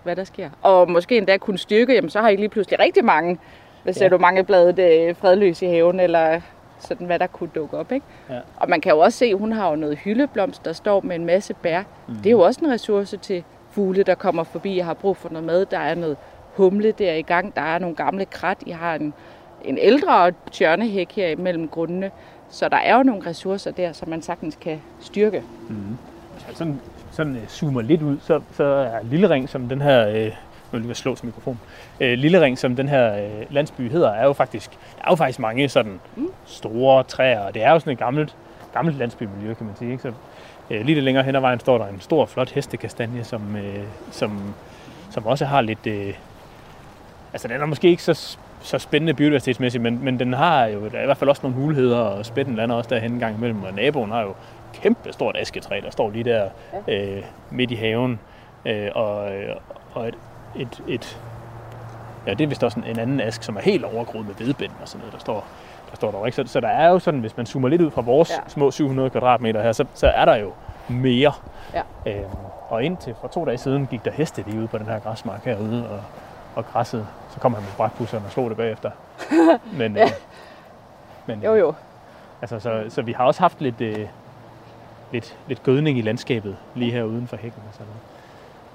hvad 0.03 0.17
der 0.17 0.25
sker. 0.25 0.51
Og 0.63 0.91
måske 0.91 1.17
endda 1.17 1.37
kunne 1.37 1.59
styrke, 1.59 1.95
jamen 1.95 2.11
så 2.11 2.21
har 2.21 2.29
I 2.29 2.37
lige 2.37 2.49
pludselig 2.49 2.79
rigtig 2.81 3.05
mange, 3.05 3.39
hvis 3.83 4.01
Ja. 4.01 4.05
ja. 4.05 4.09
du 4.09 4.19
mange 4.19 4.45
bladet 4.45 4.79
øh, 4.79 5.17
fredløs 5.17 5.63
i 5.63 5.67
haven, 5.67 6.01
eller 6.01 6.41
sådan, 6.79 7.07
hvad 7.07 7.19
der 7.19 7.27
kunne 7.27 7.51
dukke 7.55 7.77
op. 7.77 7.93
Ikke? 7.93 8.07
Ja. 8.31 8.41
Og 8.57 8.71
man 8.71 8.81
kan 8.81 8.93
jo 8.93 8.99
også 8.99 9.19
se, 9.19 9.35
hun 9.35 9.53
har 9.53 9.71
jo 9.71 9.77
noget 9.77 9.99
hyldeblomst, 9.99 10.65
der 10.65 10.73
står 10.73 11.01
med 11.01 11.17
en 11.17 11.27
masse 11.27 11.55
bær. 11.55 11.83
Mm. 12.09 12.15
Det 12.15 12.27
er 12.27 12.31
jo 12.31 12.41
også 12.41 12.61
en 12.65 12.71
ressource 12.71 13.17
til 13.17 13.45
fugle, 13.71 14.03
der 14.03 14.15
kommer 14.15 14.45
forbi 14.45 14.79
og 14.79 14.87
har 14.87 14.95
brug 14.95 15.17
for 15.17 15.29
noget 15.29 15.47
mad. 15.47 15.67
Der 15.67 15.79
er 15.79 15.95
noget 15.95 16.17
humle 16.57 16.93
der 16.93 17.15
i 17.15 17.23
gang, 17.23 17.57
der 17.57 17.63
er 17.63 17.79
nogle 17.79 17.97
gamle 17.97 18.25
krat. 18.25 18.59
I 18.67 18.71
har 18.71 18.95
en, 18.95 19.15
en 19.65 19.79
ældre 19.79 20.33
tjørnehæk 20.53 21.13
her 21.13 21.29
imellem 21.29 21.69
grundene. 21.69 22.11
Så 22.51 22.69
der 22.69 22.77
er 22.77 22.97
jo 22.97 23.03
nogle 23.03 23.27
ressourcer 23.27 23.71
der, 23.71 23.93
som 23.93 24.09
man 24.09 24.23
sagtens 24.23 24.59
kan 24.61 24.83
styrke. 25.01 25.43
Man 25.69 25.99
sådan, 26.55 26.81
sådan 27.11 27.33
uh, 27.33 27.49
zoomer 27.49 27.83
lidt 27.83 28.03
ud, 28.03 28.19
så, 28.21 28.41
så 28.53 28.65
er 28.65 29.03
Lille 29.03 29.31
Ring, 29.31 29.49
som 29.49 29.69
den 29.69 29.81
her, 29.81 30.09
øh, 30.09 30.33
nu 30.75 30.79
lige 30.79 30.91
at 30.91 30.97
slå 30.97 31.15
til 31.15 31.27
mikrofon, 31.27 31.59
øh, 32.01 32.19
Lille 32.19 32.41
Ring, 32.41 32.59
som 32.59 32.77
den 32.77 32.89
her 32.89 33.15
øh, 33.25 33.31
landsby 33.51 33.91
hedder, 33.91 34.11
er 34.11 34.25
jo 34.25 34.33
faktisk, 34.33 34.71
der 34.71 35.05
er 35.05 35.11
jo 35.11 35.17
faktisk 35.17 35.39
mange 35.39 35.69
sådan 35.69 36.01
store 36.47 37.03
træer, 37.03 37.41
og 37.41 37.55
det 37.55 37.63
er 37.63 37.71
jo 37.71 37.79
sådan 37.79 37.93
et 37.93 37.99
gammelt, 37.99 38.37
gammelt 38.75 38.99
landsbymiljø, 38.99 39.55
kan 39.55 39.67
man 39.67 39.77
sige. 39.77 39.91
Ikke? 39.91 40.03
Så, 40.03 40.13
øh, 40.71 40.85
lige 40.85 40.95
lidt 40.95 41.05
længere 41.05 41.25
hen 41.25 41.37
ad 41.37 41.41
vejen 41.41 41.61
står 41.61 41.79
der 41.79 41.87
en 41.87 42.01
stor, 42.01 42.27
flot 42.27 42.51
hestekastanje, 42.51 43.25
som, 43.25 43.57
øh, 43.57 43.85
som, 44.11 44.55
som 45.11 45.27
også 45.27 45.45
har 45.45 45.61
lidt, 45.61 45.87
øh, 45.87 46.15
altså 47.33 47.49
den 47.49 47.61
er 47.61 47.67
måske 47.67 47.89
ikke 47.89 48.03
så, 48.03 48.39
så 48.61 48.79
spændende 48.79 49.15
biodiversitetsmæssigt, 49.15 49.83
men, 49.83 50.05
men 50.05 50.19
den 50.19 50.33
har 50.33 50.67
jo 50.67 50.89
der 50.89 50.99
er 50.99 51.03
i 51.03 51.07
hvert 51.07 51.17
fald 51.17 51.31
også 51.31 51.43
nogle 51.43 51.59
muligheder, 51.59 51.99
og 51.99 52.27
spætten 52.27 52.55
lander 52.55 52.77
også 52.77 52.91
derhen 52.91 53.13
en 53.13 53.19
gang 53.19 53.37
imellem, 53.37 53.63
og 53.63 53.75
naboen 53.75 54.11
har 54.11 54.23
jo 54.23 54.35
kæmpe 54.83 55.13
stort 55.13 55.37
asketræ, 55.37 55.81
der 55.85 55.91
står 55.91 56.11
lige 56.11 56.25
der 56.25 56.49
øh, 56.89 57.23
midt 57.51 57.71
i 57.71 57.75
haven, 57.75 58.21
øh, 58.67 58.89
og, 58.95 59.31
og 59.93 60.09
et, 60.09 60.15
et, 60.57 60.83
et, 60.89 61.21
ja, 62.27 62.35
det 62.35 62.45
er 62.45 62.49
vist 62.49 62.65
også 62.65 62.81
en, 62.81 62.87
en 62.87 62.99
anden 62.99 63.21
ask, 63.21 63.43
som 63.43 63.57
er 63.57 63.61
helt 63.61 63.85
overgroet 63.85 64.27
med 64.27 64.35
vedbænd 64.35 64.73
og 64.83 64.89
sådan 64.89 64.99
noget, 64.99 65.13
der 65.13 65.19
står, 65.19 65.45
der 65.91 65.97
står 65.97 66.11
der 66.11 66.27
ikke. 66.27 66.37
Så, 66.37 66.45
så 66.47 66.61
der 66.61 66.69
er 66.69 66.89
jo 66.89 66.99
sådan, 66.99 67.21
hvis 67.21 67.37
man 67.37 67.47
zoomer 67.47 67.69
lidt 67.69 67.83
ud 67.83 67.91
fra 67.91 68.01
vores 68.01 68.31
ja. 68.31 68.35
Ja. 68.35 68.49
små 68.49 68.71
700 68.71 69.11
kvadratmeter 69.11 69.63
her, 69.63 69.73
så, 69.73 69.85
så 69.95 70.07
er 70.07 70.25
der 70.25 70.37
jo 70.37 70.53
mere. 70.89 71.33
Ja. 71.75 71.83
Øhm, 72.07 72.31
og 72.69 72.85
indtil 72.85 73.15
for 73.21 73.29
to 73.29 73.45
dage 73.45 73.59
siden 73.59 73.87
gik 73.87 74.05
der 74.05 74.11
heste 74.11 74.45
lige 74.47 74.59
ude 74.59 74.69
på 74.69 74.79
den 74.79 74.87
her 74.87 74.99
græsmark 74.99 75.45
herude 75.45 75.91
og, 75.91 76.01
og 76.55 76.67
græssede. 76.67 77.07
Så 77.31 77.41
kom 77.41 77.55
han 77.55 77.63
med 77.63 77.71
brækpusseren 77.77 78.25
og 78.25 78.31
slog 78.31 78.49
det 78.51 78.57
bagefter. 78.57 78.91
Men, 79.79 79.97
øh, 79.97 80.09
men 81.27 81.43
Jo 81.43 81.55
jo. 81.55 81.75
Altså, 82.43 82.61
så, 82.61 82.85
så 82.89 83.03
vi 83.03 83.13
har 83.13 83.25
også 83.25 83.41
haft 83.41 83.61
lidt, 83.61 83.81
øh, 83.81 84.07
lidt, 85.13 85.39
lidt 85.47 85.63
gødning 85.63 85.99
i 85.99 86.03
landskabet 86.03 86.57
lige 86.75 86.93
her 86.93 87.03
uden 87.03 87.27
for 87.27 87.37
hækken 87.37 87.63
og 87.69 87.75
sådan 87.75 87.87
noget. 87.87 88.01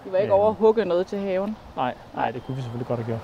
De 0.10 0.14
var 0.14 0.20
ikke 0.20 0.34
over 0.34 0.49
at 0.49 0.55
hugge 0.55 0.86
noget 0.86 1.07
til 1.07 1.20
haven. 1.20 1.57
Nej, 1.76 1.93
nej, 2.16 2.32
det 2.32 2.41
kunne 2.45 2.55
vi 2.55 2.62
selvfølgelig 2.62 2.88
godt 2.88 2.99
have 2.99 3.05
gjort. 3.07 3.20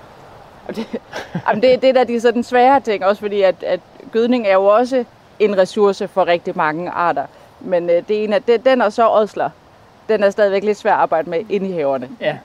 Og 0.68 0.76
det, 0.76 1.02
jamen 1.48 1.62
det, 1.64 1.82
det 1.82 1.90
er 1.90 1.94
da 1.94 2.04
de 2.04 2.20
sådan 2.22 2.44
svære 2.44 2.80
ting, 2.80 3.06
også 3.06 3.22
fordi 3.22 3.42
at, 3.42 3.64
at 3.64 3.80
gødning 4.12 4.48
er 4.48 4.54
jo 4.54 4.66
også 4.66 5.04
en 5.40 5.58
ressource 5.58 6.08
for 6.08 6.28
rigtig 6.28 6.58
mange 6.58 6.90
arter. 6.90 7.26
Men 7.60 7.90
øh, 7.90 7.96
det 8.08 8.24
ene 8.24 8.36
er, 8.36 8.40
det, 8.40 8.66
den 8.66 8.82
og 8.82 8.94
så 8.94 9.10
ådsler, 9.10 9.50
den 10.10 10.24
er 10.24 10.30
stadigvæk 10.30 10.64
lidt 10.64 10.78
svær 10.78 10.94
at 10.94 11.00
arbejde 11.00 11.30
med 11.30 11.40
inde 11.50 11.70
i 11.70 11.72
haverne 11.72 12.10
Ja. 12.22 12.38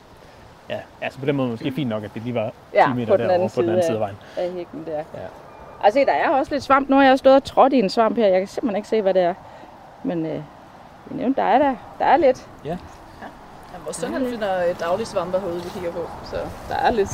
Ja, 0.68 0.78
altså 1.00 1.18
på 1.18 1.26
den 1.26 1.36
måde 1.36 1.48
måske 1.48 1.72
fint 1.72 1.88
nok, 1.90 2.04
at 2.04 2.10
det 2.14 2.22
lige 2.22 2.34
var 2.34 2.46
10 2.48 2.52
Ja, 2.74 2.94
meter 2.94 3.06
på 3.06 3.16
den 3.16 3.20
derovre 3.28 3.34
anden 3.34 3.50
på 3.54 3.60
den 3.62 3.68
anden 3.70 3.82
side 3.82 3.86
side 3.86 3.96
af 3.96 4.00
vejen. 4.00 4.16
af 4.36 4.50
hækken 4.52 4.84
der. 4.86 4.96
Ja. 4.96 5.26
Altså, 5.84 6.04
der 6.06 6.12
er 6.12 6.28
også 6.30 6.52
lidt 6.54 6.62
svamp. 6.62 6.88
Nu 6.88 6.96
har 6.96 7.04
jeg 7.04 7.18
stået 7.18 7.36
og 7.36 7.44
trådt 7.44 7.72
i 7.72 7.78
en 7.78 7.88
svamp 7.90 8.16
her. 8.16 8.26
Jeg 8.26 8.40
kan 8.40 8.48
simpelthen 8.48 8.76
ikke 8.76 8.88
se, 8.88 9.02
hvad 9.02 9.14
det 9.14 9.22
er. 9.22 9.34
Men 10.02 10.26
øh, 10.26 10.42
vi 11.06 11.16
nævnte, 11.16 11.40
der 11.40 11.46
er 11.46 11.58
der. 11.58 11.74
Der 11.98 12.04
er 12.04 12.16
lidt. 12.16 12.46
Ja, 12.64 12.76
vores 13.90 13.96
søn 13.96 14.12
han 14.12 14.26
finder 14.30 14.68
øh, 14.68 14.80
daglig 14.80 15.06
svampe 15.06 15.38
herude, 15.40 15.62
vi 15.62 15.70
kigger 15.74 15.92
på. 15.92 16.10
Så 16.24 16.36
der 16.68 16.74
er 16.74 16.90
lidt. 16.90 17.08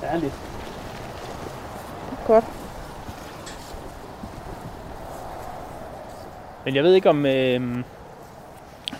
Der 0.00 0.06
er 0.06 0.16
lidt. 0.16 0.32
Godt. 2.26 2.44
Men 6.64 6.74
jeg 6.74 6.84
ved 6.84 6.94
ikke 6.94 7.08
om... 7.08 7.26
Øh, 7.26 7.84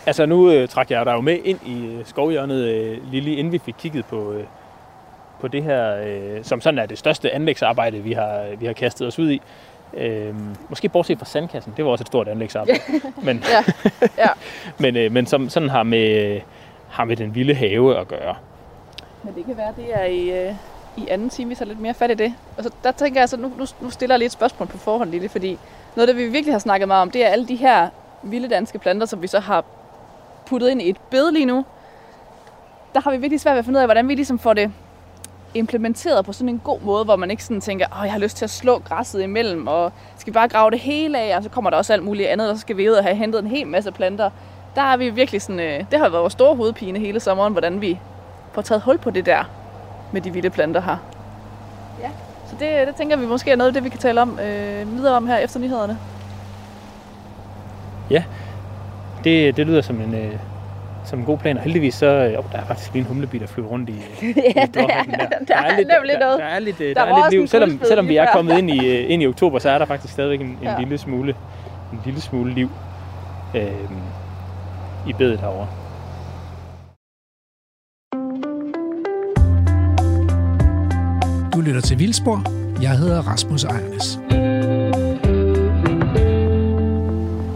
altså 0.06 0.26
nu 0.26 0.50
øh, 0.50 0.68
trak 0.68 0.90
jeg 0.90 1.06
dig 1.06 1.12
jo 1.12 1.20
med 1.20 1.38
ind 1.44 1.60
i 1.66 1.86
øh, 1.86 2.06
skovhjørnet, 2.06 2.68
øh, 2.68 3.10
Lili, 3.10 3.34
inden 3.34 3.52
vi 3.52 3.58
fik 3.58 3.74
kigget 3.78 4.04
på, 4.04 4.32
øh, 4.32 4.44
på 5.40 5.48
det 5.48 5.62
her, 5.62 5.96
øh, 6.06 6.44
som 6.44 6.60
sådan 6.60 6.78
er 6.78 6.86
det 6.86 6.98
største 6.98 7.30
anlægsarbejde, 7.30 7.98
vi 7.98 8.12
har, 8.12 8.56
vi 8.58 8.66
har 8.66 8.72
kastet 8.72 9.06
os 9.06 9.18
ud 9.18 9.30
i. 9.30 9.42
Øh, 9.94 10.34
måske 10.68 10.88
bortset 10.88 11.18
fra 11.18 11.24
sandkassen, 11.24 11.72
det 11.76 11.84
var 11.84 11.90
også 11.90 12.02
et 12.02 12.06
stort 12.06 12.28
anlægsarbejde. 12.28 12.80
men, 13.22 13.44
Ja. 13.50 13.64
Ja. 14.18 14.28
men, 14.82 14.96
øh, 14.96 15.12
men 15.12 15.26
som 15.26 15.48
sådan 15.48 15.68
har 15.68 15.82
med, 15.82 16.40
har 16.88 17.04
med 17.04 17.16
den 17.16 17.34
vilde 17.34 17.54
have 17.54 17.98
at 17.98 18.08
gøre. 18.08 18.34
Men 19.22 19.34
det 19.34 19.44
kan 19.44 19.56
være, 19.56 19.72
det 19.76 19.84
er 19.94 20.04
i, 20.04 20.46
øh, 20.48 20.54
i 20.96 21.08
anden 21.08 21.30
time, 21.30 21.48
vi 21.48 21.54
tager 21.54 21.68
lidt 21.68 21.80
mere 21.80 21.94
fat 21.94 22.10
i 22.10 22.14
det. 22.14 22.34
Og 22.56 22.64
så 22.64 22.70
der 22.84 22.92
tænker 22.92 23.20
jeg 23.20 23.28
så, 23.28 23.36
nu, 23.36 23.52
nu, 23.58 23.66
nu 23.80 23.90
stiller 23.90 24.14
jeg 24.14 24.18
lige 24.18 24.26
et 24.26 24.32
spørgsmål 24.32 24.68
på 24.68 24.78
forhånd, 24.78 25.10
Lille, 25.10 25.28
fordi 25.28 25.58
noget 25.96 26.08
af 26.08 26.14
det, 26.14 26.24
vi 26.24 26.30
virkelig 26.30 26.54
har 26.54 26.58
snakket 26.58 26.88
meget 26.88 27.02
om, 27.02 27.10
det 27.10 27.24
er 27.24 27.28
alle 27.28 27.48
de 27.48 27.56
her 27.56 27.88
vilde 28.22 28.48
danske 28.48 28.78
planter, 28.78 29.06
som 29.06 29.22
vi 29.22 29.26
så 29.26 29.40
har 29.40 29.64
puttet 30.46 30.70
ind 30.70 30.82
i 30.82 30.88
et 30.88 30.96
bed 31.10 31.32
lige 31.32 31.44
nu. 31.44 31.64
Der 32.94 33.00
har 33.00 33.10
vi 33.10 33.16
virkelig 33.16 33.40
svært 33.40 33.52
ved 33.54 33.58
at 33.58 33.64
finde 33.64 33.76
ud 33.76 33.80
af, 33.80 33.86
hvordan 33.86 34.08
vi 34.08 34.14
ligesom 34.14 34.38
får 34.38 34.52
det 34.52 34.72
implementeret 35.54 36.24
på 36.24 36.32
sådan 36.32 36.48
en 36.48 36.60
god 36.64 36.80
måde, 36.80 37.04
hvor 37.04 37.16
man 37.16 37.30
ikke 37.30 37.44
sådan 37.44 37.60
tænker, 37.60 37.86
åh, 37.98 38.04
jeg 38.04 38.12
har 38.12 38.18
lyst 38.18 38.36
til 38.36 38.44
at 38.44 38.50
slå 38.50 38.78
græsset 38.78 39.22
imellem, 39.22 39.66
og 39.66 39.92
skal 40.16 40.32
vi 40.32 40.34
bare 40.34 40.48
grave 40.48 40.70
det 40.70 40.78
hele 40.78 41.18
af, 41.18 41.36
og 41.36 41.42
så 41.42 41.48
kommer 41.48 41.70
der 41.70 41.76
også 41.76 41.92
alt 41.92 42.02
muligt 42.02 42.28
andet, 42.28 42.50
og 42.50 42.56
så 42.56 42.60
skal 42.60 42.76
vi 42.76 42.90
ud 42.90 42.94
og 42.94 43.04
have 43.04 43.16
hentet 43.16 43.38
en 43.42 43.46
hel 43.46 43.66
masse 43.66 43.92
planter. 43.92 44.30
Der 44.74 44.82
er 44.82 44.96
vi 44.96 45.10
virkelig 45.10 45.42
sådan, 45.42 45.60
øh, 45.60 45.84
det 45.90 45.98
har 45.98 46.08
været 46.08 46.22
vores 46.22 46.32
store 46.32 46.56
hovedpine 46.56 46.98
hele 46.98 47.20
sommeren, 47.20 47.52
hvordan 47.52 47.80
vi 47.80 47.98
får 48.52 48.62
taget 48.62 48.82
hul 48.82 48.98
på 48.98 49.10
det 49.10 49.26
der 49.26 49.44
med 50.12 50.20
de 50.20 50.32
vilde 50.32 50.50
planter 50.50 50.80
her. 50.80 50.96
Ja. 52.00 52.10
Så 52.46 52.56
det, 52.60 52.86
det 52.86 52.96
tænker 52.96 53.16
vi 53.16 53.26
måske 53.26 53.50
er 53.50 53.56
noget 53.56 53.68
af 53.68 53.74
det, 53.74 53.84
vi 53.84 53.88
kan 53.88 53.98
tale 54.00 54.22
om 54.22 54.38
øh, 54.38 54.96
videre 54.96 55.16
om 55.16 55.26
her 55.26 55.36
efter 55.36 55.60
nyhederne. 55.60 55.98
Det, 59.24 59.56
det 59.56 59.66
lyder 59.66 59.82
som 59.82 60.00
en, 60.00 60.14
øh, 60.14 60.38
som 61.14 61.20
en 61.20 61.26
god 61.26 61.38
plan, 61.38 61.56
og 61.56 61.62
heldigvis 61.62 61.94
så... 61.94 62.06
Øh, 62.06 62.38
oh, 62.38 62.44
der 62.52 62.58
er 62.58 62.64
faktisk 62.64 62.92
lige 62.92 63.00
en 63.00 63.06
humlebi, 63.06 63.38
der 63.38 63.46
flyver 63.46 63.68
rundt 63.68 63.88
i, 63.88 63.92
i 64.22 64.34
ja, 64.56 64.66
dørhånden 64.74 65.14
der, 65.20 65.26
der, 65.48 65.56
er 65.56 65.76
nemlig 65.76 66.14
der, 66.14 66.18
noget. 66.18 66.38
Der 66.38 66.44
er 66.44 66.58
lidt, 66.58 66.80
øh, 66.80 66.94
Der 66.94 67.04
der 67.04 67.14
er 67.14 67.16
lidt 67.16 67.30
liv. 67.30 67.46
Selvom, 67.46 67.80
selvom 67.84 68.08
vi 68.08 68.16
er 68.16 68.26
kommet 68.32 68.58
ind 68.58 68.70
i, 68.70 68.86
øh, 68.86 69.10
ind 69.10 69.22
i 69.22 69.26
oktober, 69.26 69.58
så 69.58 69.70
er 69.70 69.78
der 69.78 69.84
faktisk 69.84 70.12
stadigvæk 70.12 70.40
en, 70.40 70.46
en, 70.46 70.58
Ja. 70.62 70.78
lille, 70.78 70.98
smule, 70.98 71.34
en 71.92 72.00
lille 72.04 72.20
smule 72.20 72.54
liv 72.54 72.70
øh, 73.54 73.62
i 75.08 75.12
bedet 75.12 75.40
herovre. 75.40 75.66
Du 81.54 81.60
lytter 81.60 81.80
til 81.80 81.98
Vildspor. 81.98 82.42
Jeg 82.82 82.98
hedder 82.98 83.22
Rasmus 83.22 83.64
Ejernes. 83.64 84.20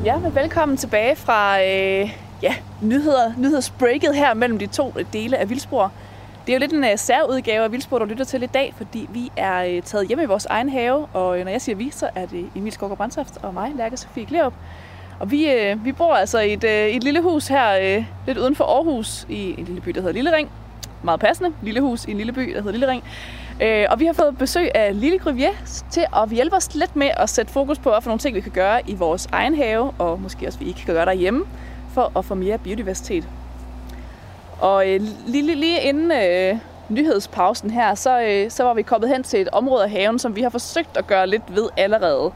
Ja, 0.04 0.18
men 0.18 0.34
velkommen 0.34 0.76
tilbage 0.76 1.16
fra 1.16 1.62
øh, 1.62 2.27
ja, 2.42 2.54
nyheder, 2.82 3.32
nyhedsbreaket 3.38 4.14
her 4.14 4.34
mellem 4.34 4.58
de 4.58 4.66
to 4.66 4.94
dele 5.12 5.36
af 5.36 5.50
Vildspor. 5.50 5.92
Det 6.46 6.52
er 6.52 6.56
jo 6.56 6.60
lidt 6.60 6.72
en 6.72 6.84
uh, 6.84 6.90
særudgave 6.96 7.64
af 7.64 7.72
Vildspor, 7.72 7.98
du 7.98 8.04
lytter 8.04 8.24
til 8.24 8.42
i 8.42 8.46
dag, 8.46 8.74
fordi 8.76 9.08
vi 9.12 9.30
er 9.36 9.76
uh, 9.76 9.82
taget 9.84 10.08
hjem 10.08 10.20
i 10.20 10.24
vores 10.24 10.46
egen 10.46 10.68
have, 10.68 11.06
og 11.12 11.28
uh, 11.28 11.44
når 11.44 11.50
jeg 11.50 11.62
siger 11.62 11.76
vi, 11.76 11.90
så 11.90 12.08
er 12.14 12.26
det 12.26 12.46
Emil 12.56 12.72
Skov 12.72 12.96
Brandtoft 12.96 13.36
og 13.42 13.54
mig, 13.54 13.72
Lærke 13.76 13.96
Sofie 13.96 14.26
Klerup. 14.26 14.54
Og 15.20 15.30
vi, 15.30 15.46
uh, 15.72 15.84
vi 15.84 15.92
bor 15.92 16.14
altså 16.14 16.38
i 16.38 16.52
et, 16.52 16.64
uh, 16.64 16.70
et 16.70 17.04
lille 17.04 17.22
hus 17.22 17.48
her, 17.48 17.96
uh, 17.98 18.04
lidt 18.26 18.38
uden 18.38 18.54
for 18.54 18.64
Aarhus, 18.64 19.26
i 19.28 19.54
en 19.58 19.64
lille 19.64 19.80
by, 19.80 19.90
der 19.90 20.00
hedder 20.00 20.14
Lille 20.14 20.36
Ring. 20.36 20.50
Meget 21.02 21.20
passende, 21.20 21.52
lille 21.62 21.80
hus 21.80 22.04
i 22.04 22.10
en 22.10 22.16
lille 22.16 22.32
by, 22.32 22.52
der 22.54 22.56
hedder 22.56 22.72
Lille 22.72 22.88
Ring. 22.88 23.04
Øh, 23.62 23.86
og 23.90 24.00
vi 24.00 24.06
har 24.06 24.12
fået 24.12 24.38
besøg 24.38 24.70
af 24.74 25.00
Lille 25.00 25.18
Grivier 25.18 25.50
til 25.90 26.04
at 26.16 26.30
hjælpe 26.30 26.56
os 26.56 26.74
lidt 26.74 26.96
med 26.96 27.10
at 27.16 27.30
sætte 27.30 27.52
fokus 27.52 27.78
på, 27.78 27.90
hvad 27.90 28.00
for 28.00 28.10
nogle 28.10 28.18
ting 28.18 28.34
vi 28.34 28.40
kan 28.40 28.52
gøre 28.52 28.90
i 28.90 28.94
vores 28.94 29.28
egen 29.32 29.54
have, 29.54 29.92
og 29.98 30.20
måske 30.20 30.46
også, 30.46 30.58
vi 30.58 30.64
ikke 30.64 30.84
kan 30.84 30.94
gøre 30.94 31.04
derhjemme, 31.04 31.44
for 31.98 32.18
at 32.18 32.24
få 32.24 32.34
mere 32.34 32.58
biodiversitet. 32.58 33.28
Og 34.60 34.88
øh, 34.88 35.00
lige, 35.26 35.54
lige 35.54 35.80
inden 35.80 36.12
øh, 36.12 36.58
nyhedspausen 36.88 37.70
her, 37.70 37.94
så, 37.94 38.20
øh, 38.20 38.50
så 38.50 38.64
var 38.64 38.74
vi 38.74 38.82
kommet 38.82 39.10
hen 39.10 39.22
til 39.22 39.40
et 39.40 39.48
område 39.48 39.84
af 39.84 39.90
haven, 39.90 40.18
som 40.18 40.36
vi 40.36 40.42
har 40.42 40.50
forsøgt 40.50 40.96
at 40.96 41.06
gøre 41.06 41.26
lidt 41.26 41.42
ved 41.56 41.68
allerede. 41.76 42.32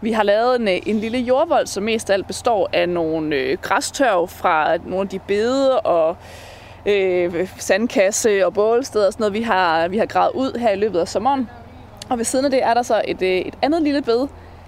Vi 0.00 0.12
har 0.12 0.22
lavet 0.22 0.60
en, 0.60 0.68
øh, 0.68 0.78
en 0.86 0.98
lille 0.98 1.18
jordvold, 1.18 1.66
som 1.66 1.82
mest 1.82 2.10
af 2.10 2.14
alt 2.14 2.26
består 2.26 2.68
af 2.72 2.88
nogle 2.88 3.36
øh, 3.36 3.58
græstørv 3.62 4.28
fra 4.28 4.76
nogle 4.76 5.00
af 5.00 5.08
de 5.08 5.18
bede 5.18 5.80
og 5.80 6.16
øh, 6.86 7.48
sandkasse 7.58 8.46
og 8.46 8.54
bålsted 8.54 9.06
og 9.06 9.12
sådan 9.12 9.22
noget, 9.22 9.34
vi 9.34 9.42
har, 9.42 9.88
vi 9.88 9.98
har 9.98 10.06
gravet 10.06 10.32
ud 10.34 10.58
her 10.58 10.70
i 10.70 10.76
løbet 10.76 10.98
af 10.98 11.08
sommeren. 11.08 11.50
Og 12.10 12.18
ved 12.18 12.24
siden 12.24 12.44
af 12.44 12.50
det 12.50 12.62
er 12.62 12.74
der 12.74 12.82
så 12.82 13.02
et, 13.04 13.22
øh, 13.22 13.28
et 13.28 13.54
andet 13.62 13.82
lille 13.82 14.02
bed 14.02 14.26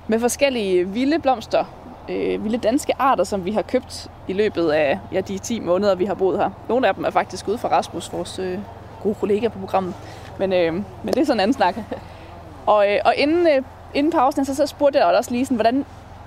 med 0.08 0.20
forskellige 0.20 0.88
vilde 0.88 1.18
blomster, 1.18 1.64
øh, 2.10 2.44
vilde 2.44 2.58
danske 2.58 2.92
arter, 2.98 3.24
som 3.24 3.44
vi 3.44 3.52
har 3.52 3.62
købt 3.62 4.10
i 4.28 4.32
løbet 4.32 4.70
af 4.70 4.98
ja, 5.12 5.20
de 5.20 5.38
10 5.38 5.60
måneder, 5.60 5.94
vi 5.94 6.04
har 6.04 6.14
boet 6.14 6.38
her. 6.38 6.50
Nogle 6.68 6.88
af 6.88 6.94
dem 6.94 7.04
er 7.04 7.10
faktisk 7.10 7.48
ude 7.48 7.58
fra 7.58 7.68
Rasmus, 7.68 8.12
vores 8.12 8.38
øh, 8.38 8.58
gode 9.02 9.14
kollega 9.14 9.48
på 9.48 9.58
programmet. 9.58 9.94
Men, 10.38 10.52
øh, 10.52 10.74
men 10.74 10.84
det 11.06 11.16
er 11.18 11.24
sådan 11.24 11.36
en 11.36 11.40
anden 11.40 11.54
snak. 11.54 11.74
Og, 12.66 12.92
øh, 12.92 12.98
og 13.04 13.14
inden, 13.16 13.46
øh, 13.46 13.62
inden 13.94 14.12
pausen, 14.12 14.44
så, 14.44 14.54
så 14.54 14.66
spurgte 14.66 14.98
jeg 14.98 15.06
også 15.06 15.30
lige 15.30 15.44
sådan, 15.44 15.56
hvordan, 15.56 15.84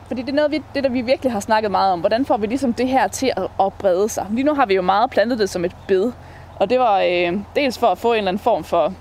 fordi 0.08 0.22
det 0.22 0.30
er 0.30 0.36
noget, 0.36 0.52
vi, 0.52 0.64
det, 0.76 0.84
der 0.84 0.90
vi 0.90 1.02
virkelig 1.02 1.32
har 1.32 1.40
snakket 1.40 1.72
meget 1.72 1.94
om. 1.94 2.00
Hvordan 2.00 2.26
får 2.26 2.38
vi 2.38 2.48
ligesom 2.48 2.74
det 2.74 2.88
her 2.88 3.08
til 3.08 3.32
at, 3.38 3.48
at 3.60 3.74
brede 3.74 4.10
sig? 4.10 4.28
Lige 4.32 4.44
nu 4.44 4.54
har 4.54 4.66
vi 4.66 4.76
jo 4.76 4.82
meget 4.82 5.10
plantet 5.10 5.40
det 5.40 5.50
som 5.50 5.66
et 5.66 5.76
bed. 5.88 6.12
Og 6.56 6.70
det 6.70 6.80
var 6.80 7.00
øh, 7.00 7.40
dels 7.56 7.78
for 7.78 7.88
at 7.88 7.98
få 7.98 8.12
en 8.12 8.18
eller 8.18 8.28
anden 8.28 8.44
form 8.44 8.64
for 8.64 8.94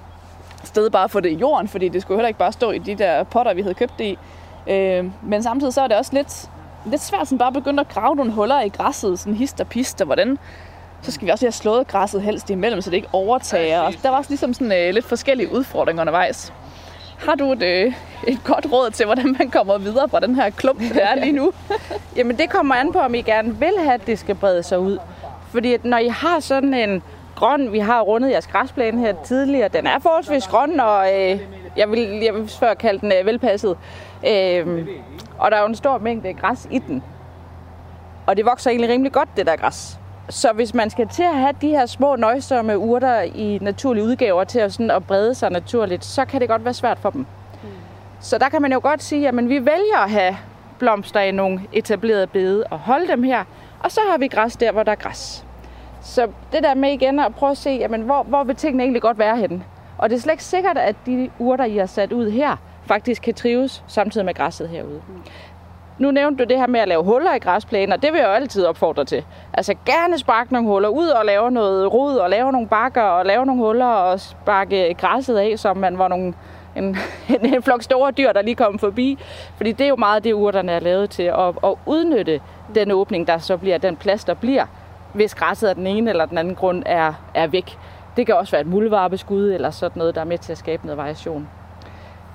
sted 0.64 0.90
bare 0.90 1.04
at 1.04 1.10
få 1.10 1.20
det 1.20 1.30
i 1.30 1.34
jorden, 1.34 1.68
fordi 1.68 1.88
det 1.88 2.02
skulle 2.02 2.18
heller 2.18 2.28
ikke 2.28 2.38
bare 2.38 2.52
stå 2.52 2.70
i 2.70 2.78
de 2.78 2.94
der 2.94 3.22
potter, 3.22 3.54
vi 3.54 3.62
havde 3.62 3.74
købt 3.74 3.92
det 3.98 4.04
i. 4.04 4.18
Øh, 4.66 5.10
men 5.22 5.42
samtidig 5.42 5.74
så 5.74 5.80
er 5.80 5.88
det 5.88 5.96
også 5.96 6.14
lidt, 6.14 6.50
lidt 6.84 7.02
svært 7.02 7.28
sådan 7.28 7.38
bare 7.38 7.48
at 7.48 7.54
begynde 7.54 7.80
at 7.80 7.88
grave 7.88 8.16
nogle 8.16 8.32
huller 8.32 8.60
i 8.60 8.68
græsset, 8.68 9.18
sådan 9.18 9.34
hist 9.34 9.60
og 9.60 9.66
pist, 9.66 10.00
og 10.00 10.06
hvordan 10.06 10.38
så 11.02 11.12
skal 11.12 11.26
vi 11.26 11.30
også 11.30 11.46
have 11.46 11.52
slået 11.52 11.86
græsset 11.88 12.22
helst 12.22 12.50
imellem, 12.50 12.80
så 12.80 12.90
det 12.90 12.96
ikke 12.96 13.08
overtager. 13.12 13.80
Og 13.80 13.92
der 14.02 14.10
var 14.10 14.16
også 14.16 14.30
ligesom 14.30 14.54
sådan 14.54 14.72
øh, 14.72 14.94
lidt 14.94 15.04
forskellige 15.04 15.52
udfordringer 15.52 16.02
undervejs. 16.02 16.52
Har 17.18 17.34
du 17.34 17.52
et, 17.52 17.62
øh, 17.62 17.92
et 18.26 18.44
godt 18.44 18.66
råd 18.72 18.90
til, 18.90 19.06
hvordan 19.06 19.36
man 19.38 19.50
kommer 19.50 19.78
videre 19.78 20.08
fra 20.08 20.20
den 20.20 20.34
her 20.34 20.50
klump, 20.50 20.80
der 20.94 21.00
er 21.00 21.14
lige 21.14 21.32
nu? 21.32 21.52
Jamen 22.16 22.38
det 22.38 22.50
kommer 22.50 22.74
an 22.74 22.92
på, 22.92 22.98
om 22.98 23.14
I 23.14 23.22
gerne 23.22 23.56
vil 23.58 23.72
have, 23.78 23.94
at 23.94 24.06
det 24.06 24.18
skal 24.18 24.34
brede 24.34 24.62
sig 24.62 24.78
ud. 24.78 24.98
Fordi 25.50 25.74
at 25.74 25.84
når 25.84 25.98
I 25.98 26.08
har 26.08 26.40
sådan 26.40 26.74
en 26.74 27.02
grøn, 27.34 27.72
vi 27.72 27.78
har 27.78 28.00
rundet 28.00 28.30
jeres 28.30 28.46
græsplæne 28.46 29.00
her 29.00 29.14
tidligere, 29.24 29.68
den 29.68 29.86
er 29.86 29.98
forholdsvis 29.98 30.46
grøn, 30.46 30.80
og 30.80 31.06
øh, 31.06 31.38
jeg, 31.76 31.90
vil, 31.90 32.00
jeg 32.00 32.34
vil 32.34 32.48
før 32.48 32.74
kalde 32.74 33.00
den 33.00 33.12
øh, 33.20 33.26
velpasset. 33.26 33.76
Øh, 34.26 34.86
og 35.42 35.50
der 35.50 35.56
er 35.56 35.60
jo 35.60 35.66
en 35.66 35.74
stor 35.74 35.98
mængde 35.98 36.34
græs 36.34 36.68
i 36.70 36.78
den. 36.78 37.02
Og 38.26 38.36
det 38.36 38.44
vokser 38.44 38.70
egentlig 38.70 38.90
rimelig 38.90 39.12
godt, 39.12 39.28
det 39.36 39.46
der 39.46 39.56
græs. 39.56 39.98
Så 40.28 40.52
hvis 40.52 40.74
man 40.74 40.90
skal 40.90 41.08
til 41.08 41.22
at 41.22 41.34
have 41.34 41.54
de 41.60 41.68
her 41.68 41.86
små 41.86 42.16
nøjsomme 42.16 42.78
urter 42.78 43.20
i 43.20 43.58
naturlige 43.62 44.04
udgaver 44.04 44.44
til 44.44 44.58
at, 44.58 44.72
sådan 44.72 44.90
at 44.90 45.06
brede 45.06 45.34
sig 45.34 45.50
naturligt, 45.50 46.04
så 46.04 46.24
kan 46.24 46.40
det 46.40 46.48
godt 46.48 46.64
være 46.64 46.74
svært 46.74 46.98
for 46.98 47.10
dem. 47.10 47.26
Så 48.20 48.38
der 48.38 48.48
kan 48.48 48.62
man 48.62 48.72
jo 48.72 48.80
godt 48.82 49.02
sige, 49.02 49.28
at 49.28 49.48
vi 49.48 49.58
vælger 49.66 50.04
at 50.04 50.10
have 50.10 50.36
blomster 50.78 51.20
i 51.20 51.30
nogle 51.30 51.60
etablerede 51.72 52.26
bede 52.26 52.64
og 52.64 52.78
holde 52.78 53.08
dem 53.08 53.22
her. 53.22 53.44
Og 53.80 53.90
så 53.90 54.00
har 54.10 54.18
vi 54.18 54.28
græs 54.28 54.56
der, 54.56 54.72
hvor 54.72 54.82
der 54.82 54.92
er 54.92 54.96
græs. 54.96 55.44
Så 56.02 56.28
det 56.52 56.62
der 56.62 56.74
med 56.74 56.90
igen 56.92 57.20
at 57.20 57.34
prøve 57.34 57.50
at 57.50 57.58
se, 57.58 57.70
jamen, 57.70 58.02
hvor, 58.02 58.22
hvor 58.22 58.44
vil 58.44 58.56
tingene 58.56 58.82
egentlig 58.82 59.02
godt 59.02 59.18
være 59.18 59.36
henne. 59.36 59.64
Og 59.98 60.10
det 60.10 60.16
er 60.16 60.20
slet 60.20 60.32
ikke 60.32 60.44
sikkert, 60.44 60.78
at 60.78 60.96
de 61.06 61.30
urter, 61.38 61.64
I 61.64 61.76
har 61.76 61.86
sat 61.86 62.12
ud 62.12 62.30
her, 62.30 62.56
faktisk 62.86 63.22
kan 63.22 63.34
trives 63.34 63.84
samtidig 63.86 64.24
med 64.24 64.34
græsset 64.34 64.68
herude. 64.68 65.02
Nu 65.98 66.10
nævnte 66.10 66.44
du 66.44 66.48
det 66.48 66.58
her 66.58 66.66
med 66.66 66.80
at 66.80 66.88
lave 66.88 67.04
huller 67.04 67.34
i 67.34 67.38
græsplænen, 67.38 67.92
og 67.92 68.02
det 68.02 68.12
vil 68.12 68.18
jeg 68.18 68.26
jo 68.26 68.32
altid 68.32 68.64
opfordre 68.64 69.04
til. 69.04 69.24
Altså 69.52 69.74
gerne 69.86 70.18
sparke 70.18 70.52
nogle 70.52 70.68
huller 70.68 70.88
ud 70.88 71.08
og 71.08 71.24
lave 71.24 71.50
noget 71.50 71.92
rod 71.92 72.16
og 72.16 72.30
lave 72.30 72.52
nogle 72.52 72.68
bakker 72.68 73.02
og 73.02 73.26
lave 73.26 73.46
nogle 73.46 73.62
huller 73.62 73.86
og 73.86 74.20
sparke 74.20 74.94
græsset 74.94 75.36
af, 75.36 75.58
som 75.58 75.76
man 75.76 75.98
var 75.98 76.08
nogle, 76.08 76.34
en, 76.76 76.84
en, 77.34 77.54
en 77.54 77.62
flok 77.62 77.82
store 77.82 78.10
dyr, 78.10 78.32
der 78.32 78.42
lige 78.42 78.54
kom 78.54 78.78
forbi. 78.78 79.18
Fordi 79.56 79.72
det 79.72 79.84
er 79.84 79.88
jo 79.88 79.96
meget 79.96 80.24
det, 80.24 80.32
urterne 80.32 80.72
er 80.72 80.80
lavet 80.80 81.10
til, 81.10 81.22
at, 81.22 81.54
at 81.64 81.74
udnytte 81.86 82.40
den 82.74 82.90
åbning, 82.90 83.26
der 83.26 83.38
så 83.38 83.56
bliver, 83.56 83.78
den 83.78 83.96
plads, 83.96 84.24
der 84.24 84.34
bliver, 84.34 84.66
hvis 85.12 85.34
græsset 85.34 85.68
af 85.68 85.74
den 85.74 85.86
ene 85.86 86.10
eller 86.10 86.26
den 86.26 86.38
anden 86.38 86.54
grund 86.54 86.82
er, 86.86 87.12
er 87.34 87.46
væk. 87.46 87.78
Det 88.16 88.26
kan 88.26 88.34
også 88.34 88.50
være 88.50 88.60
et 88.60 88.66
muldvarpeskud 88.66 89.52
eller 89.52 89.70
sådan 89.70 89.98
noget, 89.98 90.14
der 90.14 90.20
er 90.20 90.24
med 90.24 90.38
til 90.38 90.52
at 90.52 90.58
skabe 90.58 90.86
noget 90.86 90.98
variation. 90.98 91.48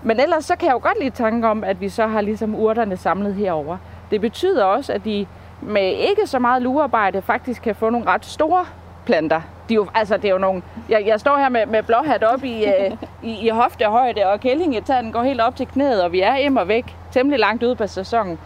Men 0.04 0.20
ellers 0.20 0.46
så 0.46 0.56
kan 0.56 0.68
jeg 0.68 0.74
jo 0.74 0.80
godt 0.84 1.00
lide 1.00 1.10
tanke 1.10 1.48
om, 1.48 1.64
at 1.64 1.82
vi 1.82 1.90
så 1.90 2.08
har 2.08 2.22
ligesom 2.22 2.56
urterne 2.56 2.98
samlet 2.98 3.36
herover. 3.36 3.78
Det 4.12 4.22
betyder 4.22 4.64
også, 4.64 4.94
at 4.94 5.06
de 5.06 5.28
med 5.62 5.92
ikke 5.92 6.28
så 6.28 6.40
meget 6.40 6.62
lurearbejde 6.62 7.22
faktisk 7.22 7.62
kan 7.62 7.76
få 7.76 7.90
nogle 7.90 8.08
ret 8.08 8.26
store 8.26 8.66
planter. 9.06 9.42
De 9.70 9.74
er 9.74 9.76
jo, 9.76 9.88
altså, 9.94 10.18
det 10.18 10.26
er 10.26 10.32
jo 10.32 10.38
nogle, 10.38 10.62
jeg, 10.90 11.04
jeg 11.06 11.20
står 11.20 11.38
her 11.38 11.50
med, 11.50 11.66
med 11.66 11.84
blåhat 11.84 12.24
op 12.24 12.44
i, 12.44 12.66
øh, 12.66 12.92
i, 13.24 13.46
i 13.48 13.50
hoftehøjde, 13.50 14.26
og 14.26 14.40
kællingetanden 14.40 15.14
går 15.14 15.24
helt 15.24 15.42
op 15.42 15.56
til 15.56 15.68
knæet, 15.68 16.04
og 16.04 16.12
vi 16.12 16.22
er 16.22 16.36
im 16.36 16.58
og 16.58 16.68
væk, 16.68 16.96
temmelig 17.12 17.40
langt 17.40 17.64
ude 17.64 17.76
på 17.76 17.88
sæsonen. 17.88 18.40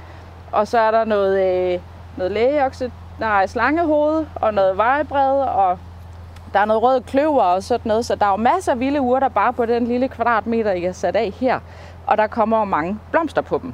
Og 0.51 0.67
så 0.67 0.79
er 0.79 0.91
der 0.91 1.05
noget, 1.05 1.73
øh, 1.73 1.79
noget 2.17 2.31
lægeokse, 2.31 2.91
nej, 3.19 3.47
slangehoved, 3.47 4.25
og 4.35 4.53
noget 4.53 4.77
vejbred, 4.77 5.41
og 5.41 5.79
der 6.53 6.59
er 6.59 6.65
noget 6.65 6.83
rød 6.83 7.01
kløver 7.01 7.41
og 7.41 7.63
sådan 7.63 7.89
noget, 7.89 8.05
så 8.05 8.15
der 8.15 8.25
er 8.25 8.29
jo 8.29 8.35
masser 8.35 8.71
af 8.71 8.79
vilde 8.79 9.01
urter 9.01 9.27
bare 9.29 9.53
på 9.53 9.65
den 9.65 9.87
lille 9.87 10.07
kvadratmeter, 10.07 10.71
I 10.71 10.81
har 10.83 10.91
sat 10.91 11.15
af 11.15 11.31
her. 11.39 11.59
Og 12.07 12.17
der 12.17 12.27
kommer 12.27 12.59
jo 12.59 12.65
mange 12.65 12.99
blomster 13.11 13.41
på 13.41 13.57
dem. 13.63 13.73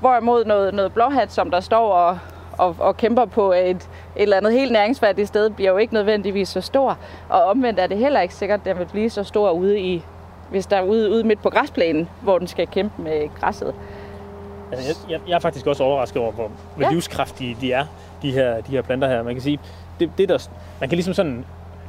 Hvorimod 0.00 0.44
noget, 0.44 0.74
noget 0.74 0.92
blåhat, 0.92 1.32
som 1.32 1.50
der 1.50 1.60
står 1.60 1.92
og, 1.92 2.18
og, 2.58 2.76
og 2.78 2.96
kæmper 2.96 3.24
på 3.24 3.52
et, 3.52 3.70
et 3.70 3.88
eller 4.16 4.36
andet 4.36 4.52
helt 4.52 4.72
næringsfattigt 4.72 5.28
sted, 5.28 5.50
bliver 5.50 5.70
jo 5.70 5.76
ikke 5.76 5.94
nødvendigvis 5.94 6.48
så 6.48 6.60
stor. 6.60 6.98
Og 7.28 7.42
omvendt 7.44 7.80
er 7.80 7.86
det 7.86 7.96
heller 7.98 8.20
ikke 8.20 8.34
sikkert, 8.34 8.60
at 8.60 8.66
den 8.66 8.78
vil 8.78 8.86
blive 8.92 9.10
så 9.10 9.24
stor 9.24 9.50
ude 9.50 9.80
i, 9.80 10.04
hvis 10.50 10.66
der 10.66 10.76
er 10.76 10.82
ude, 10.82 11.10
ude 11.10 11.24
midt 11.24 11.42
på 11.42 11.50
græsplænen, 11.50 12.08
hvor 12.22 12.38
den 12.38 12.46
skal 12.46 12.66
kæmpe 12.66 13.02
med 13.02 13.28
græsset. 13.40 13.74
Altså, 14.72 14.88
jeg, 15.08 15.10
jeg, 15.12 15.28
jeg 15.28 15.34
er 15.34 15.38
faktisk 15.40 15.66
også 15.66 15.84
overrasket 15.84 16.22
over, 16.22 16.32
hvor, 16.32 16.50
hvor 16.76 16.84
Ja. 16.86 16.90
livskraftige 16.90 17.56
de 17.60 17.72
er, 17.72 17.86
de 18.22 18.32
her, 18.32 18.60
de 18.60 18.72
her 18.72 18.82
planter 18.82 19.08
her. 19.08 19.22
Man 19.22 19.34
kan 19.34 19.42
sige, 19.42 19.60
det, 20.00 20.10
det 20.18 20.28
der, 20.28 20.48
man 20.80 20.88
kan 20.88 20.96
ligesom 20.96 21.14
sådan, 21.14 21.44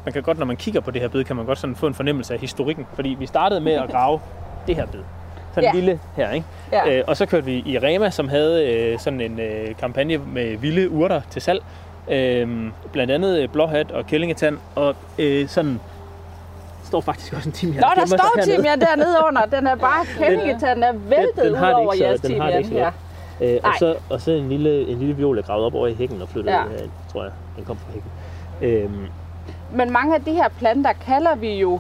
man 0.06 0.14
kan 0.14 0.24
godt, 0.24 0.39
når 0.39 0.45
man 0.45 0.56
kigger 0.58 0.82
på 0.82 0.91
det 0.91 1.01
her 1.01 1.08
bed, 1.08 1.24
kan 1.24 1.36
man 1.36 1.45
godt 1.45 1.58
sådan 1.60 1.76
få 1.76 1.88
en 1.88 1.93
fornemmelse 1.93 2.34
af 2.34 2.39
historikken. 2.39 2.86
Fordi 2.93 3.16
vi 3.20 3.26
startede 3.26 3.62
med 3.62 3.72
at 3.74 3.89
grave 3.91 4.20
det 4.68 4.76
her 4.76 4.86
bed. 4.86 4.99
Sådan 5.53 5.64
Ja. 5.64 5.70
en 5.70 5.76
lille 5.76 5.99
her, 6.16 6.32
ikke? 6.32 6.45
Ja. 6.72 6.97
Øh, 6.97 7.03
og 7.08 7.18
så 7.18 7.26
kørte 7.26 7.45
vi 7.45 7.64
i 7.66 7.80
Rema, 7.80 8.10
som 8.10 8.30
havde 8.30 8.66
øh, 8.74 8.99
sådan 8.99 9.22
en 9.22 9.39
øh, 9.39 9.76
kampagne 9.80 10.18
med 10.18 10.58
vilde 10.58 10.89
urter 10.89 11.22
til 11.30 11.41
salg. 11.41 11.64
Øh, 12.08 12.68
blandt 12.91 13.12
andet 13.14 13.39
øh, 13.39 13.49
blåhat 13.49 13.91
og 13.91 14.08
kællingetand. 14.08 14.58
Og 14.76 14.95
øh, 15.20 15.47
sådan, 15.47 15.72
der 16.82 16.88
står 16.88 17.01
faktisk 17.01 17.34
også 17.34 17.49
en 17.49 17.53
timian. 17.53 17.82
Nå, 17.82 17.88
der 17.95 18.06
sig 18.08 18.20
står 18.20 18.41
timian 18.43 18.80
dernede 18.82 19.18
under. 19.28 19.45
Den 19.45 19.68
er 19.68 19.76
bare 19.76 20.06
kæmpetan, 20.06 20.84
er 20.84 20.91
væltet 20.93 21.43
den 21.43 21.51
ud 21.51 21.56
har 21.58 21.68
det 21.68 21.76
over 21.76 21.93
jeres 22.01 22.22
den 22.22 22.41
har 22.41 22.51
det 22.51 22.66
timian 22.66 22.91
så 22.91 22.91
her. 23.41 23.51
Øh, 23.53 23.60
og, 23.64 23.70
Nej. 23.70 23.78
så, 23.80 23.95
og 24.10 24.22
så 24.22 24.32
en 24.32 24.49
lille, 24.49 24.88
en 24.88 24.99
lille 24.99 25.16
viol, 25.16 25.38
der 25.38 25.43
gravede 25.43 25.66
op 25.66 25.76
over 25.76 25.88
i 25.88 25.93
hækken 25.93 26.22
og 26.22 26.30
flyttede 26.30 26.56
Ja. 26.56 26.62
ja. 26.64 26.70
her, 26.70 26.78
tror 27.12 27.24
jeg. 27.24 27.32
Den 27.58 27.66
kom 27.66 27.78
fra 27.78 27.91
hækken. 27.93 28.12
Øhm, 28.62 29.08
Men 29.76 29.91
mange 29.93 30.15
af 30.15 30.21
de 30.21 30.32
her 30.34 30.47
planter 30.59 30.93
kalder 30.93 31.36
vi 31.36 31.53
jo 31.59 31.80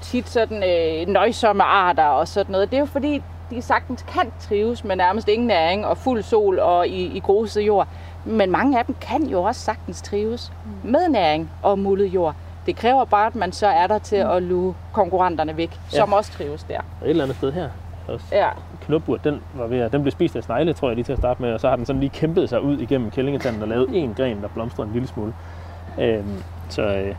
tit 0.00 0.28
sådan 0.28 0.62
øh, 0.62 1.08
nøjsomme 1.08 1.62
arter 1.62 2.04
og 2.04 2.28
sådan 2.28 2.52
noget. 2.52 2.70
Det 2.70 2.76
er 2.76 2.80
jo 2.80 2.86
fordi, 2.86 3.22
de 3.50 3.62
sagtens 3.62 4.02
kan 4.08 4.32
trives 4.40 4.84
med 4.84 4.96
nærmest 4.96 5.28
ingen 5.28 5.46
næring 5.48 5.86
og 5.86 5.98
fuld 5.98 6.22
sol 6.22 6.58
og 6.58 6.88
i, 6.88 7.16
i 7.16 7.20
gruset 7.20 7.62
jord. 7.62 7.88
Men 8.24 8.50
mange 8.50 8.78
af 8.78 8.84
dem 8.84 8.94
kan 9.00 9.22
jo 9.26 9.42
også 9.42 9.60
sagtens 9.60 10.02
trives 10.02 10.52
med 10.84 11.08
næring 11.08 11.50
og 11.62 11.78
muldet 11.78 12.06
jord. 12.06 12.34
Det 12.66 12.76
kræver 12.76 13.04
bare, 13.04 13.26
at 13.26 13.34
man 13.34 13.52
så 13.52 13.66
er 13.66 13.86
der 13.86 13.98
til 13.98 14.16
at 14.16 14.42
luge 14.42 14.74
konkurrenterne 14.92 15.56
væk, 15.56 15.70
Ja. 15.92 15.96
som 15.98 16.12
også 16.12 16.32
trives 16.32 16.62
der. 16.64 16.78
og 16.78 17.06
et 17.06 17.10
eller 17.10 17.24
andet 17.24 17.36
sted 17.36 17.52
her. 17.52 17.68
Også. 18.08 18.26
Ja, 18.32 18.48
Knopburt, 18.86 19.24
den, 19.24 19.40
var 19.54 19.66
ved, 19.66 19.78
at- 19.80 19.92
den 19.92 20.02
blev 20.02 20.12
spist 20.12 20.36
af 20.36 20.42
snegle, 20.42 20.72
tror 20.72 20.88
jeg 20.88 20.94
lige 20.96 21.04
til 21.04 21.12
at 21.12 21.18
starte 21.18 21.42
med, 21.42 21.52
og 21.52 21.60
så 21.60 21.68
har 21.68 21.76
den 21.76 21.86
sådan 21.86 22.00
lige 22.00 22.10
kæmpet 22.10 22.48
sig 22.48 22.60
ud 22.62 22.78
igennem 22.78 23.10
kællingetanden 23.10 23.62
og 23.62 23.68
lavet 23.68 23.88
en 24.02 24.14
gren, 24.16 24.42
der 24.42 24.48
blomstrer 24.48 24.84
en 24.84 24.92
lille 24.92 25.08
smule. 25.08 25.34
Øhm, 25.98 26.42
så, 26.72 26.82
øh, 26.82 27.14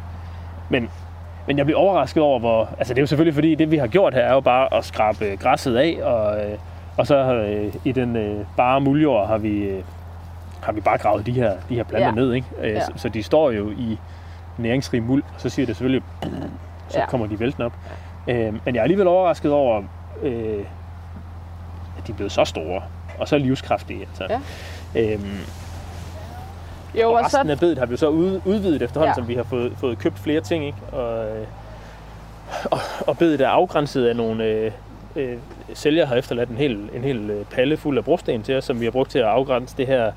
men 0.69 0.89
men 1.47 1.57
jeg 1.57 1.65
bliver 1.65 1.79
overrasket 1.79 2.23
over, 2.23 2.39
hvor... 2.39 2.69
Altså 2.77 2.93
det 2.93 2.99
er 2.99 3.01
jo 3.03 3.07
selvfølgelig 3.07 3.33
fordi, 3.33 3.55
det 3.55 3.71
vi 3.71 3.77
har 3.77 3.87
gjort 3.87 4.13
her, 4.13 4.21
er 4.21 4.33
jo 4.33 4.39
bare 4.39 4.73
at 4.77 4.85
skrabe 4.85 5.37
græsset 5.39 5.75
af, 5.75 5.97
og, 6.03 6.37
øh, 6.45 6.57
og 6.97 7.07
så 7.07 7.15
øh, 7.33 7.73
i 7.83 7.91
den 7.91 8.15
øh, 8.15 8.45
bare 8.57 8.81
muljord 8.81 9.27
har 9.27 9.37
vi, 9.37 9.63
øh, 9.63 9.83
har 10.61 10.71
vi 10.71 10.81
bare 10.81 10.97
gravet 10.97 11.25
de 11.25 11.31
her, 11.31 11.51
de 11.69 11.75
her 11.75 11.83
planter 11.83 12.07
Ja. 12.07 12.13
ned, 12.13 12.33
ikke? 12.33 12.47
Øh, 12.61 12.69
Ja. 12.71 12.79
så, 12.85 12.91
så 12.95 13.09
de 13.09 13.23
står 13.23 13.51
jo 13.51 13.69
i 13.71 13.99
næringsrig 14.57 15.03
muld, 15.03 15.23
og 15.35 15.41
så 15.41 15.49
siger 15.49 15.65
det 15.65 15.75
selvfølgelig, 15.75 16.03
så 16.87 16.99
Ja. 16.99 17.05
kommer 17.05 17.27
de 17.27 17.39
væltende 17.39 17.65
op. 17.65 17.73
Øh, 18.27 18.53
men 18.53 18.75
jeg 18.75 18.77
er 18.77 18.81
alligevel 18.83 19.07
overrasket 19.07 19.51
over, 19.51 19.83
øh, 20.21 20.59
at 21.97 22.07
de 22.07 22.11
er 22.11 22.15
blevet 22.15 22.31
så 22.31 22.45
store, 22.45 22.81
og 23.19 23.27
så 23.27 23.37
livskraftige. 23.37 24.01
Altså. 24.01 24.39
Ja. 24.95 25.13
Øhm, 25.13 25.37
Jo, 27.01 27.07
og 27.07 27.13
og 27.13 27.25
resten 27.25 27.47
så, 27.47 27.51
af 27.51 27.59
bedet 27.59 27.77
har 27.77 27.85
vi 27.85 27.91
jo 27.91 27.97
så 27.97 28.07
ud, 28.07 28.41
udvidet 28.45 28.81
efterhånden, 28.81 29.09
Ja. 29.11 29.21
som 29.21 29.27
vi 29.27 29.33
har 29.35 29.43
fået, 29.43 29.73
fået 29.77 29.99
købt 29.99 30.19
flere 30.19 30.41
ting. 30.41 30.65
Ikke? 30.65 30.77
Og, 30.91 31.25
øh, 31.25 31.47
og, 32.71 32.79
og 33.07 33.17
bedet 33.17 33.41
er 33.41 33.47
afgrænset 33.47 34.05
af 34.05 34.15
nogle 34.15 34.43
øh, 34.43 34.71
øh, 35.15 35.37
sælgere 35.73 36.05
har 36.05 36.15
efterladt 36.15 36.49
en 36.49 36.57
hel, 36.57 36.89
en 36.95 37.03
hel 37.03 37.29
øh, 37.29 37.45
palle 37.45 37.77
fuld 37.77 37.97
af 37.97 38.03
brosten 38.05 38.43
til 38.43 38.57
os, 38.57 38.63
som 38.65 38.79
vi 38.79 38.85
har 38.85 38.91
brugt 38.91 39.11
til 39.11 39.19
at 39.19 39.25
afgrænse 39.25 39.77
det 39.77 39.87
her 39.87 40.11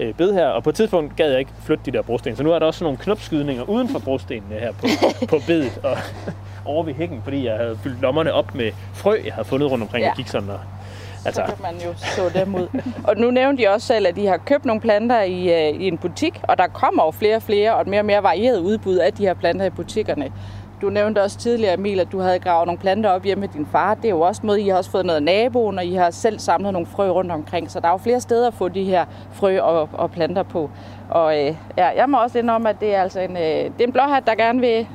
øh, 0.00 0.14
bed 0.14 0.32
her. 0.32 0.46
Og 0.46 0.62
på 0.62 0.70
et 0.70 0.76
tidspunkt 0.76 1.16
gad 1.16 1.30
jeg 1.30 1.38
ikke 1.38 1.52
flytte 1.64 1.84
de 1.86 1.90
der 1.90 2.02
brosten, 2.02 2.36
så 2.36 2.42
nu 2.42 2.52
er 2.52 2.58
der 2.58 2.66
også 2.66 2.78
sådan 2.78 2.84
nogle 2.86 2.98
knopskydninger 2.98 3.62
uden 3.62 3.88
for 3.88 3.98
brostenene 3.98 4.54
her 4.54 4.72
på, 4.72 4.86
på 5.36 5.36
bedet 5.46 5.80
og 5.82 5.96
over 6.64 6.82
ved 6.82 6.94
hækken, 6.94 7.20
fordi 7.24 7.46
jeg 7.46 7.56
havde 7.56 7.78
fyldt 7.82 8.00
lommerne 8.00 8.32
op 8.32 8.54
med 8.54 8.72
frø, 8.94 9.16
jeg 9.24 9.34
havde 9.34 9.48
fundet 9.48 9.70
rundt 9.70 9.82
omkring 9.82 10.04
ja. 10.04 10.10
og 10.10 10.16
gik 10.16 10.28
sådan 10.28 10.50
og 10.50 10.60
Altså- 11.26 11.42
så 11.46 11.54
kan 11.54 11.62
man 11.62 11.80
jo 11.80 11.94
så 11.96 12.38
dem 12.38 12.54
ud. 12.54 12.68
Og 13.04 13.16
nu 13.16 13.30
nævnte 13.30 13.62
de 13.62 13.68
også 13.68 13.86
selv, 13.86 14.06
at 14.06 14.16
de 14.16 14.26
har 14.26 14.36
købt 14.36 14.64
nogle 14.64 14.80
planter 14.80 15.22
i, 15.22 15.68
øh, 15.68 15.80
i 15.80 15.88
en 15.88 15.98
butik, 15.98 16.40
og 16.42 16.58
der 16.58 16.66
kommer 16.66 17.04
jo 17.04 17.10
flere 17.10 17.36
og 17.36 17.42
flere, 17.42 17.74
og 17.74 17.80
et 17.80 17.86
mere 17.86 18.00
og 18.00 18.06
mere 18.06 18.22
varieret 18.22 18.58
udbud 18.58 18.96
af 18.96 19.12
de 19.12 19.26
her 19.26 19.34
planter 19.34 19.64
i 19.64 19.70
butikkerne. 19.70 20.32
Du 20.82 20.90
nævnte 20.90 21.22
også 21.22 21.38
tidligere, 21.38 21.74
Emil, 21.74 22.00
at 22.00 22.12
du 22.12 22.18
havde 22.20 22.38
gravet 22.38 22.66
nogle 22.66 22.78
planter 22.78 23.10
op 23.10 23.22
hjemme 23.24 23.40
med 23.40 23.48
din 23.48 23.66
far. 23.72 23.94
Det 23.94 24.04
er 24.04 24.08
jo 24.08 24.20
også 24.20 24.40
noget, 24.44 24.58
I 24.60 24.68
har 24.68 24.76
også 24.76 24.90
fået 24.90 25.06
noget 25.06 25.16
af 25.16 25.22
naboen, 25.22 25.78
og 25.78 25.84
I 25.84 25.94
har 25.94 26.10
selv 26.10 26.38
samlet 26.38 26.72
nogle 26.72 26.86
frø 26.86 27.10
rundt 27.10 27.32
omkring. 27.32 27.70
Så 27.70 27.80
der 27.80 27.86
er 27.86 27.92
jo 27.92 27.96
flere 27.96 28.20
steder 28.20 28.48
at 28.48 28.54
få 28.54 28.68
de 28.68 28.84
her 28.84 29.04
frø 29.32 29.60
og, 29.60 29.88
og 29.92 30.10
planter 30.10 30.42
på. 30.42 30.70
Og 31.10 31.40
øh, 31.40 31.54
ja, 31.76 31.86
jeg 31.96 32.04
må 32.08 32.22
også 32.22 32.38
indrømme, 32.38 32.68
at 32.68 32.80
det 32.80 32.94
er 32.94 33.02
altså 33.02 33.20
en, 33.20 33.36
øh, 33.36 33.42
det 33.42 33.80
er 33.80 33.84
en 33.86 33.92
blåhat, 33.92 34.26
der 34.26 34.34
gerne 34.34 34.60
vil, 34.60 34.86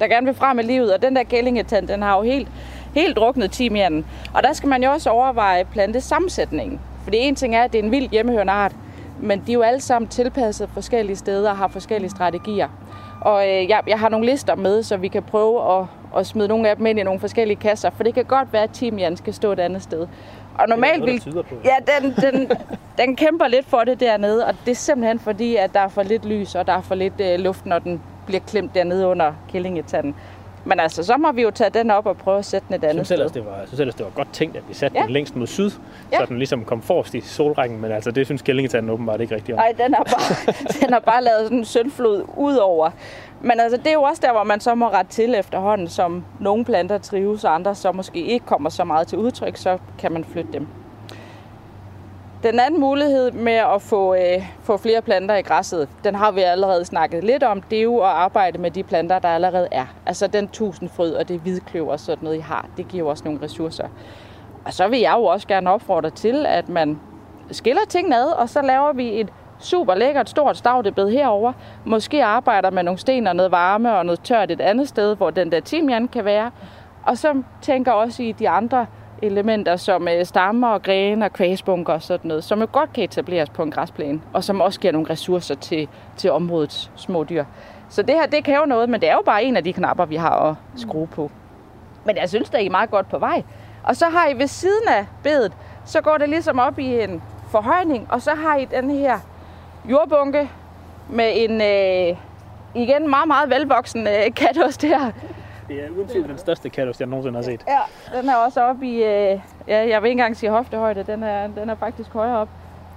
der 0.00 0.06
gerne 0.06 0.26
vil 0.26 0.34
frem 0.34 0.58
i 0.58 0.62
livet. 0.62 0.94
Og 0.94 1.02
den 1.02 1.16
der 1.16 1.22
gællingetand, 1.22 1.88
den 1.88 2.02
har 2.02 2.16
jo 2.16 2.22
helt, 2.22 2.48
helt 2.96 3.16
druknet 3.16 3.50
timianen. 3.50 4.06
Og 4.34 4.42
der 4.42 4.52
skal 4.52 4.68
man 4.68 4.82
jo 4.82 4.90
også 4.90 5.10
overveje 5.10 5.64
plantesammensætningen. 5.64 6.80
Fordi 7.04 7.18
en 7.18 7.34
ting 7.34 7.56
er, 7.56 7.62
at 7.62 7.72
det 7.72 7.78
er 7.78 7.82
en 7.82 7.90
vild 7.90 8.08
hjemmehørende 8.08 8.52
art, 8.52 8.72
men 9.20 9.42
de 9.46 9.52
er 9.52 9.54
jo 9.54 9.62
alle 9.62 9.80
sammen 9.80 10.08
tilpasset 10.08 10.68
forskellige 10.74 11.16
steder 11.16 11.50
og 11.50 11.56
har 11.56 11.68
forskellige 11.68 12.10
strategier. 12.10 12.68
Og 13.20 13.48
øh, 13.48 13.68
jeg, 13.68 13.80
jeg 13.86 13.98
har 13.98 14.08
nogle 14.08 14.26
lister 14.26 14.54
med, 14.54 14.82
så 14.82 14.96
vi 14.96 15.08
kan 15.08 15.22
prøve 15.22 15.78
at, 15.78 15.86
at 16.16 16.26
smide 16.26 16.48
nogle 16.48 16.68
af 16.68 16.76
dem 16.76 16.86
ind 16.86 16.98
i 16.98 17.02
nogle 17.02 17.20
forskellige 17.20 17.56
kasser, 17.56 17.90
for 17.90 18.04
det 18.04 18.14
kan 18.14 18.24
godt 18.24 18.52
være, 18.52 18.62
at 18.62 18.70
timian 18.70 19.16
skal 19.16 19.34
stå 19.34 19.52
et 19.52 19.60
andet 19.60 19.82
sted. 19.82 20.06
Og 20.58 20.68
normalt 20.68 21.00
noget, 21.00 21.26
vil... 21.34 21.44
Ja, 21.64 21.74
den, 22.00 22.14
den, 22.22 22.50
den 22.98 23.16
kæmper 23.16 23.46
lidt 23.46 23.66
for 23.66 23.78
det 23.78 24.00
dernede, 24.00 24.46
og 24.46 24.54
det 24.64 24.70
er 24.70 24.76
simpelthen 24.76 25.18
fordi, 25.18 25.56
at 25.56 25.74
der 25.74 25.80
er 25.80 25.88
for 25.88 26.02
lidt 26.02 26.24
lys, 26.24 26.54
og 26.54 26.66
der 26.66 26.72
er 26.72 26.80
for 26.80 26.94
lidt 26.94 27.20
øh, 27.20 27.38
luft, 27.38 27.66
når 27.66 27.78
den 27.78 28.00
bliver 28.26 28.40
klemt 28.40 28.74
dernede 28.74 29.06
under 29.06 29.32
kællingetanden. 29.48 30.14
Men 30.68 30.80
altså, 30.80 31.02
så 31.04 31.16
må 31.16 31.32
vi 31.32 31.42
jo 31.42 31.50
tage 31.50 31.70
den 31.70 31.90
op 31.90 32.06
og 32.06 32.16
prøve 32.16 32.38
at 32.38 32.44
sætte 32.44 32.66
den 32.68 32.74
et 32.76 32.82
Jeg 32.82 32.90
andet 32.90 33.06
synes 33.06 33.08
sted. 33.08 33.16
ellers, 33.16 33.32
det 33.32 33.46
var, 33.46 33.56
jeg 33.58 33.66
synes 33.66 33.80
ellers, 33.80 33.94
det 33.94 34.04
var 34.04 34.10
godt 34.14 34.28
tænkt, 34.32 34.56
at 34.56 34.62
vi 34.68 34.74
satte 34.74 34.98
Ja. 34.98 35.02
den 35.04 35.10
længst 35.12 35.36
mod 35.36 35.46
syd, 35.46 35.70
Ja. 36.12 36.18
så 36.18 36.26
den 36.26 36.38
ligesom 36.38 36.64
kom 36.64 36.82
forrest 36.82 37.14
i 37.14 37.20
solrækken, 37.20 37.80
men 37.80 37.92
altså, 37.92 38.10
det 38.10 38.26
synes 38.26 38.42
kællingetanden 38.42 38.90
åbenbart 38.90 39.20
ikke 39.20 39.34
rigtigt 39.34 39.58
om. 39.58 39.62
Nej, 39.64 39.72
den 39.86 39.94
har 39.94 40.02
bare, 40.04 40.54
den 40.80 40.92
har 40.92 41.00
bare 41.00 41.24
lavet 41.24 41.42
sådan 41.42 41.58
en 41.58 41.64
søndflod 41.64 42.24
ud 42.36 42.56
over. 42.56 42.90
Men 43.40 43.60
altså, 43.60 43.76
det 43.76 43.86
er 43.86 43.92
jo 43.92 44.02
også 44.02 44.22
der, 44.26 44.32
hvor 44.32 44.44
man 44.44 44.60
så 44.60 44.74
må 44.74 44.88
rette 44.88 45.10
til 45.12 45.34
efterhånden, 45.34 45.88
som 45.88 46.24
nogle 46.40 46.64
planter 46.64 46.98
trives, 46.98 47.44
og 47.44 47.54
andre 47.54 47.74
så 47.74 47.92
måske 47.92 48.18
ikke 48.20 48.46
kommer 48.46 48.70
så 48.70 48.84
meget 48.84 49.08
til 49.08 49.18
udtryk, 49.18 49.56
så 49.56 49.78
kan 49.98 50.12
man 50.12 50.24
flytte 50.24 50.52
dem. 50.52 50.66
Den 52.46 52.60
anden 52.60 52.80
mulighed 52.80 53.30
med 53.32 53.52
at 53.52 53.82
få, 53.82 54.14
øh, 54.14 54.42
få 54.62 54.76
flere 54.76 55.02
planter 55.02 55.34
i 55.34 55.42
græsset, 55.42 55.88
den 56.04 56.14
har 56.14 56.30
vi 56.30 56.40
allerede 56.40 56.84
snakket 56.84 57.24
lidt 57.24 57.42
om, 57.42 57.62
det 57.62 57.78
er 57.78 57.82
jo 57.82 57.98
at 57.98 58.08
arbejde 58.08 58.58
med 58.58 58.70
de 58.70 58.82
planter, 58.82 59.18
der 59.18 59.28
allerede 59.28 59.68
er. 59.70 59.86
Altså 60.06 60.26
den 60.26 60.48
tusindfryd 60.48 61.12
og 61.12 61.28
det 61.28 61.40
hvidkløver 61.40 61.92
og 61.92 62.00
sådan 62.00 62.24
noget, 62.24 62.36
I 62.36 62.40
har, 62.40 62.68
det 62.76 62.88
giver 62.88 63.04
jo 63.04 63.08
også 63.08 63.24
nogle 63.24 63.40
ressourcer. 63.42 63.88
Og 64.64 64.72
så 64.72 64.88
vil 64.88 65.00
jeg 65.00 65.14
jo 65.16 65.24
også 65.24 65.48
gerne 65.48 65.70
opfordre 65.70 66.10
til, 66.10 66.46
at 66.46 66.68
man 66.68 67.00
skiller 67.50 67.82
tingene 67.88 68.16
ad, 68.16 68.26
og 68.26 68.48
så 68.48 68.62
laver 68.62 68.92
vi 68.92 69.20
et 69.20 69.28
super 69.58 69.94
lækkert, 69.94 70.30
stort 70.30 70.56
stavdebed 70.56 71.10
herover. 71.10 71.52
Måske 71.84 72.24
arbejder 72.24 72.70
med 72.70 72.82
nogle 72.82 72.98
sten 72.98 73.26
og 73.26 73.36
noget 73.36 73.52
varme 73.52 73.96
og 73.96 74.06
noget 74.06 74.20
tørt 74.20 74.50
et 74.50 74.60
andet 74.60 74.88
sted, 74.88 75.16
hvor 75.16 75.30
den 75.30 75.52
der 75.52 75.60
timian 75.60 76.08
kan 76.08 76.24
være. 76.24 76.50
Og 77.06 77.18
så 77.18 77.42
tænker 77.62 77.92
også 77.92 78.22
i 78.22 78.32
de 78.32 78.48
andre 78.48 78.86
elementer, 79.22 79.76
som 79.76 80.08
øh, 80.08 80.24
stammer 80.24 80.68
og 80.68 80.82
grene 80.82 81.24
og 81.24 81.32
kvæsbunker 81.32 81.92
og 81.92 82.02
sådan 82.02 82.28
noget, 82.28 82.44
som 82.44 82.60
jo 82.60 82.68
godt 82.72 82.92
kan 82.92 83.04
etableres 83.04 83.50
på 83.50 83.62
en 83.62 83.70
græsplæne, 83.70 84.20
og 84.32 84.44
som 84.44 84.60
også 84.60 84.80
giver 84.80 84.92
nogle 84.92 85.10
ressourcer 85.10 85.54
til, 85.54 85.88
til 86.16 86.30
områdets 86.30 86.90
små 86.96 87.24
dyr. 87.24 87.44
Så 87.88 88.02
det 88.02 88.14
her, 88.14 88.26
det 88.26 88.44
kan 88.44 88.56
jo 88.56 88.64
noget, 88.64 88.88
men 88.88 89.00
det 89.00 89.08
er 89.08 89.14
jo 89.14 89.22
bare 89.26 89.44
en 89.44 89.56
af 89.56 89.64
de 89.64 89.72
knapper, 89.72 90.04
vi 90.04 90.16
har 90.16 90.50
at 90.50 90.54
skrue 90.76 91.06
på. 91.06 91.30
Men 92.04 92.16
jeg 92.16 92.28
synes, 92.28 92.50
det 92.50 92.60
er 92.60 92.64
I 92.64 92.68
meget 92.68 92.90
godt 92.90 93.08
på 93.08 93.18
vej. 93.18 93.42
Og 93.82 93.96
så 93.96 94.06
har 94.08 94.28
I 94.28 94.38
ved 94.38 94.46
siden 94.46 94.88
af 94.88 95.06
bedet, 95.22 95.52
så 95.84 96.00
går 96.00 96.18
det 96.18 96.28
ligesom 96.28 96.58
op 96.58 96.78
i 96.78 97.00
en 97.00 97.22
forhøjning, 97.50 98.06
og 98.10 98.22
så 98.22 98.30
har 98.30 98.56
I 98.56 98.64
den 98.64 98.90
her 98.90 99.18
jordbunke 99.90 100.50
med 101.10 101.32
en 101.34 101.60
øh, 101.60 102.16
igen 102.74 103.10
meget, 103.10 103.28
meget 103.28 103.50
velvoksen 103.50 104.06
øh, 104.06 104.34
katost 104.36 104.82
her. 104.82 105.10
Det 105.68 105.84
er 105.84 105.90
uden 105.90 106.08
tvivl 106.08 106.28
den 106.28 106.38
største 106.38 106.68
katost, 106.68 107.00
jeg 107.00 107.08
nogensinde 107.08 107.36
har 107.36 107.42
set. 107.42 107.64
Ja, 107.68 108.18
den 108.18 108.28
er 108.28 108.36
også 108.36 108.62
oppe 108.62 108.86
i, 108.86 108.94
øh, 108.94 109.40
ja, 109.68 109.88
jeg 109.88 110.02
vil 110.02 110.08
ikke 110.08 110.10
engang 110.10 110.36
sige 110.36 110.50
hoftehøjde, 110.50 111.02
den 111.02 111.22
er, 111.22 111.46
den 111.46 111.70
er 111.70 111.74
faktisk 111.74 112.10
højere 112.12 112.38
op. 112.38 112.48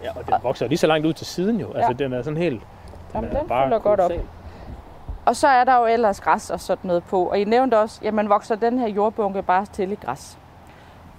Ja, 0.04 0.10
og 0.16 0.28
den 0.28 0.36
vokser 0.44 0.68
lige 0.68 0.78
så 0.78 0.88
langt 0.88 1.06
ud 1.08 1.14
til 1.14 1.28
siden 1.28 1.60
jo. 1.60 1.74
Altså, 1.74 1.94
den 1.94 2.14
er 2.14 2.22
sådan 2.22 2.38
helt... 2.38 2.62
Den 2.62 2.68
Jamen, 3.16 3.30
er 3.30 3.40
den 3.40 3.48
fylder 3.48 3.80
godt 3.80 4.00
op. 4.00 4.12
Og 5.26 5.36
så 5.36 5.48
er 5.48 5.64
der 5.64 5.78
jo 5.78 5.86
ellers 5.86 6.22
græs 6.22 6.50
og 6.50 6.60
sådan 6.60 6.88
noget 6.88 7.04
på. 7.04 7.24
Og 7.24 7.40
I 7.40 7.44
nævnte 7.44 7.80
også, 7.80 8.00
jamen 8.04 8.30
vokser 8.30 8.56
den 8.56 8.80
her 8.80 8.88
jordbunke 8.88 9.42
bare 9.42 9.66
til 9.66 9.92
i 9.92 9.96
græs. 9.96 10.38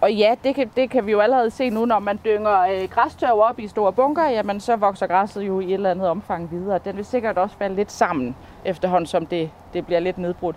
Og 0.00 0.12
ja, 0.12 0.34
det 0.44 0.54
kan, 0.54 0.70
det 0.76 0.90
kan 0.90 1.06
vi 1.06 1.10
jo 1.10 1.20
allerede 1.20 1.50
se 1.50 1.70
nu, 1.70 1.84
når 1.84 1.98
man 1.98 2.18
dynger 2.24 2.60
øh, 2.60 2.88
græstørv 2.90 3.38
op 3.38 3.58
i 3.58 3.68
store 3.68 3.92
bunker, 3.92 4.28
jamen 4.28 4.60
så 4.60 4.76
vokser 4.76 5.06
græsset 5.06 5.42
jo 5.42 5.60
i 5.60 5.64
et 5.64 5.74
eller 5.74 5.90
andet 5.90 6.08
omfang 6.08 6.50
videre. 6.50 6.78
Den 6.84 6.96
vil 6.96 7.04
sikkert 7.04 7.38
også 7.38 7.56
falde 7.56 7.76
lidt 7.76 7.92
sammen, 7.92 8.36
efterhånden 8.64 9.06
som 9.06 9.26
det, 9.26 9.50
det 9.72 9.86
bliver 9.86 10.00
lidt 10.00 10.18
nedbrudt. 10.18 10.56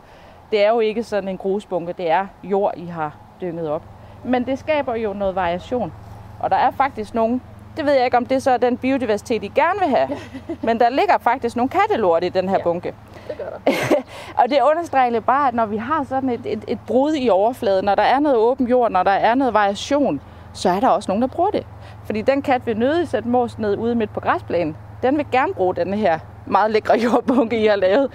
Det 0.54 0.64
er 0.64 0.70
jo 0.70 0.80
ikke 0.80 1.04
sådan 1.04 1.30
en 1.30 1.38
grusbunke, 1.38 1.94
det 1.98 2.12
er 2.12 2.28
jord, 2.44 2.74
I 2.78 2.86
har 2.86 3.16
dynget 3.42 3.70
op. 3.70 3.82
Men 4.24 4.46
det 4.46 4.60
skaber 4.60 4.96
jo 4.96 5.14
noget 5.14 5.36
variation. 5.36 5.94
Og 6.40 6.50
der 6.50 6.56
er 6.56 6.72
faktisk 6.72 7.14
nogle, 7.14 7.42
det 7.78 7.86
ved 7.86 7.94
jeg 7.94 8.06
ikke, 8.06 8.18
om 8.18 8.26
det 8.26 8.44
så 8.44 8.52
er 8.52 8.58
den 8.58 8.78
biodiversitet, 8.78 9.44
I 9.44 9.48
gerne 9.48 9.80
vil 9.80 9.90
have, 9.90 10.08
men 10.68 10.80
der 10.80 10.90
ligger 10.90 11.18
faktisk 11.18 11.56
nogle 11.56 11.70
kattelort 11.70 12.24
i 12.24 12.30
den 12.30 12.50
her 12.50 12.64
bunke. 12.64 12.94
Og 14.40 14.50
det 14.50 14.60
understreger 14.72 15.20
bare, 15.20 15.48
at 15.48 15.54
når 15.54 15.66
vi 15.66 15.78
har 15.78 16.04
sådan 16.04 16.30
et, 16.30 16.42
et, 16.46 16.66
et 16.68 16.80
brud 16.88 17.16
i 17.16 17.30
overfladen, 17.30 17.86
når 17.86 17.96
der 17.96 18.04
er 18.04 18.20
noget 18.20 18.38
åben 18.38 18.68
jord, 18.68 18.92
når 18.92 19.04
der 19.04 19.12
er 19.12 19.36
noget 19.36 19.54
variation, 19.54 20.22
så 20.54 20.70
er 20.70 20.80
der 20.80 20.88
også 20.88 21.12
nogen, 21.12 21.22
der 21.22 21.28
bruger 21.28 21.52
det. 21.52 21.66
Fordi 22.06 22.22
den 22.22 22.42
kat 22.42 22.66
vil 22.66 22.78
nødig 22.78 23.08
sætte 23.08 23.30
mos 23.30 23.58
ned 23.58 23.78
ude 23.78 23.96
midt 23.96 24.14
på 24.14 24.20
græsplænen. 24.20 24.76
Den 25.04 25.18
vil 25.18 25.26
gerne 25.32 25.54
bruge 25.54 25.76
den 25.76 25.94
her 25.94 26.20
meget 26.46 26.72
lækre 26.72 27.00
jordbunke, 27.04 27.64
I 27.64 27.66
har 27.66 27.76
lavet. 27.76 28.12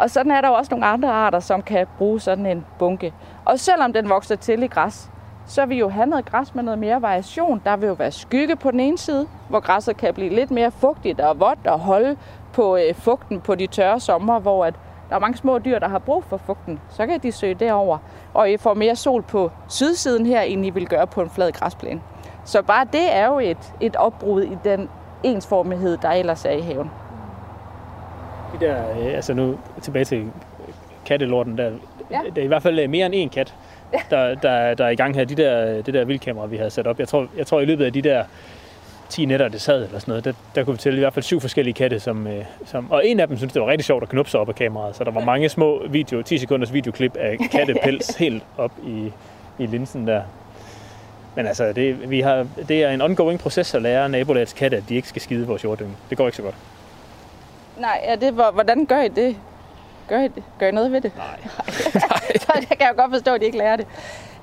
Og 0.00 0.10
sådan 0.10 0.32
er 0.32 0.40
der 0.40 0.48
jo 0.48 0.54
også 0.54 0.70
nogle 0.70 0.86
andre 0.86 1.12
arter, 1.12 1.40
som 1.40 1.62
kan 1.62 1.86
bruge 1.98 2.20
sådan 2.20 2.46
en 2.46 2.66
bunke. 2.78 3.14
Og 3.44 3.58
selvom 3.58 3.92
den 3.92 4.08
vokser 4.08 4.36
til 4.36 4.62
i 4.62 4.66
græs, 4.66 5.10
så 5.46 5.66
vil 5.66 5.70
vi 5.70 5.80
jo 5.80 5.88
have 5.88 6.06
noget 6.06 6.24
græs 6.24 6.54
med 6.54 6.62
noget 6.62 6.78
mere 6.78 7.02
variation. 7.02 7.62
Der 7.64 7.76
vil 7.76 7.86
jo 7.86 7.92
være 7.92 8.12
skygge 8.12 8.56
på 8.56 8.70
den 8.70 8.80
ene 8.80 8.98
side, 8.98 9.26
hvor 9.48 9.60
græsset 9.60 9.96
kan 9.96 10.14
blive 10.14 10.34
lidt 10.34 10.50
mere 10.50 10.70
fugtigt 10.70 11.20
og 11.20 11.40
vådt 11.40 11.66
og 11.66 11.78
holde 11.78 12.16
på 12.52 12.76
øh, 12.76 12.94
fugten 12.94 13.40
på 13.40 13.54
de 13.54 13.66
tørre 13.66 14.00
sommer, 14.00 14.38
hvor 14.38 14.64
at 14.64 14.74
der 15.08 15.16
er 15.16 15.20
mange 15.20 15.38
små 15.38 15.58
dyr, 15.58 15.78
der 15.78 15.88
har 15.88 15.98
brug 15.98 16.24
for 16.24 16.36
fugten. 16.36 16.80
Så 16.90 17.06
kan 17.06 17.20
de 17.20 17.32
søge 17.32 17.54
derover, 17.54 17.98
og 18.34 18.48
øh, 18.48 18.54
I 18.54 18.56
får 18.56 18.74
mere 18.74 18.96
sol 18.96 19.22
på 19.22 19.50
sydsiden 19.68 20.26
her, 20.26 20.40
end 20.40 20.66
I 20.66 20.70
vil 20.70 20.88
gøre 20.88 21.06
på 21.06 21.22
en 21.22 21.30
flad 21.30 21.52
græsplæne. 21.52 22.00
Så 22.44 22.62
bare 22.62 22.86
det 22.92 23.16
er 23.16 23.26
jo 23.26 23.38
et, 23.38 23.74
et 23.80 23.96
opbrud 23.96 24.42
i 24.42 24.58
den 24.64 24.88
ensformighed, 25.22 25.96
der 25.96 26.10
ellers 26.10 26.44
er 26.44 26.50
i 26.50 26.60
haven. 26.60 26.90
De 28.52 28.66
der, 28.66 28.90
øh, 28.90 29.14
altså 29.14 29.34
nu 29.34 29.58
tilbage 29.82 30.04
til 30.04 30.26
kattelorten 31.06 31.58
der. 31.58 31.70
Ja. 32.10 32.20
Der 32.34 32.40
er 32.40 32.44
i 32.44 32.48
hvert 32.48 32.62
fald 32.62 32.78
øh, 32.78 32.90
mere 32.90 33.06
end 33.06 33.14
én 33.14 33.34
kat, 33.34 33.54
der, 34.10 34.34
der, 34.34 34.74
der 34.74 34.84
er 34.84 34.90
i 34.90 34.94
gang 34.94 35.14
her. 35.14 35.24
De 35.24 35.34
der, 35.34 35.82
det 35.82 35.94
der 35.94 36.04
vildkamera, 36.04 36.46
vi 36.46 36.56
havde 36.56 36.70
sat 36.70 36.86
op. 36.86 36.98
Jeg 36.98 37.08
tror, 37.08 37.26
jeg 37.36 37.46
tror 37.46 37.60
i 37.60 37.64
løbet 37.64 37.84
af 37.84 37.92
de 37.92 38.02
der 38.02 38.24
10 39.10 39.24
nætter, 39.24 39.48
det 39.48 39.60
sad 39.60 39.84
eller 39.84 39.98
sådan 39.98 40.12
noget, 40.12 40.24
der, 40.24 40.32
der 40.54 40.64
kunne 40.64 40.74
vi 40.74 40.78
tælle 40.78 40.98
i 40.98 41.00
hvert 41.00 41.14
fald 41.14 41.22
syv 41.22 41.40
forskellige 41.40 41.74
katte, 41.74 42.00
som, 42.00 42.26
øh, 42.26 42.44
som, 42.64 42.90
og 42.90 43.06
en 43.06 43.20
af 43.20 43.28
dem 43.28 43.36
synes 43.36 43.52
det 43.52 43.62
var 43.62 43.68
rigtig 43.68 43.84
sjovt 43.84 44.02
at 44.02 44.08
knuppe 44.08 44.30
sig 44.30 44.40
op 44.40 44.48
af 44.48 44.54
kameraet, 44.54 44.96
så 44.96 45.04
der 45.04 45.10
var 45.10 45.24
mange 45.24 45.48
små 45.48 45.82
video, 45.88 46.22
10 46.22 46.38
sekunders 46.38 46.72
videoklip 46.72 47.16
af 47.16 47.38
kattepels 47.52 48.16
helt 48.16 48.42
op 48.58 48.72
i, 48.86 49.12
i 49.58 49.66
linsen 49.66 50.06
der. 50.06 50.22
Men 51.36 51.46
altså, 51.46 51.72
det, 51.72 52.10
vi 52.10 52.20
har, 52.20 52.46
det 52.68 52.84
er 52.84 52.90
en 52.90 53.00
ongoing 53.00 53.40
proces 53.40 53.74
at 53.74 53.82
lære 53.82 54.08
nabolagets 54.08 54.52
katte, 54.52 54.76
at 54.76 54.82
de 54.88 54.94
ikke 54.94 55.08
skal 55.08 55.22
skide 55.22 55.46
vores 55.46 55.64
jorddynge. 55.64 55.92
Det 56.10 56.18
går 56.18 56.26
ikke 56.26 56.36
så 56.36 56.42
godt. 56.42 56.54
Nej, 57.80 58.00
ja, 58.04 58.16
det 58.16 58.36
var, 58.36 58.50
hvordan 58.50 58.86
gør 58.86 59.00
I 59.00 59.08
det? 59.08 59.36
Gør 60.08 60.18
I, 60.18 60.28
det? 60.28 60.42
Gør 60.58 60.66
I 60.66 60.70
noget 60.70 60.92
ved 60.92 61.00
det? 61.00 61.12
Nej. 61.16 61.40
så 62.42 62.52
det 62.60 62.68
kan 62.68 62.80
jeg 62.80 62.92
jo 62.96 63.02
godt 63.02 63.12
forstå, 63.12 63.34
at 63.34 63.40
de 63.40 63.46
ikke 63.46 63.58
lærer 63.58 63.76
det. 63.76 63.86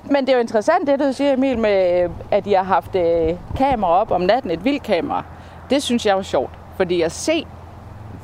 Men 0.04 0.26
det 0.26 0.28
er 0.28 0.34
jo 0.34 0.40
interessant, 0.40 0.86
det 0.86 1.00
du 1.00 1.12
siger, 1.12 1.32
Emil, 1.32 1.58
med, 1.58 2.08
at 2.30 2.46
I 2.46 2.52
har 2.52 2.62
haft 2.62 2.96
øh, 2.96 3.34
kamera 3.56 3.90
op 3.90 4.10
om 4.10 4.20
natten, 4.20 4.50
et 4.50 4.64
vildt 4.64 4.82
kamera. 4.82 5.24
Det 5.70 5.82
synes 5.82 6.06
jeg 6.06 6.16
jo 6.16 6.22
sjovt, 6.22 6.50
fordi 6.76 7.02
at 7.02 7.12
se, 7.12 7.46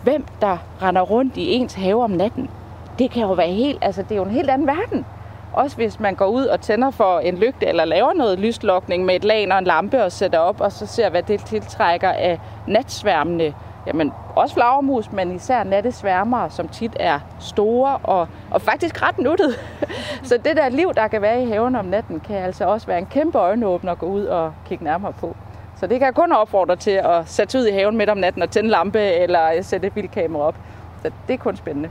hvem 0.03 0.25
der 0.41 0.59
render 0.83 1.03
rundt 1.03 1.37
i 1.37 1.53
ens 1.53 1.75
have 1.75 2.03
om 2.03 2.11
natten, 2.11 2.51
det 2.99 3.11
kan 3.11 3.23
jo 3.23 3.33
være 3.33 3.49
helt, 3.53 3.79
altså 3.83 4.03
det 4.03 4.13
er 4.13 4.17
jo 4.17 4.25
en 4.25 4.31
helt 4.31 4.51
anden 4.51 4.67
verden. 4.67 5.07
Også 5.53 5.77
hvis 5.77 6.01
man 6.01 6.15
går 6.15 6.27
ud 6.27 6.45
og 6.45 6.61
tænder 6.61 6.91
for 6.91 7.19
en 7.19 7.39
lygte, 7.39 7.67
eller 7.67 7.85
laver 7.85 8.13
noget 8.13 8.39
lyslokning 8.39 9.05
med 9.05 9.17
et 9.17 9.25
lag 9.25 9.53
og 9.53 9.59
en 9.59 9.65
lampe 9.65 10.05
og 10.05 10.13
sætter 10.13 10.39
op, 10.39 10.61
og 10.61 10.73
så 10.73 10.87
ser, 10.87 11.11
hvad 11.11 11.23
det 11.23 11.45
tiltrækker 11.45 12.09
af 12.09 12.41
natsværmende, 12.67 13.55
jamen 13.87 14.13
også 14.37 14.55
flagermus, 14.55 15.13
men 15.13 15.35
især 15.35 15.65
nattesværmere, 15.65 16.51
som 16.51 16.69
tit 16.69 16.97
er 17.01 17.21
store 17.41 17.97
og, 17.97 18.29
og 18.51 18.63
faktisk 18.63 19.03
ret 19.03 19.19
nuttet. 19.19 19.55
så 20.29 20.39
det 20.45 20.57
der 20.57 20.69
liv, 20.69 20.95
der 20.95 21.09
kan 21.09 21.23
være 21.23 21.43
i 21.43 21.47
haven 21.47 21.77
om 21.77 21.85
natten, 21.85 22.21
kan 22.21 22.37
altså 22.37 22.65
også 22.65 22.87
være 22.87 22.99
en 22.99 23.07
kæmpe 23.07 23.39
øjenåbner 23.39 23.93
at 23.93 23.99
gå 23.99 24.07
ud 24.07 24.25
og 24.25 24.55
kigge 24.67 24.85
nærmere 24.85 25.13
på. 25.13 25.37
Så 25.77 25.87
det 25.87 25.99
kan 25.99 26.07
jeg 26.07 26.15
kun 26.15 26.33
opfordre 26.33 26.77
til 26.77 26.91
at 26.91 27.29
sætte 27.29 27.59
ud 27.59 27.67
i 27.67 27.73
haven 27.73 27.97
midt 27.97 28.11
om 28.11 28.19
natten 28.19 28.43
og 28.43 28.51
tænde 28.51 28.71
lampe 28.71 29.01
eller 29.01 29.63
sætte 29.63 29.87
et 29.87 29.97
vildkamera 29.97 30.43
op. 30.43 30.55
Så 31.03 31.11
det 31.29 31.35
er 31.35 31.39
kun 31.39 31.57
spændende. 31.57 31.91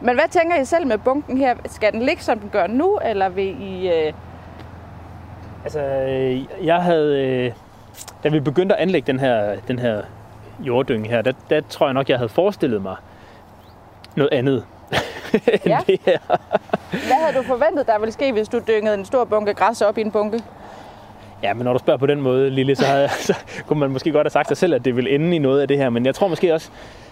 Men 0.00 0.14
hvad 0.14 0.28
tænker 0.30 0.56
I 0.56 0.64
selv 0.64 0.86
med 0.86 0.98
bunken 0.98 1.38
her? 1.38 1.54
Skal 1.66 1.92
den 1.92 2.02
ligge, 2.02 2.22
som 2.22 2.38
den 2.38 2.48
gør 2.48 2.66
nu, 2.66 2.98
eller 3.04 3.28
vil 3.28 3.62
I... 3.62 3.92
Øh... 3.92 4.12
Altså, 5.64 5.80
øh, 5.80 6.66
jeg 6.66 6.82
havde... 6.82 7.26
Øh, 7.26 7.52
da 8.24 8.28
vi 8.28 8.40
begyndte 8.40 8.74
at 8.74 8.82
anlægge 8.82 9.12
den 9.12 9.20
her, 9.20 9.56
den 9.68 9.78
her 9.78 10.02
jorddynge 10.60 11.08
her, 11.08 11.22
der, 11.22 11.32
der 11.50 11.60
tror 11.68 11.86
jeg 11.86 11.94
nok, 11.94 12.08
jeg 12.08 12.18
havde 12.18 12.28
forestillet 12.28 12.82
mig 12.82 12.96
noget 14.16 14.32
andet. 14.32 14.64
end 15.34 15.60
Ja. 15.66 15.78
det 15.86 16.00
her. 16.06 16.18
Hvad 16.90 17.24
havde 17.24 17.38
du 17.38 17.42
forventet, 17.42 17.86
der 17.86 17.98
ville 17.98 18.12
ske, 18.12 18.32
hvis 18.32 18.48
du 18.48 18.60
dyngede 18.68 18.94
en 18.94 19.04
stor 19.04 19.24
bunke 19.24 19.54
græs 19.54 19.82
op 19.82 19.98
i 19.98 20.00
en 20.00 20.10
bunke? 20.10 20.42
Ja, 21.42 21.54
men 21.54 21.64
når 21.64 21.72
du 21.72 21.78
spørger 21.78 21.98
på 21.98 22.06
den 22.06 22.20
måde, 22.20 22.50
Lille, 22.50 22.76
så, 22.76 22.86
havde, 22.86 23.08
så 23.28 23.34
kunne 23.66 23.80
man 23.80 23.90
måske 23.90 24.12
godt 24.12 24.24
have 24.24 24.30
sagt 24.30 24.48
sig 24.48 24.56
selv, 24.56 24.74
at 24.74 24.84
det 24.84 24.96
ville 24.96 25.10
ende 25.10 25.36
i 25.36 25.38
noget 25.38 25.60
af 25.60 25.68
det 25.68 25.76
her. 25.78 25.90
Men 25.90 26.06
jeg 26.06 26.14
tror 26.14 26.28
måske 26.28 26.54
også, 26.54 26.70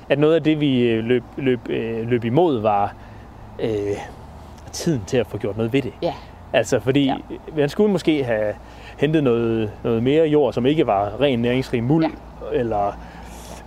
at 0.08 0.18
noget 0.18 0.34
af 0.34 0.42
det, 0.42 0.60
vi 0.60 0.80
øh, 0.80 1.04
løb, 1.04 1.22
løb, 1.36 1.60
øh, 1.68 2.08
løb 2.08 2.24
imod, 2.24 2.60
var 2.60 2.94
øh, 3.58 3.70
tiden 4.72 5.02
til 5.06 5.16
at 5.16 5.26
få 5.26 5.38
gjort 5.38 5.56
noget 5.56 5.72
ved 5.72 5.82
det. 5.82 5.92
Ja. 6.02 6.14
Altså, 6.52 6.80
fordi 6.80 7.04
Ja. 7.04 7.16
ja. 7.30 7.36
man 7.56 7.68
skulle 7.68 7.92
måske 7.92 8.24
have 8.24 8.54
hentet 8.98 9.24
noget, 9.24 9.70
noget 9.84 10.02
mere 10.02 10.26
jord, 10.26 10.52
som 10.52 10.66
ikke 10.66 10.86
var 10.86 11.20
ren 11.20 11.38
næringsrig 11.38 11.84
muld, 11.84 12.04
ja. 12.04 12.10
eller 12.58 12.92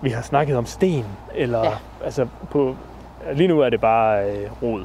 vi 0.02 0.10
har 0.10 0.22
snakket 0.22 0.56
om 0.56 0.66
sten, 0.66 1.04
eller 1.34 1.64
Ja. 1.64 1.70
altså 2.04 2.26
på, 2.50 2.76
lige 3.32 3.48
nu 3.48 3.60
er 3.60 3.70
det 3.70 3.80
bare 3.80 4.24
øh, 4.30 4.50
rod. 4.62 4.82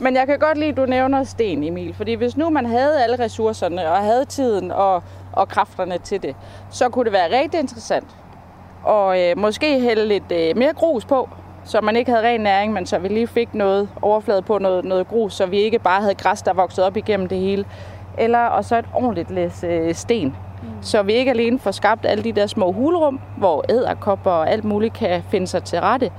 Men 0.00 0.16
jeg 0.16 0.26
kan 0.26 0.38
godt 0.38 0.58
lide, 0.58 0.70
at 0.70 0.76
du 0.76 0.86
nævner 0.86 1.24
sten, 1.24 1.64
Emil. 1.64 1.94
Fordi 1.94 2.14
hvis 2.14 2.36
nu 2.36 2.50
man 2.50 2.66
havde 2.66 3.02
alle 3.02 3.18
ressourcerne, 3.24 3.90
og 3.90 3.96
havde 3.96 4.24
tiden 4.24 4.70
og, 4.72 5.02
og 5.32 5.48
kræfterne 5.48 5.98
til 5.98 6.22
det, 6.22 6.36
så 6.70 6.88
kunne 6.88 7.04
det 7.04 7.12
være 7.12 7.40
rigtig 7.42 7.60
interessant. 7.60 8.06
Og 8.84 9.20
øh, 9.22 9.38
måske 9.38 9.80
hælde 9.80 10.06
lidt 10.08 10.32
øh, 10.32 10.56
mere 10.56 10.72
grus 10.72 11.04
på, 11.04 11.28
så 11.64 11.80
man 11.80 11.96
ikke 11.96 12.10
havde 12.10 12.26
ren 12.26 12.40
næring, 12.40 12.72
men 12.72 12.86
så 12.86 12.98
vi 12.98 13.08
lige 13.08 13.26
fik 13.26 13.54
noget 13.54 13.88
overflade 14.02 14.42
på 14.42 14.58
noget, 14.58 14.84
noget 14.84 15.08
grus, 15.08 15.34
så 15.34 15.46
vi 15.46 15.56
ikke 15.58 15.78
bare 15.78 16.00
havde 16.00 16.14
græs, 16.14 16.42
der 16.42 16.52
voksede 16.52 16.86
op 16.86 16.96
igennem 16.96 17.28
det 17.28 17.38
hele. 17.38 17.64
Eller 18.18 18.38
og 18.38 18.64
så 18.64 18.78
et 18.78 18.84
ordentligt 18.94 19.30
læs 19.30 19.64
øh, 19.64 19.94
sten. 19.94 20.36
Så 20.82 21.02
vi 21.02 21.12
ikke 21.12 21.30
alene 21.30 21.58
får 21.58 21.70
skabt 21.70 22.06
alle 22.06 22.24
de 22.24 22.32
der 22.32 22.46
små 22.46 22.72
hulrum, 22.72 23.20
hvor 23.36 23.64
æderkopper 23.68 24.30
og 24.30 24.50
alt 24.50 24.64
muligt 24.64 24.94
kan 24.94 25.22
finde 25.30 25.46
sig 25.46 25.64
til 25.64 25.80
rette, 25.80 26.10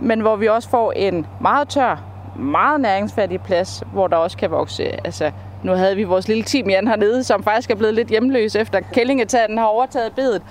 men 0.00 0.20
hvor 0.20 0.36
vi 0.36 0.48
også 0.48 0.68
får 0.68 0.92
en 0.92 1.26
meget 1.40 1.68
tør, 1.68 2.02
meget 2.38 2.80
næringsfattig 2.80 3.40
plads, 3.40 3.82
hvor 3.92 4.06
der 4.06 4.16
også 4.16 4.36
kan 4.36 4.50
vokse. 4.50 5.06
Altså, 5.06 5.30
nu 5.62 5.72
havde 5.72 5.96
vi 5.96 6.04
vores 6.04 6.28
lille 6.28 6.42
timian 6.42 6.88
hernede, 6.88 7.24
som 7.24 7.42
faktisk 7.42 7.70
er 7.70 7.74
blevet 7.74 7.94
lidt 7.94 8.08
hjemløs 8.08 8.56
efter 8.56 8.80
kællingetanden 8.92 9.58
har 9.58 9.64
overtaget 9.66 10.12
bedet. 10.12 10.42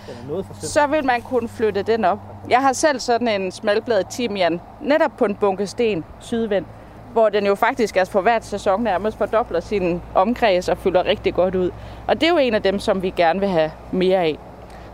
Så 0.53 0.87
vil 0.87 1.05
man 1.05 1.21
kunne 1.21 1.49
flytte 1.49 1.81
den 1.81 2.05
op. 2.05 2.19
Jeg 2.49 2.59
har 2.59 2.73
selv 2.73 2.99
sådan 2.99 3.27
en 3.41 3.51
smalbladet 3.51 4.07
timian, 4.07 4.61
netop 4.81 5.11
på 5.17 5.25
en 5.25 5.35
bunke 5.35 5.67
sten 5.67 6.03
sydvendt, 6.19 6.67
hvor 7.13 7.29
den 7.29 7.45
jo 7.45 7.55
faktisk 7.55 7.95
altså 7.95 8.11
for 8.11 8.21
hvert 8.21 8.45
sæson 8.45 8.83
nærmest 8.83 9.17
fordobler 9.17 9.59
sin 9.59 10.01
omkreds 10.15 10.69
og 10.69 10.77
fylder 10.77 11.05
rigtig 11.05 11.33
godt 11.33 11.55
ud. 11.55 11.71
Og 12.07 12.21
det 12.21 12.23
er 12.23 12.31
jo 12.31 12.37
en 12.37 12.53
af 12.53 12.61
dem, 12.61 12.79
som 12.79 13.01
vi 13.01 13.09
gerne 13.09 13.39
vil 13.39 13.49
have 13.49 13.71
mere 13.91 14.19
af. 14.19 14.37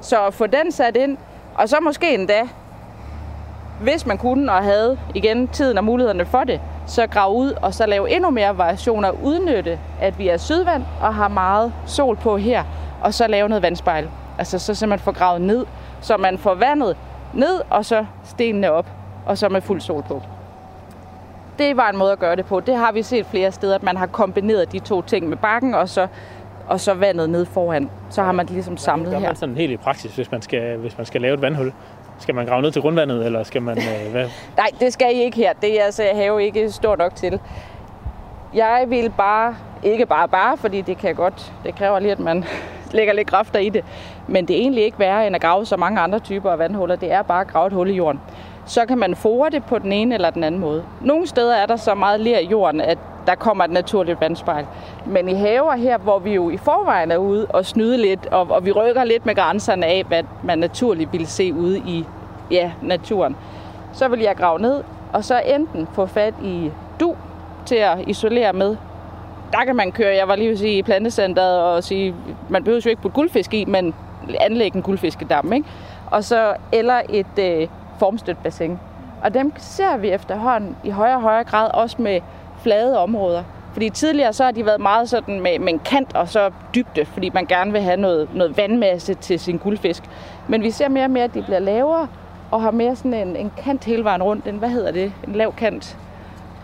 Så 0.02 0.26
at 0.26 0.34
få 0.34 0.48
den 0.48 0.72
sat 0.72 0.96
ind, 0.96 1.18
og 1.56 1.70
så 1.70 1.78
måske 1.82 2.14
endda 2.14 2.48
hvis 3.82 4.06
man 4.06 4.18
kunne 4.18 4.52
og 4.52 4.64
havde 4.64 5.00
igen 5.16 5.48
tiden 5.48 5.78
og 5.78 5.84
mulighederne 5.84 6.26
for 6.26 6.44
det, 6.44 6.62
så 6.88 7.08
grave 7.08 7.36
ud 7.36 7.52
og 7.52 7.74
så 7.74 7.86
lave 7.86 8.16
endnu 8.16 8.30
mere 8.30 8.58
variationer, 8.58 9.12
udnytte, 9.12 9.80
at 10.02 10.20
vi 10.20 10.28
er 10.28 10.38
sydvand 10.38 10.84
og 11.02 11.16
har 11.16 11.28
meget 11.28 11.74
sol 11.86 12.16
på 12.16 12.38
her, 12.38 12.64
og 13.02 13.14
så 13.14 13.28
lave 13.28 13.50
noget 13.50 13.62
vandspejl. 13.62 14.10
Altså 14.38 14.60
så 14.60 14.76
simpelthen 14.76 15.06
få 15.06 15.12
gravet 15.12 15.42
ned, 15.42 15.66
så 16.02 16.18
man 16.18 16.38
får 16.38 16.54
vandet 16.54 16.98
ned, 17.34 17.62
og 17.70 17.86
så 17.86 18.06
stenene 18.24 18.72
op, 18.72 18.86
og 19.26 19.38
så 19.38 19.50
med 19.50 19.62
fuld 19.62 19.82
sol 19.82 20.04
på. 20.04 20.22
Det 21.60 21.78
var 21.78 21.90
en 21.90 21.98
måde 21.98 22.12
at 22.12 22.20
gøre 22.20 22.36
det 22.36 22.46
på. 22.46 22.60
Det 22.60 22.76
har 22.76 22.92
vi 22.92 23.04
set 23.04 23.26
flere 23.26 23.52
steder, 23.52 23.76
at 23.76 23.84
man 23.84 23.98
har 23.98 24.08
kombineret 24.08 24.72
de 24.72 24.80
to 24.80 25.02
ting 25.02 25.30
med 25.30 25.38
bakken, 25.38 25.74
og 25.74 25.90
så, 25.90 26.08
og 26.68 26.80
så 26.80 26.94
vandet 26.94 27.30
ned 27.30 27.46
foran. 27.46 27.90
Så 28.10 28.24
har 28.24 28.32
man 28.32 28.46
det 28.46 28.54
ligesom 28.54 28.78
samlet 28.78 29.12
Gør 29.12 29.20
her. 29.20 29.28
man 29.28 29.36
sådan 29.36 29.56
helt 29.56 29.72
i 29.72 29.78
praksis, 29.78 30.16
hvis 30.16 30.32
man 30.32 30.42
skal, 30.42 30.78
hvis 30.78 30.98
man 30.98 31.06
skal 31.06 31.22
lave 31.22 31.34
et 31.34 31.42
vandhul? 31.42 31.74
Skal 32.20 32.36
man 32.36 32.46
grave 32.46 32.62
ned 32.62 32.72
til 32.72 32.82
grundvandet, 32.82 33.26
eller 33.26 33.44
skal 33.44 33.62
man... 33.62 33.78
Øh, 33.78 34.12
hvad? 34.12 34.28
Nej, 34.58 34.68
det 34.80 34.94
skal 34.94 35.16
I 35.16 35.22
ikke 35.22 35.38
her. 35.38 35.54
Det 35.54 35.82
er 35.82 35.86
altså 35.86 36.04
have 36.14 36.44
ikke 36.44 36.72
stor 36.72 36.96
nok 36.96 37.16
til. 37.16 37.40
Jeg 38.54 38.86
vil 38.88 39.12
bare, 39.18 39.56
ikke 39.84 40.06
bare 40.06 40.28
bare, 40.28 40.58
fordi 40.58 40.82
det 40.82 40.98
kan 40.98 41.16
godt, 41.16 41.54
det 41.64 41.76
kræver 41.76 42.00
lige, 42.00 42.12
at 42.12 42.20
man 42.20 42.46
lægger 42.98 43.14
lidt 43.14 43.28
kræfter 43.28 43.60
i 43.60 43.70
det. 43.70 43.86
Men 44.28 44.48
det 44.48 44.56
er 44.56 44.60
egentlig 44.60 44.84
ikke 44.84 45.00
værre, 45.00 45.28
end 45.28 45.36
at 45.36 45.42
grave 45.42 45.66
så 45.66 45.78
mange 45.78 46.00
andre 46.00 46.20
typer 46.20 46.52
af 46.52 46.60
vandhuller. 46.60 46.96
Det 46.96 47.12
er 47.12 47.22
bare 47.22 47.42
at 47.42 47.48
grave 47.48 47.68
et 47.68 47.74
hul 47.74 47.90
i 47.90 47.94
jorden. 47.94 48.20
Så 48.70 48.86
kan 48.86 48.98
man 48.98 49.16
fore 49.16 49.50
det 49.50 49.64
på 49.64 49.80
den 49.80 49.92
ene 49.92 50.16
eller 50.16 50.30
den 50.30 50.44
anden 50.44 50.62
måde. 50.62 50.84
Nogle 51.02 51.28
steder 51.28 51.56
er 51.56 51.66
der 51.66 51.76
så 51.76 51.96
meget 51.96 52.20
ler 52.20 52.40
i 52.40 52.46
jorden, 52.46 52.82
at 52.82 52.98
der 53.28 53.36
kommer 53.36 53.64
et 53.64 53.72
naturligt 53.72 54.22
vandspejl. 54.22 54.66
Men 55.06 55.30
i 55.30 55.34
haver 55.34 55.76
her, 55.76 55.98
hvor 55.98 56.20
vi 56.20 56.34
jo 56.34 56.50
i 56.50 56.58
forvejen 56.58 57.12
er 57.12 57.18
ude 57.18 57.46
og 57.46 57.66
snyde 57.66 57.98
lidt, 57.98 58.26
og, 58.26 58.48
og 58.52 58.66
vi 58.66 58.72
rykker 58.72 59.04
lidt 59.04 59.26
med 59.26 59.36
grænserne 59.36 59.86
af, 59.86 60.04
hvad 60.08 60.24
man 60.44 60.60
naturligt 60.60 61.12
ville 61.12 61.28
se 61.28 61.54
ude 61.54 61.78
i 61.78 62.06
ja, 62.52 62.72
naturen, 62.82 63.36
så 63.94 64.08
vil 64.08 64.20
jeg 64.20 64.36
grave 64.36 64.60
ned, 64.60 64.84
og 65.14 65.24
så 65.24 65.40
enten 65.40 65.88
få 65.94 66.06
fat 66.06 66.34
i 66.44 66.72
du 67.00 67.16
til 67.66 67.76
at 67.76 67.98
isolere 68.08 68.54
med. 68.54 68.76
Der 69.52 69.66
kan 69.66 69.76
man 69.76 69.92
køre, 69.92 70.16
jeg 70.16 70.28
var 70.28 70.36
lige 70.36 70.50
vil 70.50 70.58
sige, 70.58 70.78
i 70.78 70.82
plantecenteret 70.82 71.62
og 71.62 71.84
sige, 71.84 72.16
man 72.50 72.64
behøver 72.64 72.82
jo 72.86 72.90
ikke 72.90 73.02
putte 73.02 73.16
guldfisk 73.16 73.54
i, 73.54 73.66
men 73.66 73.94
anlægge 74.40 74.78
en 74.78 74.84
guldfiskedam, 74.84 75.54
ikke? 75.54 75.68
Og 76.12 76.24
så, 76.24 76.54
eller 76.72 77.02
et 77.10 77.40
øh, 77.40 77.68
formstødt 78.00 78.44
bassin. 78.44 78.80
Og 79.24 79.34
dem 79.34 79.54
ser 79.58 79.98
vi 79.98 80.10
efterhånden 80.10 80.78
i 80.84 80.90
højere 80.90 81.16
og 81.16 81.22
højere 81.22 81.44
grad 81.44 81.72
også 81.74 82.02
med 82.02 82.22
flade 82.62 83.00
områder. 83.00 83.44
Fordi 83.74 83.90
tidligere 83.90 84.34
så 84.34 84.44
har 84.44 84.52
de 84.52 84.66
været 84.66 84.82
meget 84.82 85.10
sådan 85.10 85.40
med, 85.42 85.60
med 85.60 85.74
en 85.74 85.80
kant 85.80 86.16
og 86.16 86.30
så 86.30 86.52
dybde, 86.76 87.06
fordi 87.06 87.30
man 87.34 87.46
gerne 87.46 87.72
vil 87.72 87.82
have 87.82 87.98
noget, 87.98 88.30
noget 88.34 88.58
vandmasse 88.58 89.14
til 89.14 89.40
sin 89.40 89.58
guldfisk. 89.58 90.04
Men 90.48 90.64
vi 90.64 90.72
ser 90.72 90.88
mere 90.88 91.04
og 91.04 91.12
mere, 91.12 91.24
at 91.24 91.34
de 91.34 91.42
bliver 91.42 91.60
lavere 91.60 92.08
og 92.52 92.62
har 92.62 92.72
mere 92.72 92.96
sådan 92.96 93.14
en, 93.14 93.36
en 93.36 93.52
kant 93.58 93.84
hele 93.84 94.04
vejen 94.04 94.24
rundt. 94.24 94.48
En, 94.48 94.58
hvad 94.58 94.70
hedder 94.70 94.92
det? 94.92 95.14
En 95.28 95.34
lav 95.34 95.54
kant. 95.54 95.98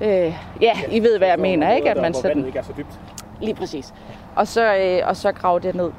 Øh, 0.02 0.34
ja, 0.62 0.74
I 0.92 1.00
ved, 1.00 1.18
hvad 1.18 1.28
jeg 1.28 1.40
mener, 1.40 1.72
ikke? 1.72 1.90
At 1.90 2.02
man 2.02 2.14
sådan, 2.14 2.46
ikke 2.46 2.60
er 2.60 2.64
så 2.64 2.74
dybt. 2.78 3.00
Lige 3.42 3.56
præcis. 3.56 3.94
Og 4.36 4.48
så, 4.48 4.76
øh, 4.76 5.10
og 5.10 5.16
så 5.16 5.32
grave 5.32 5.60
det 5.60 5.76
ned. 5.76 5.92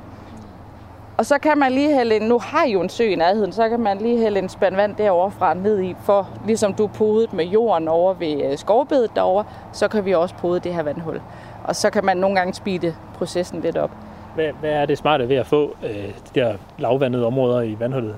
Og 1.18 1.26
så 1.26 1.38
kan 1.38 1.58
man 1.58 1.72
lige 1.72 1.94
hælde 1.94 2.16
en, 2.16 2.22
nu 2.22 2.38
har 2.38 2.64
I 2.64 2.72
jo 2.72 2.80
en 2.80 2.88
sø 2.88 3.04
i 3.04 3.14
nærheden, 3.14 3.52
så 3.52 3.68
kan 3.68 3.80
man 3.80 3.98
lige 3.98 4.18
hælde 4.18 4.38
en 4.38 4.48
spand 4.48 4.76
vand 4.76 4.96
derovre 4.96 5.30
fra 5.30 5.54
ned 5.54 5.80
i, 5.82 5.96
for 6.00 6.28
ligesom 6.46 6.74
du 6.74 6.86
podet 6.86 7.32
med 7.32 7.44
jorden 7.44 7.88
over 7.88 8.14
ved 8.14 8.44
øh, 8.44 8.58
skovbedet 8.58 9.10
derovre, 9.16 9.44
så 9.72 9.88
kan 9.88 10.04
vi 10.04 10.14
også 10.14 10.34
pode 10.34 10.60
det 10.60 10.74
her 10.74 10.82
vandhul. 10.82 11.20
Og 11.64 11.76
så 11.76 11.90
kan 11.90 12.04
man 12.04 12.16
nogle 12.16 12.36
gange 12.36 12.54
speede 12.54 12.94
processen 13.14 13.60
lidt 13.60 13.76
op. 13.76 13.90
Hvad, 14.34 14.52
hvad 14.60 14.70
er 14.70 14.86
det 14.86 14.98
smarte 14.98 15.28
ved 15.28 15.36
at 15.36 15.46
få 15.46 15.74
øh, 15.84 15.90
de 15.94 16.40
der 16.40 16.54
lavvandede 16.78 17.26
områder 17.26 17.60
i 17.60 17.76
vandhullet? 17.78 18.16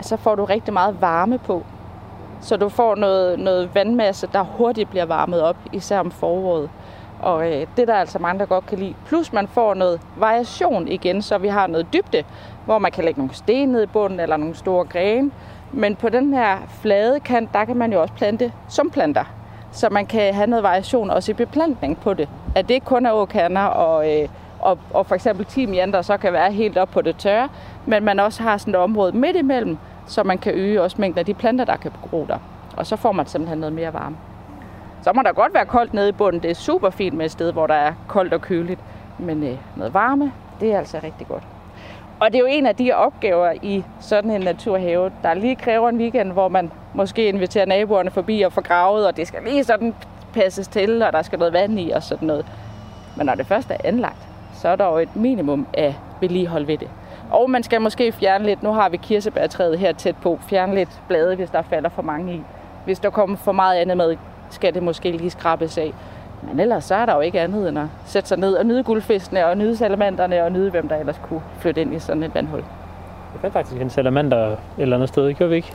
så 0.00 0.16
får 0.16 0.34
du 0.34 0.44
rigtig 0.44 0.72
meget 0.72 1.00
varme 1.00 1.38
på. 1.38 1.62
Så 2.40 2.56
du 2.56 2.68
får 2.68 2.94
noget, 2.94 3.38
noget 3.38 3.74
vandmasse, 3.74 4.28
der 4.32 4.42
hurtigt 4.42 4.90
bliver 4.90 5.04
varmet 5.04 5.42
op, 5.42 5.56
især 5.72 5.98
om 5.98 6.10
foråret. 6.10 6.70
Og 7.22 7.46
øh, 7.46 7.66
det 7.76 7.82
er 7.82 7.86
der 7.86 7.94
altså 7.94 8.18
mange, 8.18 8.38
der 8.38 8.46
godt 8.46 8.66
kan 8.66 8.78
lide. 8.78 8.94
Plus 9.06 9.32
man 9.32 9.48
får 9.48 9.74
noget 9.74 10.00
variation 10.16 10.88
igen, 10.88 11.22
så 11.22 11.38
vi 11.38 11.48
har 11.48 11.66
noget 11.66 11.86
dybde, 11.92 12.24
hvor 12.64 12.78
man 12.78 12.92
kan 12.92 13.04
lægge 13.04 13.20
nogle 13.20 13.34
sten 13.34 13.68
ned 13.68 13.82
i 13.82 13.86
bunden 13.86 14.20
eller 14.20 14.36
nogle 14.36 14.54
store 14.54 14.84
grene. 14.84 15.30
Men 15.72 15.96
på 15.96 16.08
den 16.08 16.34
her 16.34 16.58
flade 16.68 17.20
kant, 17.20 17.52
der 17.52 17.64
kan 17.64 17.76
man 17.76 17.92
jo 17.92 18.00
også 18.00 18.14
plante 18.14 18.52
sumplanter. 18.68 19.24
Så 19.72 19.88
man 19.90 20.06
kan 20.06 20.34
have 20.34 20.46
noget 20.46 20.62
variation 20.62 21.10
også 21.10 21.30
i 21.30 21.34
beplantning 21.34 21.98
på 22.00 22.14
det. 22.14 22.28
At 22.54 22.68
det 22.68 22.74
ikke 22.74 22.86
kun 22.86 23.06
er 23.06 23.12
åkander 23.12 23.62
og, 23.62 24.12
øh, 24.12 24.28
og, 24.60 24.78
og 24.90 25.06
for 25.06 25.14
eksempel 25.14 25.44
timian, 25.44 25.92
der 25.92 26.02
så 26.02 26.16
kan 26.16 26.32
være 26.32 26.52
helt 26.52 26.78
op 26.78 26.88
på 26.88 27.02
det 27.02 27.16
tørre, 27.16 27.48
men 27.86 28.04
man 28.04 28.20
også 28.20 28.42
har 28.42 28.56
sådan 28.56 28.74
et 28.74 28.80
område 28.80 29.12
midt 29.16 29.36
imellem, 29.36 29.78
så 30.06 30.22
man 30.22 30.38
kan 30.38 30.54
øge 30.54 30.82
også 30.82 30.96
mængden 31.00 31.18
af 31.18 31.26
de 31.26 31.34
planter, 31.34 31.64
der 31.64 31.76
kan 31.76 31.92
gro 32.10 32.26
der. 32.28 32.38
og 32.76 32.86
så 32.86 32.96
får 32.96 33.12
man 33.12 33.26
simpelthen 33.26 33.58
noget 33.58 33.72
mere 33.72 33.92
varme. 33.92 34.16
Så 35.08 35.12
må 35.12 35.22
der 35.22 35.32
godt 35.32 35.54
være 35.54 35.66
koldt 35.66 35.94
nede 35.94 36.08
i 36.08 36.12
bunden. 36.12 36.42
Det 36.42 36.50
er 36.50 36.54
super 36.54 36.90
fint 36.90 37.14
med 37.14 37.24
et 37.24 37.30
sted, 37.30 37.52
hvor 37.52 37.66
der 37.66 37.74
er 37.74 37.92
koldt 38.08 38.32
og 38.32 38.40
køligt. 38.40 38.80
Men 39.18 39.42
øh, 39.42 39.58
noget 39.76 39.94
varme, 39.94 40.32
det 40.60 40.72
er 40.72 40.78
altså 40.78 41.00
rigtig 41.02 41.26
godt. 41.26 41.42
Og 42.20 42.32
det 42.32 42.34
er 42.34 42.40
jo 42.40 42.46
en 42.46 42.66
af 42.66 42.76
de 42.76 42.92
opgaver 42.92 43.52
i 43.62 43.84
sådan 44.00 44.30
en 44.30 44.40
naturhave, 44.40 45.12
der 45.22 45.34
lige 45.34 45.56
kræver 45.56 45.88
en 45.88 45.96
weekend, 45.96 46.32
hvor 46.32 46.48
man 46.48 46.70
måske 46.94 47.28
inviterer 47.28 47.66
naboerne 47.66 48.10
forbi 48.10 48.42
og 48.42 48.52
får 48.52 48.62
gravet, 48.62 49.06
og 49.06 49.16
det 49.16 49.28
skal 49.28 49.42
lige 49.42 49.64
sådan 49.64 49.94
passes 50.32 50.68
til, 50.68 51.02
og 51.02 51.12
der 51.12 51.22
skal 51.22 51.38
noget 51.38 51.52
vand 51.52 51.80
i 51.80 51.90
og 51.90 52.02
sådan 52.02 52.28
noget. 52.28 52.46
Men 53.16 53.26
når 53.26 53.34
det 53.34 53.46
først 53.46 53.70
er 53.70 53.76
anlagt, 53.84 54.28
så 54.54 54.68
er 54.68 54.76
der 54.76 54.86
jo 54.86 54.98
et 54.98 55.16
minimum 55.16 55.66
af 55.74 55.96
vedligehold 56.20 56.66
ved 56.66 56.78
det. 56.78 56.88
Og 57.30 57.50
man 57.50 57.62
skal 57.62 57.80
måske 57.80 58.12
fjerne 58.12 58.44
lidt, 58.44 58.62
nu 58.62 58.72
har 58.72 58.88
vi 58.88 58.96
kirsebærtræet 58.96 59.78
her 59.78 59.92
tæt 59.92 60.16
på, 60.16 60.38
fjerne 60.48 60.74
lidt 60.74 61.02
blade, 61.08 61.36
hvis 61.36 61.50
der 61.50 61.62
falder 61.62 61.88
for 61.88 62.02
mange 62.02 62.34
i. 62.34 62.42
Hvis 62.84 62.98
der 62.98 63.10
kommer 63.10 63.36
for 63.36 63.52
meget 63.52 63.78
andet 63.78 63.96
med, 63.96 64.16
skal 64.50 64.74
det 64.74 64.82
måske 64.82 65.10
lige 65.10 65.30
skrabes 65.30 65.78
af. 65.78 65.94
Men 66.42 66.60
ellers 66.60 66.84
så 66.84 66.94
er 66.94 67.06
der 67.06 67.14
jo 67.14 67.20
ikke 67.20 67.40
andet 67.40 67.68
end 67.68 67.78
at 67.78 67.86
sætte 68.06 68.28
sig 68.28 68.38
ned 68.38 68.54
og 68.54 68.66
nyde 68.66 68.82
guldfiskene 68.82 69.46
og 69.46 69.58
nyde 69.58 69.76
salamanderne 69.76 70.44
og 70.44 70.52
nyde, 70.52 70.70
hvem 70.70 70.88
der 70.88 70.96
ellers 70.96 71.20
kunne 71.22 71.42
flytte 71.58 71.80
ind 71.80 71.94
i 71.94 71.98
sådan 71.98 72.22
et 72.22 72.34
vandhul. 72.34 72.58
Jeg 73.32 73.40
fandt 73.40 73.52
faktisk 73.52 73.80
en 73.80 73.90
salamander 73.90 74.46
et 74.46 74.58
eller 74.78 74.96
andet 74.96 75.08
sted, 75.08 75.34
gjorde 75.34 75.50
vi 75.50 75.56
ikke? 75.56 75.72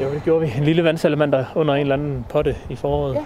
Jo, 0.00 0.10
det 0.10 0.22
gjorde 0.24 0.40
vi. 0.46 0.52
En 0.56 0.64
lille 0.64 0.84
vandsalamander 0.84 1.44
under 1.54 1.74
en 1.74 1.80
eller 1.80 1.94
anden 1.94 2.26
potte 2.28 2.56
i 2.68 2.76
foråret. 2.76 3.14
Ja. 3.14 3.20
Et 3.20 3.24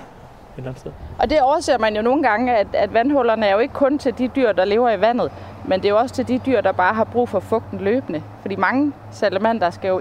eller 0.56 0.68
andet 0.70 0.80
sted. 0.80 0.92
Og 1.18 1.30
det 1.30 1.40
overser 1.40 1.78
man 1.78 1.96
jo 1.96 2.02
nogle 2.02 2.22
gange, 2.22 2.56
at, 2.56 2.66
at 2.72 2.94
vandhullerne 2.94 3.46
er 3.46 3.52
jo 3.52 3.58
ikke 3.58 3.74
kun 3.74 3.98
til 3.98 4.18
de 4.18 4.28
dyr, 4.28 4.52
der 4.52 4.64
lever 4.64 4.90
i 4.90 5.00
vandet, 5.00 5.32
men 5.64 5.80
det 5.80 5.86
er 5.86 5.90
jo 5.90 5.96
også 5.98 6.14
til 6.14 6.28
de 6.28 6.40
dyr, 6.46 6.60
der 6.60 6.72
bare 6.72 6.94
har 6.94 7.04
brug 7.04 7.28
for 7.28 7.40
fugten 7.40 7.80
løbende. 7.80 8.22
Fordi 8.40 8.56
mange 8.56 8.92
salamander 9.10 9.70
skal 9.70 9.88
jo 9.88 9.98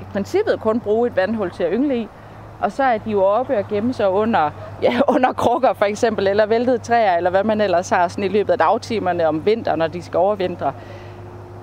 i 0.00 0.04
princippet 0.12 0.60
kun 0.60 0.80
bruge 0.80 1.06
et 1.08 1.16
vandhul 1.16 1.50
til 1.50 1.62
at 1.62 1.70
yngle 1.72 1.96
i, 1.96 2.08
og 2.60 2.72
så 2.72 2.82
er 2.82 2.98
de 2.98 3.10
jo 3.10 3.24
oppe 3.24 3.58
og 3.58 3.68
gemme 3.68 3.92
sig 3.92 4.08
under, 4.08 4.50
ja, 4.82 5.00
under 5.08 5.32
krukker 5.32 5.72
for 5.72 5.84
eksempel, 5.84 6.26
eller 6.26 6.46
væltede 6.46 6.78
træer, 6.78 7.16
eller 7.16 7.30
hvad 7.30 7.44
man 7.44 7.60
ellers 7.60 7.90
har 7.90 8.08
sådan 8.08 8.24
i 8.24 8.28
løbet 8.28 8.52
af 8.52 8.58
dagtimerne 8.58 9.28
om 9.28 9.46
vinteren, 9.46 9.78
når 9.78 9.86
de 9.86 10.02
skal 10.02 10.18
overvintre. 10.18 10.72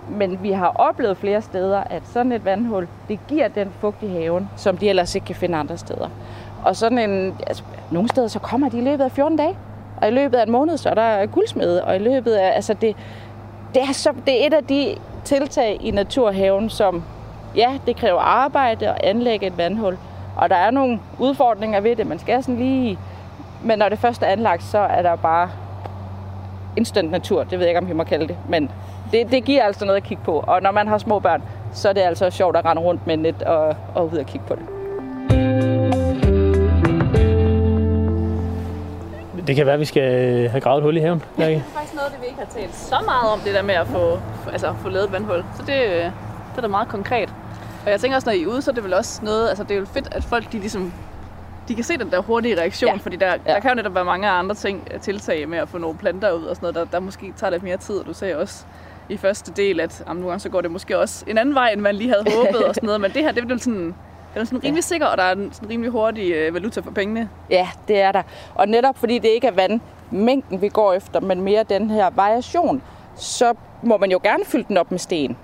Men 0.09 0.43
vi 0.43 0.51
har 0.51 0.67
oplevet 0.67 1.17
flere 1.17 1.41
steder, 1.41 1.83
at 1.89 2.01
sådan 2.05 2.31
et 2.31 2.45
vandhul, 2.45 2.87
det 3.07 3.19
giver 3.27 3.47
den 3.47 3.71
fugt 3.79 4.03
i 4.03 4.07
haven, 4.07 4.49
som 4.55 4.77
de 4.77 4.89
ellers 4.89 5.15
ikke 5.15 5.25
kan 5.25 5.35
finde 5.35 5.57
andre 5.57 5.77
steder. 5.77 6.09
Og 6.65 6.75
sådan 6.75 6.99
en, 6.99 7.37
altså, 7.47 7.63
nogle 7.91 8.09
steder, 8.09 8.27
så 8.27 8.39
kommer 8.39 8.69
de 8.69 8.77
i 8.77 8.81
løbet 8.81 9.03
af 9.03 9.11
14 9.11 9.37
dage. 9.37 9.57
Og 10.01 10.07
i 10.07 10.11
løbet 10.11 10.37
af 10.37 10.43
en 10.43 10.51
måned, 10.51 10.77
så 10.77 10.89
er 10.89 10.93
der 10.93 11.25
guldsmede. 11.25 11.83
Og 11.83 11.95
i 11.95 11.99
løbet 11.99 12.31
af, 12.33 12.55
altså 12.55 12.73
det, 12.73 12.95
det, 13.73 13.81
er 13.81 13.93
så, 13.93 14.13
det 14.25 14.41
er 14.43 14.47
et 14.47 14.53
af 14.53 14.63
de 14.63 14.95
tiltag 15.23 15.77
i 15.81 15.91
Naturhaven, 15.91 16.69
som, 16.69 17.03
ja, 17.55 17.77
det 17.85 17.95
kræver 17.95 18.19
arbejde 18.19 18.89
at 18.89 19.01
anlægge 19.03 19.47
et 19.47 19.57
vandhul. 19.57 19.97
Og 20.35 20.49
der 20.49 20.55
er 20.55 20.71
nogle 20.71 20.99
udfordringer 21.19 21.79
ved 21.79 21.95
det. 21.95 22.07
Man 22.07 22.19
skal 22.19 22.43
sådan 22.43 22.57
lige... 22.57 22.99
Men 23.63 23.79
når 23.79 23.89
det 23.89 23.99
først 23.99 24.21
er 24.21 24.27
anlagt, 24.27 24.63
så 24.63 24.77
er 24.77 25.01
der 25.01 25.15
bare 25.15 25.49
instant 26.75 27.11
natur. 27.11 27.43
Det 27.43 27.51
ved 27.51 27.59
jeg 27.59 27.69
ikke, 27.69 27.79
om 27.79 27.87
vi 27.87 27.93
må 27.93 28.03
kalde 28.03 28.27
det. 28.27 28.37
Men 28.49 28.71
det, 29.11 29.31
det 29.31 29.43
giver 29.43 29.63
altså 29.63 29.85
noget 29.85 29.97
at 29.97 30.03
kigge 30.03 30.23
på. 30.23 30.43
Og 30.47 30.61
når 30.61 30.71
man 30.71 30.87
har 30.87 30.97
små 30.97 31.19
børn, 31.19 31.43
så 31.73 31.89
er 31.89 31.93
det 31.93 32.01
altså 32.01 32.29
sjovt 32.29 32.57
at 32.57 32.65
rende 32.65 32.81
rundt 32.81 33.07
med 33.07 33.17
net 33.17 33.43
og, 33.43 33.75
og 33.95 34.05
ud 34.13 34.17
og 34.17 34.25
kigge 34.25 34.47
på 34.47 34.55
det. 34.55 34.65
Det 39.47 39.55
kan 39.55 39.65
være, 39.65 39.73
at 39.73 39.79
vi 39.79 39.85
skal 39.85 40.03
have 40.49 40.61
gravet 40.61 40.77
et 40.77 40.83
hul 40.83 40.97
i 40.97 40.99
haven. 40.99 41.23
Ja. 41.39 41.49
Det 41.49 41.55
er 41.55 41.61
faktisk 41.61 41.95
noget, 41.95 42.11
det 42.11 42.21
vi 42.21 42.25
ikke 42.25 42.39
har 42.39 42.45
talt 42.45 42.75
så 42.75 42.95
meget 43.05 43.33
om, 43.33 43.39
det 43.39 43.53
der 43.53 43.61
med 43.61 43.75
at 43.75 43.87
få, 43.87 44.19
altså, 44.51 44.73
få 44.81 44.89
lavet 44.89 45.05
et 45.05 45.11
vandhul. 45.11 45.43
Så 45.57 45.63
det, 45.67 45.83
øh, 45.85 46.03
det 46.03 46.57
er 46.57 46.61
da 46.61 46.67
meget 46.67 46.87
konkret. 46.87 47.33
Og 47.85 47.91
jeg 47.91 47.99
tænker 48.01 48.15
også, 48.15 48.29
når 48.29 48.33
I 48.33 48.43
er 48.43 48.47
ude, 48.47 48.61
så 48.61 48.71
er 48.71 48.75
det 48.75 48.83
vel 48.83 48.93
også 48.93 49.19
noget, 49.25 49.49
altså 49.49 49.63
det 49.63 49.71
er 49.71 49.79
jo 49.79 49.85
fedt, 49.85 50.07
at 50.11 50.23
folk 50.23 50.51
de 50.51 50.59
ligesom, 50.59 50.93
de 51.67 51.75
kan 51.75 51.83
se 51.83 51.97
den 51.97 52.11
der 52.11 52.19
hurtige 52.21 52.59
reaktion, 52.59 52.87
Ja. 52.89 52.93
ja. 52.93 52.99
fordi 53.01 53.15
der, 53.15 53.25
ja. 53.27 53.33
Ja. 53.47 53.53
der 53.53 53.59
kan 53.59 53.69
jo 53.69 53.75
netop 53.75 53.95
være 53.95 54.05
mange 54.05 54.29
andre 54.29 54.55
ting, 54.55 54.87
øh, 54.93 54.99
tiltag 54.99 55.49
med 55.49 55.57
at 55.57 55.69
få 55.69 55.77
nogle 55.77 55.97
planter 55.97 56.31
ud 56.31 56.43
og 56.43 56.55
sådan 56.55 56.73
noget, 56.73 56.91
der, 56.91 56.97
der 56.97 57.05
måske 57.05 57.33
tager 57.37 57.51
lidt 57.51 57.63
mere 57.63 57.77
tid. 57.77 57.95
Og 57.95 58.05
du 58.05 58.13
sagde 58.13 58.37
også 58.37 58.65
i 59.09 59.17
første 59.17 59.51
del, 59.51 59.79
at 59.79 60.03
jamen, 60.07 60.21
nogle 60.21 60.31
gange 60.31 60.39
så 60.39 60.49
går 60.49 60.61
det 60.61 60.71
måske 60.71 60.99
også 60.99 61.25
en 61.27 61.37
anden 61.37 61.55
vej, 61.55 61.69
end 61.69 61.81
man 61.81 61.95
lige 61.95 62.09
havde 62.09 62.23
håbet 62.37 62.65
og 62.65 62.75
sådan 62.75 62.87
noget, 62.87 63.01
men 63.01 63.11
det 63.11 63.21
her, 63.23 63.31
det 63.31 63.43
er 63.43 63.47
vel 63.47 63.59
sådan, 63.59 63.95
det 64.33 64.41
er 64.41 64.43
sådan 64.43 64.63
rimelig 64.63 64.83
sikker, 64.83 65.05
og 65.07 65.17
der 65.17 65.23
er 65.23 65.31
en 65.31 65.49
sådan 65.53 65.69
rimelig 65.69 65.91
hurtig 65.91 66.31
øh, 66.31 66.53
valuta 66.53 66.79
for 66.81 66.91
pengene. 66.91 67.29
Ja, 67.49 67.67
det 67.87 68.01
er 68.01 68.11
der. 68.11 68.21
Og 68.55 68.67
netop 68.67 68.97
fordi 68.97 69.19
det 69.19 69.27
ikke 69.29 69.47
er 69.47 69.51
vandmængden, 69.51 70.61
vi 70.61 70.69
går 70.69 70.93
efter, 70.93 71.19
men 71.19 71.41
mere 71.41 71.63
den 71.63 71.89
her 71.89 72.09
variation, 72.15 72.81
så 73.15 73.53
må 73.83 73.97
man 73.97 74.11
jo 74.11 74.19
gerne 74.23 74.45
fylde 74.45 74.65
den 74.67 74.77
op 74.77 74.91
med 74.91 74.99
sten. 74.99 75.37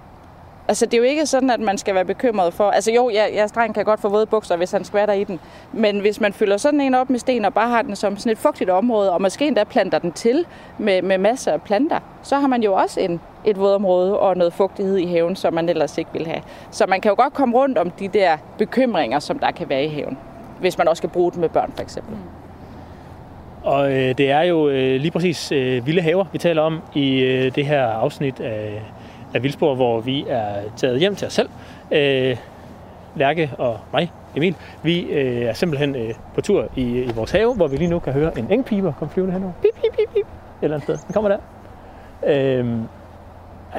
Altså, 0.67 0.85
det 0.85 0.93
er 0.93 0.97
jo 0.97 1.03
ikke 1.03 1.25
sådan, 1.25 1.49
at 1.49 1.59
man 1.59 1.77
skal 1.77 1.95
være 1.95 2.05
bekymret 2.05 2.53
for... 2.53 2.71
Altså 2.71 2.91
jo, 2.91 3.09
jeg, 3.09 3.31
jeg 3.35 3.49
dreng 3.55 3.73
kan 3.73 3.85
godt 3.85 3.99
få 3.99 4.09
våde 4.09 4.25
bukser, 4.25 4.55
hvis 4.55 4.71
han 4.71 4.83
skvatter 4.83 5.13
i 5.13 5.23
den. 5.23 5.39
Men 5.73 5.99
hvis 5.99 6.21
man 6.21 6.33
fylder 6.33 6.57
sådan 6.57 6.81
en 6.81 6.95
op 6.95 7.09
med 7.09 7.19
sten 7.19 7.45
og 7.45 7.53
bare 7.53 7.69
har 7.69 7.81
den 7.81 7.95
som 7.95 8.17
sådan 8.17 8.31
et 8.31 8.38
fugtigt 8.38 8.69
område, 8.69 9.11
og 9.11 9.21
måske 9.21 9.47
endda 9.47 9.63
planter 9.63 9.99
den 9.99 10.11
til 10.11 10.45
med, 10.77 11.01
med 11.01 11.17
masser 11.17 11.51
af 11.51 11.61
planter, 11.61 11.99
så 12.23 12.39
har 12.39 12.47
man 12.47 12.63
jo 12.63 12.73
også 12.73 12.99
en, 12.99 13.21
et 13.45 13.59
vådområde 13.59 14.19
og 14.19 14.38
noget 14.38 14.53
fugtighed 14.53 14.97
i 14.97 15.05
haven, 15.05 15.35
som 15.35 15.53
man 15.53 15.69
ellers 15.69 15.97
ikke 15.97 16.09
vil 16.13 16.27
have. 16.27 16.41
Så 16.71 16.85
man 16.88 17.01
kan 17.01 17.09
jo 17.09 17.15
godt 17.15 17.33
komme 17.33 17.57
rundt 17.57 17.77
om 17.77 17.91
de 17.91 18.07
der 18.07 18.38
bekymringer, 18.57 19.19
som 19.19 19.39
der 19.39 19.51
kan 19.51 19.69
være 19.69 19.85
i 19.85 19.89
haven. 19.89 20.17
Hvis 20.59 20.77
man 20.77 20.88
også 20.88 20.99
skal 20.99 21.09
bruge 21.09 21.31
den 21.31 21.41
med 21.41 21.49
børn, 21.49 21.71
for 21.75 21.83
eksempel. 21.83 22.15
Mm. 22.15 22.21
Og 23.63 23.91
øh, 23.91 24.17
det 24.17 24.31
er 24.31 24.41
jo 24.41 24.69
øh, 24.69 25.01
lige 25.01 25.11
præcis 25.11 25.51
øh, 25.51 25.88
vilde 25.88 26.01
haver, 26.01 26.25
vi 26.31 26.38
taler 26.38 26.61
om 26.61 26.81
i 26.93 27.19
øh, 27.19 27.55
det 27.55 27.65
her 27.65 27.85
afsnit 27.85 28.39
af, 28.39 28.81
af 29.34 29.44
Vildspor, 29.44 29.76
hvor 29.76 30.02
vi 30.02 30.26
er 30.30 30.56
taget 30.76 30.99
hjem 30.99 31.16
til 31.16 31.28
os 31.28 31.34
selv. 31.34 31.49
Øh, 31.91 32.38
Lærke 33.16 33.52
og 33.58 33.80
mig, 33.94 34.12
Emil, 34.36 34.56
vi 34.84 34.99
øh, 35.02 35.41
er 35.41 35.53
simpelthen 35.53 35.95
øh, 35.95 36.14
på 36.36 36.41
tur 36.41 36.68
i, 36.76 36.82
i 36.82 37.12
vores 37.16 37.32
have, 37.32 37.56
hvor 37.56 37.68
vi 37.68 37.78
lige 37.78 37.90
nu 37.90 37.99
kan 37.99 38.14
høre 38.14 38.40
en 38.40 38.52
engpiber 38.52 38.94
komme 38.99 39.14
flyvende 39.14 39.34
henover. 39.34 39.53
Pip, 39.62 39.82
pip, 39.82 39.91
pip, 39.91 40.10
pip. 40.14 40.26
Et 40.26 40.26
eller 40.62 40.78
andet 40.78 40.84
sted. 40.84 41.08
Den 41.08 41.14
kommer 41.14 41.30
der. 41.30 41.38
Øh, 42.28 42.66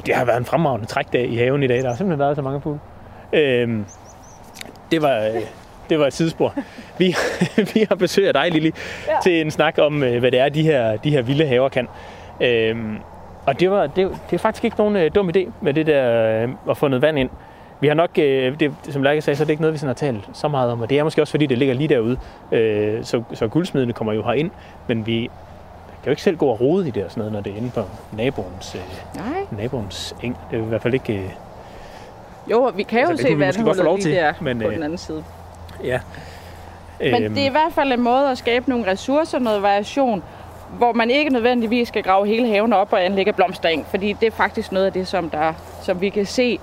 det 0.05 0.15
har 0.15 0.25
været 0.25 0.37
en 0.37 0.45
fremragende 0.45 0.85
trækdag 0.85 1.29
i 1.29 1.35
haven 1.35 1.63
i 1.63 1.67
dag. 1.67 1.81
Der 1.81 1.87
har 1.87 1.95
simpelthen 1.95 2.19
været 2.19 2.35
så 2.35 2.41
mange 2.41 2.61
fugle. 2.61 2.79
Øh, 3.33 3.79
det 4.91 5.01
var... 5.01 5.19
Øh, 5.19 5.41
det 5.89 5.99
var 5.99 6.07
et 6.07 6.13
sidespor. 6.13 6.53
Vi, 6.97 7.15
vi 7.73 7.85
har 7.89 7.95
besøg 7.95 8.27
af 8.27 8.33
dig, 8.33 8.51
Lili, 8.51 8.71
ja. 9.07 9.13
til 9.23 9.41
en 9.41 9.51
snak 9.51 9.77
om, 9.77 10.03
øh, 10.03 10.19
hvad 10.19 10.31
det 10.31 10.39
er, 10.39 10.49
de 10.49 10.63
her, 10.63 10.97
de 10.97 11.09
her 11.09 11.21
vilde 11.21 11.45
haver 11.45 11.69
kan. 11.69 11.87
Øhm, 12.41 12.97
og 13.45 13.59
det, 13.59 13.71
var, 13.71 13.87
det, 13.87 13.95
det 14.29 14.35
er 14.35 14.39
faktisk 14.39 14.63
ikke 14.63 14.77
nogen 14.77 14.95
øh, 14.95 15.11
dum 15.15 15.29
idé 15.29 15.49
med 15.61 15.73
det 15.73 15.87
der 15.87 16.41
øh, 16.43 16.49
at 16.69 16.77
få 16.77 16.87
noget 16.87 17.01
vand 17.01 17.19
ind. 17.19 17.29
Vi 17.79 17.87
har 17.87 17.93
nok, 17.95 18.09
øh, 18.17 18.59
det, 18.59 18.73
som 18.89 19.03
Lærke 19.03 19.21
sagde, 19.21 19.37
så 19.37 19.43
er 19.43 19.45
det 19.45 19.51
ikke 19.51 19.61
noget, 19.61 19.73
vi 19.73 19.77
sådan 19.77 19.87
har 19.87 19.93
talt 19.93 20.29
så 20.33 20.47
meget 20.47 20.71
om. 20.71 20.81
Og 20.81 20.89
det 20.89 20.99
er 20.99 21.03
måske 21.03 21.21
også, 21.21 21.31
fordi 21.31 21.45
det 21.45 21.57
ligger 21.57 21.73
lige 21.75 21.87
derude. 21.87 22.17
Øh, 22.51 23.03
så, 23.03 23.23
så 23.33 23.47
guldsmedene 23.47 23.93
kommer 23.93 24.13
jo 24.13 24.23
herind. 24.23 24.51
Men 24.87 25.05
vi 25.07 25.19
kan 26.03 26.05
jo 26.05 26.09
ikke 26.11 26.21
selv 26.21 26.37
gå 26.37 26.45
og 26.45 26.61
rode 26.61 26.87
i 26.87 26.91
det 26.91 27.03
og 27.05 27.11
sådan 27.11 27.21
noget, 27.21 27.33
når 27.33 27.41
det 27.41 27.53
er 27.53 27.57
inde 27.57 27.69
på 27.75 27.81
naboens, 28.17 28.75
øh, 28.75 28.81
Nej. 29.15 29.45
naboens 29.63 30.15
eng. 30.23 30.37
Det 30.51 30.59
er 30.59 30.63
i 30.63 30.65
hvert 30.67 30.81
fald 30.81 30.93
ikke... 30.93 31.13
Øh, 31.13 31.29
Jo, 32.51 32.71
vi 32.75 32.83
kan 32.83 33.01
jo 33.03 33.09
Altså, 33.09 33.27
se 33.27 33.39
vandhullet 33.39 33.85
lige 33.85 34.01
til, 34.01 34.11
der 34.15 34.33
men, 34.41 34.59
på 34.59 34.67
øh, 34.67 34.73
den 34.75 34.83
anden 34.83 34.97
side. 34.97 35.23
ja. 35.83 35.99
Men 36.99 37.23
Øhm, 37.23 37.33
det 37.33 37.43
er 37.43 37.47
i 37.47 37.51
hvert 37.51 37.73
fald 37.73 37.91
en 37.91 38.01
måde 38.01 38.31
at 38.31 38.37
skabe 38.37 38.69
nogle 38.69 38.87
ressourcer, 38.91 39.39
noget 39.39 39.61
variation, 39.61 40.23
hvor 40.77 40.93
man 40.93 41.09
ikke 41.09 41.29
nødvendigvis 41.29 41.87
skal 41.87 42.03
grave 42.03 42.27
hele 42.27 42.47
haven 42.47 42.73
op 42.73 42.93
og 42.93 43.05
anlægge 43.05 43.33
blomstereng, 43.33 43.85
fordi 43.89 44.13
det 44.13 44.27
er 44.27 44.31
faktisk 44.31 44.71
noget 44.71 44.85
af 44.85 44.93
det, 44.93 45.07
som, 45.07 45.29
der, 45.29 45.53
som 45.81 46.01
vi 46.01 46.09
kan 46.09 46.25
se 46.25 46.59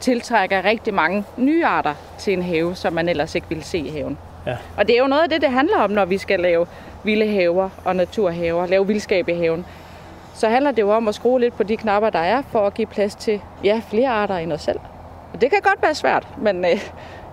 tiltrækker 0.00 0.64
rigtig 0.64 0.94
mange 0.94 1.24
nye 1.36 1.66
arter 1.66 1.94
til 2.18 2.32
en 2.32 2.42
have, 2.42 2.74
som 2.74 2.92
man 2.92 3.08
ellers 3.08 3.34
ikke 3.34 3.48
ville 3.48 3.64
se 3.64 3.78
i 3.78 3.90
haven. 3.90 4.18
Ja. 4.46 4.56
Og 4.76 4.88
det 4.88 4.96
er 4.96 5.00
jo 5.00 5.06
noget 5.06 5.22
af 5.22 5.28
det, 5.28 5.42
det 5.42 5.50
handler 5.50 5.78
om, 5.78 5.90
når 5.90 6.04
vi 6.04 6.18
skal 6.18 6.40
lave 6.40 6.66
vilde 7.04 7.26
haver 7.26 7.70
og 7.84 7.96
naturhaver, 7.96 8.66
lave 8.66 8.86
vildskab 8.86 9.28
i 9.28 9.34
haven. 9.34 9.66
Så 10.34 10.48
handler 10.48 10.70
det 10.70 10.82
jo 10.82 10.90
om 10.90 11.08
at 11.08 11.14
skrue 11.14 11.40
lidt 11.40 11.56
på 11.56 11.62
de 11.62 11.76
knapper, 11.76 12.10
der 12.10 12.18
er, 12.18 12.42
for 12.50 12.66
at 12.66 12.74
give 12.74 12.86
plads 12.86 13.14
til 13.14 13.40
ja, 13.64 13.82
flere 13.88 14.08
arter 14.08 14.36
end 14.36 14.52
os 14.52 14.62
selv. 14.62 14.80
Og 15.32 15.40
det 15.40 15.50
kan 15.50 15.60
godt 15.62 15.82
være 15.82 15.94
svært, 15.94 16.28
men 16.38 16.64
øh, 16.64 16.70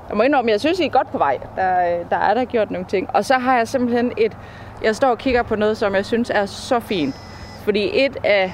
jeg 0.09 0.17
må 0.17 0.23
indrømme, 0.23 0.51
jeg 0.51 0.59
synes, 0.59 0.79
I 0.79 0.85
er 0.85 0.89
godt 0.89 1.11
på 1.11 1.17
vej. 1.17 1.37
Der, 1.55 1.99
øh, 1.99 2.09
der 2.09 2.17
er 2.17 2.33
der 2.33 2.45
gjort 2.45 2.71
nogle 2.71 2.87
ting. 2.87 3.09
Og 3.13 3.25
så 3.25 3.33
har 3.33 3.57
jeg 3.57 3.67
simpelthen 3.67 4.11
et... 4.17 4.37
Jeg 4.83 4.95
står 4.95 5.07
og 5.07 5.17
kigger 5.17 5.43
på 5.43 5.55
noget, 5.55 5.77
som 5.77 5.95
jeg 5.95 6.05
synes 6.05 6.29
er 6.29 6.45
så 6.45 6.79
fint. 6.79 7.15
Fordi 7.63 8.05
et 8.05 8.17
af 8.23 8.53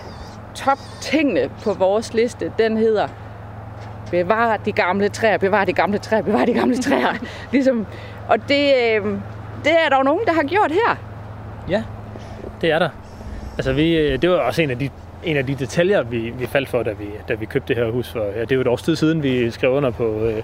top-tingene 0.55 1.49
på 1.63 1.73
vores 1.73 2.13
liste, 2.13 2.51
den 2.59 2.77
hedder 2.77 3.07
Bevar 4.11 4.57
de 4.57 4.71
gamle 4.71 5.09
træer, 5.09 5.37
bevar 5.37 5.65
de 5.65 5.73
gamle 5.73 5.97
træer, 5.97 6.21
bevar 6.21 6.45
de 6.45 6.53
gamle 6.53 6.77
træer. 6.77 7.13
ligesom, 7.51 7.85
og 8.29 8.37
det, 8.49 8.73
øh, 8.93 9.05
det 9.63 9.71
er 9.85 9.89
der 9.89 9.97
jo 9.97 10.03
nogen, 10.03 10.25
der 10.25 10.33
har 10.33 10.43
gjort 10.43 10.71
her. 10.71 10.95
Ja, 11.69 11.83
det 12.61 12.71
er 12.71 12.79
der. 12.79 12.89
Altså, 13.57 13.73
vi, 13.73 13.97
øh, 13.97 14.21
det 14.21 14.29
var 14.29 14.35
også 14.35 14.61
en 14.61 14.69
af 14.69 14.79
de, 14.79 14.89
en 15.23 15.37
af 15.37 15.45
de 15.45 15.55
detaljer, 15.55 16.03
vi, 16.03 16.17
vi 16.17 16.45
faldt 16.45 16.69
for, 16.69 16.83
da 16.83 16.91
vi, 16.91 17.05
da 17.27 17.33
vi 17.33 17.45
købte 17.45 17.67
det 17.67 17.83
her 17.83 17.91
hus. 17.91 18.11
For, 18.11 18.19
ja, 18.19 18.41
det 18.41 18.51
er 18.51 18.55
jo 18.55 18.61
et 18.61 18.67
års 18.67 18.81
tid 18.81 18.95
siden, 18.95 19.23
vi 19.23 19.51
skrev 19.51 19.71
under 19.71 19.89
på, 19.89 20.19
øh, 20.19 20.43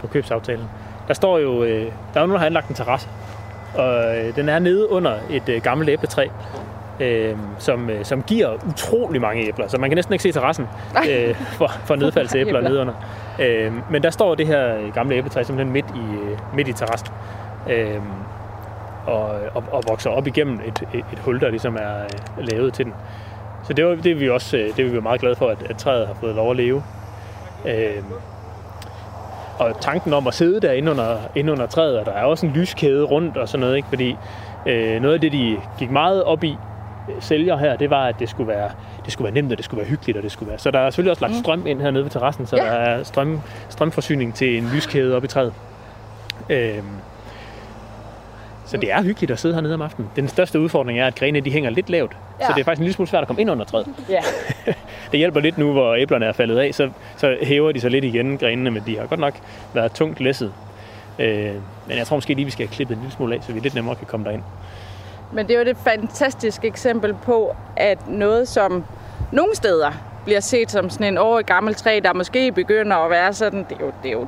på 0.00 0.06
købsaftalen. 0.06 0.64
Der 1.08 1.14
står 1.14 1.38
jo, 1.38 1.64
øh, 1.64 1.80
der 1.80 1.86
er 2.14 2.20
jo 2.20 2.26
nogen, 2.26 2.32
der 2.32 2.38
har 2.38 2.46
anlagt 2.46 2.68
en 2.68 2.74
terrasse. 2.74 3.08
Og 3.74 4.16
øh, 4.18 4.36
den 4.36 4.48
er 4.48 4.58
nede 4.58 4.90
under 4.90 5.14
et 5.30 5.48
øh, 5.48 5.62
gammelt 5.62 5.90
æbletræ, 5.90 6.28
øh, 7.00 7.36
som, 7.58 7.90
øh, 7.90 8.04
som 8.04 8.22
giver 8.22 8.48
utrolig 8.68 9.20
mange 9.20 9.46
æbler. 9.48 9.68
Så 9.68 9.78
man 9.78 9.90
kan 9.90 9.96
næsten 9.96 10.12
ikke 10.14 10.22
se 10.22 10.32
terrassen 10.32 10.66
øh, 11.10 11.34
for, 11.36 11.70
for 11.84 11.96
nedfaldsæbler 11.96 12.58
Æbler. 12.58 12.68
nede 12.68 12.80
under. 12.80 12.94
Øh, 13.40 13.72
men 13.90 14.02
der 14.02 14.10
står 14.10 14.34
det 14.34 14.46
her 14.46 14.92
gamle 14.92 15.14
æbletræ 15.16 15.42
simpelthen 15.42 15.72
midt 15.72 15.86
i, 15.94 16.14
øh, 16.30 16.38
midt 16.56 16.68
i 16.68 16.72
terrassen. 16.72 17.08
Øh, 17.70 17.98
og, 19.06 19.24
og, 19.54 19.64
og 19.72 19.82
vokser 19.88 20.10
op 20.10 20.26
igennem 20.26 20.60
et, 20.66 20.82
et, 20.94 21.04
et 21.12 21.18
hul, 21.18 21.40
der 21.40 21.50
ligesom 21.50 21.76
er 21.76 22.02
øh, 22.38 22.46
lavet 22.48 22.74
til 22.74 22.84
den. 22.84 22.94
Så 23.64 23.72
det, 23.72 23.86
var, 23.86 23.94
det 23.94 24.12
er 24.12 24.16
vi 24.16 24.28
også 24.30 24.56
øh, 24.56 24.76
det 24.76 24.86
er 24.86 24.90
vi 24.90 25.00
meget 25.00 25.20
glade 25.20 25.36
for, 25.36 25.48
at, 25.48 25.62
at 25.70 25.76
træet 25.76 26.06
har 26.06 26.14
fået 26.14 26.34
lov 26.34 26.50
at 26.50 26.56
leve. 26.56 26.82
Øh, 27.64 28.02
og 29.58 29.80
tanken 29.80 30.12
om 30.12 30.26
at 30.26 30.34
sidde 30.34 30.60
der 30.60 30.72
inde 30.72 30.90
under, 30.90 31.16
inde 31.34 31.52
under 31.52 31.66
træet, 31.66 31.98
og 31.98 32.06
der 32.06 32.12
er 32.12 32.24
også 32.24 32.46
en 32.46 32.52
lyskæde 32.52 33.04
rundt 33.04 33.36
og 33.36 33.48
sådan 33.48 33.60
noget, 33.60 33.76
ikke? 33.76 33.88
fordi 33.88 34.16
øh, 34.66 35.00
noget 35.02 35.14
af 35.14 35.20
det, 35.20 35.32
de 35.32 35.56
gik 35.78 35.90
meget 35.90 36.24
op 36.24 36.44
i, 36.44 36.56
øh, 37.08 37.14
sælger 37.20 37.56
her, 37.56 37.76
det 37.76 37.90
var, 37.90 38.06
at 38.06 38.14
det 38.18 38.28
skulle 38.30 38.48
være, 38.48 38.70
det 39.04 39.12
skulle 39.12 39.24
være 39.26 39.34
nemt, 39.34 39.52
og 39.52 39.56
det 39.58 39.64
skulle 39.64 39.78
være 39.80 39.88
hyggeligt, 39.90 40.16
og 40.16 40.22
det 40.22 40.32
skulle 40.32 40.48
være. 40.50 40.58
Så 40.58 40.70
der 40.70 40.78
er 40.78 40.90
selvfølgelig 40.90 41.10
også 41.10 41.26
lagt 41.26 41.36
strøm 41.36 41.66
ind 41.66 41.80
hernede 41.80 42.04
ved 42.04 42.10
terrassen, 42.10 42.46
så 42.46 42.56
Ja. 42.56 42.62
der 42.62 42.68
er 42.70 43.02
strøm, 43.02 43.40
strømforsyning 43.68 44.34
til 44.34 44.58
en 44.58 44.70
lyskæde 44.74 45.16
op 45.16 45.24
i 45.24 45.26
træet. 45.26 45.52
Øh, 46.50 46.78
så 48.72 48.76
det 48.76 48.92
er 48.92 49.02
hyggeligt 49.02 49.30
at 49.30 49.38
sidde 49.38 49.54
hernede 49.54 49.74
om 49.74 49.82
aftenen. 49.82 50.10
Den 50.16 50.28
største 50.28 50.60
udfordring 50.60 50.98
er, 50.98 51.06
at 51.06 51.14
grenene 51.14 51.40
de 51.40 51.50
hænger 51.50 51.70
lidt 51.70 51.90
lavt, 51.90 52.16
ja. 52.40 52.46
så 52.46 52.52
det 52.54 52.60
er 52.60 52.64
faktisk 52.64 52.80
en 52.80 52.84
lille 52.84 52.94
smule 52.94 53.08
svært 53.08 53.20
at 53.22 53.26
komme 53.26 53.40
ind 53.40 53.50
under 53.50 53.64
træet. 53.64 53.86
Ja. 54.08 54.20
Det 55.12 55.18
hjælper 55.18 55.40
lidt 55.40 55.58
nu, 55.58 55.72
hvor 55.72 55.94
æblerne 55.94 56.26
er 56.26 56.32
faldet 56.32 56.58
af, 56.58 56.74
så, 56.74 56.90
så 57.16 57.36
hæver 57.42 57.72
de 57.72 57.80
sig 57.80 57.90
lidt 57.90 58.04
igen, 58.04 58.38
grenene, 58.38 58.70
men 58.70 58.82
de 58.86 58.98
har 58.98 59.06
godt 59.06 59.20
nok 59.20 59.34
været 59.74 59.92
tungt 59.92 60.20
læsset. 60.20 60.52
Øh, 61.18 61.54
men 61.86 61.98
jeg 61.98 62.06
tror 62.06 62.16
måske 62.16 62.34
lige, 62.34 62.44
vi 62.44 62.50
skal 62.50 62.66
have 62.66 62.74
klippet 62.74 62.94
en 62.94 63.00
lille 63.02 63.14
smule 63.14 63.34
af, 63.34 63.42
så 63.42 63.52
vi 63.52 63.60
lidt 63.60 63.74
nemmere 63.74 63.94
kan 63.94 64.06
komme 64.06 64.26
derind. 64.26 64.42
Men 65.32 65.48
det 65.48 65.56
er 65.56 65.64
jo 65.64 65.70
et 65.70 65.76
fantastisk 65.84 66.64
eksempel 66.64 67.14
på, 67.14 67.56
at 67.76 68.08
noget, 68.08 68.48
som 68.48 68.84
nogle 69.32 69.56
steder 69.56 69.90
bliver 70.24 70.40
set 70.40 70.70
som 70.70 70.90
sådan 70.90 71.06
en 71.06 71.18
år 71.18 71.42
gammel 71.42 71.74
træ, 71.74 72.00
der 72.04 72.12
måske 72.12 72.52
begynder 72.52 72.96
at 72.96 73.10
være 73.10 73.32
sådan, 73.32 73.66
det 73.68 73.76
er 73.80 73.84
jo, 73.84 73.92
det 74.02 74.08
er 74.08 74.12
jo 74.12 74.26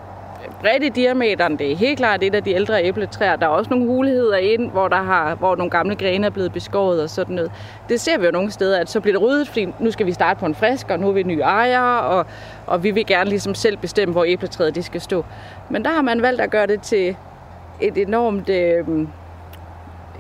bredt 0.61 0.85
i 0.85 0.89
diameteren, 0.89 1.59
det 1.59 1.73
er 1.73 1.77
helt 1.77 1.99
klart 1.99 2.23
et 2.23 2.35
af 2.35 2.45
de 2.45 2.53
ældre 2.53 2.85
æbletræer. 2.85 3.37
Der 3.37 3.47
er 3.47 3.51
også 3.51 3.71
nogle 3.71 3.87
huligheder 3.87 4.37
ind, 4.37 4.71
hvor, 4.71 4.89
der 4.89 5.03
har, 5.03 5.35
hvor 5.35 5.57
nogle 5.57 5.71
gamle 5.71 5.97
grene 5.97 6.27
er 6.27 6.31
blevet 6.31 6.53
beskåret 6.53 7.03
og 7.03 7.11
sådan 7.11 7.35
noget. 7.35 7.53
Det 7.89 8.01
ser 8.01 8.19
vi 8.19 8.25
jo 8.27 8.31
nogle 8.31 8.51
steder, 8.51 8.81
at 8.81 8.91
så 8.91 9.01
bliver 9.01 9.19
det 9.19 9.23
ryddet, 9.23 9.49
fordi 9.49 9.69
nu 9.79 9.91
skal 9.91 10.07
vi 10.07 10.13
starte 10.13 10.41
på 10.41 10.47
en 10.47 10.55
frisk, 10.55 10.91
og 10.91 10.99
nu 10.99 11.09
er 11.09 11.13
vi 11.13 11.23
nye 11.23 11.41
ejere, 11.41 12.01
og, 12.01 12.27
og 12.67 12.83
vi 12.83 12.91
vil 12.91 13.07
gerne 13.07 13.31
ligesom 13.31 13.55
selv 13.55 13.77
bestemme, 13.77 14.13
hvor 14.13 14.25
æbletræet 14.25 14.75
det 14.75 14.85
skal 14.85 15.01
stå. 15.01 15.25
Men 15.71 15.85
der 15.85 15.91
har 15.91 16.03
man 16.03 16.23
valgt 16.23 16.41
at 16.41 16.51
gøre 16.51 16.67
det 16.67 16.83
til 16.83 17.17
et 17.81 17.99
enormt 17.99 18.49
øh, 18.49 18.85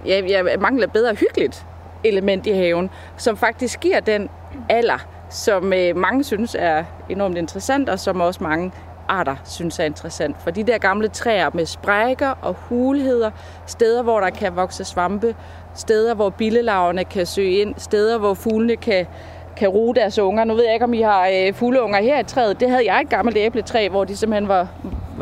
ja, 0.06 0.22
jeg 0.28 0.60
mangler 0.60 0.86
bedre 0.86 1.14
hyggeligt 1.14 1.66
element 2.04 2.46
i 2.46 2.52
haven, 2.52 2.90
som 3.16 3.36
faktisk 3.36 3.80
giver 3.80 4.00
den 4.00 4.28
alder, 4.68 5.06
som 5.30 5.72
øh, 5.72 5.96
mange 5.96 6.24
synes 6.24 6.56
er 6.58 6.84
enormt 7.08 7.38
interessant, 7.38 7.88
og 7.88 7.98
som 7.98 8.20
også 8.20 8.42
mange 8.42 8.72
arter 9.08 9.36
synes 9.44 9.78
er 9.78 9.84
interessant. 9.84 10.36
For 10.38 10.50
de 10.50 10.62
der 10.62 10.78
gamle 10.78 11.08
træer 11.08 11.50
med 11.54 11.66
sprækker 11.66 12.28
og 12.42 12.54
hulheder, 12.54 13.30
steder, 13.66 14.02
hvor 14.02 14.20
der 14.20 14.30
kan 14.30 14.56
vokse 14.56 14.84
svampe, 14.84 15.34
steder, 15.74 16.14
hvor 16.14 16.30
billelaverne 16.30 17.04
kan 17.04 17.26
søge 17.26 17.60
ind, 17.60 17.74
steder, 17.78 18.18
hvor 18.18 18.34
fuglene 18.34 18.76
kan, 18.76 19.06
kan 19.56 19.68
ruge 19.68 19.94
deres 19.94 20.18
unger. 20.18 20.44
Nu 20.44 20.54
ved 20.54 20.64
jeg 20.64 20.72
ikke, 20.74 20.84
om 20.84 20.94
I 20.94 21.00
har 21.00 21.28
øh, 21.28 21.54
fugleunger 21.54 22.02
her 22.02 22.20
i 22.20 22.24
træet. 22.24 22.60
Det 22.60 22.70
havde 22.70 22.92
jeg 22.92 23.00
et 23.00 23.08
gammelt 23.08 23.36
æbletræ, 23.36 23.88
hvor 23.88 24.04
de 24.04 24.16
simpelthen 24.16 24.48
var, 24.48 24.68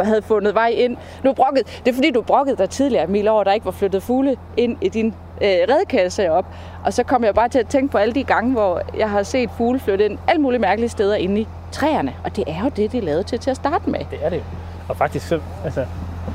havde 0.01 0.23
fundet 0.23 0.55
vej 0.55 0.69
ind. 0.69 0.97
Nu 1.25 1.33
brokket, 1.33 1.81
det 1.85 1.91
er 1.91 1.95
fordi, 1.95 2.11
du 2.11 2.23
brokkede 2.23 2.57
dig 2.57 2.71
tidligere, 2.71 3.05
Emil, 3.05 3.29
over, 3.29 3.45
der 3.45 3.53
ikke 3.53 3.67
var 3.67 3.73
flyttet 3.73 4.03
fugle 4.03 4.37
ind 4.57 4.77
i 4.81 4.89
din 4.89 5.15
øh, 5.43 5.49
redkasse 5.49 6.31
op. 6.31 6.47
Og 6.85 6.93
så 6.93 7.03
kom 7.03 7.25
jeg 7.25 7.35
bare 7.35 7.49
til 7.49 7.59
at 7.59 7.69
tænke 7.69 7.93
på 7.93 7.99
alle 7.99 8.15
de 8.15 8.25
gange, 8.25 8.53
hvor 8.53 8.83
jeg 8.99 9.11
har 9.11 9.23
set 9.23 9.51
fugle 9.57 9.81
flytte 9.81 10.05
ind 10.05 10.19
alle 10.29 10.43
mulige 10.43 10.61
mærkelige 10.61 10.89
steder 10.89 11.15
inde 11.15 11.41
i 11.41 11.49
træerne. 11.73 12.13
Og 12.25 12.37
det 12.37 12.45
er 12.47 12.63
jo 12.65 12.71
det, 12.77 12.93
de 12.93 12.99
er 12.99 13.03
lavet 13.03 13.27
til 13.27 13.39
til 13.39 13.51
at 13.51 13.57
starte 13.57 13.91
med. 13.91 14.01
Det 14.11 14.19
er 14.23 14.29
det 14.29 14.37
jo. 14.37 14.43
Og 14.89 14.97
faktisk 14.97 15.29
så, 15.29 15.41
altså, 15.65 15.85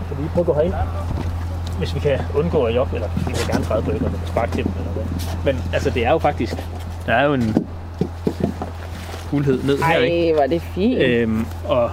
kan 0.08 0.18
vi 0.18 0.22
lige 0.22 0.32
prøve 0.34 0.42
at 0.42 0.46
gå 0.46 0.54
herind? 0.54 0.74
Hvis 1.78 1.96
vi 1.96 2.00
kan 2.00 2.20
undgå 2.36 2.64
at 2.64 2.76
jobbe, 2.76 2.96
eller 2.96 3.08
vi 3.18 3.24
vil 3.26 3.48
gerne 3.48 3.66
træde 3.66 3.82
på 3.84 3.92
og 3.92 4.12
sparke 4.26 4.52
til 4.52 4.64
dem, 4.64 4.72
eller 4.80 4.92
hvad. 4.92 5.54
Men 5.54 5.64
altså, 5.74 5.90
det 5.90 6.06
er 6.06 6.12
jo 6.12 6.18
faktisk, 6.18 6.56
der 7.06 7.14
er 7.14 7.26
jo 7.26 7.34
en 7.34 7.68
hulhed 9.32 9.64
ned 9.64 9.78
her, 9.84 9.98
ikke? 9.98 10.32
Ej, 10.34 10.44
er 10.44 10.48
det 10.48 10.62
fint. 10.62 11.02
Øhm, 11.02 11.46
og 11.68 11.90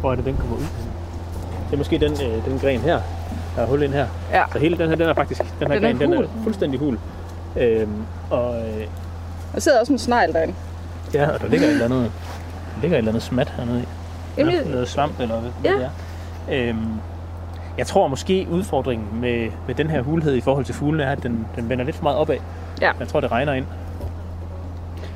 hvor 0.00 0.12
er 0.12 0.16
det, 0.16 0.24
den 0.24 0.36
kommer 0.36 0.56
ud? 0.56 0.60
Det 1.66 1.72
er 1.72 1.76
måske 1.76 1.98
den, 1.98 2.12
øh, 2.12 2.44
den 2.44 2.58
gren 2.58 2.80
her, 2.80 3.00
der 3.56 3.62
er 3.62 3.66
hul 3.66 3.82
ind 3.82 3.92
her. 3.92 4.06
Ja. 4.32 4.42
Så 4.52 4.58
hele 4.58 4.78
den 4.78 4.88
her, 4.88 4.96
den 4.96 5.08
er 5.08 5.14
faktisk, 5.14 5.40
den 5.40 5.48
her 5.60 5.74
Den 5.74 5.84
er 5.84 5.88
gren, 5.88 6.00
den 6.00 6.12
er 6.12 6.28
fuldstændig 6.42 6.80
hul. 6.80 6.98
Øhm, 7.56 7.90
og 8.30 8.56
øh, 8.56 8.86
Der 9.54 9.60
sidder 9.60 9.80
også 9.80 9.92
en 9.92 9.98
snegl 9.98 10.32
derinde. 10.32 10.54
ja, 11.14 11.28
og 11.30 11.40
der 11.40 11.48
ligger 11.48 11.66
et 11.66 11.72
eller 11.72 11.84
andet, 11.84 12.12
ligger 12.82 12.96
et 12.96 12.98
eller 12.98 13.10
andet 13.10 13.22
smat 13.22 13.48
hernede 13.56 13.80
i. 13.80 13.84
Jamen, 14.38 14.54
ja, 14.54 14.70
noget 14.70 14.88
svamp 14.88 15.20
eller 15.20 15.40
hvad 15.40 15.50
Ja. 15.64 15.72
det 15.72 15.84
er. 15.84 16.68
Øhm, 16.68 16.88
jeg 17.78 17.86
tror 17.86 18.08
måske 18.08 18.46
udfordringen 18.50 19.08
med, 19.20 19.48
med 19.66 19.74
den 19.74 19.90
her 19.90 20.02
hulhed 20.02 20.34
i 20.34 20.40
forhold 20.40 20.64
til 20.64 20.74
fuglene 20.74 21.02
er, 21.04 21.12
at 21.12 21.22
den, 21.22 21.46
den 21.56 21.68
vender 21.68 21.84
lidt 21.84 21.96
for 21.96 22.02
meget 22.02 22.18
opad. 22.18 22.36
Ja. 22.80 22.90
Jeg 23.00 23.08
tror, 23.08 23.20
det 23.20 23.32
regner 23.32 23.52
ind. 23.52 23.64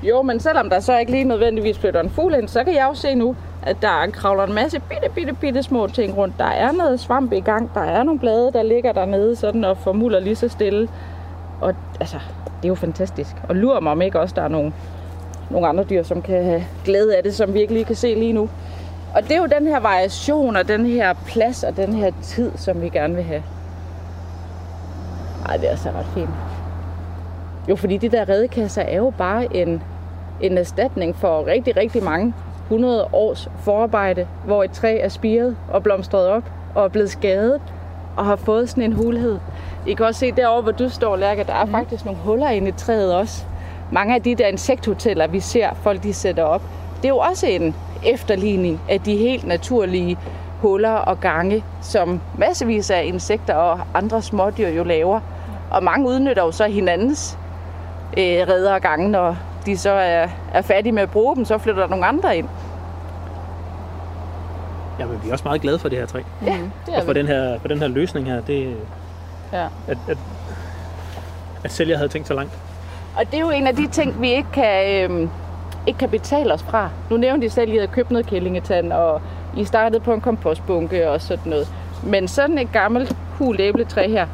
Jo, 0.02 0.22
men 0.22 0.40
selvom 0.40 0.70
der 0.70 0.80
så 0.80 0.98
ikke 0.98 1.12
lige 1.12 1.24
nødvendigvis 1.24 1.78
flytter 1.78 2.00
en 2.00 2.10
fugl 2.10 2.34
ind, 2.34 2.48
så 2.48 2.64
kan 2.64 2.74
jeg 2.74 2.86
jo 2.88 2.94
se 2.94 3.14
nu, 3.14 3.36
at 3.62 3.76
der 3.82 4.06
kravler 4.12 4.44
en 4.44 4.54
masse 4.54 4.80
bitte, 4.80 5.08
bitte, 5.14 5.32
bitte 5.32 5.62
små 5.62 5.86
ting 5.86 6.16
rundt. 6.16 6.34
Der 6.38 6.44
er 6.44 6.72
noget 6.72 7.00
svamp 7.00 7.32
i 7.32 7.40
gang, 7.40 7.70
der 7.74 7.80
er 7.80 8.02
nogle 8.02 8.20
blade, 8.20 8.50
der 8.52 8.62
ligger 8.62 8.92
dernede 8.92 9.36
sådan 9.36 9.64
og 9.64 9.76
formuler 9.78 10.20
lige 10.20 10.36
så 10.36 10.48
stille. 10.48 10.88
Og 11.60 11.74
altså, 12.00 12.16
det 12.56 12.64
er 12.64 12.68
jo 12.68 12.74
fantastisk. 12.74 13.36
Og 13.48 13.56
lurer 13.56 13.80
mig 13.80 13.92
om 13.92 14.02
ikke 14.02 14.20
også, 14.20 14.34
der 14.34 14.42
er 14.42 14.48
nogle, 14.48 14.72
nogle 15.50 15.68
andre 15.68 15.84
dyr, 15.84 16.02
som 16.02 16.22
kan 16.22 16.44
have 16.44 16.64
glæde 16.84 17.16
af 17.16 17.22
det, 17.22 17.34
som 17.34 17.54
vi 17.54 17.60
ikke 17.60 17.72
lige 17.72 17.84
kan 17.84 17.96
se 17.96 18.14
lige 18.14 18.32
nu. 18.32 18.48
Og 19.14 19.22
det 19.22 19.32
er 19.32 19.38
jo 19.38 19.46
den 19.46 19.66
her 19.66 19.80
variation 19.80 20.56
og 20.56 20.68
den 20.68 20.86
her 20.86 21.14
plads 21.26 21.64
og 21.64 21.76
den 21.76 21.92
her 21.92 22.10
tid, 22.22 22.52
som 22.56 22.82
vi 22.82 22.88
gerne 22.88 23.14
vil 23.14 23.24
have. 23.24 23.42
Ej, 25.48 25.56
det 25.56 25.72
er 25.72 25.76
så 25.76 25.88
ret 25.88 26.06
fint. 26.14 26.30
Jo, 27.68 27.76
fordi 27.76 27.96
de 27.96 28.08
der 28.08 28.28
redekasser 28.28 28.82
er 28.82 28.96
jo 28.96 29.12
bare 29.18 29.56
en, 29.56 29.82
en 30.40 30.58
erstatning 30.58 31.16
for 31.16 31.46
rigtig, 31.46 31.76
rigtig 31.76 32.02
mange 32.02 32.34
100 32.62 33.08
års 33.12 33.48
forarbejde, 33.58 34.26
hvor 34.44 34.64
et 34.64 34.70
træ 34.70 34.98
er 35.00 35.08
spiret 35.08 35.56
og 35.72 35.82
blomstret 35.82 36.28
op 36.28 36.42
og 36.74 36.84
er 36.84 36.88
blevet 36.88 37.10
skadet 37.10 37.60
og 38.16 38.24
har 38.24 38.36
fået 38.36 38.68
sådan 38.68 38.84
en 38.84 38.92
hulhed. 38.92 39.38
I 39.86 39.94
kan 39.94 40.06
også 40.06 40.20
se 40.20 40.32
derovre, 40.32 40.62
hvor 40.62 40.72
du 40.72 40.88
står, 40.88 41.16
Lærke, 41.16 41.44
der 41.44 41.54
er 41.54 41.64
mm. 41.64 41.70
faktisk 41.70 42.04
nogle 42.04 42.20
huller 42.20 42.48
inde 42.48 42.68
i 42.68 42.72
træet 42.72 43.14
også. 43.14 43.44
Mange 43.92 44.14
af 44.14 44.22
de 44.22 44.34
der 44.34 44.46
insekthoteller, 44.46 45.26
vi 45.26 45.40
ser, 45.40 45.70
folk 45.82 46.02
de 46.02 46.14
sætter 46.14 46.42
op, 46.42 46.62
det 46.96 47.04
er 47.04 47.08
jo 47.08 47.18
også 47.18 47.46
en 47.46 47.74
efterligning 48.06 48.80
af 48.88 49.00
de 49.00 49.16
helt 49.16 49.46
naturlige 49.46 50.18
huller 50.60 50.92
og 50.92 51.20
gange, 51.20 51.64
som 51.80 52.20
massevis 52.38 52.90
af 52.90 53.04
insekter 53.04 53.54
og 53.54 53.80
andre 53.94 54.22
smådyr 54.22 54.68
jo 54.68 54.84
laver. 54.84 55.20
Og 55.70 55.84
mange 55.84 56.08
udnytter 56.08 56.42
jo 56.44 56.52
så 56.52 56.64
hinandens 56.66 57.38
øh, 58.16 58.24
redder 58.24 58.74
og 58.74 58.80
gange, 58.80 59.08
når 59.08 59.36
de 59.66 59.76
så 59.76 59.90
er, 59.90 60.28
er 60.52 60.62
færdige 60.62 60.92
med 60.92 61.02
at 61.02 61.10
bruge 61.10 61.36
dem, 61.36 61.44
så 61.44 61.58
flytter 61.58 61.80
der 61.82 61.88
nogle 61.88 62.06
andre 62.06 62.36
ind. 62.36 62.48
Jamen, 64.98 65.20
vi 65.22 65.28
er 65.28 65.32
også 65.32 65.44
meget 65.44 65.60
glade 65.60 65.78
for 65.78 65.88
det 65.88 65.98
her 65.98 66.06
træ. 66.06 66.20
Ja, 66.46 66.58
det 66.86 66.94
Og 66.96 67.04
for 67.04 67.12
den 67.12 67.26
her, 67.26 67.58
for 67.60 67.68
den 67.68 67.78
her 67.78 67.88
løsning 67.88 68.26
her, 68.26 68.40
det, 68.40 68.76
Ja. 69.52 69.64
at, 69.86 69.98
at, 70.08 70.18
at 71.64 71.72
sælger 71.72 71.96
havde 71.96 72.08
tænkt 72.08 72.28
så 72.28 72.34
langt. 72.34 72.52
Og 73.18 73.26
det 73.26 73.34
er 73.34 73.40
jo 73.40 73.50
en 73.50 73.66
af 73.66 73.76
de 73.76 73.86
ting, 73.86 74.20
vi 74.20 74.30
ikke 74.30 74.48
kan, 74.52 75.02
øhm, 75.02 75.30
ikke 75.86 75.98
kan 75.98 76.08
betale 76.08 76.54
os 76.54 76.62
fra. 76.62 76.90
Nu 77.10 77.16
nævnte 77.16 77.46
I 77.46 77.48
selv, 77.48 77.68
at 77.70 77.74
I 77.74 77.76
havde 77.76 77.88
købt 77.88 78.10
noget 78.10 78.26
kællingetand, 78.26 78.92
og 78.92 79.22
I 79.56 79.64
startede 79.64 80.00
på 80.00 80.12
en 80.12 80.20
kompostbunke 80.20 81.10
og 81.10 81.20
sådan 81.20 81.50
noget. 81.50 81.68
Men 82.02 82.28
sådan 82.28 82.58
et 82.58 82.72
gammelt 82.72 83.16
hul 83.38 83.60
æbletræ 83.60 84.08
her, 84.08 84.26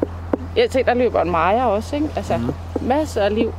jeg 0.55 0.69
tænker, 0.69 0.93
der 0.93 0.99
løber 0.99 1.21
en 1.21 1.31
mejer 1.31 1.63
også, 1.63 1.95
ikke? 1.95 2.09
Altså, 2.15 2.37
mm. 2.37 2.53
masser 2.81 3.21
af 3.21 3.35
liv. 3.35 3.53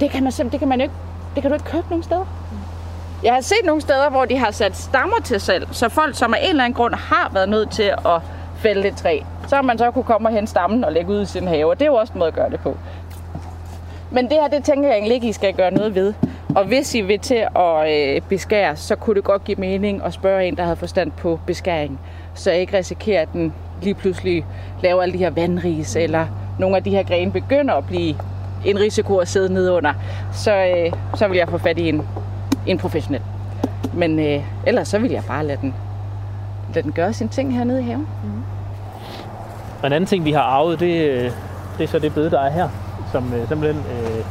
Det 0.00 0.10
kan 0.10 0.22
man 0.22 0.32
simpelthen, 0.32 0.52
det 0.52 0.58
kan 0.58 0.68
man 0.68 0.78
jo 0.78 0.82
ikke, 0.82 0.94
det 1.34 1.42
kan 1.42 1.50
du 1.50 1.54
ikke 1.54 1.70
købe 1.70 1.86
nogen 1.88 2.02
steder. 2.02 2.26
Jeg 3.22 3.34
har 3.34 3.40
set 3.40 3.64
nogle 3.64 3.80
steder, 3.80 4.10
hvor 4.10 4.24
de 4.24 4.38
har 4.38 4.50
sat 4.50 4.76
stammer 4.76 5.16
til 5.24 5.40
salg, 5.40 5.68
så 5.72 5.88
folk, 5.88 6.14
som 6.14 6.34
af 6.34 6.38
en 6.42 6.48
eller 6.48 6.64
anden 6.64 6.76
grund 6.76 6.94
har 6.94 7.30
været 7.32 7.48
nødt 7.48 7.70
til 7.70 7.92
at 8.06 8.20
fælde 8.56 8.88
et 8.88 8.96
træ, 8.96 9.20
så 9.48 9.54
har 9.54 9.62
man 9.62 9.78
så 9.78 9.90
kunne 9.90 10.04
komme 10.04 10.28
og 10.28 10.32
hente 10.32 10.50
stammen 10.50 10.84
og 10.84 10.92
lægge 10.92 11.12
ud 11.12 11.22
i 11.22 11.26
sin 11.26 11.48
have, 11.48 11.70
og 11.70 11.78
det 11.78 11.82
er 11.82 11.90
jo 11.90 11.94
også 11.94 12.12
en 12.12 12.18
måde 12.18 12.28
at 12.28 12.34
gøre 12.34 12.50
det 12.50 12.60
på. 12.60 12.76
Men 14.12 14.24
det 14.24 14.32
her, 14.32 14.48
det 14.48 14.64
tænker 14.64 14.88
jeg 14.88 14.96
egentlig 14.96 15.14
ikke, 15.14 15.28
I 15.28 15.32
skal 15.32 15.54
gøre 15.54 15.70
noget 15.70 15.94
ved. 15.94 16.14
Og 16.56 16.64
hvis 16.64 16.94
I 16.94 17.00
vil 17.00 17.18
til 17.18 17.46
at 17.56 17.90
øh, 18.16 18.22
beskære, 18.28 18.76
så 18.76 18.96
kunne 18.96 19.14
det 19.16 19.24
godt 19.24 19.44
give 19.44 19.56
mening 19.56 20.04
at 20.04 20.12
spørge 20.12 20.46
en, 20.46 20.56
der 20.56 20.62
havde 20.62 20.76
forstand 20.76 21.10
på 21.10 21.40
beskæring. 21.46 22.00
Så 22.34 22.50
jeg 22.50 22.60
ikke 22.60 22.78
risikerer, 22.78 23.22
at 23.22 23.28
den 23.32 23.52
lige 23.82 23.94
pludselig 23.94 24.46
laver 24.82 25.02
alle 25.02 25.12
de 25.12 25.18
her 25.18 25.30
vandris, 25.30 25.96
eller 25.96 26.26
nogle 26.58 26.76
af 26.76 26.84
de 26.84 26.90
her 26.90 27.02
grene 27.02 27.32
begynder 27.32 27.74
at 27.74 27.86
blive 27.86 28.14
en 28.64 28.78
risiko 28.78 29.16
at 29.16 29.28
sidde 29.28 29.52
nede 29.52 29.72
under. 29.72 29.92
Så, 30.32 30.54
øh, 30.56 30.92
så 31.14 31.28
vil 31.28 31.36
jeg 31.36 31.48
få 31.48 31.58
fat 31.58 31.78
i 31.78 31.88
en, 31.88 32.02
en 32.66 32.78
professionel. 32.78 33.22
Men 33.94 34.18
øh, 34.18 34.42
ellers 34.66 34.88
så 34.88 34.98
vil 34.98 35.10
jeg 35.10 35.22
bare 35.28 35.46
lade 35.46 35.58
den, 35.60 35.74
lade 36.74 36.84
den 36.84 36.92
gøre 36.92 37.12
sin 37.12 37.28
ting 37.28 37.54
hernede 37.54 37.80
i 37.80 37.84
haven. 37.84 38.06
Og 39.80 39.86
en 39.86 39.92
anden 39.92 40.06
ting, 40.06 40.24
vi 40.24 40.32
har 40.32 40.42
arvet, 40.42 40.80
det, 40.80 41.08
øh, 41.08 41.30
det 41.78 41.84
er 41.84 41.88
så 41.88 41.98
det 41.98 42.14
bøde, 42.14 42.30
der 42.30 42.40
er 42.40 42.50
her, 42.50 42.68
som 43.12 43.34
øh, 43.34 43.48
simpelthen 43.48 43.84
øh, 43.92 44.24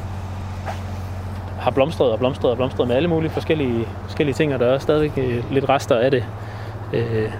har 1.60 1.72
blomstret 1.72 2.12
og 2.12 2.20
blomstret 2.20 2.52
og 2.52 2.58
blomstret 2.58 2.88
med 2.88 2.96
alle 2.96 3.10
mulige 3.10 3.32
forskellige, 3.32 3.88
forskellige 4.04 4.36
ting, 4.36 4.54
og 4.54 4.60
der 4.60 4.66
er 4.66 4.80
stadigvæk 4.80 5.12
øh, 5.18 5.52
lidt 5.52 5.70
rester 5.70 5.96
af 5.96 6.12
det. 6.12 6.24
Øh, 6.94 7.32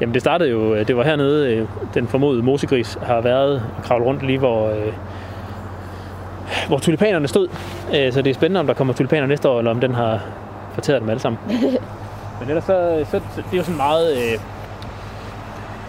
jamen 0.00 0.14
det 0.14 0.22
startede 0.22 0.50
jo, 0.50 0.74
øh, 0.74 0.88
det 0.88 0.96
var 0.96 1.04
hernede, 1.04 1.54
øh, 1.54 1.68
den 1.94 2.08
formodede 2.08 2.42
mosegris 2.42 2.98
har 3.02 3.20
været 3.20 3.62
og 3.76 3.82
kravlet 3.82 4.06
rundt 4.06 4.26
lige 4.26 4.38
hvor, 4.38 4.68
øh, 4.68 4.92
hvor 6.68 6.78
tulipanerne 6.78 7.28
stod. 7.28 7.48
Øh, 7.94 8.12
så 8.12 8.22
det 8.22 8.30
er 8.30 8.34
spændende, 8.34 8.60
om 8.60 8.66
der 8.66 8.74
kommer 8.74 8.94
tulipaner 8.94 9.26
næste 9.26 9.48
år, 9.48 9.58
eller 9.58 9.70
om 9.70 9.80
den 9.80 9.94
har 9.94 10.20
fortæret 10.74 11.00
dem 11.00 11.10
alle 11.10 11.20
sammen. 11.20 11.40
Men 12.40 12.48
ellers 12.48 12.64
så, 12.64 13.04
så 13.10 13.20
det 13.36 13.52
er 13.52 13.56
jo 13.56 13.62
sådan 13.62 13.76
meget 13.76 14.16
øh, 14.16 14.38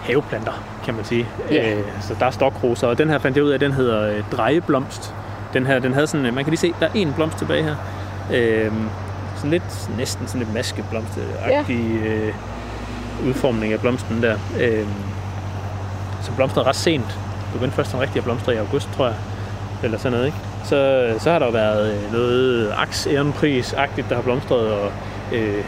haveplanter, 0.01 0.63
kan 0.85 0.93
man 0.93 1.05
sige. 1.05 1.27
Ja. 1.51 1.73
Øh, 1.75 1.83
så 2.01 2.15
der 2.19 2.25
er 2.25 2.31
stokroser, 2.31 2.87
og 2.87 2.97
den 2.97 3.09
her 3.09 3.17
fandt 3.17 3.37
jeg 3.37 3.45
ud 3.45 3.49
af, 3.49 3.59
den 3.59 3.71
hedder 3.71 4.09
øh, 4.09 4.23
drejeblomst. 4.31 5.15
Den 5.53 5.65
her, 5.65 5.79
den 5.79 5.93
havde 5.93 6.07
sådan, 6.07 6.25
øh, 6.25 6.33
man 6.33 6.43
kan 6.43 6.51
lige 6.51 6.59
se, 6.59 6.73
der 6.79 6.85
er 6.85 6.91
en 6.95 7.13
blomst 7.13 7.37
tilbage 7.37 7.63
her. 7.63 7.75
Øh, 8.33 8.71
sådan 9.35 9.51
lidt, 9.51 9.89
næsten 9.97 10.27
sådan 10.27 10.39
lidt 10.39 10.53
maskeblomsteagtig 10.53 12.01
øh, 12.05 12.33
udformning 13.27 13.73
af 13.73 13.79
blomsten 13.79 14.23
der. 14.23 14.37
Øh, 14.59 14.85
så 16.21 16.31
blomstrede 16.31 16.67
ret 16.67 16.75
sent. 16.75 17.19
Begyndte 17.53 17.75
først 17.75 17.91
sådan 17.91 18.01
rigtig 18.01 18.17
at 18.17 18.23
blomstre 18.23 18.53
i 18.53 18.57
august, 18.57 18.89
tror 18.95 19.05
jeg. 19.05 19.15
Eller 19.83 19.97
sådan 19.97 20.11
noget, 20.11 20.25
ikke? 20.25 20.37
Så, 20.63 21.13
så 21.19 21.31
har 21.31 21.39
der 21.39 21.45
jo 21.45 21.51
været 21.51 21.93
øh, 21.93 22.11
noget 22.11 22.73
aks 22.77 23.07
agtigt 23.77 24.09
der 24.09 24.15
har 24.15 24.21
blomstret, 24.21 24.71
og 24.71 24.91
øh, 25.31 25.63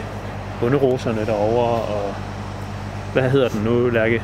bunderoserne 0.60 1.26
derovre, 1.26 1.82
og 1.82 2.14
hvad 3.14 3.30
hedder 3.30 3.48
den 3.48 3.60
nu, 3.64 3.88
Lærke? 3.88 4.22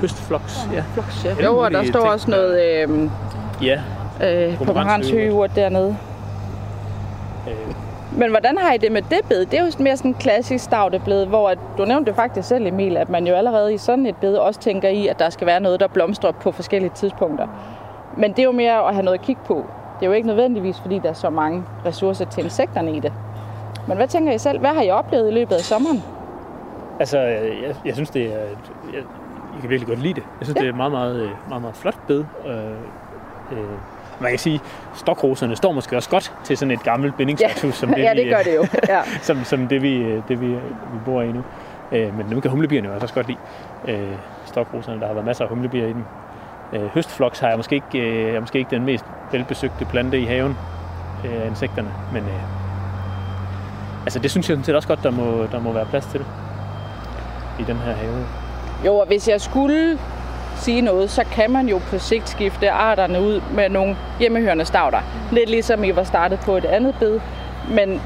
Høstfloks, 0.00 0.68
ja. 0.74 0.84
Floks, 0.94 1.24
ja. 1.24 1.44
Jo, 1.44 1.58
og 1.58 1.70
der 1.70 1.84
står 1.84 2.00
ting, 2.00 2.12
også 2.12 2.30
noget 2.30 2.62
øh, 2.64 3.10
Ja. 3.62 3.80
øh, 4.24 4.58
pomeranshøjurt 4.58 5.50
dernede. 5.56 5.96
Øh, 7.48 7.54
Men 8.18 8.30
hvordan 8.30 8.58
har 8.58 8.72
I 8.72 8.76
det 8.78 8.92
med 8.92 9.02
det 9.02 9.18
bed? 9.28 9.46
Det 9.46 9.58
er 9.58 9.64
jo 9.64 9.70
mere 9.78 9.96
sådan 9.96 10.10
en 10.10 10.14
klassisk 10.14 10.64
stavteblad, 10.64 11.26
hvor 11.26 11.48
at, 11.48 11.58
du 11.78 11.84
nævnte 11.84 12.14
faktisk 12.14 12.48
selv, 12.48 12.66
Emil, 12.66 12.96
at 12.96 13.10
man 13.10 13.26
jo 13.26 13.34
allerede 13.34 13.74
i 13.74 13.78
sådan 13.78 14.06
et 14.06 14.16
bed 14.16 14.34
også 14.34 14.60
tænker 14.60 14.88
i, 14.88 15.06
at 15.06 15.18
der 15.18 15.30
skal 15.30 15.46
være 15.46 15.60
noget, 15.60 15.80
der 15.80 15.86
blomstrer 15.88 16.32
på 16.32 16.52
forskellige 16.52 16.90
tidspunkter. 16.94 17.46
Men 18.16 18.30
det 18.30 18.38
er 18.38 18.44
jo 18.44 18.52
mere 18.52 18.88
at 18.88 18.94
have 18.94 19.04
noget 19.04 19.18
at 19.18 19.24
kigge 19.24 19.40
på. 19.46 19.64
Det 20.00 20.02
er 20.02 20.06
jo 20.06 20.12
ikke 20.12 20.26
nødvendigvis, 20.26 20.76
fordi 20.80 20.98
der 20.98 21.08
er 21.08 21.12
så 21.12 21.30
mange 21.30 21.62
ressourcer 21.86 22.24
til 22.24 22.44
insekterne 22.44 22.96
i 22.96 23.00
det. 23.00 23.12
Men 23.86 23.96
hvad 23.96 24.08
tænker 24.08 24.32
I 24.32 24.38
selv? 24.38 24.58
Hvad 24.60 24.70
har 24.70 24.82
I 24.82 24.90
oplevet 24.90 25.28
i 25.30 25.34
løbet 25.34 25.54
af 25.54 25.60
sommeren? 25.60 26.02
Altså, 27.00 27.18
jeg, 27.18 27.74
jeg 27.84 27.94
synes, 27.94 28.10
det 28.10 28.22
er... 28.22 28.38
Jeg, 28.92 29.02
jeg 29.56 29.60
kan 29.60 29.70
virkelig 29.70 29.88
godt 29.88 30.02
lide 30.02 30.14
det. 30.14 30.22
Jeg 30.40 30.46
synes, 30.46 30.56
ja. 30.56 30.60
det 30.60 30.66
er 30.66 30.70
et 30.70 30.76
meget, 30.76 30.92
meget, 30.92 31.22
øh, 31.22 31.30
meget, 31.48 31.62
meget 31.62 31.76
flot 31.76 32.06
bed. 32.06 32.24
Øh, 32.46 33.58
øh, 33.58 33.64
man 34.20 34.30
kan 34.30 34.38
sige, 34.38 34.60
stokroserne 34.94 35.56
står 35.56 35.72
måske 35.72 35.96
også 35.96 36.10
godt 36.10 36.32
til 36.44 36.56
sådan 36.56 36.72
et 36.72 36.82
gammelt 36.82 37.16
bindingsværkshus, 37.16 37.74
som 37.74 37.88
det, 37.88 37.98
ja, 37.98 38.12
vi, 38.14 38.20
det 38.20 38.30
gør 38.30 38.42
det 38.42 38.56
jo. 38.56 38.66
Ja. 38.94 39.02
som, 39.28 39.44
som 39.44 39.68
det, 39.68 39.82
vi, 39.82 39.96
øh, 39.96 40.22
det 40.28 40.40
vi, 40.40 40.46
vi 40.46 40.98
bor 41.04 41.22
i 41.22 41.32
nu. 41.32 41.44
Øh, 41.92 42.16
men 42.16 42.30
dem 42.30 42.40
kan 42.40 42.50
humlebierne 42.50 42.86
jo 42.88 42.92
altså 42.92 43.04
også 43.04 43.14
godt 43.14 43.26
lide. 43.26 43.38
Øh, 43.88 44.16
stokroserne, 44.44 45.00
der 45.00 45.06
har 45.06 45.14
været 45.14 45.26
masser 45.26 45.44
af 45.44 45.50
humlebier 45.50 45.86
i 45.86 45.92
dem. 45.92 46.04
Øh, 46.72 46.86
høstfloks 46.86 47.38
har 47.38 47.48
jeg 47.48 47.56
måske 47.56 47.74
ikke, 47.74 47.98
øh, 47.98 48.34
er 48.34 48.40
måske 48.40 48.58
ikke 48.58 48.70
den 48.70 48.84
mest 48.84 49.04
velbesøgte 49.32 49.84
plante 49.84 50.20
i 50.20 50.24
haven 50.24 50.56
øh, 51.24 51.42
af 51.42 51.46
insekterne, 51.46 51.88
men 52.12 52.22
øh, 52.22 52.42
altså 54.02 54.18
det 54.18 54.30
synes 54.30 54.48
jeg 54.48 54.54
sådan 54.54 54.64
set 54.64 54.74
også 54.74 54.88
godt, 54.88 55.02
der 55.02 55.10
må, 55.10 55.46
der 55.52 55.60
må 55.60 55.72
være 55.72 55.86
plads 55.86 56.06
til 56.06 56.24
i 57.58 57.62
den 57.62 57.76
her 57.76 57.92
have. 57.92 58.26
Jo, 58.86 58.96
og 58.96 59.06
hvis 59.06 59.28
jeg 59.28 59.40
skulle 59.40 59.98
sige 60.56 60.80
noget, 60.80 61.10
så 61.10 61.24
kan 61.24 61.50
man 61.50 61.68
jo 61.68 61.80
på 61.90 61.98
sigt 61.98 62.28
skifte 62.28 62.70
arterne 62.70 63.20
ud 63.20 63.40
med 63.54 63.68
nogle 63.68 63.96
hjemmehørende 64.20 64.64
stavter. 64.64 65.00
Lidt 65.32 65.50
ligesom 65.50 65.84
I 65.84 65.96
var 65.96 66.04
startet 66.04 66.40
på 66.40 66.56
et 66.56 66.64
andet 66.64 66.94
bed. 67.00 67.20
Men 67.68 68.02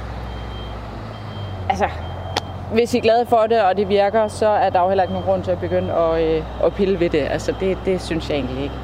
altså, 1.69 1.89
hvis 2.73 2.95
I 2.95 2.99
er 2.99 3.03
glade 3.03 3.27
for 3.27 3.47
det, 3.49 3.63
og 3.63 3.77
det 3.77 3.89
virker, 3.89 4.29
så 4.29 4.49
er 4.49 4.71
der 4.71 4.81
jo 4.81 4.89
heller 4.89 5.05
ikke 5.05 5.15
nogen 5.15 5.29
grund 5.29 5.43
til 5.43 5.51
at 5.51 5.61
begynde 5.61 5.93
at, 5.93 6.23
øh, 6.23 6.43
at 6.65 6.75
pille 6.75 7.01
ved 7.01 7.11
det. 7.11 7.27
Altså, 7.31 7.55
det, 7.61 7.79
det 7.85 8.03
synes 8.03 8.31
jeg 8.31 8.37
egentlig 8.37 8.63
ikke. 8.63 8.75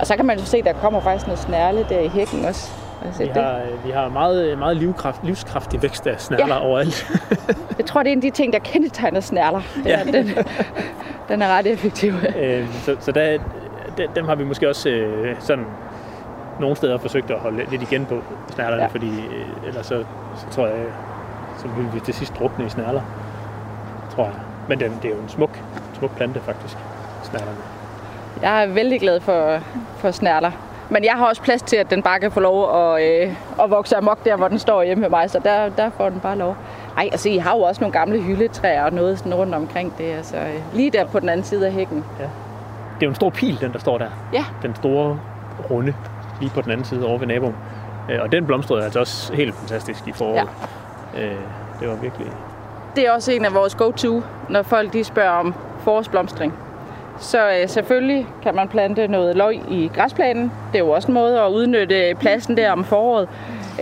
Og 0.00 0.06
så 0.06 0.16
kan 0.16 0.26
man 0.26 0.38
jo 0.38 0.44
se, 0.44 0.58
at 0.58 0.64
der 0.64 0.72
kommer 0.72 1.00
faktisk 1.00 1.26
noget 1.26 1.38
snærle 1.38 1.86
der 1.88 1.98
i 1.98 2.08
hækken 2.08 2.44
også. 2.44 2.85
Vi 3.18 3.24
det, 3.24 3.32
har, 3.42 3.60
vi 3.84 3.90
har 3.90 4.08
meget, 4.08 4.58
meget 4.58 4.76
livskraft, 4.76 5.24
livskraftig 5.24 5.82
vækst 5.82 6.06
af 6.06 6.20
snærler 6.20 6.54
Ja. 6.54 6.64
overalt. 6.66 7.10
jeg 7.78 7.86
tror, 7.86 8.02
det 8.02 8.08
er 8.08 8.12
en 8.12 8.18
af 8.18 8.22
de 8.22 8.30
ting, 8.30 8.52
der 8.52 8.58
kendetegner 8.58 9.20
snærler. 9.20 9.60
Ja. 9.84 9.98
Ja. 9.98 10.04
Den, 10.18 10.30
den 11.28 11.42
er 11.42 11.48
ret 11.48 11.66
effektiv. 11.66 12.14
Øh, 12.38 12.68
så 12.72 12.96
så 13.00 13.12
der, 13.12 13.38
de- 13.98 14.08
dem 14.16 14.24
har 14.28 14.34
vi 14.34 14.44
måske 14.44 14.68
også 14.68 14.88
øh, 14.88 15.36
sådan 15.40 15.64
nogle 16.60 16.76
steder 16.76 16.98
forsøgt 16.98 17.30
at 17.30 17.38
holde 17.38 17.64
lidt 17.70 17.82
igen 17.82 18.06
på 18.06 18.18
snærlerne, 18.54 18.82
Ja. 18.82 18.88
fordi 18.88 19.08
øh, 19.10 19.68
ellers 19.68 19.86
så, 19.86 20.04
så 20.36 20.46
tror 20.50 20.66
jeg, 20.66 20.76
så 21.58 21.68
vil 21.68 21.86
vi 21.94 22.00
til 22.00 22.14
sidst 22.14 22.38
drukne 22.38 22.66
i 22.66 22.68
snærler, 22.68 23.00
tror 24.14 24.24
jeg. 24.24 24.32
Men 24.68 24.78
det, 24.80 24.92
det 25.02 25.10
er 25.10 25.14
jo 25.14 25.20
en 25.22 25.28
smuk, 25.28 25.60
smuk 25.98 26.16
plante 26.16 26.40
faktisk, 26.40 26.76
snærlerne. 27.22 27.56
Jeg 28.42 28.62
er 28.62 28.66
vældig 28.66 29.00
glad 29.00 29.20
for, 29.20 29.58
for 29.96 30.10
snærler. 30.10 30.50
Men 30.90 31.04
jeg 31.04 31.12
har 31.12 31.26
også 31.26 31.42
plads 31.42 31.62
til, 31.62 31.76
at 31.76 31.90
den 31.90 32.02
bare 32.02 32.20
kan 32.20 32.32
få 32.32 32.40
lov 32.40 32.74
at, 32.74 33.02
øh, 33.02 33.34
at 33.62 33.70
vokse 33.70 33.96
amok 33.96 34.24
der, 34.24 34.36
hvor 34.36 34.48
den 34.48 34.58
står 34.58 34.82
hjemme 34.82 35.00
med 35.00 35.10
mig. 35.10 35.30
Så 35.30 35.40
der, 35.44 35.68
der 35.68 35.90
får 35.90 36.08
den 36.08 36.20
bare 36.20 36.38
lov. 36.38 36.56
Ej, 36.96 37.08
altså 37.12 37.28
I 37.28 37.36
har 37.36 37.56
jo 37.56 37.62
også 37.62 37.80
nogle 37.80 37.92
gamle 37.92 38.20
hyldetræer 38.22 38.84
og 38.84 38.92
noget 38.92 39.18
sådan 39.18 39.34
rundt 39.34 39.54
omkring 39.54 39.98
det. 39.98 40.12
Altså, 40.12 40.36
øh, 40.36 40.74
lige 40.74 40.90
der 40.90 41.04
på 41.04 41.20
den 41.20 41.28
anden 41.28 41.44
side 41.44 41.66
af 41.66 41.72
hækken. 41.72 42.04
Det 42.18 43.02
er 43.02 43.06
jo 43.06 43.08
en 43.08 43.14
stor 43.14 43.30
pil, 43.30 43.60
den 43.60 43.72
der 43.72 43.78
står 43.78 43.98
der. 43.98 44.08
Ja. 44.32 44.44
Den 44.62 44.74
store 44.74 45.18
runde, 45.70 45.94
lige 46.40 46.50
på 46.54 46.60
den 46.60 46.70
anden 46.70 46.84
side 46.84 47.06
over 47.06 47.18
ved 47.18 47.26
naboen. 47.26 47.54
Øh, 48.10 48.22
og 48.22 48.32
den 48.32 48.46
blomstrede 48.46 48.84
altså 48.84 49.00
også 49.00 49.32
helt 49.32 49.54
fantastisk 49.54 50.08
i 50.08 50.12
foråret. 50.12 50.48
Ja. 51.14 51.22
Øh, 51.22 51.36
det 51.80 51.88
var 51.88 51.94
virkelig... 51.94 52.26
Det 52.96 53.06
er 53.06 53.12
også 53.12 53.32
en 53.32 53.44
af 53.44 53.54
vores 53.54 53.74
go-to, 53.74 54.22
når 54.48 54.62
folk 54.62 54.92
de 54.92 55.04
spørger 55.04 55.30
om 55.30 55.54
forårsblomstring. 55.80 56.54
Så 57.20 57.50
øh, 57.50 57.68
selvfølgelig 57.68 58.26
kan 58.42 58.54
man 58.54 58.68
plante 58.68 59.08
noget 59.08 59.36
løg 59.36 59.60
i 59.70 59.90
græsplænen. 59.94 60.52
Det 60.72 60.78
er 60.78 60.84
jo 60.84 60.90
også 60.90 61.08
en 61.08 61.14
måde 61.14 61.40
at 61.40 61.50
udnytte 61.50 62.14
pladsen 62.20 62.56
der 62.56 62.72
om 62.72 62.84
foråret. 62.84 63.28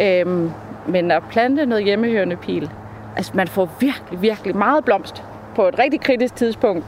Øhm, 0.00 0.50
men 0.86 1.10
at 1.10 1.22
plante 1.30 1.66
noget 1.66 1.84
hjemmehørende 1.84 2.36
pil, 2.36 2.70
altså 3.16 3.32
man 3.34 3.48
får 3.48 3.68
virkelig, 3.80 4.22
virkelig 4.22 4.56
meget 4.56 4.84
blomst 4.84 5.22
på 5.54 5.68
et 5.68 5.78
rigtig 5.78 6.00
kritisk 6.00 6.36
tidspunkt 6.36 6.84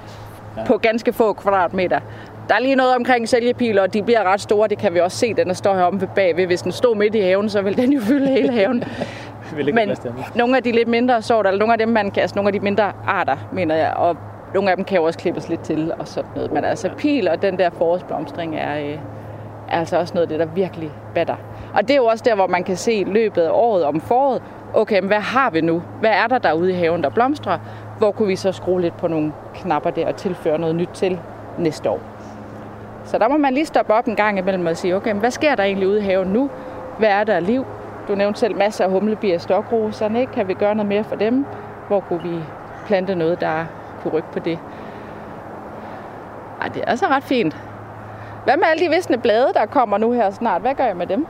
ja. 0.56 0.64
på 0.64 0.78
ganske 0.78 1.12
få 1.12 1.32
kvadratmeter. 1.32 2.00
Der 2.48 2.54
er 2.54 2.58
lige 2.58 2.74
noget 2.74 2.94
omkring 2.94 3.28
sælgepiler, 3.28 3.82
og 3.82 3.94
de 3.94 4.02
bliver 4.02 4.24
ret 4.24 4.40
store. 4.40 4.68
Det 4.68 4.78
kan 4.78 4.94
vi 4.94 5.00
også 5.00 5.18
se, 5.18 5.34
den 5.34 5.46
der 5.46 5.54
står 5.54 5.74
heromme 5.74 6.00
ved 6.00 6.08
bagved. 6.14 6.46
Hvis 6.46 6.62
den 6.62 6.72
stod 6.72 6.96
midt 6.96 7.14
i 7.14 7.20
haven, 7.20 7.48
så 7.48 7.62
vil 7.62 7.76
den 7.76 7.92
jo 7.92 8.00
fylde 8.00 8.26
hele 8.26 8.52
haven. 8.52 8.84
Men 9.74 9.96
nogle 10.34 10.56
af 10.56 10.62
de 10.62 10.72
lidt 10.72 10.88
mindre 10.88 11.22
sorter, 11.22 11.50
eller 11.50 11.58
nogle 11.58 11.72
af 11.72 11.78
dem, 11.78 11.88
man 11.88 12.10
kan, 12.10 12.20
altså 12.20 12.36
nogle 12.36 12.48
af 12.48 12.52
de 12.52 12.60
mindre 12.60 12.92
arter, 13.06 13.36
mener 13.52 13.74
jeg, 13.74 13.92
og 13.96 14.16
nogle 14.56 14.70
af 14.70 14.76
dem 14.76 14.84
kan 14.84 14.96
jo 14.96 15.04
også 15.04 15.18
klippes 15.18 15.48
lidt 15.48 15.60
til 15.60 15.92
og 15.98 16.08
sådan 16.08 16.30
noget. 16.34 16.52
Men 16.52 16.64
altså 16.64 16.90
pil 16.98 17.28
og 17.28 17.42
den 17.42 17.58
der 17.58 17.70
forårsblomstring 17.70 18.56
er, 18.56 18.78
øh, 18.78 18.98
er 19.68 19.78
altså 19.78 19.98
også 19.98 20.14
noget 20.14 20.22
af 20.22 20.28
det, 20.28 20.38
der 20.38 20.54
virkelig 20.54 20.90
batter. 21.14 21.36
Og 21.74 21.82
det 21.82 21.90
er 21.90 21.96
jo 21.96 22.04
også 22.04 22.24
der, 22.24 22.34
hvor 22.34 22.46
man 22.46 22.64
kan 22.64 22.76
se 22.76 23.04
løbet 23.06 23.42
af 23.42 23.50
året 23.52 23.84
om 23.84 24.00
foråret, 24.00 24.42
okay, 24.74 25.00
men 25.00 25.06
hvad 25.06 25.20
har 25.20 25.50
vi 25.50 25.60
nu? 25.60 25.82
Hvad 26.00 26.10
er 26.10 26.26
der 26.26 26.38
derude 26.38 26.70
i 26.70 26.74
haven, 26.74 27.02
der 27.02 27.08
blomstrer? 27.10 27.58
Hvor 27.98 28.10
kunne 28.10 28.28
vi 28.28 28.36
så 28.36 28.52
skrue 28.52 28.80
lidt 28.80 28.96
på 28.96 29.08
nogle 29.08 29.32
knapper 29.54 29.90
der 29.90 30.06
og 30.06 30.16
tilføre 30.16 30.58
noget 30.58 30.74
nyt 30.74 30.90
til 30.94 31.18
næste 31.58 31.90
år? 31.90 32.00
Så 33.04 33.18
der 33.18 33.28
må 33.28 33.36
man 33.36 33.54
lige 33.54 33.66
stoppe 33.66 33.94
op 33.94 34.06
en 34.06 34.16
gang 34.16 34.38
imellem 34.38 34.66
og 34.66 34.76
sige, 34.76 34.96
okay, 34.96 35.10
men 35.10 35.20
hvad 35.20 35.30
sker 35.30 35.54
der 35.54 35.62
egentlig 35.62 35.88
ude 35.88 35.98
i 35.98 36.02
haven 36.02 36.28
nu? 36.28 36.50
Hvad 36.98 37.08
er 37.08 37.24
der 37.24 37.40
liv? 37.40 37.66
Du 38.08 38.14
nævnte 38.14 38.40
selv 38.40 38.56
masser 38.56 38.84
af 38.84 38.90
humlebier 38.90 39.34
og 39.34 39.40
stokroserne, 39.40 40.20
ikke? 40.20 40.32
Kan 40.32 40.48
vi 40.48 40.54
gøre 40.54 40.74
noget 40.74 40.88
mere 40.88 41.04
for 41.04 41.16
dem? 41.16 41.46
Hvor 41.88 42.00
kunne 42.00 42.22
vi 42.22 42.38
plante 42.86 43.14
noget, 43.14 43.40
der 43.40 43.64
kunne 44.10 44.18
rykke 44.18 44.32
på 44.32 44.38
det? 44.38 44.58
Ej, 46.60 46.68
det 46.68 46.82
er 46.82 46.86
altså 46.86 47.06
ret 47.06 47.22
fint. 47.24 47.56
Hvad 48.44 48.56
med 48.56 48.64
alle 48.70 48.84
de 48.84 48.90
visne 48.90 49.18
blade, 49.18 49.52
der 49.54 49.66
kommer 49.66 49.98
nu 49.98 50.12
her 50.12 50.30
snart? 50.30 50.60
Hvad 50.60 50.74
gør 50.74 50.84
jeg 50.84 50.96
med 50.96 51.06
dem? 51.06 51.26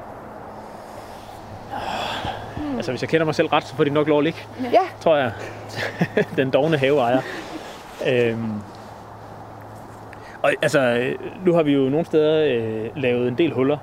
Altså, 2.77 2.93
hvis 2.93 3.03
jeg 3.03 3.09
kender 3.09 3.25
mig 3.25 3.35
selv 3.35 3.49
ret, 3.49 3.65
så 3.65 3.75
får 3.77 3.85
de 3.85 3.91
nok 3.91 4.09
lov 4.09 4.19
at 4.19 4.25
ligge, 4.25 4.39
Ja, 4.73 4.81
tror 5.01 5.17
jeg. 5.17 5.33
Den 6.37 6.51
dogne 6.51 6.77
haveejer. 6.79 7.21
Øhm. 8.09 8.53
Og 10.43 10.53
altså, 10.63 11.11
nu 11.45 11.55
har 11.55 11.63
vi 11.63 11.73
jo 11.73 11.89
nogle 11.89 12.07
steder 12.07 12.59
øh, 12.59 12.91
lavet 12.97 13.29
en 13.29 13.39
del 13.39 13.53
huller. 13.53 13.77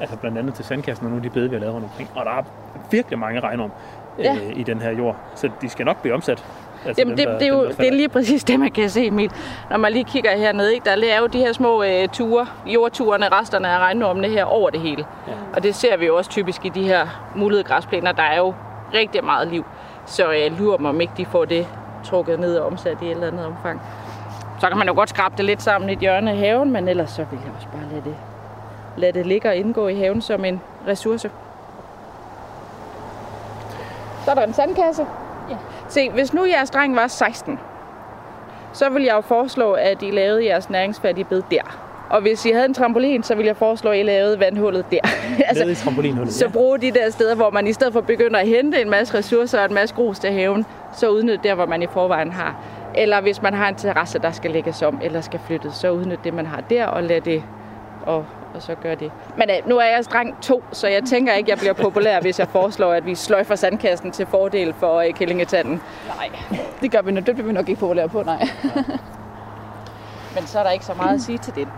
Altså 0.00 0.16
blandt 0.16 0.38
andet 0.38 0.54
til 0.54 0.64
sandkassen 0.64 1.06
og 1.06 1.10
nogle 1.10 1.24
af 1.26 1.30
de 1.30 1.34
bede, 1.34 1.50
vi 1.50 1.54
har 1.56 1.60
lavet 1.60 1.74
rundt 1.74 1.86
omkring. 1.86 2.10
Og 2.14 2.24
der 2.24 2.30
er 2.30 2.42
virkelig 2.90 3.18
mange 3.18 3.40
regnorm 3.40 3.70
øh, 4.18 4.24
Ja. 4.24 4.36
i 4.56 4.62
den 4.62 4.80
her 4.80 4.90
jord. 4.90 5.16
Så 5.34 5.50
de 5.62 5.68
skal 5.68 5.84
nok 5.86 6.00
blive 6.02 6.14
omsat. 6.14 6.44
Altså 6.86 7.00
Jamen, 7.02 7.16
det, 7.16 7.26
dem, 7.26 7.32
der- 7.32 7.38
det, 7.38 7.48
er 7.48 7.52
dem, 7.52 7.60
jo 7.62 7.68
det 7.68 7.86
er 7.88 7.92
lige 7.92 8.08
præcis 8.08 8.44
det, 8.44 8.60
man 8.60 8.70
kan 8.70 8.90
se, 8.90 9.06
Emil. 9.06 9.32
Når 9.70 9.76
man 9.76 9.92
lige 9.92 10.04
kigger 10.04 10.36
hernede, 10.36 10.74
ikke? 10.74 10.84
der 10.84 11.06
er 11.12 11.20
jo 11.20 11.26
de 11.26 11.38
her 11.38 11.52
små 11.52 11.82
øh, 11.82 12.08
ture, 12.08 12.46
jordturene, 12.66 13.28
resterne 13.28 13.68
af 13.68 13.78
regnormene 13.78 14.28
her 14.28 14.44
over 14.44 14.70
det 14.70 14.80
hele. 14.80 15.04
Ja. 15.28 15.32
Og 15.54 15.62
det 15.62 15.74
ser 15.74 15.96
vi 15.96 16.06
jo 16.06 16.16
også 16.16 16.30
typisk 16.30 16.64
i 16.64 16.68
de 16.68 16.82
her 16.82 17.30
mulige 17.34 17.62
græsplæner. 17.62 18.12
Der 18.12 18.22
er 18.22 18.36
jo 18.36 18.54
rigtig 18.94 19.24
meget 19.24 19.48
liv. 19.48 19.64
Så 20.06 20.30
jeg 20.30 20.50
lurer 20.58 20.78
mig, 20.78 20.88
om 20.88 21.00
ikke 21.00 21.12
de 21.16 21.26
får 21.26 21.44
det 21.44 21.66
trukket 22.04 22.40
ned 22.40 22.56
og 22.58 22.66
omsat 22.66 22.96
i 23.02 23.04
et 23.04 23.10
eller 23.10 23.26
andet 23.26 23.46
omfang. 23.46 23.82
Så 24.60 24.68
kan 24.68 24.78
man 24.78 24.86
jo 24.88 24.94
godt 24.94 25.08
skrabe 25.08 25.34
det 25.36 25.44
lidt 25.44 25.62
sammen 25.62 25.90
i 25.90 25.92
et 25.92 25.98
hjørne 25.98 26.30
af 26.30 26.36
haven, 26.36 26.70
men 26.72 26.88
ellers 26.88 27.10
så 27.10 27.24
vil 27.30 27.38
jeg 27.44 27.52
også 27.56 27.68
bare 27.72 27.82
lade 27.90 28.02
det 28.04 28.14
lade 28.96 29.12
det 29.12 29.26
ligge 29.26 29.48
og 29.48 29.56
indgå 29.56 29.88
i 29.88 29.94
haven 29.94 30.22
som 30.22 30.44
en 30.44 30.60
ressource. 30.88 31.30
Så 34.24 34.30
er 34.30 34.34
der 34.34 34.42
en 34.46 34.52
sandkasse. 34.54 35.06
Ja. 35.50 35.56
Se, 35.90 36.10
hvis 36.10 36.34
nu 36.34 36.44
jeres 36.44 36.70
dreng 36.70 36.96
var 36.96 37.06
16, 37.06 37.58
så 38.72 38.88
vil 38.88 39.02
jeg 39.02 39.14
jo 39.14 39.20
foreslå, 39.20 39.72
at 39.72 40.02
I 40.02 40.10
lavede 40.10 40.44
jeres 40.44 40.70
næringsfattige 40.70 41.24
bed 41.24 41.42
der. 41.50 41.90
Og 42.10 42.20
hvis 42.20 42.46
I 42.46 42.50
havde 42.50 42.64
en 42.64 42.74
trampolin, 42.74 43.22
så 43.22 43.34
ville 43.34 43.46
jeg 43.46 43.56
foreslå, 43.56 43.90
at 43.90 43.98
I 43.98 44.02
lavede 44.02 44.40
vandhullet 44.40 44.84
der. 44.90 44.98
Altså, 45.48 45.64
Nede 45.64 45.72
i 45.72 45.76
trampolinhullet. 45.76 46.34
Så 46.34 46.48
brug 46.48 46.82
de 46.82 46.90
der 46.90 47.10
steder, 47.10 47.34
hvor 47.34 47.50
man 47.50 47.66
i 47.66 47.72
stedet 47.72 47.92
for 47.92 48.00
begynder 48.00 48.40
at 48.40 48.46
hente 48.46 48.80
en 48.80 48.90
masse 48.90 49.18
ressourcer 49.18 49.58
og 49.58 49.64
en 49.64 49.74
masse 49.74 49.94
grus 49.94 50.18
til 50.18 50.32
haven, 50.32 50.66
så 50.96 51.08
udnyt 51.08 51.40
der, 51.44 51.54
hvor 51.54 51.66
man 51.66 51.82
i 51.82 51.86
forvejen 51.86 52.32
har. 52.32 52.56
Eller 52.94 53.20
hvis 53.20 53.42
man 53.42 53.54
har 53.54 53.68
en 53.68 53.74
terrasse, 53.74 54.18
der 54.18 54.30
skal 54.30 54.50
lægges 54.50 54.82
om 54.82 55.00
eller 55.02 55.20
skal 55.20 55.40
flyttes, 55.46 55.74
så 55.74 55.90
udnyt 55.90 56.24
det, 56.24 56.34
man 56.34 56.46
har 56.46 56.60
der 56.70 56.86
og 56.86 57.02
lad 57.02 57.20
det 57.20 57.42
og, 58.06 58.26
og 58.54 58.62
så 58.62 58.74
gør 58.74 58.94
det. 58.94 59.12
Men 59.36 59.50
øh, 59.50 59.68
nu 59.68 59.76
er 59.78 59.84
jeg 59.84 60.04
streng 60.04 60.42
to, 60.42 60.64
så 60.72 60.88
jeg 60.88 61.02
tænker 61.04 61.32
ikke, 61.32 61.50
jeg 61.50 61.58
bliver 61.58 61.72
populær, 61.72 62.20
hvis 62.20 62.38
jeg 62.38 62.48
foreslår, 62.48 62.92
at 62.92 63.06
vi 63.06 63.14
sløjfer 63.14 63.54
sandkassen 63.54 64.10
til 64.10 64.26
fordel 64.26 64.72
for 64.72 65.00
øh, 65.00 65.14
kællingetanden. 65.14 65.82
Nej, 66.16 66.30
det 66.80 66.90
gør 66.90 67.02
vi 67.02 67.12
nok, 67.12 67.26
det 67.26 67.34
bliver 67.34 67.46
vi 67.46 67.52
nok 67.52 67.68
ikke 67.68 67.80
populære 67.80 68.08
på, 68.08 68.22
nej. 68.22 68.48
Men 70.34 70.46
så 70.46 70.58
er 70.58 70.62
der 70.62 70.70
ikke 70.70 70.84
så 70.84 70.94
meget 70.94 71.14
at 71.14 71.20
sige 71.20 71.38
til 71.38 71.54
det. 71.54 71.68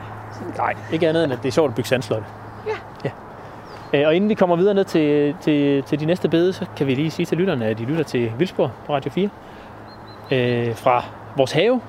Nej, 0.57 0.74
ikke 0.93 1.09
andet 1.09 1.24
end, 1.24 1.32
at 1.32 1.39
det 1.43 1.49
er 1.49 1.53
sjovt 1.53 1.69
at 1.69 1.74
bygge 1.74 1.89
sandsløjte. 1.89 2.27
Ja. 2.66 2.73
ja. 3.05 4.01
Øh, 4.01 4.07
Og 4.07 4.15
inden 4.15 4.31
vi 4.31 4.35
kommer 4.35 4.57
videre 4.57 4.74
ned 4.74 4.85
til, 4.85 5.35
til, 5.40 5.82
til 5.82 6.01
de 6.01 6.05
næste 6.07 6.28
bede, 6.28 6.53
så 6.53 6.66
kan 6.77 6.86
vi 6.86 6.94
lige 6.94 7.11
sige 7.11 7.27
til 7.27 7.39
lytterne, 7.39 7.66
at 7.66 7.78
de 7.78 7.85
lytter 7.85 8.05
til 8.05 8.32
Vildsborg 8.39 8.70
på 8.86 8.94
Radio 8.94 9.11
4. 9.11 9.28
Øh, 10.31 10.77
fra 10.77 11.05
vores 11.36 11.53
have. 11.53 11.81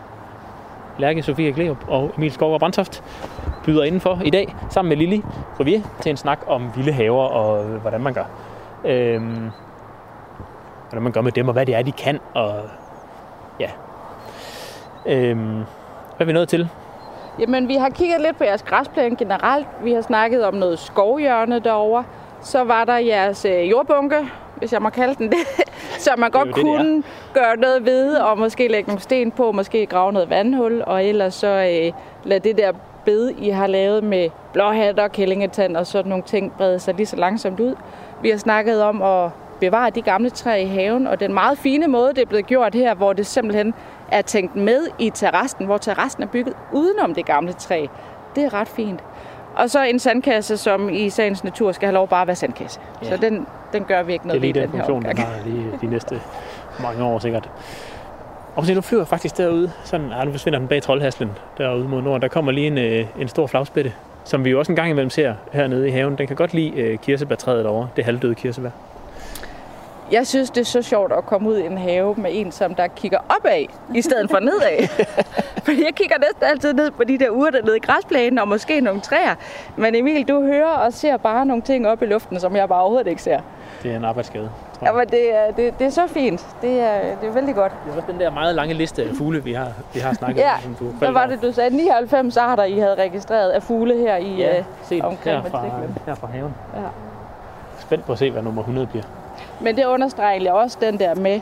Lærke 0.98 1.24
Sofie 1.24 1.52
Gleup 1.52 1.78
og 1.88 2.12
Emil 2.18 2.32
Skov 2.32 2.54
og 2.54 2.60
Brandtoft 2.60 3.04
byder 3.66 3.84
indenfor 3.84 4.22
i 4.26 4.30
dag, 4.30 4.56
sammen 4.70 4.90
med 4.90 4.98
Lili 4.98 5.24
Rivier, 5.60 5.82
til 6.02 6.10
en 6.10 6.18
snak 6.18 6.40
om 6.48 6.72
vilde 6.76 6.92
haver 6.92 7.24
og 7.24 7.66
øh, 7.66 7.82
hvordan 7.82 8.02
man 8.02 8.14
gør. 8.14 8.26
Øhm, 8.86 9.50
hvordan 10.90 11.04
man 11.04 11.12
gør 11.12 11.22
med 11.22 11.32
dem, 11.32 11.48
og 11.48 11.54
hvad 11.54 11.66
det 11.66 11.76
er, 11.76 11.82
de 11.82 11.92
kan. 11.92 12.20
Og 12.34 12.56
ja. 13.60 13.70
Øhm, 15.06 15.56
hvad 16.18 16.20
er 16.20 16.26
vi 16.26 16.34
nået 16.34 16.50
til? 16.50 16.70
Jamen, 17.40 17.68
vi 17.68 17.76
har 17.76 17.90
kigget 17.90 18.22
lidt 18.22 18.38
på 18.38 18.44
jeres 18.44 18.64
græsplæne 18.64 19.16
generelt. 19.16 19.68
Vi 19.84 19.94
har 19.94 20.02
snakket 20.02 20.46
om 20.46 20.54
noget 20.54 20.80
skovhjørne 20.80 21.60
derovre. 21.60 22.04
Så 22.42 22.64
var 22.64 22.86
der 22.86 22.98
jeres 22.98 23.46
øh, 23.46 23.70
jordbunke, 23.70 24.18
hvis 24.56 24.74
jeg 24.74 24.82
må 24.82 24.90
kalde 24.90 25.16
den 25.16 25.32
det, 25.32 25.38
som 26.04 26.20
man 26.20 26.32
godt 26.32 26.48
det, 26.48 26.56
det 26.56 26.64
kunne 26.64 27.04
gøre 27.34 27.58
noget 27.58 27.86
ved, 27.86 28.16
og 28.16 28.40
måske 28.40 28.68
lægge 28.68 28.88
nogle 28.88 29.02
sten 29.02 29.32
på, 29.32 29.52
måske 29.52 29.86
grave 29.86 30.14
noget 30.14 30.30
vandhul, 30.30 30.84
og 30.86 31.06
ellers 31.06 31.34
så 31.34 31.48
øh, 31.48 31.94
lade 32.24 32.40
det 32.50 32.58
der 32.58 32.72
bed, 33.06 33.30
I 33.30 33.50
har 33.50 33.68
lavet 33.68 34.04
med 34.04 34.30
blåhatter, 34.54 35.08
kællingetand 35.08 35.78
og 35.78 35.88
sådan 35.88 36.10
nogle 36.10 36.24
ting, 36.24 36.54
brede 36.58 36.80
sig 36.80 36.94
lige 36.94 37.06
så 37.06 37.16
langsomt 37.16 37.60
ud. 37.60 37.76
Vi 38.22 38.30
har 38.30 38.38
snakket 38.38 38.84
om 38.84 39.02
at 39.02 39.30
bevare 39.60 39.90
de 39.90 40.02
gamle 40.02 40.30
træer 40.30 40.56
i 40.56 40.66
haven, 40.66 41.08
og 41.08 41.20
den 41.20 41.34
meget 41.34 41.58
fine 41.58 41.88
måde, 41.88 42.10
det 42.10 42.22
er 42.22 42.26
blevet 42.26 42.46
gjort 42.46 42.76
her, 42.76 42.96
hvor 42.96 43.14
det 43.14 43.26
simpelthen 43.26 43.74
er 44.12 44.22
tænkt 44.22 44.56
med 44.56 44.88
i 45.00 45.10
terrassen, 45.10 45.66
hvor 45.66 45.78
terrassen 45.78 46.24
er 46.24 46.28
bygget 46.28 46.56
udenom 46.74 47.14
det 47.14 47.26
gamle 47.26 47.54
træ. 47.54 47.86
Det 48.36 48.44
er 48.44 48.54
ret 48.54 48.68
fint. 48.68 49.04
Og 49.56 49.70
så 49.70 49.84
en 49.84 50.00
sandkasse, 50.00 50.58
som 50.58 50.90
i 50.90 51.10
sagens 51.10 51.44
natur 51.44 51.72
skal 51.72 51.86
have 51.86 51.94
lov 51.94 52.08
bare 52.08 52.22
at 52.22 52.28
være 52.28 52.36
sandkasse. 52.36 52.80
Ja. 53.04 53.10
Så 53.10 53.18
den, 53.18 53.48
den 53.74 53.84
gør 53.84 54.04
vi 54.04 54.14
ikke 54.14 54.24
Det 54.24 54.30
er 54.30 54.40
noget 54.40 54.42
lige 54.42 54.54
ved 54.54 54.62
den 54.62 54.72
den 54.72 54.80
funktion, 54.80 55.02
den 55.04 55.18
har 55.18 55.46
lige 55.46 55.66
de 55.82 55.88
næste 55.88 56.22
mange 56.82 57.04
år 57.04 57.20
sikkert. 57.20 57.50
Og 58.56 58.66
se, 58.66 58.74
nu 58.74 58.82
flyver 58.82 59.06
faktisk 59.06 59.38
derude, 59.38 59.72
sådan, 59.84 60.12
ah, 60.12 60.26
nu 60.26 60.32
forsvinder 60.32 60.60
den 60.60 60.68
bag 60.68 60.82
troldhaslen 60.82 61.32
derude 61.58 61.88
mod 61.88 62.02
nord. 62.02 62.22
Der 62.22 62.28
kommer 62.28 62.52
lige 62.52 62.68
en, 62.68 62.78
øh, 62.78 63.06
en 63.20 63.28
stor 63.28 63.48
flagspætte, 63.48 63.94
som 64.24 64.46
vi 64.46 64.50
jo 64.50 64.60
også 64.60 64.72
en 64.72 64.76
gang 64.76 64.90
imellem 64.90 65.10
ser 65.10 65.34
hernede 65.52 65.88
i 65.88 65.92
haven. 65.92 66.18
Den 66.18 66.28
kan 66.28 66.36
godt 66.36 66.54
lide 66.54 66.72
øh, 66.72 66.98
kirsebærtræet 66.98 67.66
derovre, 67.66 67.88
det 67.96 68.06
halvdøde 68.06 68.36
kirsebær. 68.36 68.70
Jeg 70.14 70.28
synes, 70.28 70.50
det 70.50 70.62
er 70.62 70.66
så 70.66 70.82
sjovt 70.82 71.12
at 71.14 71.26
komme 71.26 71.50
ud 71.50 71.58
i 71.58 71.66
en 71.66 71.78
have 71.78 72.16
med 72.18 72.30
en, 72.34 72.52
som 72.52 72.76
der 72.76 72.88
kigger 72.88 73.18
opad, 73.30 73.66
i 73.96 74.02
stedet 74.02 74.30
for 74.30 74.40
nedad. 74.40 74.88
Fordi 75.66 75.84
jeg 75.86 75.96
kigger 75.96 76.16
næsten 76.18 76.44
altid 76.44 76.74
ned 76.74 76.92
på 76.92 77.04
de 77.04 77.18
der 77.18 77.30
urter 77.30 77.62
nede 77.62 77.78
i 77.78 77.80
græsplænen, 77.80 78.40
og 78.40 78.48
måske 78.48 78.82
nogle 78.82 79.02
træer. 79.02 79.36
Men 79.78 79.96
Emil, 79.96 80.28
du 80.28 80.42
hører 80.44 80.68
og 80.70 80.94
ser 80.94 81.18
bare 81.18 81.46
nogle 81.46 81.62
ting 81.64 81.88
op 81.88 82.02
i 82.02 82.06
luften, 82.06 82.40
som 82.40 82.56
jeg 82.56 82.68
bare 82.70 82.82
overhovedet 82.82 83.08
ikke 83.08 83.22
ser. 83.22 83.40
Det 83.84 83.92
er 83.92 83.96
en 83.96 84.06
arbejdsskade, 84.06 84.50
tror 84.80 84.88
jeg. 84.88 84.94
Jamen, 84.94 85.08
det 85.10 85.36
er, 85.36 85.52
det, 85.52 85.80
det 85.80 85.88
er 85.88 85.92
så 85.92 86.08
fint. 86.08 86.48
Det 86.62 86.80
er, 86.80 87.00
det 87.22 87.30
er 87.30 87.34
vældig 87.34 87.56
godt. 87.56 87.72
Det 87.86 87.92
er 87.92 87.96
også 87.98 88.12
den 88.12 88.20
der 88.20 88.32
meget 88.32 88.56
lange 88.56 88.74
liste 88.74 89.04
af 89.04 89.10
fugle, 89.18 89.44
vi 89.44 89.54
har, 89.54 89.68
vi 89.94 90.00
har 90.00 90.14
snakket 90.14 90.42
Ja, 90.42 90.54
om. 90.56 90.62
som 90.62 90.76
du 90.76 90.86
Hvad 90.86 91.12
var 91.12 91.26
det, 91.26 91.42
du 91.42 91.52
sagde? 91.52 91.76
99 91.78 92.38
arter, 92.38 92.64
I 92.64 92.78
havde 92.80 92.96
registreret 92.96 93.50
af 93.50 93.64
fugle 93.64 93.98
her 93.98 94.16
i 94.16 94.36
Ja, 94.36 94.58
øh, 94.58 94.64
set 94.84 95.02
omkring 95.02 95.42
her 95.42 95.50
fra, 95.50 95.66
her 96.06 96.16
fra 96.16 96.28
haven. 96.28 96.54
Ja. 96.76 96.82
Spændt 97.80 98.06
på 98.06 98.12
at 98.12 98.20
se, 98.20 98.32
hvad 98.32 98.42
nummer 98.42 98.62
100 98.62 98.88
bliver. 98.88 99.04
Men 99.64 99.76
det 99.76 99.86
understreger 99.86 100.32
egentlig 100.32 100.54
også 100.54 100.78
den 100.82 101.00
der 101.00 101.16
med, 101.16 101.42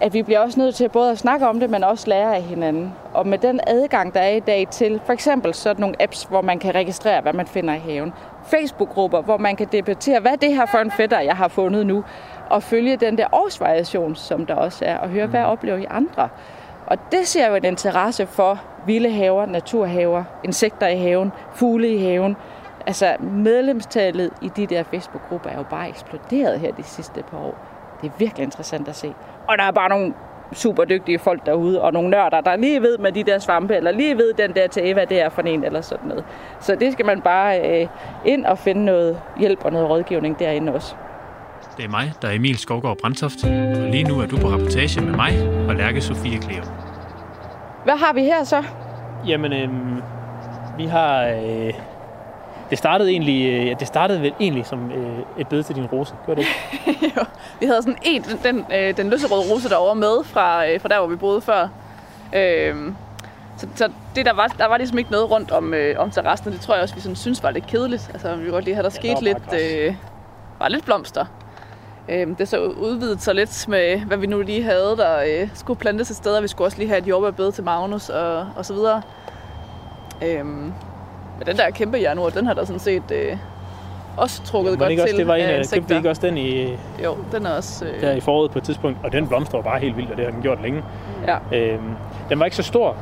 at 0.00 0.14
vi 0.14 0.22
bliver 0.22 0.40
også 0.40 0.60
nødt 0.60 0.74
til 0.74 0.88
både 0.88 1.10
at 1.10 1.18
snakke 1.18 1.48
om 1.48 1.60
det, 1.60 1.70
men 1.70 1.84
også 1.84 2.08
lære 2.08 2.36
af 2.36 2.42
hinanden. 2.42 2.92
Og 3.14 3.26
med 3.26 3.38
den 3.38 3.60
adgang, 3.66 4.14
der 4.14 4.20
er 4.20 4.28
i 4.28 4.40
dag 4.40 4.68
til 4.70 5.00
for 5.04 5.12
eksempel 5.12 5.54
sådan 5.54 5.80
nogle 5.80 6.02
apps, 6.02 6.24
hvor 6.24 6.42
man 6.42 6.58
kan 6.58 6.74
registrere, 6.74 7.20
hvad 7.20 7.32
man 7.32 7.46
finder 7.46 7.74
i 7.74 7.78
haven. 7.78 8.12
Facebook-grupper, 8.46 9.22
hvor 9.22 9.36
man 9.36 9.56
kan 9.56 9.68
debattere, 9.72 10.20
hvad 10.20 10.36
det 10.36 10.54
her 10.54 10.66
for 10.66 10.78
en 10.78 10.90
fætter, 10.90 11.20
jeg 11.20 11.36
har 11.36 11.48
fundet 11.48 11.86
nu. 11.86 12.04
Og 12.50 12.62
følge 12.62 12.96
den 12.96 13.18
der 13.18 13.26
årsvariation, 13.32 14.16
som 14.16 14.46
der 14.46 14.54
også 14.54 14.84
er, 14.84 14.98
og 14.98 15.08
høre, 15.08 15.26
hvad 15.26 15.44
oplever 15.44 15.78
I 15.78 15.86
andre. 15.90 16.28
Og 16.86 16.98
det 17.12 17.26
ser 17.26 17.48
jo 17.48 17.54
en 17.54 17.64
interesse 17.64 18.26
for 18.26 18.60
vilde 18.86 19.10
haver, 19.10 19.46
naturhaver, 19.46 20.24
insekter 20.44 20.86
i 20.86 20.96
haven, 20.96 21.32
fugle 21.54 21.88
i 21.88 21.98
haven. 21.98 22.36
Altså 22.86 23.16
medlemstallet 23.20 24.30
i 24.42 24.48
de 24.56 24.66
der 24.66 24.82
Facebook-grupper 24.82 25.50
er 25.50 25.56
jo 25.56 25.64
bare 25.70 25.88
eksploderet 25.88 26.60
her 26.60 26.72
de 26.72 26.82
sidste 26.82 27.22
par 27.30 27.38
år. 27.38 27.58
Det 28.02 28.08
er 28.08 28.12
virkelig 28.18 28.44
interessant 28.44 28.88
at 28.88 28.96
se. 28.96 29.14
Og 29.48 29.58
der 29.58 29.64
er 29.64 29.70
bare 29.70 29.88
nogle 29.88 30.14
super 30.52 30.84
dygtige 30.84 31.18
folk 31.18 31.46
derude, 31.46 31.80
og 31.82 31.92
nogle 31.92 32.10
nørder, 32.10 32.40
der 32.40 32.56
lige 32.56 32.82
ved 32.82 32.98
med 32.98 33.12
de 33.12 33.24
der 33.24 33.38
svampe, 33.38 33.76
eller 33.76 33.90
lige 33.92 34.16
ved 34.16 34.32
den 34.34 34.54
der 34.54 34.68
til 34.68 34.94
hvad 34.94 35.06
det 35.06 35.20
er 35.22 35.28
for 35.28 35.42
en, 35.42 35.64
eller 35.64 35.80
sådan 35.80 36.08
noget. 36.08 36.24
Så 36.60 36.74
det 36.74 36.92
skal 36.92 37.06
man 37.06 37.20
bare 37.20 37.80
øh, 37.82 37.88
ind 38.24 38.44
og 38.46 38.58
finde 38.58 38.84
noget 38.84 39.20
hjælp 39.38 39.64
og 39.64 39.72
noget 39.72 39.88
rådgivning 39.88 40.38
derinde 40.38 40.74
også. 40.74 40.94
Det 41.76 41.84
er 41.84 41.88
mig, 41.88 42.12
der 42.22 42.28
er 42.28 42.32
Emil 42.32 42.58
Skovgaard 42.58 42.96
Brandtoft, 43.02 43.44
og 43.44 43.50
lige 43.90 44.04
nu 44.04 44.20
er 44.20 44.26
du 44.26 44.36
på 44.36 44.48
rapportage 44.48 45.00
med 45.00 45.12
mig 45.16 45.32
og 45.68 45.74
Lærke 45.74 46.00
Sofie 46.00 46.38
Kleo. 46.38 46.62
Hvad 47.84 47.96
har 47.96 48.12
vi 48.12 48.20
her 48.22 48.44
så? 48.44 48.64
Jamen, 49.26 49.52
øhm, 49.52 50.02
vi 50.76 50.86
har... 50.86 51.24
Øh, 51.24 51.74
det 52.70 52.78
startede 52.78 53.10
egentlig, 53.10 53.46
øh, 53.46 53.66
ja, 53.66 53.74
det 53.74 53.86
startede 53.86 54.22
vel 54.22 54.32
egentlig 54.40 54.66
som 54.66 54.90
øh, 54.90 55.18
et 55.38 55.48
bed 55.48 55.62
til 55.62 55.74
din 55.74 55.86
rose, 55.86 56.14
gjorde 56.24 56.40
det 56.40 56.46
ikke? 56.86 57.06
Jo, 57.16 57.24
vi 57.60 57.66
havde 57.66 57.82
sådan 57.82 57.98
en, 58.02 58.22
den, 58.22 58.64
øh, 58.74 58.96
den 58.96 59.10
lyserøde 59.10 59.52
rose 59.52 59.68
derovre 59.68 59.94
med 59.94 60.24
fra, 60.24 60.68
øh, 60.68 60.80
fra 60.80 60.88
der, 60.88 60.98
hvor 60.98 61.08
vi 61.08 61.16
boede 61.16 61.40
før. 61.40 61.68
Øhm, 62.32 62.96
så, 63.56 63.66
så 63.74 63.88
det, 64.16 64.26
der, 64.26 64.32
var, 64.32 64.46
der 64.46 64.66
var 64.66 64.76
ligesom 64.76 64.98
ikke 64.98 65.10
noget 65.10 65.30
rundt 65.30 65.50
om, 65.50 65.74
øh, 65.74 65.98
om 65.98 66.10
terrassen, 66.10 66.46
og 66.46 66.52
det 66.52 66.60
tror 66.60 66.74
jeg 66.74 66.82
også, 66.82 66.94
vi 66.94 67.00
sådan 67.00 67.16
synes 67.16 67.42
var 67.42 67.50
lidt 67.50 67.66
kedeligt. 67.66 68.10
Altså, 68.12 68.36
vi 68.36 68.42
kunne 68.42 68.52
godt 68.52 68.64
lige 68.64 68.74
have, 68.74 68.82
der 68.82 68.98
Ja, 69.02 69.08
der 69.10 69.16
skete 69.16 69.34
var 69.34 69.38
bare 69.38 69.60
lidt, 69.60 69.86
øh, 69.88 69.94
var 70.58 70.68
lidt 70.68 70.84
blomster. 70.84 71.24
Øhm, 72.08 72.34
det 72.34 72.48
så 72.48 72.60
udvidet 72.64 73.22
sig 73.22 73.34
lidt 73.34 73.68
med, 73.68 74.00
hvad 74.00 74.16
vi 74.16 74.26
nu 74.26 74.40
lige 74.40 74.62
havde, 74.62 74.96
der 74.96 75.22
øh, 75.26 75.48
skulle 75.54 75.78
plantes 75.78 76.10
et 76.10 76.16
sted, 76.16 76.36
og 76.36 76.42
vi 76.42 76.48
skulle 76.48 76.66
også 76.66 76.78
lige 76.78 76.88
have 76.88 76.98
et 76.98 77.06
jordbærbed 77.06 77.52
til 77.52 77.64
Magnus 77.64 78.08
og, 78.08 78.46
og 78.56 78.66
så 78.66 78.74
videre. 78.74 79.02
Øhm, 80.22 80.72
men 81.40 81.46
den 81.46 81.56
der 81.56 81.70
kæmpe 81.70 81.98
jernur, 82.00 82.28
den 82.28 82.46
har 82.46 82.54
der 82.54 82.64
sådan 82.64 82.80
set 82.80 83.02
øh, 83.12 83.36
også 84.16 84.42
trukket 84.42 84.72
Må 84.72 84.78
godt 84.78 84.90
ikke 84.90 85.02
også, 85.02 85.12
til 85.12 85.18
det 85.18 85.26
var 85.28 85.34
en 85.34 85.40
af 85.40 85.44
af, 85.44 85.50
købte 85.50 85.58
insekter. 85.58 85.94
vi 85.94 85.96
ikke 85.98 86.10
også 86.10 86.22
den 86.26 86.38
i, 86.38 86.66
Jo, 87.04 87.16
den 87.32 87.46
er 87.46 87.50
også... 87.50 87.84
Øh, 87.84 88.00
der 88.00 88.12
i 88.12 88.20
foråret 88.20 88.50
på 88.50 88.58
et 88.58 88.64
tidspunkt, 88.64 88.98
og 89.04 89.12
den 89.12 89.28
blomster 89.28 89.62
bare 89.62 89.78
helt 89.80 89.96
vildt, 89.96 90.10
og 90.10 90.16
det 90.16 90.24
har 90.24 90.32
den 90.32 90.42
gjort 90.42 90.58
længe. 90.62 90.82
ja. 91.26 91.58
Øhm, 91.58 91.82
den 92.28 92.38
var 92.38 92.44
ikke 92.44 92.56
så 92.56 92.62
stor, 92.62 92.96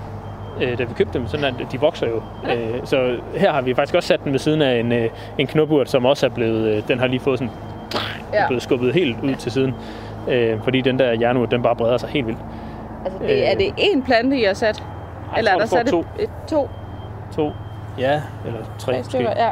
øh, 0.60 0.78
da 0.78 0.84
vi 0.84 0.94
købte 0.94 1.18
dem, 1.18 1.26
sådan 1.26 1.44
at 1.44 1.72
de 1.72 1.80
vokser 1.80 2.06
jo. 2.08 2.22
Øh, 2.54 2.80
så 2.84 3.16
her 3.36 3.52
har 3.52 3.60
vi 3.62 3.74
faktisk 3.74 3.94
også 3.94 4.06
sat 4.06 4.24
den 4.24 4.32
ved 4.32 4.38
siden 4.38 4.62
af 4.62 4.80
en, 4.80 4.92
øh, 4.92 5.08
en 5.38 5.46
knopurt, 5.46 5.90
som 5.90 6.04
også 6.06 6.26
er 6.26 6.30
blevet, 6.30 6.68
øh, 6.76 6.82
den 6.88 6.98
har 6.98 7.06
lige 7.06 7.20
fået 7.20 7.38
sådan, 7.38 7.52
ja. 8.32 8.40
Ja. 8.40 8.46
blevet 8.46 8.62
skubbet 8.62 8.94
helt 8.94 9.16
ud 9.22 9.34
til 9.34 9.52
siden. 9.52 9.74
Øh, 10.28 10.62
fordi 10.64 10.80
den 10.80 10.98
der 10.98 11.12
jernurt, 11.20 11.50
den 11.50 11.62
bare 11.62 11.76
breder 11.76 11.96
sig 11.98 12.08
helt 12.08 12.26
vildt. 12.26 12.38
Altså, 13.04 13.18
det, 13.22 13.50
er 13.52 13.54
det 13.54 13.66
én 13.66 14.04
plante, 14.04 14.38
I 14.40 14.44
har 14.44 14.54
sat? 14.54 14.82
Jeg 15.32 15.38
Eller 15.38 15.50
tror, 15.52 15.58
er 15.60 15.64
der 15.64 15.66
sat 15.66 15.86
to. 15.86 16.04
et, 16.18 16.30
to? 16.48 16.68
To, 17.36 17.52
ja, 17.98 18.22
eller 18.46 18.60
tre, 18.78 18.92
Tre 18.92 18.98
måske. 18.98 19.10
stykker, 19.10 19.30
ja. 19.36 19.50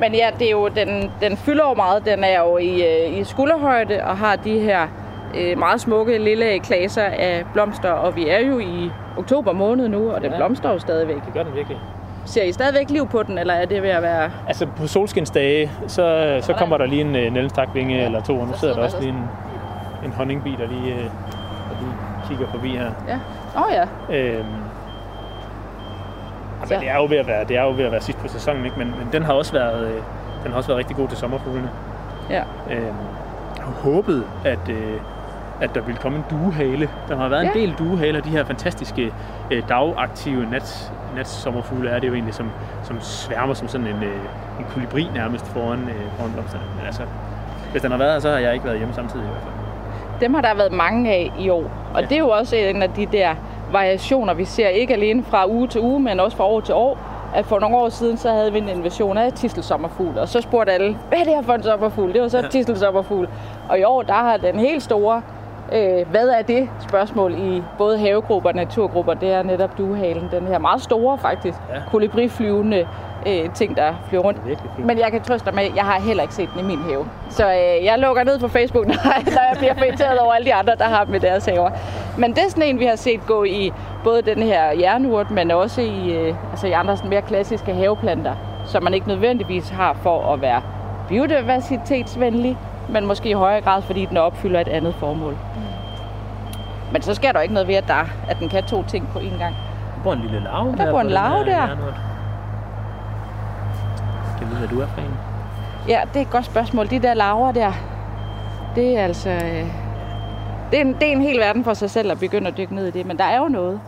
Men 0.00 0.14
ja, 0.14 0.28
det 0.38 0.46
er 0.46 0.50
jo, 0.50 0.68
den, 0.68 1.10
den 1.20 1.36
fylder 1.36 1.68
jo 1.68 1.74
meget. 1.74 2.04
Den 2.06 2.24
er 2.24 2.40
jo 2.40 2.56
i, 2.56 2.82
øh, 3.08 3.18
i 3.18 3.24
skulderhøjde 3.24 4.00
og 4.04 4.16
har 4.16 4.36
de 4.36 4.58
her 4.60 4.86
øh, 5.34 5.58
meget 5.58 5.80
smukke 5.80 6.18
lille 6.18 6.58
klaser 6.58 7.02
af 7.02 7.44
blomster. 7.52 7.90
Og 7.90 8.16
vi 8.16 8.28
er 8.28 8.38
jo 8.38 8.58
i 8.58 8.90
oktober 9.18 9.52
måned 9.52 9.88
nu, 9.88 10.10
og 10.10 10.20
den 10.20 10.30
Ja. 10.30 10.36
blomstrer 10.36 10.72
jo 10.72 10.78
stadigvæk. 10.78 11.16
Det 11.26 11.34
gør 11.34 11.42
den 11.42 11.54
virkelig. 11.54 11.78
Ser 12.24 12.42
I 12.42 12.52
stadigvæk 12.52 12.90
liv 12.90 13.08
på 13.08 13.22
den, 13.22 13.38
eller 13.38 13.54
er 13.54 13.64
det 13.64 13.82
ved 13.82 13.90
at 13.90 14.02
være... 14.02 14.30
Altså 14.48 14.66
på 14.76 14.86
solskinsdage, 14.86 15.70
så, 15.86 16.38
så 16.42 16.52
kommer 16.52 16.78
der 16.78 16.86
lige 16.86 17.00
en 17.00 17.16
øh, 17.16 17.32
nældenstakvinge 17.32 17.96
ja. 17.98 18.04
eller 18.04 18.22
to, 18.22 18.32
og 18.38 18.46
nu 18.46 18.52
Der 18.52 18.58
sidder 18.58 18.74
der 18.74 18.82
også 18.82 19.00
lige 19.00 19.10
en, 19.12 19.24
en 20.04 20.12
honningbi, 20.12 20.50
der 20.60 20.66
lige, 20.68 20.94
øh, 20.94 21.00
der 21.00 21.76
lige 21.80 21.92
kigger 22.28 22.46
forbi 22.50 22.68
her. 22.68 22.90
Ja. 23.08 23.18
Åh 23.56 23.62
oh, 23.62 23.72
ja. 23.72 24.16
Øhm, 24.16 24.44
Men 26.72 26.80
det 26.80 26.90
er 26.90 26.96
jo 26.96 27.06
ved 27.10 27.16
at 27.16 27.26
være, 27.26 27.44
det 27.44 27.56
er 27.56 27.62
jo 27.62 27.70
ved 27.76 27.84
at 27.84 27.92
være 27.92 28.00
sidst 28.00 28.18
på 28.18 28.28
sæsonen, 28.28 28.64
ikke? 28.64 28.78
Men, 28.78 28.86
men 28.98 29.08
den 29.12 29.22
har 29.22 29.32
også 29.32 29.52
været, 29.52 29.86
øh, 29.86 30.02
den 30.44 30.50
har 30.50 30.56
også 30.56 30.68
været 30.68 30.78
rigtig 30.78 30.96
god 30.96 31.08
til 31.08 31.18
sommerfuglene. 31.18 31.70
Ja. 32.30 32.42
Øh, 32.70 32.82
jeg 33.56 33.64
har 33.64 33.72
håbet, 33.92 34.24
at, 34.44 34.68
øh, 34.68 34.96
at 35.60 35.74
der 35.74 35.80
ville 35.80 36.00
komme 36.00 36.18
en 36.18 36.24
duehale. 36.30 36.88
Der 37.08 37.16
har 37.16 37.28
været 37.28 37.42
Ja. 37.44 37.48
en 37.48 37.54
del 37.54 37.74
duehaler, 37.78 38.20
de 38.20 38.28
her 38.28 38.44
fantastiske 38.44 39.12
øh, 39.50 39.62
dagaktive 39.68 40.46
nat, 40.50 40.92
natsommerfugle 41.16 41.90
er 41.90 41.98
det 41.98 42.08
jo 42.08 42.14
egentlig, 42.14 42.34
som, 42.34 42.50
som 42.82 43.00
sværmer 43.00 43.54
som 43.54 43.68
sådan 43.68 43.86
en, 43.86 44.02
øh, 44.02 44.16
en 44.58 44.66
kolibri 44.74 45.08
nærmest 45.14 45.46
foran, 45.46 45.78
øh, 45.78 45.94
foran 46.18 46.32
blomsterne. 46.32 46.64
Men 46.78 46.86
altså, 46.86 47.02
hvis 47.70 47.82
den 47.82 47.90
har 47.90 47.98
været 47.98 48.22
så 48.22 48.30
har 48.30 48.38
jeg 48.38 48.52
ikke 48.54 48.64
været 48.66 48.78
hjemme 48.78 48.94
samtidig 48.94 49.24
i 49.24 49.28
hvert 49.28 49.42
fald. 49.42 49.52
Dem 50.20 50.34
har 50.34 50.40
der 50.40 50.54
været 50.54 50.72
mange 50.72 51.10
af 51.12 51.32
i 51.38 51.48
år. 51.48 51.64
Og 51.94 52.00
Ja. 52.00 52.06
det 52.06 52.12
er 52.14 52.18
jo 52.18 52.28
også 52.28 52.56
en 52.56 52.82
af 52.82 52.90
de 52.90 53.06
der 53.06 53.34
variationer, 53.72 54.34
vi 54.34 54.44
ser 54.44 54.68
ikke 54.68 54.94
alene 54.94 55.22
fra 55.22 55.46
uge 55.48 55.68
til 55.68 55.80
uge, 55.80 56.00
men 56.00 56.20
også 56.20 56.36
fra 56.36 56.44
år 56.46 56.60
til 56.60 56.74
år. 56.74 56.98
At 57.34 57.44
for 57.46 57.58
nogle 57.58 57.76
år 57.76 57.88
siden, 57.88 58.16
så 58.16 58.30
havde 58.30 58.52
vi 58.52 58.58
en 58.58 58.68
invasion 58.68 59.18
af 59.18 59.32
tisselsommerfugl, 59.32 60.18
og 60.18 60.28
så 60.28 60.40
spurgte 60.40 60.72
alle, 60.72 60.96
hvad 61.08 61.18
er 61.18 61.24
det 61.24 61.32
her 61.34 61.42
for 61.42 61.52
en 61.52 61.62
sommerfugl? 61.62 62.12
Det 62.12 62.22
var 62.22 62.28
så 62.28 62.38
Ja. 62.38 62.48
tisselsommerfugl. 62.48 63.28
Og 63.68 63.78
i 63.78 63.84
år, 63.84 64.02
der 64.02 64.12
har 64.12 64.36
den 64.36 64.58
helt 64.58 64.82
store, 64.82 65.22
øh, 65.72 66.10
hvad 66.10 66.28
er 66.28 66.42
det 66.42 66.68
spørgsmål 66.88 67.32
i 67.38 67.62
både 67.78 67.98
havegrupper 67.98 68.48
og 68.50 68.54
naturgrupper, 68.56 69.14
det 69.14 69.32
er 69.32 69.42
netop 69.42 69.78
duehalen, 69.78 70.28
den 70.32 70.46
her 70.46 70.58
meget 70.58 70.82
store 70.82 71.18
faktisk, 71.18 71.58
ja. 71.74 71.80
kolibriflyvende 71.90 72.86
øh, 73.26 73.50
ting, 73.54 73.76
der 73.76 73.94
flyver 74.08 74.22
rundt. 74.22 74.40
Men 74.78 74.98
jeg 74.98 75.10
kan 75.10 75.22
trøste 75.22 75.46
dig 75.46 75.54
med, 75.54 75.64
at 75.64 75.76
jeg 75.76 75.84
har 75.84 76.00
heller 76.00 76.22
ikke 76.22 76.34
set 76.34 76.48
den 76.52 76.60
i 76.60 76.62
min 76.62 76.78
have. 76.82 77.06
Så 77.30 77.44
øh, 77.50 77.84
jeg 77.84 77.98
lukker 77.98 78.24
ned 78.24 78.38
på 78.38 78.48
Facebook, 78.48 78.86
når, 78.88 78.94
når 79.34 79.42
jeg 79.48 79.56
bliver 79.58 79.74
irriteret 79.84 80.18
over 80.18 80.32
alle 80.32 80.44
de 80.44 80.54
andre, 80.54 80.74
der 80.78 80.84
har 80.84 81.04
dem 81.04 81.14
i 81.14 81.18
deres 81.18 81.46
haver. 81.46 81.70
Men 82.18 82.30
det 82.30 82.38
er 82.38 82.48
sådan 82.48 82.62
en, 82.62 82.78
vi 82.78 82.84
har 82.84 82.96
set 82.96 83.26
gå 83.26 83.44
i 83.44 83.72
både 84.04 84.22
den 84.22 84.42
her 84.42 84.64
jernurt, 84.64 85.30
men 85.30 85.50
også 85.50 85.80
i, 85.80 86.14
øh, 86.14 86.34
altså 86.50 86.66
i 86.66 86.72
andre 86.72 86.96
sådan 86.96 87.10
mere 87.10 87.22
klassiske 87.22 87.74
haveplanter, 87.74 88.34
som 88.66 88.82
man 88.82 88.94
ikke 88.94 89.08
nødvendigvis 89.08 89.68
har 89.68 89.96
for 90.02 90.32
at 90.32 90.40
være 90.40 90.62
biodiversitetsvenlig, 91.08 92.56
men 92.88 93.06
måske 93.06 93.28
i 93.28 93.32
højere 93.32 93.60
grad, 93.60 93.82
fordi 93.82 94.04
den 94.04 94.16
opfylder 94.16 94.60
et 94.60 94.68
andet 94.68 94.94
formål. 94.94 95.36
Men 96.92 97.02
så 97.02 97.14
sker 97.14 97.32
der 97.32 97.40
ikke 97.40 97.54
noget 97.54 97.68
ved, 97.68 97.74
at, 97.74 97.88
der, 97.88 98.04
at 98.28 98.38
den 98.40 98.48
kan 98.48 98.62
to 98.64 98.82
ting 98.82 99.08
på 99.12 99.18
én 99.18 99.38
gang. 99.38 99.54
Der 99.96 100.02
bor 100.04 100.12
en 100.12 100.20
lille 100.20 100.40
larve 100.40 100.76
der 100.76 100.84
bor 100.84 100.92
på 100.92 101.00
en 101.00 101.10
larve 101.10 101.44
der. 101.44 101.56
jernurt. 101.56 101.94
Kan 104.42 104.50
vide, 104.50 104.58
hvad 104.58 104.68
du 104.68 104.80
er 104.80 104.86
for 104.86 105.00
en? 105.00 105.14
Ja, 105.88 106.00
det 106.08 106.16
er 106.16 106.20
et 106.20 106.30
godt 106.30 106.44
spørgsmål. 106.44 106.90
De 106.90 106.98
der 106.98 107.14
laver 107.14 107.52
der, 107.52 107.72
det 108.74 108.98
er 108.98 109.04
altså... 109.04 109.30
Øh, 109.30 109.66
det, 110.70 110.78
er 110.78 110.80
en, 110.80 110.94
det 110.94 111.02
er 111.02 111.12
en 111.12 111.20
hel 111.20 111.38
verden 111.38 111.64
for 111.64 111.74
sig 111.74 111.90
selv 111.90 112.10
at 112.10 112.18
begynde 112.18 112.48
at 112.48 112.56
dykke 112.56 112.74
ned 112.74 112.86
i 112.86 112.90
det, 112.90 113.06
men 113.06 113.18
der 113.18 113.24
er 113.24 113.38
jo 113.38 113.48
noget. 113.48 113.80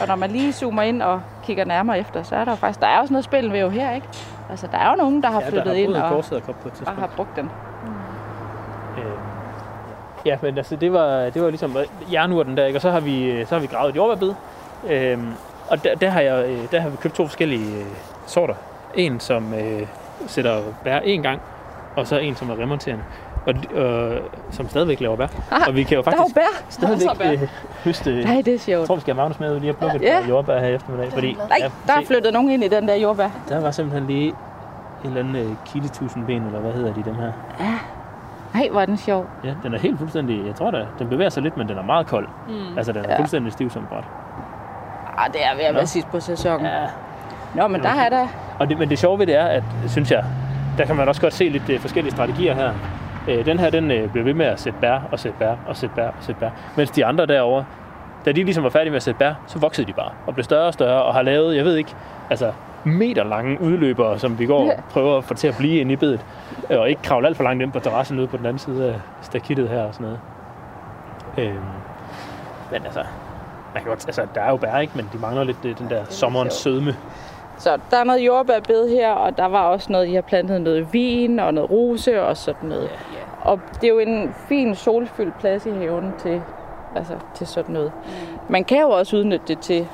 Og 0.00 0.08
når 0.08 0.14
man 0.16 0.30
lige 0.30 0.52
zoomer 0.52 0.82
ind 0.82 1.02
og 1.02 1.20
kigger 1.44 1.64
nærmere 1.64 1.98
efter, 1.98 2.22
så 2.22 2.36
er 2.36 2.44
der 2.44 2.52
jo 2.52 2.56
faktisk... 2.56 2.80
Der 2.80 2.86
er 2.86 3.00
også 3.00 3.12
noget 3.12 3.24
spilvæv 3.24 3.70
her, 3.70 3.94
ikke? 3.94 4.06
Altså, 4.50 4.66
der 4.72 4.78
er 4.78 4.90
jo 4.90 4.96
nogen, 4.96 5.22
der 5.22 5.30
har 5.30 5.40
Ja, 5.40 5.48
flyttet 5.48 5.66
der 5.66 5.72
har 5.72 5.78
ind 5.78 5.94
og, 5.94 6.24
på 6.44 6.68
et 6.68 6.82
og 6.86 6.92
har 6.92 7.10
brugt 7.16 7.36
den. 7.36 7.50
Øh, 8.98 9.04
ja, 10.26 10.38
men 10.42 10.58
altså, 10.58 10.76
det 10.76 10.92
var, 10.92 11.30
det 11.30 11.42
var 11.42 11.48
ligesom 11.48 11.76
jernurten 12.12 12.56
der, 12.56 12.66
ikke? 12.66 12.76
og 12.76 12.82
så 12.82 12.90
har 12.90 13.00
vi, 13.00 13.44
så 13.46 13.54
har 13.54 13.60
vi 13.60 13.66
gravet 13.66 13.90
et 13.90 13.96
jordbærbed. 13.96 14.34
Øhm, 14.88 15.32
og 15.70 15.84
der, 15.84 15.94
der, 15.94 16.10
har 16.10 16.20
jeg, 16.20 16.44
øh, 16.48 16.70
der 16.70 16.80
har 16.80 16.88
vi 16.88 16.96
købt 16.96 17.14
to 17.14 17.26
forskellige 17.26 17.76
øh, 17.78 17.86
sorter. 18.26 18.54
En, 18.94 19.20
som 19.20 19.54
øh, 19.54 19.86
sætter 20.26 20.60
bær 20.84 20.98
en 20.98 21.22
gang, 21.22 21.40
og 21.96 22.06
så 22.06 22.18
en, 22.18 22.36
som 22.36 22.50
er 22.50 22.54
remonterende. 22.62 23.04
Og, 23.46 23.54
øh, 23.82 24.20
som 24.50 24.68
stadigvæk 24.68 25.00
laver 25.00 25.16
bær. 25.16 25.26
Ah, 25.50 25.60
og 25.68 25.74
vi 25.74 25.82
kan 25.82 25.96
jo 25.96 26.02
Der 26.02 26.10
er 26.10 26.14
jo 26.14 26.18
faktisk 26.18 26.34
bær! 26.34 26.64
stadigvæk 26.68 27.08
Der 27.18 27.24
er 27.24 27.32
øh, 27.32 27.48
høste... 27.84 28.22
Nej, 28.22 28.34
det 28.36 28.48
er 28.48 28.52
Jeg 28.52 28.60
sjovt. 28.60 28.86
tror, 28.86 28.94
vi 28.94 29.00
skal 29.00 29.14
have 29.14 29.22
Magnus 29.22 29.40
med 29.40 29.54
ud 29.54 29.60
lige 29.60 29.70
og 29.72 29.76
plukke 29.76 29.96
et 29.96 30.02
Ja. 30.02 30.20
par 30.20 30.28
jordbær 30.28 30.58
her 30.60 30.66
i 30.68 30.74
eftermiddag. 30.74 31.12
Fordi, 31.12 31.32
Nej, 31.48 31.70
der 31.86 31.92
er 31.92 32.04
flyttet 32.06 32.32
nogen 32.32 32.50
ind 32.50 32.64
i 32.64 32.68
den 32.68 32.88
der 32.88 32.94
jordbær. 32.94 33.28
der 33.48 33.60
var 33.60 33.70
simpelthen 33.70 34.06
lige 34.06 34.26
en 34.28 34.34
eller 35.04 35.20
anden 35.20 35.36
øh, 35.36 35.52
kittetusindben, 35.66 36.46
eller 36.46 36.58
hvad 36.60 36.72
hedder 36.72 36.94
de, 36.94 37.02
dem 37.04 37.14
her. 37.14 37.32
Nej, 38.54 38.68
hvor 38.70 38.80
er 38.80 38.86
den 38.86 38.96
sjov. 38.96 39.26
Ja, 39.44 39.54
den 39.62 39.74
er 39.74 39.78
helt 39.78 39.98
fuldstændig, 39.98 40.46
jeg 40.46 40.54
tror 40.54 40.70
da, 40.70 40.86
den 40.98 41.08
bevæger 41.08 41.30
sig 41.30 41.42
lidt, 41.42 41.56
men 41.56 41.68
den 41.68 41.78
er 41.78 41.82
meget 41.82 42.06
kold. 42.06 42.28
Mm. 42.48 42.76
Altså, 42.76 42.92
den 42.92 43.04
er 43.04 43.10
Ja. 43.12 43.18
fuldstændig 43.18 43.52
stiv 43.52 43.70
som 43.70 43.82
et 43.82 43.88
bræt. 43.88 44.04
Ah, 45.18 45.32
det 45.32 45.44
er 45.44 45.54
ved 45.56 45.64
at 45.64 45.74
være 45.74 45.86
sidst 45.86 46.08
på 46.10 46.20
sæsonen. 46.20 46.66
Ja. 46.66 46.86
Nå, 47.54 47.66
men 47.66 47.82
der 47.82 47.88
er 47.88 48.08
der... 48.08 48.26
Og 48.58 48.68
det, 48.68 48.78
men 48.78 48.90
det 48.90 48.98
sjove 48.98 49.18
ved 49.18 49.26
det 49.26 49.36
er, 49.36 49.44
at, 49.44 49.62
synes 49.86 50.10
jeg, 50.10 50.24
der 50.78 50.84
kan 50.84 50.96
man 50.96 51.08
også 51.08 51.20
godt 51.20 51.34
se 51.34 51.48
lidt 51.48 51.70
øh, 51.70 51.80
forskellige 51.80 52.12
strategier 52.12 52.54
her. 52.54 52.72
Øh, 53.28 53.46
den 53.46 53.58
her, 53.58 53.70
den 53.70 53.90
øh, 53.90 54.10
bliver 54.10 54.24
ved 54.24 54.34
med 54.34 54.46
at 54.46 54.60
sætte 54.60 54.78
bær, 54.80 54.98
og 55.12 55.18
sætte 55.18 55.38
bær, 55.38 55.54
og 55.66 55.76
sætte 55.76 55.94
bær, 55.94 56.06
og 56.06 56.14
sætte 56.20 56.40
bær. 56.40 56.50
Mens 56.76 56.90
de 56.90 57.04
andre 57.04 57.26
derovre, 57.26 57.64
da 58.24 58.32
de 58.32 58.44
ligesom 58.44 58.64
var 58.64 58.70
færdige 58.70 58.90
med 58.90 58.96
at 58.96 59.02
sætte 59.02 59.18
bær, 59.18 59.32
så 59.46 59.58
voksede 59.58 59.86
de 59.86 59.92
bare, 59.92 60.10
og 60.26 60.34
blev 60.34 60.44
større 60.44 60.66
og 60.66 60.72
større, 60.72 61.02
og 61.02 61.14
har 61.14 61.22
lavet, 61.22 61.56
jeg 61.56 61.64
ved 61.64 61.76
ikke, 61.76 61.94
altså 62.30 62.52
meter 62.84 63.24
lange 63.24 63.60
udløbere, 63.60 64.18
som 64.18 64.38
vi 64.38 64.46
går 64.46 64.60
og 64.60 64.84
prøver 64.90 65.18
at 65.18 65.24
få 65.24 65.34
til 65.34 65.48
at 65.48 65.54
blive 65.58 65.80
inde 65.80 65.92
i 65.92 65.96
bedet, 65.96 66.20
øh, 66.70 66.80
og 66.80 66.90
ikke 66.90 67.02
kravle 67.02 67.26
alt 67.26 67.36
for 67.36 67.44
langt 67.44 67.62
ind 67.62 67.72
på 67.72 67.80
terrassen 67.80 68.18
ude 68.18 68.26
på 68.26 68.36
den 68.36 68.46
anden 68.46 68.58
side 68.58 68.88
af 68.88 68.94
stakittet 69.22 69.68
her 69.68 69.82
og 69.82 69.94
sådan 69.94 70.04
noget. 70.06 70.20
Øhm, 71.38 71.64
men 72.72 72.84
altså, 72.84 73.00
man 73.74 73.82
kan 73.82 73.88
godt, 73.88 74.06
altså, 74.06 74.26
der 74.34 74.40
er 74.40 74.50
jo 74.50 74.56
bær, 74.56 74.78
ikke? 74.78 74.92
Men 74.96 75.08
de 75.12 75.18
mangler 75.18 75.44
lidt 75.44 75.64
øh, 75.64 75.78
den 75.78 75.90
der 75.90 76.04
sommerens 76.08 76.54
sødme. 76.54 76.96
Så 77.60 77.78
der 77.90 77.96
er 77.96 78.04
noget 78.04 78.20
jordbærbed 78.20 78.88
her, 78.88 79.12
og 79.12 79.36
der 79.36 79.46
var 79.46 79.62
også 79.68 79.92
noget, 79.92 80.08
I 80.08 80.14
har 80.14 80.22
plantet 80.22 80.60
noget 80.60 80.92
vin 80.92 81.38
og 81.38 81.54
noget 81.54 81.70
rose 81.70 82.22
og 82.22 82.36
sådan 82.36 82.68
noget. 82.68 82.90
Og 83.40 83.60
det 83.74 83.84
er 83.84 83.88
jo 83.88 83.98
en 83.98 84.34
fin 84.48 84.74
solfyldt 84.74 85.38
plads 85.38 85.66
i 85.66 85.70
haven 85.70 86.14
til, 86.18 86.42
altså, 86.96 87.14
til 87.34 87.46
sådan 87.46 87.72
noget. 87.72 87.92
Man 88.48 88.64
kan 88.64 88.80
jo 88.80 88.90
også 88.90 89.16
udnytte 89.16 89.46
det 89.48 89.58
til 89.58 89.88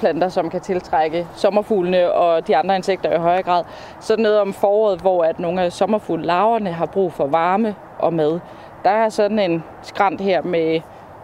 planter, 0.00 0.28
som 0.28 0.50
kan 0.50 0.60
tiltrække 0.60 1.26
sommerfuglene 1.34 2.12
og 2.12 2.46
de 2.46 2.56
andre 2.56 2.76
insekter 2.76 3.14
i 3.14 3.18
højere 3.18 3.42
grad. 3.42 3.64
Sådan 4.00 4.22
noget 4.22 4.40
om 4.40 4.52
foråret, 4.52 5.00
hvor 5.00 5.24
at 5.24 5.38
nogle 5.38 5.62
af 5.62 5.72
sommerfugllarverne 5.72 6.72
har 6.72 6.86
brug 6.86 7.12
for 7.12 7.26
varme 7.26 7.74
og 7.98 8.14
mad. 8.14 8.40
Der 8.84 8.90
er 8.90 9.08
sådan 9.08 9.38
en 9.38 9.64
skrant 9.82 10.20
her 10.20 10.42
med 10.42 10.80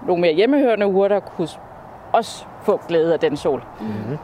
nogle 0.06 0.20
mere 0.20 0.32
hjemmehørende 0.32 0.86
urter, 0.86 1.20
kunne 1.20 1.48
også 2.12 2.44
få 2.62 2.80
glæde 2.88 3.12
af 3.12 3.20
den 3.20 3.36
sol. 3.36 3.62
Mhm. 3.80 4.18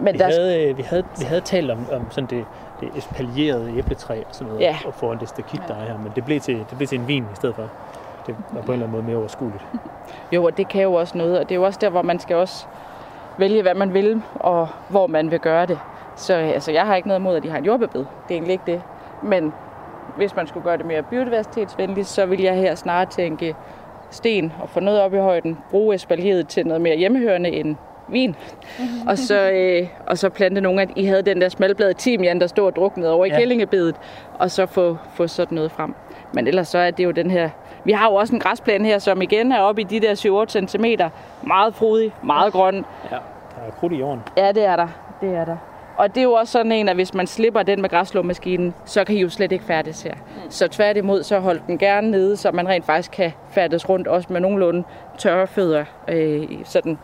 Men 0.00 0.14
Vi 0.14 0.18
der, 0.18 0.24
havde, 0.24 0.68
øh, 0.68 0.76
vi, 0.78 0.82
havde, 0.82 1.04
vi 1.18 1.24
havde 1.24 1.40
talt 1.40 1.70
om, 1.70 1.78
om 1.92 2.10
sådan 2.10 2.30
det, 2.30 2.44
det 2.80 2.88
espalierede 2.96 3.72
æbletræ 3.78 4.18
og 4.28 4.34
sådan 4.34 4.46
noget, 4.52 4.60
Ja. 4.60 4.76
og 4.86 4.94
foran 4.94 5.18
det 5.20 5.28
stakit, 5.28 5.60
der 5.68 5.74
er 5.74 5.84
her, 5.84 5.98
men 5.98 6.12
det 6.16 6.24
blev, 6.24 6.40
til, 6.40 6.56
det 6.56 6.76
blev 6.76 6.88
til 6.88 6.98
en 7.00 7.08
vin 7.08 7.22
i 7.22 7.34
stedet 7.36 7.54
for. 7.56 7.68
Det 8.26 8.34
var 8.52 8.60
på 8.62 8.66
en 8.66 8.72
eller 8.72 8.86
anden 8.86 8.90
måde 8.90 9.02
mere 9.02 9.16
overskueligt. 9.16 9.64
Jo, 10.32 10.44
og 10.44 10.56
det 10.56 10.68
kan 10.68 10.82
jo 10.82 10.92
også 10.94 11.18
noget, 11.18 11.38
og 11.38 11.48
det 11.48 11.54
er 11.54 11.56
jo 11.56 11.62
også 11.64 11.78
der, 11.82 11.88
hvor 11.88 12.02
man 12.02 12.18
skal 12.18 12.36
også 12.36 12.66
vælge, 13.38 13.62
hvad 13.62 13.74
man 13.74 13.94
vil, 13.94 14.22
og 14.34 14.68
hvor 14.88 15.06
man 15.06 15.30
vil 15.30 15.40
gøre 15.40 15.66
det. 15.66 15.78
Så 16.16 16.34
altså, 16.34 16.72
jeg 16.72 16.86
har 16.86 16.96
ikke 16.96 17.08
noget 17.08 17.20
imod, 17.20 17.36
at 17.36 17.42
de 17.42 17.50
har 17.50 17.58
en 17.58 17.64
jordbærbed. 17.64 18.00
Det 18.00 18.06
er 18.28 18.34
egentlig 18.34 18.52
ikke 18.52 18.64
det. 18.66 18.82
Men 19.22 19.52
hvis 20.16 20.36
man 20.36 20.46
skulle 20.46 20.64
gøre 20.64 20.76
det 20.76 20.86
mere 20.86 21.02
biodiversitetsvenligt, 21.02 22.06
så 22.06 22.26
vil 22.26 22.40
jeg 22.40 22.54
her 22.56 22.74
snart 22.74 23.08
tænke 23.08 23.54
sten 24.10 24.52
og 24.62 24.68
få 24.68 24.80
noget 24.80 25.00
op 25.00 25.14
i 25.14 25.18
højden. 25.18 25.58
Bruge 25.70 25.94
espalieret 25.94 26.48
til 26.48 26.66
noget 26.66 26.80
mere 26.80 26.96
hjemmehørende 26.96 27.50
end 27.50 27.76
vin. 28.12 28.36
og, 29.08 29.18
så, 29.18 29.50
øh, 29.50 29.86
og 30.06 30.18
så 30.18 30.28
plante 30.28 30.60
nogle 30.60 30.82
af... 30.82 30.88
I 30.96 31.04
havde 31.04 31.22
den 31.22 31.40
der 31.40 31.48
smalbladede 31.48 31.94
timian, 31.94 32.40
der 32.40 32.46
stod 32.46 32.66
og 32.66 32.76
druknede 32.76 33.12
over 33.12 33.24
i 33.24 33.28
Ja. 33.28 33.36
kællingebedet. 33.38 33.96
Og 34.38 34.50
så 34.50 34.66
få, 34.66 34.96
få 35.14 35.26
sådan 35.26 35.54
noget 35.54 35.72
frem. 35.72 35.94
Men 36.32 36.46
ellers 36.46 36.68
så 36.68 36.78
er 36.78 36.90
det 36.90 37.04
jo 37.04 37.10
den 37.10 37.30
her... 37.30 37.50
Vi 37.84 37.92
har 37.92 38.08
jo 38.10 38.14
også 38.14 38.34
en 38.34 38.40
græsplæne 38.40 38.84
her, 38.88 38.98
som 38.98 39.22
igen 39.22 39.52
er 39.52 39.60
oppe 39.60 39.80
i 39.80 39.84
de 39.84 40.00
der 40.00 40.14
7-8 40.64 40.66
cm. 40.66 40.84
Meget 41.46 41.74
frodig, 41.74 42.12
meget 42.22 42.52
grøn. 42.52 42.74
Ja. 42.74 43.16
Der 43.56 43.66
er 43.66 43.70
krudt 43.80 43.92
i 43.92 43.96
jorden. 43.96 44.20
Ja, 44.36 44.52
det 44.52 44.64
er 44.64 44.76
der. 44.76 44.88
Det 45.20 45.34
er 45.34 45.44
der. 45.44 45.56
Og 45.96 46.08
det 46.14 46.20
er 46.20 46.24
jo 46.24 46.32
også 46.32 46.52
sådan 46.52 46.72
en, 46.72 46.88
at 46.88 46.94
hvis 46.94 47.14
man 47.14 47.26
slipper 47.26 47.62
den 47.62 47.80
med 47.80 47.88
græsslåmaskinen, 47.90 48.74
så 48.84 49.04
kan 49.04 49.16
I 49.16 49.20
jo 49.20 49.28
slet 49.28 49.52
ikke 49.52 49.64
færdes 49.64 50.02
her. 50.02 50.14
Så 50.48 50.68
tværtimod, 50.68 51.22
så 51.22 51.38
hold 51.38 51.60
den 51.66 51.78
gerne 51.78 52.10
nede, 52.10 52.36
så 52.36 52.50
man 52.52 52.68
rent 52.68 52.84
faktisk 52.84 53.10
kan 53.10 53.32
færdes 53.50 53.88
rundt, 53.88 54.08
også 54.08 54.32
med 54.32 54.40
nogenlunde 54.40 54.84
tørre 55.18 55.46
fødder, 55.46 55.84
øh, 56.08 56.48
sådan, 56.64 56.98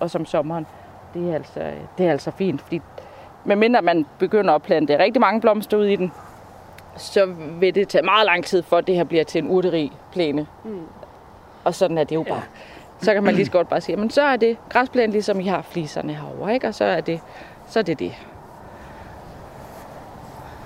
og 0.00 0.10
som 0.10 0.26
sommeren. 0.26 0.66
Det 1.14 1.30
er, 1.30 1.34
altså, 1.34 1.60
det 1.98 2.06
er 2.06 2.10
altså 2.10 2.30
fint, 2.30 2.60
fordi 2.60 2.80
medmindre 3.44 3.82
man 3.82 4.06
begynder 4.18 4.54
at 4.54 4.62
plante 4.62 4.98
rigtig 4.98 5.20
mange 5.20 5.40
blomster 5.40 5.76
ud 5.76 5.86
i 5.86 5.96
den, 5.96 6.12
så 6.96 7.26
vil 7.60 7.74
det 7.74 7.88
tage 7.88 8.04
meget 8.04 8.26
lang 8.26 8.44
tid 8.44 8.62
for, 8.62 8.76
at 8.76 8.86
det 8.86 8.94
her 8.94 9.04
bliver 9.04 9.24
til 9.24 9.42
en 9.44 9.50
urterig 9.50 9.92
plæne. 10.12 10.46
Mm. 10.64 10.80
Og 11.64 11.74
sådan 11.74 11.98
er 11.98 12.04
det 12.04 12.14
jo 12.14 12.22
bare. 12.22 12.42
Så 12.98 13.14
kan 13.14 13.22
man 13.22 13.34
lige 13.34 13.46
så 13.46 13.52
godt 13.52 13.68
bare 13.68 13.80
sige, 13.80 13.96
men 13.96 14.10
så 14.10 14.22
er 14.22 14.36
det 14.36 14.56
græsplæne, 14.68 15.12
ligesom 15.12 15.40
I 15.40 15.46
har 15.46 15.62
fliserne 15.62 16.14
herovre, 16.14 16.54
ikke? 16.54 16.68
og 16.68 16.74
så 16.74 16.84
er 16.84 17.00
det 17.00 17.20
så 17.68 17.78
er 17.78 17.82
det. 17.82 17.98
det. 17.98 18.14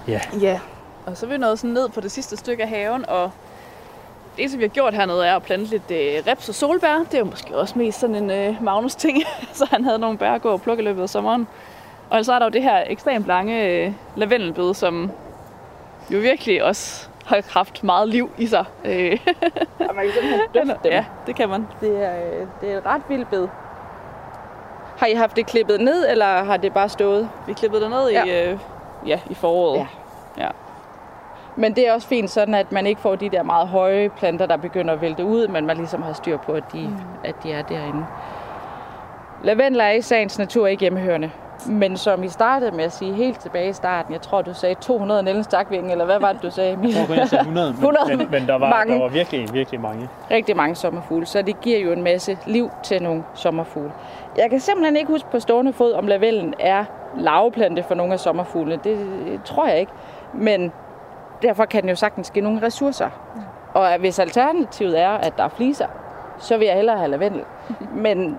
Ja. 0.09 0.21
Ja, 0.41 0.61
og 1.07 1.17
så 1.17 1.27
er 1.27 1.31
vi 1.31 1.37
nået 1.37 1.59
sådan 1.59 1.75
ned 1.75 1.89
på 1.89 2.01
det 2.01 2.11
sidste 2.11 2.37
stykke 2.37 2.63
af 2.63 2.69
haven, 2.69 3.09
og 3.09 3.31
det, 4.37 4.51
som 4.51 4.59
vi 4.61 4.65
har 4.65 4.69
gjort 4.69 4.95
hernede, 4.95 5.27
er 5.27 5.37
at 5.37 5.43
plante 5.43 5.71
lidt 5.71 5.91
øh, 5.91 6.23
reps 6.33 6.49
og 6.49 6.55
solbær. 6.55 6.99
Det 6.99 7.15
er 7.15 7.19
jo 7.19 7.25
måske 7.25 7.57
også 7.57 7.79
mest 7.79 8.01
sådan 8.01 8.17
en 8.17 8.31
øh, 8.31 8.63
Magnus-ting, 8.63 9.23
så 9.53 9.67
han 9.71 9.85
havde 9.85 9.99
nogle 9.99 10.19
bær 10.19 10.33
at 10.33 10.43
gå 10.43 10.49
og 10.51 10.61
plukke 10.63 10.83
i 10.83 10.85
løbet 10.87 11.03
af 11.03 11.09
sommeren. 11.09 11.47
Og 12.11 12.25
så 12.25 12.33
er 12.33 12.39
der 12.39 12.47
jo 12.47 12.51
det 12.51 12.63
her 12.63 12.83
ekstremt 12.87 13.27
lange 13.27 13.67
øh, 13.69 13.93
lavendelbed, 14.17 14.75
som 14.75 15.11
jo 16.11 16.19
virkelig 16.19 16.65
også 16.65 17.09
har 17.27 17.43
haft 17.51 17.85
meget 17.85 18.09
liv 18.09 18.31
i 18.39 18.47
sig. 18.47 18.65
Øh, 18.85 19.19
Og 19.89 19.95
man 19.95 20.05
kan 20.05 20.13
simpelthen 20.13 20.41
dufte 20.55 20.75
dem. 20.85 20.93
ja, 20.93 21.05
det 21.27 21.37
kan 21.37 21.49
man. 21.49 21.67
Det 21.81 22.05
er, 22.05 22.17
øh, 22.17 22.47
det 22.61 22.73
er 22.73 22.79
et 22.79 22.87
ret 22.87 23.03
vildt 23.09 23.31
bed. 23.31 23.49
Har 24.99 25.07
I 25.07 25.15
haft 25.15 25.37
det 25.37 25.47
klippet 25.47 25.81
ned, 25.81 26.11
eller 26.11 26.45
har 26.45 26.57
det 26.57 26.73
bare 26.73 26.89
stået? 26.89 27.29
Vi 27.47 27.53
klippede 27.53 27.83
det 27.83 27.91
ned 27.91 28.11
Ja. 28.11 28.25
i, 28.25 28.51
øh, 28.51 28.59
ja, 29.07 29.21
i 29.31 29.35
foråret. 29.35 29.87
Ja. 30.39 30.45
ja. 30.45 30.49
Men 31.57 31.77
det 31.77 31.89
er 31.89 31.93
også 31.93 32.09
fint 32.09 32.31
sådan, 32.31 32.55
at 32.55 32.73
man 32.73 32.87
ikke 32.87 33.01
får 33.01 33.17
de 33.17 33.29
der 33.29 33.43
meget 33.43 33.69
høje 33.69 34.09
planter, 34.09 34.47
der 34.47 34.57
begynder 34.57 34.95
at 34.95 35.01
vælte 35.01 35.25
ud, 35.25 35.49
men 35.49 35.67
man 35.67 35.77
ligesom 35.77 36.03
har 36.03 36.13
styr 36.13 36.37
på, 36.37 36.53
at 36.53 36.65
de, 36.73 36.81
mm. 36.81 36.97
at 37.25 37.35
de 37.43 37.53
er 37.53 37.63
derinde. 37.63 38.07
Lavendler 39.43 39.85
er 39.85 39.93
i 39.93 40.03
sagens 40.03 40.39
natur 40.39 40.67
ikke 40.67 40.81
hjemmehørende. 40.81 41.31
Men 41.69 41.97
som 41.97 42.23
I 42.25 42.29
startede 42.29 42.71
med 42.71 42.85
at 42.85 42.93
sige 42.93 43.13
helt 43.13 43.41
tilbage 43.41 43.69
i 43.69 43.73
starten, 43.73 44.13
jeg 44.13 44.23
tror, 44.23 44.43
du 44.43 44.55
sagde 44.55 44.75
200 44.75 45.23
Nellens 45.23 45.45
stakvinge, 45.45 45.93
eller 45.93 46.05
hvad 46.05 46.21
var 46.21 46.33
det, 46.33 46.43
du 46.43 46.51
sagde, 46.51 46.73
Emil? 46.73 46.95
Jeg 46.95 47.07
tror 47.07 47.15
jeg 47.15 47.29
sagde 47.29 47.43
100, 47.43 47.67
men, 47.67 47.75
100. 47.75 48.17
men, 48.17 48.31
men 48.31 48.47
der, 48.47 48.59
var, 48.59 48.71
Mange. 48.71 48.95
der 48.95 49.01
var 49.01 49.09
virkelig, 49.09 49.49
virkelig 49.53 49.81
mange. 49.81 50.09
rigtig 50.31 50.57
mange 50.57 50.75
sommerfugle, 50.75 51.27
så 51.27 51.43
det 51.43 51.61
giver 51.61 51.79
jo 51.79 51.93
en 51.93 52.03
masse 52.03 52.39
liv 52.47 52.71
til 52.83 53.03
nogle 53.03 53.25
sommerfugle. 53.35 53.93
Jeg 54.37 54.51
kan 54.51 54.61
simpelthen 54.61 54.97
ikke 54.97 55.13
huske 55.13 55.31
på 55.31 55.41
stående 55.41 55.73
fod, 55.73 55.93
om 55.93 56.07
lavellen 56.07 56.55
er 56.59 56.85
lavplante 57.19 57.83
for 57.83 57.95
nogle 57.95 58.13
af 58.13 58.21
sommerfuglene. 58.21 58.81
Det 58.85 58.99
tror 59.45 59.67
jeg 59.67 59.81
ikke. 59.81 59.93
Men 60.33 60.73
derfor 61.45 61.65
kan 61.65 61.83
den 61.83 61.89
jo 61.91 61.97
sagtens 61.97 62.31
give 62.31 62.45
nogle 62.45 62.63
ressourcer. 62.63 63.09
Og 63.75 63.99
hvis 63.99 64.19
alternativet 64.19 65.01
er, 65.01 65.11
at 65.11 65.37
der 65.37 65.45
er 65.45 65.49
fliser, 65.49 65.87
så 66.39 66.57
vil 66.57 66.67
jeg 66.67 66.77
hellere 66.77 66.99
have 66.99 67.11
lavendel. 67.11 67.43
Men 68.07 68.39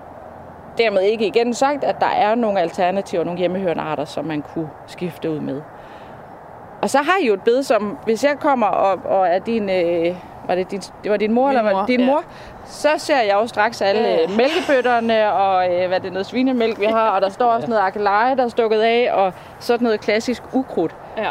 dermed 0.78 1.00
ikke 1.02 1.26
igen 1.26 1.54
sagt, 1.54 1.84
at 1.84 2.00
der 2.00 2.06
er 2.06 2.34
nogle 2.34 2.60
alternativer, 2.60 3.24
nogle 3.24 3.38
hjemmehørende 3.38 3.82
arter, 3.82 4.04
som 4.04 4.24
man 4.24 4.42
kunne 4.54 4.70
skifte 4.86 5.30
ud 5.30 5.40
med. 5.40 5.62
Og 6.82 6.90
så 6.90 6.98
har 6.98 7.14
I 7.22 7.26
jo 7.26 7.34
et 7.34 7.42
bed, 7.42 7.62
som 7.62 7.98
hvis 8.04 8.24
jeg 8.24 8.36
kommer 8.40 8.66
og, 8.66 9.00
og 9.18 9.28
er 9.28 9.38
din, 9.38 9.70
øh, 9.70 10.16
var 10.48 10.54
det, 10.54 10.70
din, 10.70 10.80
det 11.02 11.10
var 11.10 11.16
din 11.16 11.32
mor, 11.32 11.48
Min 11.48 11.58
eller 11.58 11.62
var 11.62 11.72
mor, 11.72 11.80
det 11.80 11.88
din 11.88 12.00
ja. 12.00 12.06
mor, 12.06 12.22
så 12.64 12.88
ser 12.96 13.20
jeg 13.22 13.34
jo 13.34 13.46
straks 13.46 13.82
alle 13.82 14.00
Ja. 14.02 14.22
øh, 14.22 14.30
mælkebøtterne, 14.38 15.32
og 15.32 15.74
øh, 15.74 15.86
hvad 15.88 15.98
er 15.98 16.02
det, 16.02 16.12
noget 16.12 16.26
svinemælk, 16.26 16.80
vi 16.80 16.84
har, 16.84 17.10
og 17.10 17.20
der 17.20 17.28
står 17.28 17.46
også 17.52 17.68
noget 17.68 17.82
akeleje, 17.82 18.36
der 18.36 18.44
er 18.44 18.48
stukket 18.48 18.80
af, 18.80 19.10
og 19.12 19.32
sådan 19.58 19.84
noget 19.84 20.00
klassisk 20.00 20.42
ukrudt. 20.52 20.96
ja. 21.16 21.30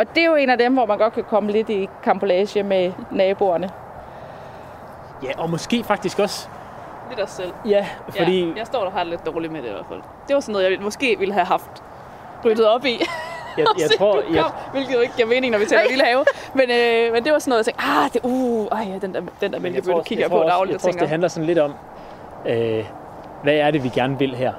Og 0.00 0.14
det 0.14 0.22
er 0.22 0.26
jo 0.26 0.34
en 0.34 0.50
af 0.50 0.58
dem, 0.58 0.74
hvor 0.74 0.86
man 0.86 0.98
godt 0.98 1.12
kan 1.12 1.24
komme 1.24 1.52
lidt 1.52 1.70
i 1.70 1.88
kampolage 2.02 2.62
med 2.62 2.92
naboerne. 3.10 3.70
Ja, 5.22 5.28
og 5.38 5.50
måske 5.50 5.84
faktisk 5.84 6.18
også... 6.18 6.48
Lidt 7.10 7.20
os 7.20 7.30
selv. 7.30 7.52
Ja, 7.64 7.86
fordi... 8.18 8.44
Ja, 8.44 8.52
jeg 8.56 8.66
står 8.66 8.84
der 8.84 8.90
har 8.90 8.98
det 8.98 9.08
lidt 9.08 9.26
dårligt 9.26 9.52
med 9.52 9.62
det 9.62 9.68
i 9.68 9.72
hvert 9.72 9.86
fald. 9.88 10.00
Det 10.28 10.34
var 10.34 10.40
sådan 10.40 10.52
noget, 10.52 10.70
jeg 10.70 10.80
måske 10.80 11.16
ville 11.18 11.34
have 11.34 11.46
haft 11.46 11.82
ryddet 12.44 12.68
op 12.68 12.84
i. 12.84 13.00
Jeg, 13.58 13.66
jeg 13.78 13.90
tror, 13.98 14.12
du 14.12 14.22
jeg, 14.34 14.42
kom, 14.42 14.52
hvilket 14.72 14.94
jo 14.94 15.00
ikke 15.00 15.14
giver 15.16 15.28
mening, 15.28 15.52
når 15.52 15.58
vi 15.58 15.64
taler 15.64 15.88
lille 15.88 16.04
have. 16.04 16.24
Men, 16.54 16.70
øh, 16.70 17.12
men 17.12 17.24
det 17.24 17.32
var 17.32 17.38
sådan 17.38 17.50
noget, 17.50 17.58
jeg 17.58 17.64
tænkte, 17.64 17.84
ah, 17.84 18.10
det, 18.12 18.20
uh, 18.22 18.66
ej, 18.66 18.86
ja, 18.92 18.98
den 18.98 19.14
der, 19.14 19.22
den 19.40 19.52
der 19.52 19.60
mælkebøtte 19.60 20.02
kigger 20.04 20.24
jeg, 20.24 20.30
på 20.30 20.36
også- 20.36 20.50
dagligt 20.50 20.70
jeg 20.70 20.76
og 20.76 20.80
tror 20.80 20.88
også, 20.88 20.98
det 20.98 21.08
handler 21.08 21.28
sådan 21.28 21.46
lidt 21.46 21.58
om, 21.58 21.74
øh, 22.46 22.84
hvad 23.42 23.54
er 23.54 23.70
det, 23.70 23.84
vi 23.84 23.88
gerne 23.88 24.18
vil 24.18 24.34
her? 24.34 24.52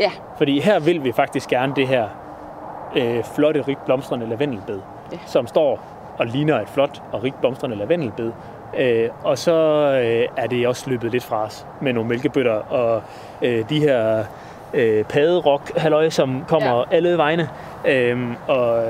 Ja, 0.00 0.10
Fordi 0.38 0.60
her 0.60 0.78
vil 0.78 1.04
vi 1.04 1.12
faktisk 1.12 1.48
gerne 1.48 1.72
det 1.76 1.88
her 1.88 2.08
øh, 2.96 3.24
flotte, 3.34 3.62
rigt 3.68 3.84
blomstrende 3.84 4.26
lavendelbed, 4.28 4.80
Ja. 5.12 5.18
som 5.26 5.46
står 5.46 5.80
og 6.18 6.26
ligner 6.26 6.60
et 6.60 6.68
flot 6.68 7.02
og 7.12 7.22
rigt 7.22 7.40
blomstrende 7.40 7.76
lavendelbed. 7.76 8.32
Øh, 8.78 9.08
og 9.24 9.38
så 9.38 9.52
øh, 10.04 10.28
er 10.42 10.46
det 10.46 10.68
også 10.68 10.90
løbet 10.90 11.10
lidt 11.12 11.24
fra 11.24 11.44
os 11.44 11.66
med 11.80 11.92
nogle 11.92 12.08
mælkebøtter 12.08 12.52
og 12.72 13.02
øh, 13.42 13.68
de 13.68 13.80
her 13.80 14.24
øh, 14.74 15.04
paderok 15.04 15.78
halløj, 15.78 16.08
som 16.10 16.44
kommer 16.48 16.76
Ja. 16.78 16.96
alle 16.96 17.18
vegne. 17.18 17.48
Øh, 17.88 18.18
og 18.48 18.82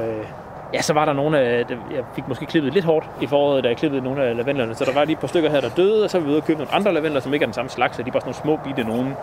ja, 0.74 0.82
så 0.82 0.92
var 0.92 1.04
der 1.04 1.12
nogle 1.12 1.38
af, 1.38 1.64
jeg 1.94 2.04
fik 2.14 2.28
måske 2.28 2.46
klippet 2.46 2.72
lidt 2.72 2.84
hårdt 2.84 3.06
i 3.20 3.26
foråret, 3.26 3.64
da 3.64 3.68
jeg 3.68 3.76
klippede 3.76 4.02
nogle 4.04 4.22
af 4.24 4.36
lavendlerne, 4.36 4.74
så 4.74 4.84
der 4.84 4.92
var 4.92 5.04
lige 5.04 5.12
et 5.14 5.18
par 5.18 5.26
stykker 5.28 5.50
her, 5.50 5.60
der 5.60 5.68
døde, 5.76 6.04
og 6.04 6.10
så 6.10 6.18
er 6.18 6.22
vi 6.22 6.28
ude 6.28 6.36
og 6.36 6.44
købe 6.44 6.58
nogle 6.58 6.74
andre 6.74 6.92
lavendler, 6.94 7.20
som 7.20 7.34
ikke 7.34 7.42
er 7.44 7.46
den 7.46 7.54
samme 7.54 7.68
slags, 7.70 7.96
så 7.96 8.02
de 8.02 8.08
er 8.08 8.12
bare 8.12 8.20
sådan 8.20 8.34
nogle 8.46 8.58
små 8.60 8.68
bitte 8.74 8.90
nogen, 8.90 9.14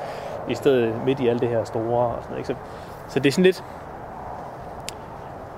i 0.50 0.56
stedet 0.56 0.94
midt 1.06 1.20
i 1.20 1.28
alt 1.28 1.42
det 1.42 1.50
her 1.50 1.64
store 1.64 2.06
og 2.08 2.16
sådan 2.24 2.30
noget. 2.30 2.50
Ikke? 2.50 2.60
Så, 3.08 3.14
så 3.14 3.20
det 3.20 3.28
er 3.30 3.32
sådan 3.32 3.44
lidt, 3.44 3.64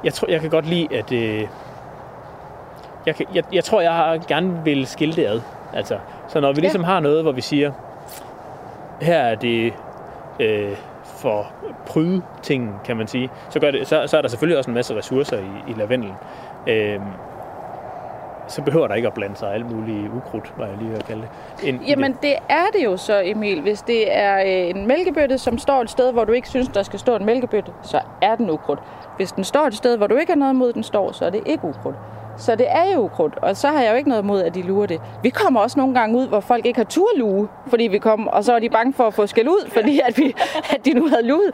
jeg 0.05 0.13
tror, 0.13 0.31
jeg 0.31 0.41
kan 0.41 0.49
godt 0.49 0.65
lide, 0.65 0.87
at 0.91 1.11
øh, 1.11 1.47
jeg, 3.05 3.15
kan, 3.15 3.25
jeg, 3.33 3.43
jeg 3.53 3.63
tror, 3.63 3.81
jeg 3.81 3.93
har, 3.93 4.17
gerne 4.27 4.61
vil 4.63 4.87
skille 4.87 5.15
det 5.15 5.25
ad. 5.25 5.41
Altså, 5.73 5.97
så 6.27 6.39
når 6.39 6.53
vi 6.53 6.61
ligesom 6.61 6.83
har 6.83 6.99
noget, 6.99 7.23
hvor 7.23 7.31
vi 7.31 7.41
siger, 7.41 7.71
her 9.01 9.17
er 9.19 9.35
det 9.35 9.73
øh, 10.39 10.71
for 11.03 11.51
pryde 11.85 12.21
tingen, 12.43 12.73
kan 12.85 12.97
man 12.97 13.07
sige, 13.07 13.29
så, 13.49 13.59
gør 13.59 13.71
det, 13.71 13.87
så, 13.87 14.07
så 14.07 14.17
er 14.17 14.21
der 14.21 14.29
selvfølgelig 14.29 14.57
også 14.57 14.69
en 14.69 14.75
masse 14.75 14.95
ressourcer 14.95 15.37
i, 15.37 15.71
i 15.71 15.73
lavendelen. 15.77 16.15
Øh, 16.67 16.99
så 18.47 18.61
behøver 18.61 18.87
der 18.87 18.95
ikke 18.95 19.07
at 19.07 19.13
blande 19.13 19.35
sig 19.35 19.53
alt 19.53 19.71
muligt 19.71 20.11
ukrudt, 20.17 20.53
var 20.57 20.65
jeg 20.65 20.75
lige 20.77 20.89
ved 20.89 20.97
at 20.97 21.05
kalde 21.05 21.21
det. 21.21 21.63
Ind 21.67 21.81
Jamen 21.81 22.11
det. 22.11 22.21
det 22.21 22.35
er 22.49 22.65
det 22.73 22.85
jo 22.85 22.97
så, 22.97 23.21
Emil. 23.25 23.61
Hvis 23.61 23.81
det 23.81 24.17
er 24.17 24.35
øh, 24.39 24.69
en 24.69 24.87
mælkebøtte, 24.87 25.37
som 25.37 25.57
står 25.57 25.81
et 25.81 25.89
sted, 25.89 26.11
hvor 26.11 26.23
du 26.25 26.31
ikke 26.31 26.49
synes, 26.49 26.67
der 26.67 26.83
skal 26.83 26.99
stå 26.99 27.15
en 27.15 27.25
mælkebøtte, 27.25 27.71
så 27.81 27.99
er 28.21 28.35
den 28.35 28.49
ukrudt. 28.49 28.79
Hvis 29.17 29.31
den 29.31 29.43
står 29.43 29.67
et 29.67 29.75
sted, 29.75 29.97
hvor 29.97 30.07
du 30.07 30.15
ikke 30.15 30.31
har 30.31 30.37
noget 30.37 30.53
imod, 30.53 30.73
den 30.73 30.83
står, 30.83 31.11
så 31.11 31.25
er 31.25 31.29
det 31.29 31.41
ikke 31.45 31.65
ukrudt. 31.65 31.95
Så 32.37 32.55
det 32.55 32.65
er 32.69 32.93
jo 32.93 32.99
ukrudt, 32.99 33.37
og 33.41 33.57
så 33.57 33.67
har 33.67 33.81
jeg 33.81 33.91
jo 33.91 33.97
ikke 33.97 34.09
noget 34.09 34.23
imod, 34.23 34.41
at 34.41 34.55
de 34.55 34.61
lurer 34.61 34.85
det. 34.85 35.01
Vi 35.23 35.29
kommer 35.29 35.59
også 35.59 35.79
nogle 35.79 35.99
gange 35.99 36.17
ud, 36.17 36.27
hvor 36.27 36.39
folk 36.39 36.65
ikke 36.65 36.79
har 36.79 36.85
turluge, 36.85 37.47
fordi 37.67 37.83
vi 37.83 37.97
kom, 37.97 38.27
og 38.27 38.43
så 38.43 38.53
er 38.53 38.59
de 38.59 38.69
bange 38.69 38.93
for 38.93 39.07
at 39.07 39.13
få 39.13 39.27
skæld 39.27 39.47
ud, 39.47 39.69
fordi 39.69 39.99
at, 40.07 40.17
vi, 40.17 40.35
at 40.73 40.85
de 40.85 40.93
nu 40.93 41.07
havde 41.07 41.27
luet. 41.27 41.51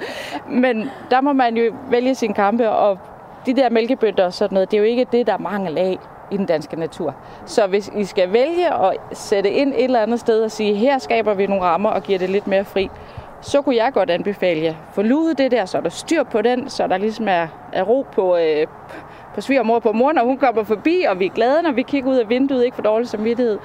Men 0.50 0.90
der 1.12 1.22
må 1.22 1.34
man 1.34 1.58
jo 1.58 1.74
vælge 1.90 2.16
sin 2.16 2.34
kampe, 2.34 2.70
og 2.70 3.00
de 3.46 3.54
der 3.54 3.70
mælkebøtter 3.70 4.26
og 4.26 4.34
sådan 4.34 4.54
noget, 4.54 4.72
det 4.72 4.78
er 4.78 4.82
jo 4.82 4.88
ikke 4.88 5.06
det, 5.12 5.28
der 5.28 5.34
er 5.34 5.38
mangel 5.38 5.78
af 5.78 6.00
i 6.32 6.38
den 6.38 6.46
danske 6.46 6.76
natur. 6.76 7.16
Så 7.46 7.68
hvis 7.68 7.92
I 7.96 8.04
skal 8.04 8.34
vælge 8.34 8.74
at 8.74 8.98
sætte 9.14 9.52
ind 9.52 9.74
et 9.74 9.84
eller 9.84 10.00
andet 10.00 10.20
sted 10.20 10.44
og 10.44 10.52
sige, 10.52 10.76
her 10.76 10.98
skaber 10.98 11.34
vi 11.34 11.48
nogle 11.48 11.64
rammer 11.64 11.90
og 11.90 12.04
giver 12.04 12.20
det 12.20 12.30
lidt 12.30 12.48
mere 12.48 12.66
fri, 12.66 12.90
så 13.42 13.62
kunne 13.62 13.76
jeg 13.76 13.94
godt 13.94 14.10
anbefale 14.10 14.64
jer, 14.64 14.74
få 14.92 15.02
luet 15.02 15.38
det 15.38 15.52
der, 15.52 15.66
så 15.66 15.78
er 15.78 15.82
der 15.82 15.90
styr 15.90 16.24
på 16.24 16.42
den, 16.42 16.70
så 16.70 16.88
der 16.88 16.98
ligesom 16.98 17.28
er, 17.28 17.48
er 17.74 17.84
ro 17.84 18.06
på, 18.12 18.38
øh, 18.38 18.68
på 19.36 19.42
svigermor 19.42 19.80
på 19.80 19.92
mor, 19.92 20.12
når 20.12 20.24
hun 20.24 20.38
kommer 20.38 20.64
forbi, 20.64 21.06
og 21.10 21.20
vi 21.20 21.26
er 21.26 21.30
glade, 21.30 21.62
når 21.64 21.72
vi 21.72 21.82
kigger 21.82 22.12
ud 22.12 22.18
af 22.18 22.30
vinduet, 22.30 22.66
ikke 22.66 22.76
for 22.76 22.84
dårlig 22.84 23.08
samvittighed. 23.08 23.60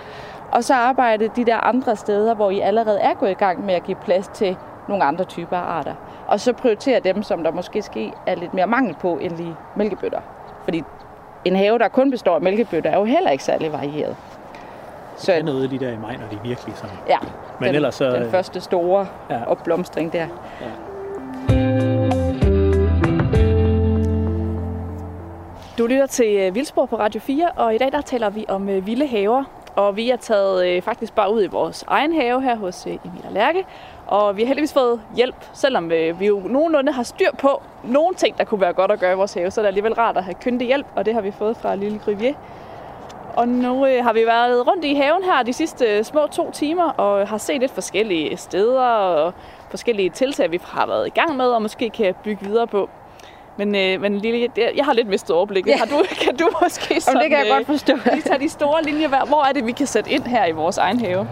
Og 0.52 0.64
så 0.64 0.74
arbejde 0.74 1.28
de 1.36 1.44
der 1.44 1.56
andre 1.56 1.97
steder, 1.97 2.34
hvor 2.34 2.51
I 2.51 2.60
allerede 2.60 2.98
er 3.01 3.14
gået 3.14 3.30
i 3.30 3.34
gang 3.34 3.64
med 3.66 3.74
at 3.74 3.84
give 3.84 3.97
plads 4.05 4.28
til 4.28 4.56
nogle 4.88 5.05
andre 5.05 5.24
typer 5.24 5.56
af 5.56 5.78
arter. 5.78 5.94
Og 6.26 6.40
så 6.40 6.52
prioritere 6.52 7.01
dem, 7.01 7.22
som 7.22 7.44
der 7.44 7.51
måske 7.51 7.82
ske 7.82 8.12
er 8.26 8.34
lidt 8.34 8.55
mere 8.55 8.66
mangel 8.66 8.97
på, 9.01 9.18
end 9.18 9.36
lige 9.36 9.56
mælkebøtter. 9.76 10.20
Fordi 10.64 10.82
en 11.47 11.56
have, 11.56 11.78
der 11.78 11.89
kun 11.89 12.10
består 12.10 12.35
af 12.35 12.40
mælkebøtter, 12.40 12.90
er 12.90 12.98
jo 12.98 13.05
heller 13.05 13.31
ikke 13.31 13.44
særlig 13.44 13.73
varieret. 13.73 14.16
Så 15.16 15.32
Der 15.32 15.39
er 15.39 15.43
noget 15.43 15.70
lige 15.70 15.86
der 15.86 15.93
i 15.93 15.97
maj, 15.97 16.12
når 16.16 16.27
de 16.31 16.48
virkelig 16.48 16.74
sådan. 16.77 16.97
ja, 17.09 17.16
Men 17.60 17.66
den, 17.66 17.74
ellers 17.74 17.94
så- 17.94 18.10
den 18.10 18.31
første 18.31 18.60
store 18.60 19.06
ja. 19.31 19.35
Ja. 19.35 19.44
opblomstring 19.47 20.12
der. 20.12 20.27
Du 25.78 25.86
lytter 25.86 26.06
til 26.06 26.36
øh, 26.36 26.55
Vildspor 26.55 26.86
på 26.86 26.97
Radio 26.98 27.20
4, 27.20 27.51
og 27.56 27.74
i 27.74 27.78
dag 27.78 27.93
der 27.93 28.01
taler 28.01 28.31
vi 28.31 28.44
om 28.48 28.68
øh, 28.68 28.86
vilde 28.86 29.06
haver. 29.06 29.44
Og 29.77 29.97
vi 29.97 30.10
er 30.10 30.16
taget 30.16 30.66
øh, 30.68 30.82
faktisk 30.82 31.14
bare 31.14 31.32
ud 31.32 31.43
i 31.44 31.47
vores 31.47 31.85
egen 31.86 32.20
have 32.20 32.43
her 32.43 32.56
hos 32.56 32.86
øh, 32.86 32.93
Emil 32.93 33.24
og 33.27 33.32
Lærke. 33.32 33.64
Og 34.07 34.37
vi 34.37 34.43
har 34.43 34.47
heldigvis 34.47 34.73
fået 34.73 35.01
hjælp, 35.16 35.35
selvom 35.53 35.93
øh, 35.93 36.20
vi 36.20 36.27
jo 36.27 36.41
nogenlunde 36.45 36.93
har 36.93 37.03
styr 37.03 37.31
på 37.39 37.62
nogle 37.85 38.15
ting, 38.15 38.39
der 38.39 38.45
kunne 38.45 38.61
være 38.61 38.73
godt 38.73 38.91
at 38.91 39.01
gøre 39.01 39.12
i 39.12 39.16
vores 39.16 39.35
have. 39.35 39.51
Så 39.51 39.61
er 39.61 39.62
det 39.62 39.69
alligevel 39.69 39.95
rart 39.95 40.16
at 40.16 40.24
have 40.24 40.35
kyndig 40.35 40.66
hjælp, 40.66 40.87
og 40.97 41.07
det 41.07 41.15
har 41.15 41.20
vi 41.20 41.31
fået 41.31 41.57
fra 41.57 41.74
Lille 41.74 41.99
Grivier. 41.99 42.35
Og 43.37 43.49
nu 43.49 43.87
øh, 43.87 44.05
har 44.05 44.12
vi 44.12 44.27
været 44.27 44.66
rundt 44.66 44.85
i 44.85 44.95
haven 44.95 45.24
her 45.24 45.43
de 45.43 45.53
sidste 45.53 45.85
øh, 45.85 46.05
små 46.05 46.27
to 46.27 46.51
timer, 46.51 46.91
og 46.91 47.28
har 47.28 47.39
set 47.39 47.61
lidt 47.61 47.73
forskellige 47.73 48.37
steder 48.37 48.83
og 48.83 49.35
forskellige 49.70 50.11
tiltag, 50.11 50.51
vi 50.51 50.61
har 50.65 50.87
været 50.87 51.07
i 51.07 51.11
gang 51.11 51.37
med, 51.37 51.47
og 51.47 51.62
måske 51.62 51.91
kan 51.91 52.15
bygge 52.24 52.47
videre 52.47 52.66
på. 52.66 52.91
Men, 53.57 53.74
øh, 53.74 54.01
men 54.01 54.19
Lille, 54.19 54.49
jeg, 54.77 54.85
har 54.85 54.93
lidt 54.93 55.09
mistet 55.09 55.37
overblikket. 55.37 55.70
Ja. 55.70 55.77
Har 55.77 55.85
du, 55.85 56.05
kan 56.24 56.37
du 56.37 56.49
måske 56.62 57.01
sådan, 57.01 57.23
det 57.23 57.31
kan 57.31 57.39
jeg 57.39 57.47
godt 57.51 57.66
forstå. 57.66 57.93
lige 58.12 58.23
tage 58.23 58.41
de 58.41 58.49
store 58.49 58.83
linjer. 58.83 59.27
Hvor 59.27 59.49
er 59.49 59.53
det, 59.53 59.66
vi 59.66 59.73
kan 59.73 59.87
sætte 59.87 60.11
ind 60.11 60.23
her 60.23 60.47
i 60.47 60.53
vores 60.53 60.78
egen 60.78 61.01
have? 61.01 61.28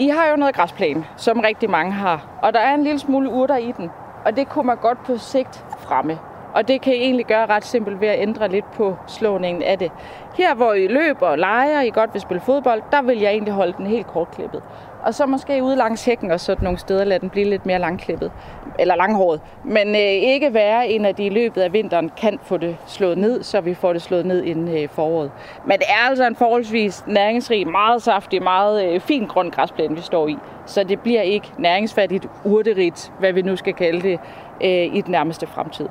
I 0.00 0.08
har 0.08 0.26
jo 0.30 0.36
noget 0.36 0.54
græsplæne, 0.54 1.04
som 1.16 1.40
rigtig 1.40 1.70
mange 1.70 1.92
har. 1.92 2.26
Og 2.42 2.52
der 2.52 2.60
er 2.60 2.74
en 2.74 2.82
lille 2.82 2.98
smule 2.98 3.30
urter 3.30 3.56
i 3.56 3.72
den. 3.76 3.90
Og 4.24 4.36
det 4.36 4.48
kunne 4.48 4.66
man 4.66 4.76
godt 4.76 5.04
på 5.04 5.18
sigt 5.18 5.64
fremme. 5.78 6.18
Og 6.54 6.68
det 6.68 6.80
kan 6.80 6.92
I 6.92 6.96
egentlig 6.96 7.26
gøre 7.26 7.46
ret 7.46 7.64
simpelt 7.64 8.00
ved 8.00 8.08
at 8.08 8.20
ændre 8.22 8.48
lidt 8.48 8.72
på 8.72 8.96
slåningen 9.06 9.62
af 9.62 9.78
det. 9.78 9.92
Her 10.34 10.54
hvor 10.54 10.72
I 10.72 10.86
løber 10.86 11.26
og 11.26 11.38
leger, 11.38 11.80
I 11.80 11.90
godt 11.90 12.14
vil 12.14 12.20
spille 12.20 12.40
fodbold, 12.40 12.82
der 12.92 13.02
vil 13.02 13.18
jeg 13.18 13.30
egentlig 13.30 13.54
holde 13.54 13.72
den 13.72 13.86
helt 13.86 14.06
kortklippet. 14.06 14.62
Og 15.02 15.14
så 15.14 15.26
måske 15.26 15.62
ude 15.62 15.76
langs 15.76 16.04
hækken 16.04 16.30
og 16.30 16.40
sådan 16.40 16.64
nogle 16.64 16.78
steder 16.78 17.04
lade 17.04 17.20
den 17.20 17.30
blive 17.30 17.46
lidt 17.50 17.66
mere 17.66 17.78
langklippet. 17.78 18.32
Eller 18.78 18.94
langhåret. 18.96 19.40
Men 19.64 19.88
øh, 19.88 20.00
ikke 20.00 20.54
være 20.54 20.88
en 20.88 21.04
af 21.04 21.14
de 21.14 21.26
i 21.26 21.28
løbet 21.28 21.60
af 21.60 21.72
vinteren 21.72 22.10
kan 22.16 22.38
få 22.42 22.56
det 22.56 22.76
slået 22.86 23.18
ned, 23.18 23.42
så 23.42 23.60
vi 23.60 23.74
får 23.74 23.92
det 23.92 24.02
slået 24.02 24.26
ned 24.26 24.44
inden 24.44 24.76
øh, 24.76 24.88
foråret. 24.88 25.30
Men 25.64 25.78
det 25.78 25.86
er 25.88 26.08
altså 26.08 26.26
en 26.26 26.36
forholdsvis 26.36 27.04
næringsrig, 27.06 27.68
meget 27.68 28.02
saftig, 28.02 28.42
meget 28.42 28.84
øh, 28.84 29.00
fin 29.00 29.26
grøn 29.26 29.50
græsplæne, 29.50 29.94
vi 29.94 30.00
står 30.00 30.28
i. 30.28 30.38
Så 30.66 30.84
det 30.84 31.00
bliver 31.00 31.22
ikke 31.22 31.52
næringsfattigt, 31.58 32.28
urterigt, 32.44 33.12
hvad 33.18 33.32
vi 33.32 33.42
nu 33.42 33.56
skal 33.56 33.74
kalde 33.74 34.00
det, 34.00 34.20
øh, 34.64 34.96
i 34.96 35.00
den 35.00 35.10
nærmeste 35.10 35.46
fremtid. 35.46 35.88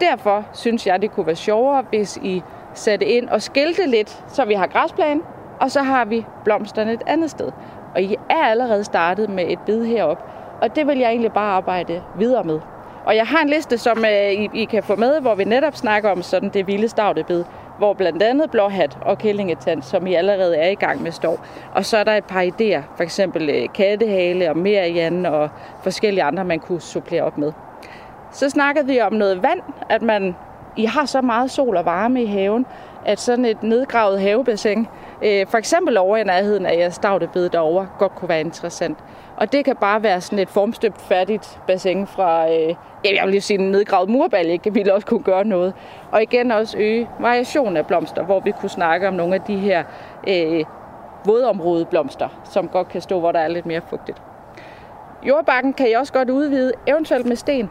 Derfor 0.00 0.44
synes 0.52 0.86
jeg, 0.86 1.02
det 1.02 1.10
kunne 1.10 1.26
være 1.26 1.36
sjovere, 1.36 1.84
hvis 1.90 2.16
I 2.16 2.42
satte 2.74 3.06
ind 3.06 3.28
og 3.28 3.42
skilte 3.42 3.86
lidt, 3.86 4.24
så 4.28 4.44
vi 4.44 4.54
har 4.54 4.66
græsplæne, 4.66 5.20
og 5.60 5.70
så 5.70 5.82
har 5.82 6.04
vi 6.04 6.26
blomsterne 6.44 6.92
et 6.92 7.02
andet 7.06 7.30
sted. 7.30 7.52
Og 7.94 8.02
I 8.02 8.16
er 8.30 8.44
allerede 8.44 8.84
startet 8.84 9.30
med 9.30 9.44
et 9.48 9.58
bid 9.66 9.84
herop, 9.84 10.18
Og 10.60 10.76
det 10.76 10.86
vil 10.86 10.98
jeg 10.98 11.08
egentlig 11.08 11.32
bare 11.32 11.52
arbejde 11.52 12.02
videre 12.18 12.44
med. 12.44 12.60
Og 13.04 13.16
jeg 13.16 13.26
har 13.26 13.42
en 13.42 13.48
liste, 13.48 13.78
som 13.78 14.04
øh, 14.04 14.32
I, 14.32 14.50
I 14.54 14.64
kan 14.64 14.82
få 14.82 14.96
med, 14.96 15.20
hvor 15.20 15.34
vi 15.34 15.44
netop 15.44 15.76
snakker 15.76 16.10
om 16.10 16.22
sådan 16.22 16.48
det 16.48 16.66
vilde 16.66 16.88
stavtebid, 16.88 17.44
hvor 17.78 17.92
blandt 17.94 18.22
andet 18.22 18.50
blåhat 18.50 18.98
og 19.00 19.18
kællingetand, 19.18 19.82
som 19.82 20.06
I 20.06 20.14
allerede 20.14 20.56
er 20.56 20.68
i 20.68 20.74
gang 20.74 21.02
med, 21.02 21.12
står. 21.12 21.46
Og 21.74 21.84
så 21.84 21.96
er 21.96 22.04
der 22.04 22.12
et 22.12 22.24
par 22.24 22.42
idéer, 22.42 22.80
for 22.96 23.02
eksempel 23.02 23.50
øh, 23.50 23.68
kattehale 23.74 24.50
og 24.50 24.56
merian 24.56 25.26
og 25.26 25.50
forskellige 25.82 26.24
andre, 26.24 26.44
man 26.44 26.60
kunne 26.60 26.80
supplere 26.80 27.22
op 27.22 27.38
med. 27.38 27.52
Så 28.32 28.50
snakkede 28.50 28.86
vi 28.86 29.00
om 29.00 29.12
noget 29.12 29.42
vand, 29.42 29.60
at 29.88 30.02
man 30.02 30.36
I 30.76 30.84
har 30.84 31.04
så 31.04 31.20
meget 31.20 31.50
sol 31.50 31.76
og 31.76 31.84
varme 31.84 32.22
i 32.22 32.26
haven, 32.26 32.66
at 33.06 33.20
sådan 33.20 33.44
et 33.44 33.62
nedgravet 33.62 34.20
havebassin, 34.20 34.86
øh, 35.22 35.46
for 35.46 35.58
eksempel 35.58 35.96
over 35.96 36.16
i 36.16 36.24
nærheden 36.24 36.66
af 36.66 36.76
jeres 36.76 36.94
stavtebed 36.94 37.48
derovre, 37.48 37.88
godt 37.98 38.14
kunne 38.14 38.28
være 38.28 38.40
interessant. 38.40 38.98
Og 39.36 39.52
det 39.52 39.64
kan 39.64 39.76
bare 39.76 40.02
være 40.02 40.20
sådan 40.20 40.38
et 40.38 40.48
formstøbt 40.48 41.00
færdigt 41.00 41.60
bassin 41.66 42.06
fra, 42.06 42.52
øh, 42.52 42.74
ja, 43.04 43.14
jeg 43.14 43.24
vil 43.24 43.30
lige 43.30 43.40
sige 43.40 43.58
en 43.58 43.70
nedgravet 43.70 44.08
murbalje, 44.08 44.56
kan 44.56 44.74
vi 44.74 44.84
også 44.90 45.06
kunne 45.06 45.22
gøre 45.22 45.44
noget. 45.44 45.74
Og 46.12 46.22
igen 46.22 46.50
også 46.50 46.78
øge 46.78 47.08
variation 47.20 47.76
af 47.76 47.86
blomster, 47.86 48.22
hvor 48.22 48.40
vi 48.40 48.52
kunne 48.60 48.68
snakke 48.68 49.08
om 49.08 49.14
nogle 49.14 49.34
af 49.34 49.40
de 49.40 49.56
her 49.56 49.84
øh, 50.28 50.64
vådområdeblomster, 51.24 52.28
som 52.44 52.68
godt 52.68 52.88
kan 52.88 53.00
stå, 53.00 53.20
hvor 53.20 53.32
der 53.32 53.40
er 53.40 53.48
lidt 53.48 53.66
mere 53.66 53.80
fugtigt. 53.90 54.22
Jordbakken 55.22 55.72
kan 55.72 55.90
I 55.90 55.92
også 55.92 56.12
godt 56.12 56.30
udvide, 56.30 56.72
eventuelt 56.86 57.26
med 57.26 57.36
sten. 57.36 57.70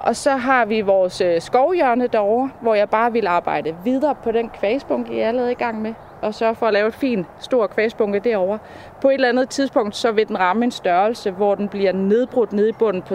Og 0.00 0.16
så 0.16 0.30
har 0.30 0.64
vi 0.64 0.80
vores 0.80 1.20
øh, 1.20 1.40
skovhjørne 1.40 2.06
derovre, 2.06 2.50
hvor 2.60 2.74
jeg 2.74 2.90
bare 2.90 3.12
vil 3.12 3.26
arbejde 3.26 3.76
videre 3.84 4.14
på 4.14 4.32
den 4.32 4.48
kvægsbunke, 4.48 5.16
jeg 5.16 5.22
er 5.22 5.28
allerede 5.28 5.52
i 5.52 5.54
gang 5.54 5.82
med. 5.82 5.94
Og 6.22 6.34
sørge 6.34 6.54
for 6.54 6.66
at 6.66 6.72
lave 6.72 6.88
et 6.88 6.94
fint, 6.94 7.26
stor 7.38 7.66
kvægsbunke 7.66 8.18
derovre. 8.18 8.58
På 9.00 9.08
et 9.08 9.14
eller 9.14 9.28
andet 9.28 9.48
tidspunkt, 9.48 9.96
så 9.96 10.12
vil 10.12 10.28
den 10.28 10.40
ramme 10.40 10.64
en 10.64 10.70
størrelse, 10.70 11.30
hvor 11.30 11.54
den 11.54 11.68
bliver 11.68 11.92
nedbrudt 11.92 12.52
ned 12.52 12.68
i 12.68 12.72
bunden 12.72 13.02
på, 13.02 13.14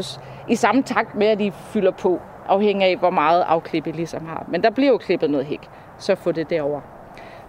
i 0.50 0.56
samme 0.56 0.84
takt 0.84 1.16
med, 1.16 1.28
at 1.28 1.40
de 1.40 1.52
fylder 1.52 1.92
på, 1.92 2.22
afhængig 2.48 2.88
af, 2.88 2.98
hvor 2.98 3.10
meget 3.10 3.42
afklip 3.48 3.88
I 3.88 3.92
ligesom 3.92 4.26
har. 4.26 4.46
Men 4.48 4.64
der 4.64 4.70
bliver 4.70 4.92
jo 4.92 4.98
klippet 4.98 5.30
noget 5.30 5.46
hæk, 5.46 5.70
så 5.98 6.16
få 6.16 6.32
det 6.32 6.50
derover. 6.50 6.82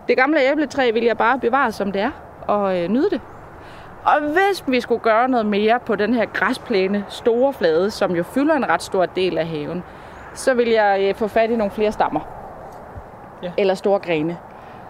Det 0.08 0.16
gamle 0.16 0.50
æbletræ 0.50 0.90
vil 0.90 1.04
jeg 1.04 1.16
bare 1.16 1.38
bevare, 1.38 1.72
som 1.72 1.92
det 1.92 2.02
er, 2.02 2.10
og 2.46 2.78
øh, 2.78 2.88
nyde 2.88 3.10
det. 3.10 3.20
Og 4.06 4.20
hvis 4.20 4.64
vi 4.66 4.80
skulle 4.80 5.00
gøre 5.00 5.28
noget 5.28 5.46
mere 5.46 5.80
på 5.80 5.96
den 5.96 6.14
her 6.14 6.24
græsplæne, 6.24 7.04
store 7.08 7.52
flade, 7.52 7.90
som 7.90 8.16
jo 8.16 8.22
fylder 8.22 8.54
en 8.54 8.68
ret 8.68 8.82
stor 8.82 9.06
del 9.06 9.38
af 9.38 9.46
haven, 9.46 9.82
så 10.34 10.54
vil 10.54 10.68
jeg 10.68 11.06
øh, 11.08 11.14
få 11.14 11.28
fat 11.28 11.50
i 11.50 11.56
nogle 11.56 11.70
flere 11.70 11.92
stammer. 11.92 12.20
Ja. 13.42 13.52
Eller 13.58 13.74
store 13.74 13.98
grene. 13.98 14.38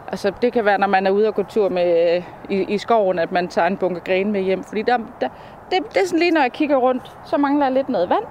Altså, 0.09 0.33
det 0.43 0.53
kan 0.53 0.65
være, 0.65 0.79
når 0.79 0.87
man 0.87 1.07
er 1.07 1.11
ude 1.11 1.29
og 1.29 1.35
gå 1.35 1.43
tur 1.43 1.69
med, 1.69 2.17
øh, 2.17 2.23
i, 2.49 2.75
i 2.75 2.79
skoven, 2.79 3.19
at 3.19 3.33
man 3.33 3.49
tager 3.49 3.67
en 3.67 3.77
bunke 3.77 4.01
grene 4.01 4.31
med 4.31 4.41
hjem. 4.41 4.65
Fordi 4.65 4.83
der, 4.83 4.99
der, 5.21 5.29
det, 5.71 5.79
det 5.89 6.03
er 6.03 6.07
sådan 6.07 6.19
lige, 6.19 6.31
når 6.31 6.41
jeg 6.41 6.53
kigger 6.53 6.77
rundt, 6.77 7.17
så 7.25 7.37
mangler 7.37 7.67
jeg 7.67 7.73
lidt 7.73 7.89
noget 7.89 8.11
vand. 8.11 8.25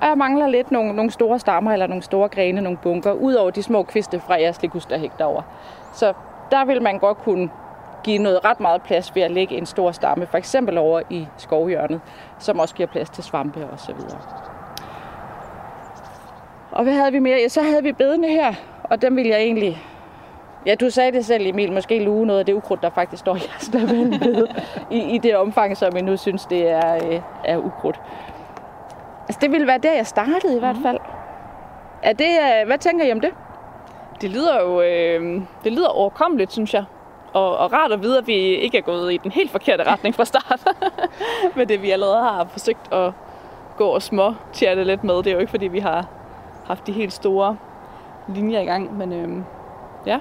Og 0.00 0.08
jeg 0.08 0.18
mangler 0.18 0.46
lidt 0.46 0.70
nogle, 0.70 0.92
nogle 0.92 1.10
store 1.10 1.38
stammer 1.38 1.72
eller 1.72 1.86
nogle 1.86 2.02
store 2.02 2.28
grene, 2.28 2.60
nogle 2.60 2.78
bunker, 2.78 3.12
ud 3.12 3.34
over 3.34 3.50
de 3.50 3.62
små 3.62 3.82
kviste 3.82 4.20
fra 4.20 4.40
jeres 4.40 4.62
ligusterhæk 4.62 5.10
derovre. 5.18 5.42
Så 5.92 6.12
der 6.50 6.64
vil 6.64 6.82
man 6.82 6.98
godt 6.98 7.18
kunne 7.18 7.50
give 8.06 8.18
noget 8.18 8.44
ret 8.44 8.60
meget 8.60 8.82
plads 8.82 9.14
ved 9.14 9.22
at 9.22 9.30
lægge 9.30 9.56
en 9.56 9.66
stor 9.66 9.92
stamme, 9.92 10.26
for 10.26 10.38
eksempel 10.38 10.78
over 10.78 11.00
i 11.10 11.26
skovhjørnet, 11.36 12.00
som 12.38 12.58
også 12.58 12.74
giver 12.74 12.86
plads 12.86 13.10
til 13.10 13.24
svampe 13.24 13.66
og 13.72 13.80
så 13.80 13.92
videre. 13.92 14.18
Og 16.72 16.84
hvad 16.84 16.92
havde 16.92 17.12
vi 17.12 17.18
mere? 17.18 17.38
Ja, 17.42 17.48
så 17.48 17.62
havde 17.62 17.82
vi 17.82 17.92
bedene 17.92 18.28
her, 18.28 18.54
og 18.84 19.02
dem 19.02 19.16
vil 19.16 19.26
jeg 19.26 19.40
egentlig... 19.40 19.82
Ja, 20.66 20.74
du 20.74 20.90
sagde 20.90 21.12
det 21.12 21.24
selv, 21.24 21.46
Emil, 21.46 21.72
måske 21.72 22.04
luge 22.04 22.26
noget 22.26 22.40
af 22.40 22.46
det 22.46 22.52
ukrudt, 22.52 22.82
der 22.82 22.90
faktisk 22.90 23.20
står 23.20 23.36
i 23.36 23.40
jeres 23.52 23.70
lavendelbed, 23.72 24.46
i, 24.90 25.14
i 25.14 25.18
det 25.18 25.36
omfang, 25.36 25.76
som 25.76 25.96
I 25.96 26.00
nu 26.00 26.16
synes, 26.16 26.46
det 26.46 26.68
er, 26.68 26.94
øh, 26.94 27.20
er 27.44 27.58
ukrudt. 27.58 28.00
Altså, 29.20 29.38
det 29.40 29.50
ville 29.50 29.66
være 29.66 29.78
der, 29.78 29.92
jeg 29.92 30.06
startede 30.06 30.56
i 30.56 30.58
hvert 30.58 30.76
fald. 30.82 30.98
Er 32.02 32.12
det, 32.12 32.28
øh, 32.28 32.66
hvad 32.66 32.78
tænker 32.78 33.04
I 33.04 33.12
om 33.12 33.20
det? 33.20 33.30
Det 34.20 34.30
lyder 34.30 34.60
jo 34.60 34.80
øh, 34.80 35.42
det 35.64 35.72
lyder 35.72 35.88
overkommeligt, 35.88 36.52
synes 36.52 36.74
jeg. 36.74 36.84
Og, 37.36 37.58
og 37.58 37.72
rart 37.72 37.92
at 37.92 38.02
vide, 38.02 38.18
at 38.18 38.26
vi 38.26 38.34
ikke 38.34 38.78
er 38.78 38.82
gået 38.82 39.12
i 39.12 39.16
den 39.16 39.30
helt 39.30 39.50
forkerte 39.50 39.84
retning 39.84 40.14
fra 40.14 40.24
start. 40.24 40.60
med 41.56 41.66
det, 41.66 41.82
vi 41.82 41.90
allerede 41.90 42.22
har 42.22 42.46
forsøgt 42.50 42.92
at 42.92 43.12
gå 43.76 43.84
og 43.84 44.02
små 44.02 44.34
chatte 44.52 44.84
lidt 44.84 45.04
med. 45.04 45.14
Det 45.14 45.26
er 45.26 45.32
jo 45.32 45.38
ikke, 45.38 45.50
fordi 45.50 45.66
vi 45.66 45.78
har 45.78 46.06
haft 46.66 46.86
de 46.86 46.92
helt 46.92 47.12
store 47.12 47.56
linjer 48.28 48.60
i 48.60 48.64
gang. 48.64 48.96
Men 48.96 49.12
øh, 49.12 49.42
ja, 50.06 50.18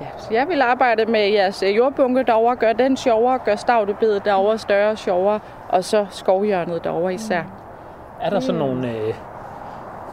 Ja, 0.00 0.06
så 0.18 0.28
jeg 0.30 0.48
vil 0.48 0.62
arbejde 0.62 1.06
med 1.06 1.28
jeres 1.28 1.62
øh, 1.62 1.76
jordbunke 1.76 2.22
derovre, 2.22 2.56
gøre 2.56 2.72
den 2.72 2.96
sjovere, 2.96 3.38
gøre 3.38 3.56
stavtebedet 3.56 4.24
derovre 4.24 4.58
større 4.58 4.90
og 4.90 4.98
sjovere, 4.98 5.40
og 5.68 5.84
så 5.84 6.06
skovhjørnet 6.10 6.84
derovre 6.84 7.14
især. 7.14 7.42
Er 8.20 8.30
der 8.30 8.40
sådan 8.40 8.58
nogle, 8.58 8.90
øh, 8.90 9.14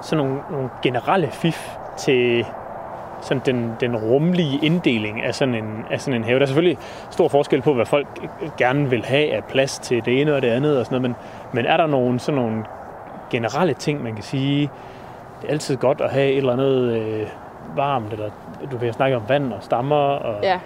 sådan 0.02 0.26
nogle, 0.26 0.42
nogle 0.52 0.70
generelle 0.82 1.32
fif 1.32 1.70
til 1.98 2.46
sådan 3.26 3.42
den, 3.46 3.72
den 3.80 3.96
rumlige 3.96 4.60
inddeling 4.64 5.24
af 5.24 5.36
sådan, 5.36 5.56
en, 5.56 5.86
af 5.92 6.02
sådan 6.02 6.22
en 6.22 6.24
have? 6.24 6.40
Der 6.40 6.46
er 6.46 6.48
selvfølgelig 6.48 6.78
stor 7.12 7.28
forskel 7.28 7.62
på, 7.62 7.74
hvad 7.74 7.86
folk 7.86 8.08
gerne 8.58 8.90
vil 8.90 9.06
have 9.06 9.34
af 9.34 9.44
plads 9.44 9.80
til 9.80 10.06
det 10.06 10.22
ene 10.22 10.36
og 10.36 10.42
det 10.42 10.48
andet 10.48 10.80
og 10.80 10.86
sådan 10.86 11.02
noget, 11.02 11.10
men, 11.10 11.16
men 11.54 11.72
er 11.72 11.78
der 11.78 11.88
nogle, 11.88 12.20
sådan 12.20 12.42
nogle 12.42 12.64
generelle 13.32 13.74
ting, 13.74 14.04
man 14.04 14.14
kan 14.14 14.24
sige, 14.24 14.70
det 15.42 15.48
er 15.48 15.52
altid 15.52 15.78
godt 15.78 16.02
at 16.02 16.10
have 16.10 16.32
et 16.32 16.38
eller 16.38 16.54
andet 16.54 16.98
øh, 16.98 17.28
varmt, 17.76 18.14
eller 18.14 18.30
du 18.72 18.78
vil 18.78 18.94
snakke 18.94 19.16
om 19.16 19.24
vand 19.28 19.54
og 19.54 19.64
stammer, 19.64 19.96
og, 19.96 20.44
Ja, 20.44 20.60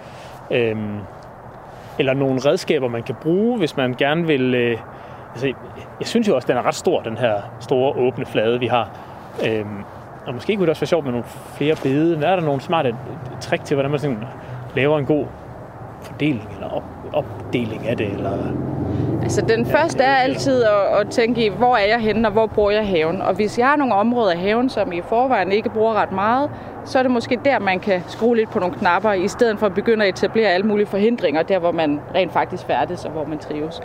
Øhm, 0.50 0.98
eller 1.98 2.14
nogle 2.14 2.40
redskaber, 2.46 2.88
man 2.88 3.02
kan 3.02 3.14
bruge, 3.14 3.58
hvis 3.58 3.76
man 3.76 3.94
gerne 3.98 4.26
vil... 4.26 4.54
Øh, 4.54 4.78
altså, 5.32 5.46
jeg 6.00 6.08
synes 6.08 6.28
jo 6.28 6.34
også, 6.34 6.48
den 6.48 6.56
er 6.56 6.66
ret 6.66 6.74
stor, 6.74 7.00
den 7.00 7.18
her 7.18 7.34
store 7.60 7.92
åbne 7.96 8.26
flade, 8.26 8.60
vi 8.60 8.66
har. 8.66 8.90
Øhm, 9.46 9.84
og 10.26 10.34
måske 10.34 10.56
kunne 10.56 10.66
det 10.66 10.70
også 10.70 10.80
være 10.80 10.86
sjovt 10.86 11.04
med 11.04 11.12
nogle 11.12 11.26
flere 11.54 11.76
bede. 11.82 12.16
Men 12.16 12.24
er 12.24 12.36
der 12.36 12.42
nogle 12.42 12.60
smarte 12.60 12.94
trick 13.40 13.64
til, 13.64 13.74
hvordan 13.74 13.90
man 13.90 14.00
sådan 14.00 14.24
laver 14.76 14.98
en 14.98 15.06
god 15.06 15.26
fordeling 16.02 16.48
eller 16.54 16.68
op, 16.68 16.82
opdeling 17.12 17.88
af 17.88 17.96
det? 17.96 18.06
Eller... 18.06 18.32
altså 19.22 19.40
den 19.40 19.66
første 19.66 20.02
er 20.02 20.14
altid 20.14 20.62
at, 20.62 21.00
at 21.00 21.10
tænke 21.10 21.46
i, 21.46 21.48
hvor 21.48 21.76
er 21.76 21.86
jeg 21.86 21.98
henne, 21.98 22.28
og 22.28 22.32
hvor 22.32 22.46
bruger 22.46 22.70
jeg 22.70 22.88
haven. 22.88 23.22
Og 23.22 23.34
hvis 23.34 23.58
jeg 23.58 23.68
har 23.68 23.76
nogle 23.76 23.94
områder 23.94 24.32
af 24.32 24.38
haven, 24.38 24.68
som 24.68 24.92
I 24.92 24.98
i 24.98 25.02
forvejen 25.08 25.52
ikke 25.52 25.68
bruger 25.68 25.94
ret 25.94 26.12
meget, 26.12 26.50
så 26.84 26.98
er 26.98 27.02
det 27.02 27.12
måske 27.12 27.40
der, 27.44 27.58
man 27.58 27.80
kan 27.80 28.02
skrue 28.08 28.36
lidt 28.36 28.50
på 28.50 28.58
nogle 28.58 28.74
knapper, 28.74 29.12
i 29.12 29.28
stedet 29.28 29.58
for 29.58 29.66
at 29.66 29.74
begynde 29.74 30.04
at 30.04 30.08
etablere 30.08 30.48
alle 30.48 30.66
mulige 30.66 30.86
forhindringer, 30.86 31.42
der 31.42 31.58
hvor 31.58 31.72
man 31.72 32.00
rent 32.14 32.32
faktisk 32.32 32.66
færdes 32.66 33.04
og 33.04 33.10
hvor 33.10 33.24
man 33.24 33.38
trives. 33.38 33.80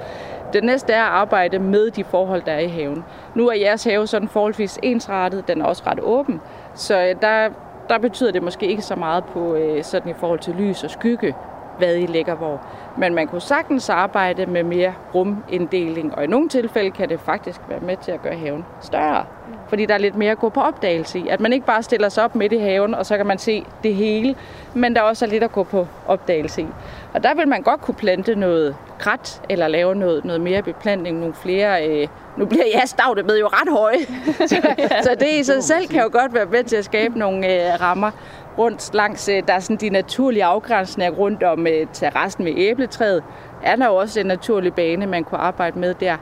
Det 0.54 0.64
næste 0.64 0.94
er 0.94 1.04
at 1.04 1.12
arbejde 1.12 1.60
med 1.60 1.92
de 1.92 2.04
forhold, 2.04 2.42
der 2.46 2.52
er 2.52 2.60
i 2.60 2.68
haven. 2.68 3.06
Nu 3.36 3.48
er 3.48 3.54
jeres 3.54 3.84
have 3.84 4.08
sådan 4.08 4.28
forholdsvis 4.28 4.80
ensrettet, 4.84 5.48
den 5.48 5.62
er 5.62 5.66
også 5.66 5.84
ret 5.88 6.00
åben, 6.00 6.42
så 6.74 7.00
øh, 7.00 7.16
der, 7.22 7.50
der 7.90 7.98
betyder 7.98 8.32
det 8.32 8.44
måske 8.44 8.68
ikke 8.68 8.82
så 8.82 8.96
meget 8.96 9.24
på 9.26 9.56
øh, 9.56 9.84
sådan 9.84 10.12
i 10.12 10.14
forhold 10.14 10.40
til 10.40 10.56
lys 10.56 10.84
og 10.84 10.90
skygge, 10.90 11.36
hvad 11.78 11.96
I 11.96 12.06
lægger 12.06 12.36
hvor. 12.36 12.62
Men 12.98 13.16
man 13.16 13.28
kunne 13.28 13.42
sagtens 13.42 13.90
arbejde 13.90 14.46
med 14.46 14.64
mere 14.64 14.94
ruminddeling, 15.16 16.16
og 16.16 16.24
i 16.24 16.28
nogle 16.28 16.50
tilfælde 16.50 16.92
kan 16.92 17.10
det 17.10 17.20
faktisk 17.20 17.62
være 17.70 17.80
med 17.80 17.98
til 17.98 18.12
at 18.12 18.22
gøre 18.22 18.36
haven 18.36 18.66
større. 18.82 19.26
Fordi 19.68 19.86
der 19.86 19.94
er 19.94 19.98
lidt 19.98 20.16
mere 20.16 20.32
at 20.32 20.40
gå 20.40 20.50
på 20.50 20.62
opdagelse 20.62 21.20
i. 21.20 21.28
At 21.28 21.40
man 21.40 21.54
ikke 21.54 21.66
bare 21.66 21.84
stiller 21.84 22.10
sig 22.10 22.24
op 22.24 22.36
midt 22.36 22.54
i 22.54 22.58
haven, 22.58 22.94
og 22.94 23.06
så 23.06 23.18
kan 23.18 23.26
man 23.26 23.38
se 23.38 23.66
det 23.84 23.96
hele, 23.96 24.36
men 24.74 24.96
der 24.96 25.02
også 25.02 25.26
er 25.26 25.30
lidt 25.30 25.44
at 25.44 25.52
gå 25.52 25.64
på 25.64 25.88
opdagelse 26.08 26.62
i. 26.62 26.68
Og 27.14 27.24
der 27.24 27.36
vil 27.36 27.48
man 27.48 27.62
godt 27.62 27.82
kunne 27.82 27.96
plante 27.96 28.36
noget 28.36 28.76
krat, 29.00 29.42
eller 29.50 29.68
lave 29.68 29.96
noget, 29.96 30.26
noget 30.26 30.42
mere 30.42 30.62
beplantning, 30.62 31.20
nogle 31.20 31.34
flere... 31.34 31.88
Øh, 31.88 32.08
nu 32.38 32.46
bliver 32.46 32.64
jeres 32.74 32.90
stavte 32.90 33.24
med 33.24 33.40
jo 33.40 33.48
ret 33.48 33.70
høje, 33.72 33.98
så, 34.50 34.56
så 35.04 35.16
det 35.20 35.28
i 35.40 35.44
sig 35.44 35.64
selv 35.64 35.88
kan 35.88 36.02
jo 36.02 36.10
godt 36.12 36.34
være 36.34 36.46
med 36.46 36.64
til 36.64 36.76
at 36.76 36.86
skabe 36.86 37.20
nogle 37.20 37.54
øh, 37.54 37.82
rammer 37.82 38.12
rundt 38.58 38.94
langs, 38.94 39.30
øh, 39.30 39.44
der 39.48 39.54
er 39.54 39.60
sådan 39.60 39.78
de 39.78 39.90
naturlige 39.90 40.44
afgrænsninger 40.44 41.12
rundt 41.12 41.44
om 41.44 41.68
øh, 41.68 41.88
terrassen 41.94 42.44
med 42.44 42.54
æbletræet, 42.58 43.24
er 43.64 43.76
der 43.76 43.86
jo 43.86 43.96
også 43.96 44.20
en 44.20 44.26
naturlig 44.26 44.74
bane, 44.74 45.06
man 45.06 45.24
kunne 45.24 45.40
arbejde 45.40 45.80
med 45.80 45.94
der. 45.94 46.18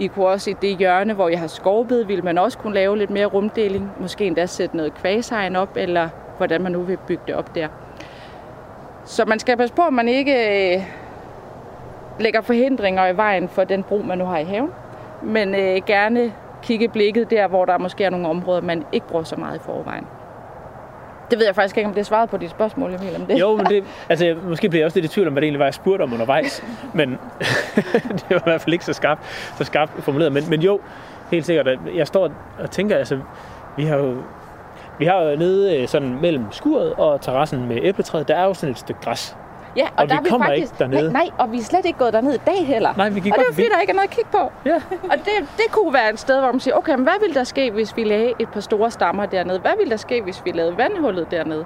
I 0.00 0.06
kunne 0.06 0.26
også 0.26 0.50
i 0.50 0.54
det 0.62 0.76
hjørne, 0.76 1.12
hvor 1.14 1.28
jeg 1.28 1.40
har 1.40 1.46
skovbed, 1.46 2.04
ville 2.04 2.22
man 2.22 2.38
også 2.38 2.58
kunne 2.58 2.74
lave 2.74 2.98
lidt 2.98 3.10
mere 3.10 3.26
rumdeling. 3.26 3.90
Måske 4.00 4.26
endda 4.26 4.46
sætte 4.46 4.76
noget 4.76 4.94
kvæshegn 4.94 5.56
op, 5.56 5.76
eller 5.76 6.08
hvordan 6.36 6.62
man 6.62 6.72
nu 6.72 6.82
vil 6.82 6.96
bygge 7.06 7.22
det 7.26 7.34
op 7.34 7.54
der. 7.54 7.68
Så 9.04 9.24
man 9.24 9.38
skal 9.38 9.56
passe 9.56 9.74
på, 9.74 9.82
at 9.82 9.92
man 9.92 10.08
ikke 10.08 10.74
øh, 10.74 10.82
lægger 12.20 12.40
forhindringer 12.40 13.06
i 13.06 13.16
vejen 13.16 13.48
for 13.48 13.64
den 13.64 13.82
brug, 13.82 14.04
man 14.04 14.18
nu 14.18 14.24
har 14.24 14.38
i 14.38 14.44
haven. 14.44 14.70
Men 15.22 15.54
øh, 15.54 15.82
gerne 15.86 16.32
kigge 16.62 16.88
blikket 16.88 17.30
der, 17.30 17.48
hvor 17.48 17.64
der 17.64 17.78
måske 17.78 18.04
er 18.04 18.10
nogle 18.10 18.28
områder, 18.28 18.60
man 18.60 18.84
ikke 18.92 19.06
bruger 19.06 19.24
så 19.24 19.36
meget 19.36 19.56
i 19.56 19.62
forvejen. 19.62 20.06
Det 21.30 21.38
ved 21.38 21.46
jeg 21.46 21.54
faktisk 21.54 21.76
ikke, 21.76 21.88
om 21.88 21.94
det 21.94 22.00
er 22.00 22.04
svaret 22.04 22.30
på 22.30 22.36
dit 22.36 22.50
spørgsmål, 22.50 22.94
Emil, 22.94 23.16
om 23.16 23.26
det. 23.26 23.40
Jo, 23.40 23.56
men 23.56 23.66
det, 23.66 23.84
altså, 24.08 24.36
måske 24.48 24.68
bliver 24.68 24.80
jeg 24.80 24.86
også 24.86 25.00
lidt 25.00 25.12
i 25.12 25.14
tvivl 25.14 25.26
om, 25.26 25.32
hvad 25.32 25.40
det 25.40 25.46
egentlig 25.46 25.58
var, 25.58 25.66
jeg 25.66 25.74
spurgte 25.74 26.02
om 26.02 26.12
undervejs. 26.12 26.64
Men 26.94 27.10
det 28.18 28.30
var 28.30 28.36
i 28.36 28.42
hvert 28.44 28.60
fald 28.60 28.72
ikke 28.72 28.84
så 28.84 28.92
skarpt, 28.92 29.20
så 29.58 29.64
skarpt 29.64 30.04
formuleret. 30.04 30.32
Men, 30.32 30.50
men 30.50 30.60
jo, 30.60 30.80
helt 31.30 31.46
sikkert. 31.46 31.68
at 31.68 31.78
Jeg 31.94 32.06
står 32.06 32.30
og 32.58 32.70
tænker, 32.70 32.96
altså, 32.96 33.18
vi 33.76 33.84
har 33.84 33.96
jo 33.96 34.16
vi 34.98 35.04
har 35.04 35.22
jo 35.22 35.36
nede 35.36 35.76
øh, 35.76 35.88
sådan 35.88 36.18
mellem 36.20 36.44
skuret 36.50 36.92
og 36.92 37.20
terrassen 37.20 37.68
med 37.68 37.78
æbletræet, 37.82 38.28
der 38.28 38.36
er 38.36 38.44
jo 38.44 38.54
sådan 38.54 38.70
et 38.70 38.78
stykke 38.78 39.00
græs. 39.00 39.36
Ja, 39.78 39.84
og, 39.84 39.90
Og 39.96 40.08
der 40.08 40.14
vi 40.14 40.18
er 40.18 40.22
vi 40.22 40.28
kommer 40.30 40.46
faktisk, 40.46 40.72
ikke 40.72 40.74
dernede. 40.78 41.12
Nej, 41.12 41.22
nej, 41.24 41.30
og 41.38 41.52
vi 41.52 41.58
er 41.58 41.62
slet 41.62 41.84
ikke 41.86 41.98
gået 41.98 42.12
derned 42.12 42.34
i 42.34 42.40
dag 42.46 42.66
heller. 42.66 42.94
Nej, 42.96 43.08
vi 43.08 43.20
gik 43.20 43.32
og 43.32 43.38
det 43.38 43.44
er 43.50 43.54
fordi, 43.54 43.66
der 43.74 43.80
ikke 43.80 43.90
er 43.90 43.94
noget 43.94 44.08
at 44.08 44.14
kigge 44.14 44.30
på. 44.32 44.52
Ja. 44.66 44.74
Og 45.12 45.16
det, 45.18 45.32
det 45.56 45.64
kunne 45.72 45.92
være 45.94 46.12
et 46.12 46.18
sted, 46.20 46.40
hvor 46.40 46.52
man 46.52 46.60
siger, 46.60 46.74
okay, 46.74 46.94
men 46.94 47.02
hvad 47.02 47.12
ville 47.20 47.34
der 47.34 47.44
ske, 47.44 47.70
hvis 47.70 47.96
vi 47.96 48.04
lagde 48.04 48.32
et 48.38 48.48
par 48.48 48.60
store 48.60 48.90
stammer 48.90 49.26
dernede? 49.26 49.58
Hvad 49.58 49.70
ville 49.78 49.90
der 49.90 49.96
ske, 49.96 50.22
hvis 50.22 50.42
vi 50.44 50.50
lavede 50.50 50.76
vandhullet 50.78 51.30
dernede? 51.30 51.64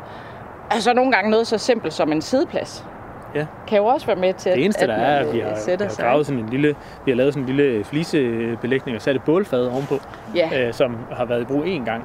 Altså 0.70 0.92
nogle 0.92 1.12
gange 1.12 1.30
noget 1.30 1.46
så 1.46 1.58
simpelt 1.58 1.92
som 1.92 2.12
en 2.12 2.22
sideplads. 2.22 2.86
Ja. 3.34 3.46
Kan 3.66 3.78
jo 3.78 3.84
også 3.84 4.06
være 4.06 4.16
med 4.16 4.34
til, 4.34 4.52
Det 4.52 4.64
eneste, 4.64 4.82
at 4.82 4.88
der 4.88 4.94
er, 4.94 5.18
at 5.20 5.26
øh, 5.26 5.32
vi 5.34 5.38
har, 5.40 5.48
vi 5.50 5.54
sætter 5.60 5.86
har 5.86 5.92
sig. 5.92 6.04
gravet 6.04 6.26
sådan 6.26 6.40
en 6.42 6.48
lille, 6.48 6.74
vi 7.04 7.10
har 7.10 7.16
lavet 7.16 7.34
sådan 7.34 7.48
en 7.48 7.56
lille 7.56 7.84
flisebelægning 7.84 8.96
og 8.96 9.02
sat 9.02 9.16
et 9.16 9.22
bålfad 9.22 9.66
ovenpå, 9.66 9.94
Ja, 10.34 10.66
øh, 10.66 10.72
som 10.74 10.96
har 11.12 11.24
været 11.24 11.40
i 11.40 11.44
brug 11.44 11.64
én 11.64 11.84
gang, 11.84 12.04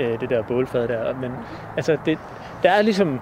øh, 0.00 0.20
det 0.20 0.30
der 0.30 0.42
bålfad 0.42 0.88
der. 0.88 1.14
Men 1.20 1.30
altså, 1.76 1.96
det, 2.06 2.18
der 2.62 2.70
er 2.70 2.82
ligesom 2.82 3.20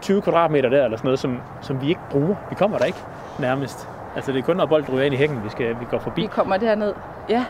20 0.00 0.22
kvadratmeter 0.22 0.68
der, 0.68 0.84
eller 0.84 0.96
sådan 0.96 1.08
noget, 1.08 1.18
som, 1.18 1.40
som 1.62 1.82
vi 1.82 1.88
ikke 1.88 2.00
bruger. 2.10 2.34
Vi 2.48 2.54
kommer 2.54 2.78
der 2.78 2.84
ikke 2.84 2.98
nærmest. 3.38 3.88
Altså, 4.16 4.32
det 4.32 4.38
er 4.38 4.42
kun, 4.42 4.56
når 4.56 4.66
bolden 4.66 4.94
ryger 4.94 5.04
ind 5.04 5.14
i 5.14 5.16
hækken, 5.16 5.44
vi, 5.44 5.48
skal, 5.48 5.68
vi 5.68 5.84
går 5.90 5.98
forbi. 5.98 6.20
vi 6.20 6.26
kommer 6.26 6.56
derned. 6.56 6.94
Ja. 7.28 7.44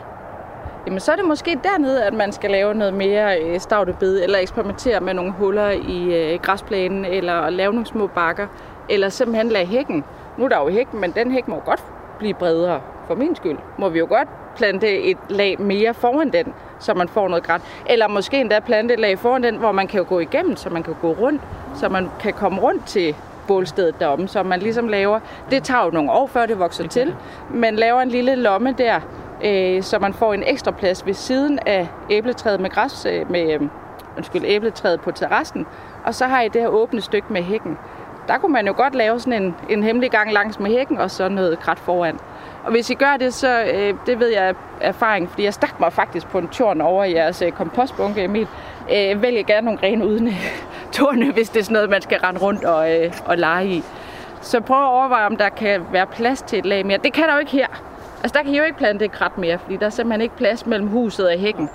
Jamen 0.87 0.99
så 0.99 1.11
er 1.11 1.15
det 1.15 1.25
måske 1.25 1.59
dernede, 1.63 2.03
at 2.03 2.13
man 2.13 2.31
skal 2.31 2.51
lave 2.51 2.73
noget 2.73 2.93
mere 2.93 3.41
øh, 3.41 3.59
stavtebed, 3.59 4.23
eller 4.23 4.39
eksperimentere 4.39 4.99
med 4.99 5.13
nogle 5.13 5.31
huller 5.31 5.69
i 5.69 6.33
øh, 6.33 6.39
græsplænen, 6.39 7.05
eller 7.05 7.49
lave 7.49 7.71
nogle 7.71 7.85
små 7.85 8.07
bakker, 8.07 8.47
eller 8.89 9.09
simpelthen 9.09 9.49
lade 9.49 9.65
hækken. 9.65 10.03
Nu 10.37 10.45
er 10.45 10.49
der 10.49 10.57
jo 10.57 10.69
hækken, 10.69 11.01
men 11.01 11.11
den 11.11 11.31
hæk 11.31 11.47
må 11.47 11.59
godt 11.59 11.83
blive 12.19 12.33
bredere, 12.33 12.81
for 13.07 13.15
min 13.15 13.35
skyld. 13.35 13.57
Må 13.77 13.89
vi 13.89 13.99
jo 13.99 14.05
godt 14.09 14.27
plante 14.55 15.01
et 15.01 15.17
lag 15.29 15.61
mere 15.61 15.93
foran 15.93 16.29
den, 16.29 16.53
så 16.79 16.93
man 16.93 17.09
får 17.09 17.27
noget 17.27 17.43
græn. 17.43 17.61
Eller 17.89 18.07
måske 18.07 18.41
endda 18.41 18.59
plante 18.59 18.93
et 18.93 18.99
lag 18.99 19.19
foran 19.19 19.43
den, 19.43 19.55
hvor 19.55 19.71
man 19.71 19.87
kan 19.87 19.97
jo 19.97 20.05
gå 20.09 20.19
igennem, 20.19 20.55
så 20.55 20.69
man 20.69 20.83
kan 20.83 20.95
gå 21.01 21.11
rundt, 21.11 21.41
så 21.75 21.89
man 21.89 22.09
kan 22.19 22.33
komme 22.33 22.61
rundt 22.61 22.85
til 22.85 23.15
bålstedet 23.47 23.99
deromme, 23.99 24.27
så 24.27 24.43
man 24.43 24.59
ligesom 24.59 24.87
laver, 24.87 25.19
det 25.51 25.63
tager 25.63 25.83
jo 25.85 25.89
nogle 25.89 26.11
år 26.11 26.27
før 26.27 26.45
det 26.45 26.59
vokser 26.59 26.87
til, 26.87 27.15
men 27.49 27.75
laver 27.75 28.01
en 28.01 28.09
lille 28.09 28.35
lomme 28.35 28.75
der, 28.77 28.99
øh, 29.43 29.83
så 29.83 29.99
man 29.99 30.13
får 30.13 30.33
en 30.33 30.43
ekstra 30.45 30.71
plads 30.71 31.05
ved 31.05 31.13
siden 31.13 31.59
af 31.65 31.87
æbletræet 32.09 32.59
med 32.59 32.69
græs, 32.69 33.05
øh, 33.05 33.31
med, 33.31 33.53
øh, 33.53 33.61
undskyld, 34.17 34.43
æbletræet 34.45 35.01
på 35.01 35.11
terrassen, 35.11 35.65
og 36.05 36.15
så 36.15 36.25
har 36.25 36.41
I 36.41 36.47
det 36.47 36.61
her 36.61 36.67
åbne 36.67 37.01
stykke 37.01 37.33
med 37.33 37.41
hækken. 37.41 37.77
Der 38.27 38.37
kunne 38.37 38.53
man 38.53 38.67
jo 38.67 38.73
godt 38.77 38.95
lave 38.95 39.19
sådan 39.19 39.43
en, 39.43 39.55
en 39.69 39.83
hemmelig 39.83 40.11
gang 40.11 40.33
langs 40.33 40.59
med 40.59 40.71
hækken, 40.71 40.97
og 40.97 41.11
sådan 41.11 41.31
noget 41.31 41.59
krat 41.59 41.79
foran. 41.79 42.19
Og 42.63 42.71
hvis 42.71 42.89
I 42.89 42.93
gør 42.93 43.17
det, 43.19 43.33
så 43.33 43.63
øh, 43.73 43.93
det 44.05 44.19
ved 44.19 44.27
jeg 44.27 44.43
af 44.43 44.53
erfaring, 44.81 45.29
fordi 45.29 45.43
jeg 45.43 45.53
stak 45.53 45.79
mig 45.79 45.93
faktisk 45.93 46.27
på 46.27 46.37
en 46.37 46.47
tjorn 46.47 46.81
over 46.81 47.03
i 47.03 47.13
jeres 47.13 47.41
øh, 47.41 47.51
kompostbunke, 47.51 48.23
Emil. 48.23 48.47
Øh, 48.95 49.21
vælg 49.21 49.45
gerne 49.45 49.65
nogle 49.65 49.79
grene 49.79 50.05
uden 50.05 50.27
øh, 50.27 50.61
torne, 50.93 51.31
hvis 51.31 51.49
det 51.49 51.59
er 51.59 51.63
sådan 51.63 51.73
noget, 51.73 51.89
man 51.89 52.01
skal 52.01 52.19
rende 52.19 52.39
rundt 52.39 52.63
og, 52.63 52.95
øh, 52.95 53.13
og 53.25 53.37
lege 53.37 53.67
i. 53.67 53.83
Så 54.41 54.61
prøv 54.61 54.77
at 54.77 54.89
overveje, 54.89 55.25
om 55.25 55.37
der 55.37 55.49
kan 55.49 55.81
være 55.91 56.07
plads 56.07 56.41
til 56.41 56.59
et 56.59 56.65
lag 56.65 56.85
mere. 56.85 56.97
Det 56.97 57.13
kan 57.13 57.23
der 57.23 57.33
jo 57.33 57.39
ikke 57.39 57.51
her. 57.51 57.67
Altså, 58.23 58.37
der 58.37 58.43
kan 58.43 58.53
I 58.53 58.57
jo 58.57 58.63
ikke 58.63 58.77
plante 58.77 59.05
et 59.05 59.11
krat 59.11 59.37
mere, 59.37 59.59
fordi 59.59 59.77
der 59.77 59.85
er 59.85 59.89
simpelthen 59.89 60.21
ikke 60.21 60.35
plads 60.35 60.65
mellem 60.65 60.87
huset 60.87 61.27
og 61.27 61.39
hækken. 61.39 61.69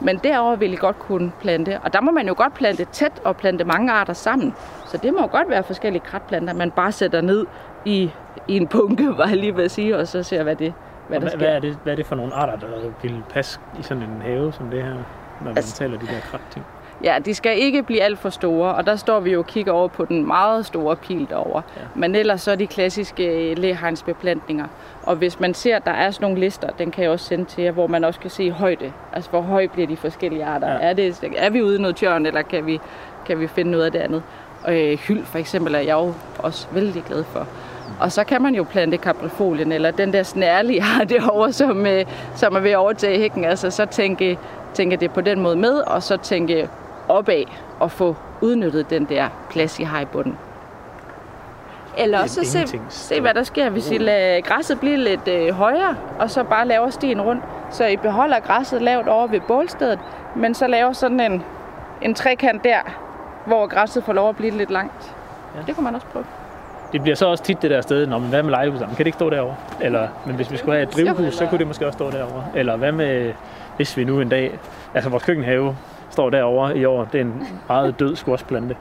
Men 0.00 0.18
derover 0.18 0.56
vil 0.56 0.72
I 0.72 0.76
godt 0.76 0.98
kunne 0.98 1.32
plante. 1.40 1.78
Og 1.82 1.92
der 1.92 2.00
må 2.00 2.10
man 2.10 2.28
jo 2.28 2.34
godt 2.36 2.54
plante 2.54 2.84
tæt 2.84 3.12
og 3.24 3.36
plante 3.36 3.64
mange 3.64 3.92
arter 3.92 4.12
sammen. 4.12 4.54
Så 4.86 4.96
det 4.96 5.12
må 5.12 5.20
jo 5.20 5.28
godt 5.32 5.48
være 5.48 5.62
forskellige 5.62 6.02
kratplanter, 6.06 6.54
man 6.54 6.70
bare 6.70 6.92
sætter 6.92 7.20
ned 7.20 7.46
i, 7.84 8.10
i 8.48 8.56
en 8.56 8.66
bunke, 8.66 9.08
var 9.18 9.26
jeg 9.26 9.36
lige 9.36 9.56
ved 9.56 9.64
at 9.64 9.70
sige, 9.70 9.96
og 9.98 10.08
så 10.08 10.22
ser 10.22 10.42
hvad 10.42 10.56
det 10.56 10.74
hvad 11.08 11.16
der 11.16 11.20
hvad, 11.20 11.30
sker. 11.30 11.38
hvad, 11.38 11.48
er 11.56 11.60
det, 11.60 11.78
hvad 11.82 11.92
er 11.92 11.96
det 11.96 12.06
for 12.06 12.16
nogle 12.16 12.34
arter, 12.34 12.56
der 12.56 12.66
vil 13.02 13.22
passe 13.30 13.60
i 13.80 13.82
sådan 13.82 14.02
en 14.02 14.22
have 14.22 14.52
som 14.52 14.70
det 14.70 14.82
her, 14.82 14.90
når 14.94 15.04
man 15.44 15.56
Altså- 15.56 15.76
taler 15.76 15.98
de 15.98 16.06
der 16.06 16.20
krat-ting? 16.20 16.66
Ja, 17.04 17.18
de 17.24 17.34
skal 17.34 17.58
ikke 17.58 17.82
blive 17.82 18.02
alt 18.02 18.18
for 18.18 18.30
store, 18.30 18.74
og 18.74 18.86
der 18.86 18.96
står 18.96 19.20
vi 19.20 19.32
jo 19.32 19.38
og 19.38 19.46
kigger 19.46 19.72
over 19.72 19.88
på 19.88 20.04
den 20.04 20.26
meget 20.26 20.66
store 20.66 20.96
pil 20.96 21.26
derovre. 21.30 21.62
Ja. 21.76 21.80
Men 21.94 22.14
ellers 22.14 22.42
så 22.42 22.50
er 22.50 22.56
de 22.56 22.66
klassiske 22.66 23.50
øh, 23.50 23.58
læhegnsbeplantninger. 23.58 24.66
Og 25.02 25.16
hvis 25.16 25.40
man 25.40 25.54
ser, 25.54 25.76
at 25.76 25.84
der 25.84 25.90
er 25.90 26.10
sådan 26.10 26.24
nogle 26.24 26.40
lister, 26.40 26.68
den 26.78 26.90
kan 26.90 27.04
jeg 27.04 27.10
også 27.10 27.26
sende 27.26 27.44
til 27.44 27.64
jer, 27.64 27.70
hvor 27.70 27.86
man 27.86 28.04
også 28.04 28.20
kan 28.20 28.30
se 28.30 28.50
højde. 28.50 28.92
Altså, 29.12 29.30
hvor 29.30 29.40
høj 29.40 29.66
bliver 29.66 29.86
de 29.86 29.96
forskellige 29.96 30.44
arter. 30.44 30.68
Ja. 30.68 30.78
Er, 30.80 30.92
det, 30.92 31.24
er 31.36 31.50
vi 31.50 31.62
ude 31.62 31.76
i 31.76 31.80
noget 31.80 31.96
tjørn, 31.96 32.26
eller 32.26 32.42
kan 32.42 32.66
vi, 32.66 32.80
kan 33.26 33.40
vi 33.40 33.46
finde 33.46 33.70
noget 33.70 33.84
af 33.84 33.92
det 33.92 33.98
andet? 33.98 34.22
Og 34.62 34.80
øh, 34.80 34.98
hyld 34.98 35.24
for 35.24 35.38
eksempel 35.38 35.74
er 35.74 35.78
jeg 35.78 35.92
jo 35.92 36.14
også 36.38 36.66
vældig 36.72 37.02
glad 37.02 37.24
for. 37.24 37.46
Og 38.00 38.12
så 38.12 38.24
kan 38.24 38.42
man 38.42 38.54
jo 38.54 38.62
plante 38.62 38.96
kaprifolien, 38.96 39.72
eller 39.72 39.90
den 39.90 40.12
der 40.12 40.22
snærlige 40.22 40.82
har 40.92 41.04
derovre, 41.04 41.52
som, 41.52 41.86
øh, 41.86 42.04
som 42.34 42.54
er 42.54 42.60
ved 42.60 42.70
at 42.70 42.76
overtage 42.76 43.18
hækken. 43.18 43.44
Altså 43.44 43.70
så 43.70 43.86
tænke, 43.86 44.38
tænke 44.74 44.96
det 44.96 45.10
på 45.10 45.20
den 45.20 45.40
måde 45.40 45.56
med, 45.56 45.74
og 45.74 46.02
så 46.02 46.16
tænke 46.16 46.68
opad 47.08 47.44
og 47.80 47.90
få 47.90 48.16
udnyttet 48.40 48.90
den 48.90 49.04
der 49.04 49.28
plads, 49.50 49.78
I 49.78 49.82
har 49.82 50.00
i 50.00 50.04
bunden. 50.04 50.38
Eller 51.98 52.22
også 52.22 52.44
se, 52.44 52.80
se, 52.88 53.20
hvad 53.20 53.34
der 53.34 53.42
sker, 53.42 53.70
hvis 53.70 53.90
I 53.90 53.98
lader 53.98 54.40
græsset 54.40 54.80
blive 54.80 54.96
lidt 54.96 55.28
øh, 55.28 55.54
højere, 55.54 55.96
og 56.18 56.30
så 56.30 56.44
bare 56.44 56.66
laver 56.66 56.90
stien 56.90 57.20
rundt. 57.20 57.44
Så 57.70 57.86
I 57.86 57.96
beholder 57.96 58.40
græsset 58.40 58.82
lavt 58.82 59.08
over 59.08 59.26
ved 59.26 59.40
bålstedet, 59.40 59.98
men 60.36 60.54
så 60.54 60.66
laver 60.66 60.92
sådan 60.92 61.20
en, 61.20 61.42
en 62.02 62.14
trekant 62.14 62.64
der, 62.64 62.78
hvor 63.46 63.66
græsset 63.66 64.04
får 64.04 64.12
lov 64.12 64.28
at 64.28 64.36
blive 64.36 64.50
lidt 64.50 64.70
langt. 64.70 65.16
Ja. 65.56 65.60
Det 65.66 65.74
kunne 65.74 65.84
man 65.84 65.94
også 65.94 66.06
prøve. 66.06 66.24
Det 66.92 67.02
bliver 67.02 67.16
så 67.16 67.26
også 67.26 67.44
tit 67.44 67.62
det 67.62 67.70
der 67.70 67.80
sted, 67.80 68.06
når 68.06 68.18
man 68.18 68.28
hvad 68.28 68.42
med 68.42 68.50
legehuset? 68.50 68.86
Kan 68.86 68.98
det 68.98 69.06
ikke 69.06 69.16
stå 69.16 69.30
derovre? 69.30 69.56
Eller, 69.80 70.08
men 70.26 70.36
hvis 70.36 70.50
vi 70.50 70.56
skulle 70.56 70.74
have 70.74 70.88
et 70.88 70.94
drivhus, 70.94 71.34
så 71.34 71.46
kunne 71.46 71.58
det 71.58 71.66
måske 71.66 71.86
også 71.86 71.96
stå 71.96 72.10
derovre. 72.10 72.44
Eller 72.54 72.76
hvad 72.76 72.92
med, 72.92 73.32
hvis 73.76 73.96
vi 73.96 74.04
nu 74.04 74.20
en 74.20 74.28
dag, 74.28 74.58
altså 74.94 75.10
vores 75.10 75.22
køkkenhave 75.22 75.76
står 76.14 76.30
derovre 76.30 76.76
i 76.78 76.84
år, 76.84 77.04
det 77.04 77.20
er 77.20 77.24
en 77.24 77.46
meget 77.68 78.00
død 78.00 78.16
squashplante. 78.16 78.76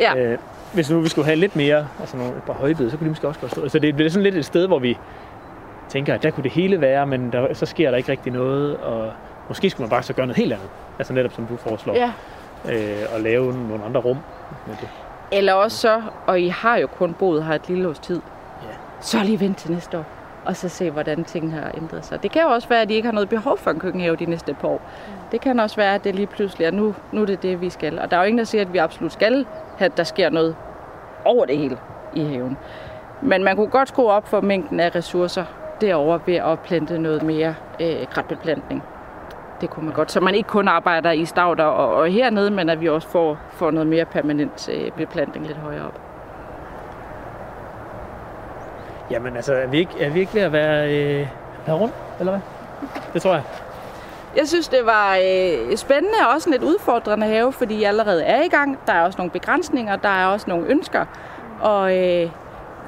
Ja. 0.00 0.16
Øh, 0.16 0.38
hvis 0.74 0.90
nu 0.90 1.00
vi 1.00 1.08
skulle 1.08 1.24
have 1.26 1.36
lidt 1.36 1.56
mere, 1.56 1.86
altså 2.00 2.16
nogle, 2.16 2.32
et 2.36 2.42
par 2.42 2.52
højbede, 2.52 2.90
så 2.90 2.96
kunne 2.96 3.04
de 3.04 3.10
måske 3.10 3.28
også 3.28 3.40
godt 3.40 3.52
stå. 3.52 3.68
Så 3.68 3.78
det 3.78 3.94
bliver 3.96 4.10
sådan 4.10 4.22
lidt 4.22 4.34
et 4.34 4.44
sted, 4.44 4.66
hvor 4.66 4.78
vi 4.78 4.98
tænker, 5.88 6.14
at 6.14 6.22
der 6.22 6.30
kunne 6.30 6.44
det 6.44 6.52
hele 6.52 6.80
være, 6.80 7.06
men 7.06 7.32
der, 7.32 7.54
så 7.54 7.66
sker 7.66 7.90
der 7.90 7.96
ikke 7.96 8.12
rigtig 8.12 8.32
noget, 8.32 8.76
og 8.76 9.10
måske 9.48 9.70
skulle 9.70 9.84
man 9.84 9.90
bare 9.90 10.02
så 10.02 10.12
gøre 10.12 10.26
noget 10.26 10.36
helt 10.36 10.52
andet. 10.52 10.68
Altså 10.98 11.12
netop 11.12 11.32
som 11.32 11.46
du 11.46 11.56
foreslår. 11.56 11.94
Ja. 11.94 12.12
Øh, 12.72 13.14
og 13.14 13.20
lave 13.20 13.52
nogle 13.68 13.84
andre 13.84 14.00
rum 14.00 14.18
med 14.66 14.74
det. 14.80 14.88
Eller 15.32 15.52
også 15.52 15.76
så, 15.78 16.02
og 16.26 16.40
I 16.40 16.48
har 16.48 16.76
jo 16.76 16.86
kun 16.86 17.14
boet 17.14 17.44
her 17.44 17.54
et 17.54 17.68
lille 17.68 17.88
års 17.88 17.98
tid, 17.98 18.20
Ja. 18.62 18.68
så 19.00 19.18
lige 19.24 19.40
vent 19.40 19.56
til 19.58 19.70
næste 19.72 19.98
år, 19.98 20.04
og 20.48 20.56
så 20.56 20.68
se, 20.68 20.90
hvordan 20.90 21.24
tingene 21.24 21.54
har 21.54 21.70
ændret 21.76 22.04
sig. 22.04 22.22
Det 22.22 22.30
kan 22.30 22.42
jo 22.42 22.48
også 22.48 22.68
være, 22.68 22.82
at 22.82 22.90
I 22.90 22.94
ikke 22.94 23.06
har 23.06 23.12
noget 23.12 23.28
behov 23.28 23.58
for 23.58 23.70
en 23.70 23.80
køkkenhave 23.80 24.16
de 24.16 24.24
næste 24.24 24.54
par 24.54 24.68
år. 24.68 24.80
Det 25.32 25.40
kan 25.40 25.60
også 25.60 25.76
være, 25.76 25.94
at 25.94 26.04
det 26.04 26.14
lige 26.14 26.26
pludselig 26.26 26.64
er 26.64 26.70
nu, 26.70 26.94
nu 27.12 27.22
er 27.22 27.26
det 27.26 27.42
det, 27.42 27.60
vi 27.60 27.70
skal. 27.70 27.98
Og 27.98 28.10
der 28.10 28.16
er 28.16 28.20
jo 28.20 28.26
ingen, 28.26 28.38
der 28.38 28.44
siger, 28.44 28.62
at 28.62 28.72
vi 28.72 28.78
absolut 28.78 29.12
skal 29.12 29.46
have, 29.78 29.86
at 29.86 29.96
der 29.96 30.04
sker 30.04 30.30
noget 30.30 30.56
over 31.24 31.44
det 31.44 31.58
hele 31.58 31.78
i 32.14 32.24
haven. 32.24 32.56
Men 33.22 33.44
man 33.44 33.56
kunne 33.56 33.66
godt 33.66 33.88
skrue 33.88 34.10
op 34.10 34.28
for 34.28 34.40
mængden 34.40 34.80
af 34.80 34.94
ressourcer 34.94 35.44
derover 35.80 36.18
ved 36.26 36.34
at 36.34 36.58
plante 36.60 36.98
noget 36.98 37.22
mere 37.22 37.54
øh, 37.80 38.06
kratbeplantning. 38.10 38.82
Det 39.60 39.70
kunne 39.70 39.84
man 39.86 39.94
godt, 39.94 40.12
så 40.12 40.20
man 40.20 40.34
ikke 40.34 40.48
kun 40.48 40.68
arbejder 40.68 41.10
i 41.10 41.24
stavter 41.24 41.64
og, 41.64 41.94
og 41.94 42.08
hernede, 42.08 42.50
men 42.50 42.68
at 42.68 42.80
vi 42.80 42.88
også 42.88 43.08
får, 43.08 43.38
får 43.50 43.70
noget 43.70 43.86
mere 43.86 44.04
permanent 44.04 44.68
øh, 44.72 44.90
beplantning 44.90 45.46
lidt 45.46 45.58
højere 45.58 45.86
op. 45.86 46.07
Jamen 49.10 49.36
altså, 49.36 49.54
er 49.54 49.66
vi 49.66 49.78
ikke, 49.78 49.92
er 50.00 50.10
vi 50.10 50.20
ikke 50.20 50.34
ved 50.34 50.42
at 50.42 50.52
være, 50.52 50.94
øh, 50.94 51.26
være 51.66 51.76
rundt, 51.76 51.94
eller 52.20 52.32
hvad? 52.32 52.40
Det 53.14 53.22
tror 53.22 53.32
jeg. 53.32 53.42
Jeg 54.36 54.48
synes, 54.48 54.68
det 54.68 54.80
var 54.84 55.16
øh, 55.16 55.76
spændende 55.76 56.18
og 56.28 56.34
også 56.34 56.48
en 56.48 56.52
lidt 56.52 56.62
udfordrende 56.62 57.26
have, 57.26 57.52
fordi 57.52 57.80
jeg 57.80 57.88
allerede 57.88 58.24
er 58.24 58.42
i 58.42 58.48
gang. 58.48 58.78
Der 58.86 58.92
er 58.92 59.02
også 59.04 59.18
nogle 59.18 59.30
begrænsninger, 59.30 59.96
der 59.96 60.08
er 60.08 60.26
også 60.26 60.46
nogle 60.48 60.66
ønsker. 60.66 61.04
Og 61.60 61.98
øh, 61.98 62.30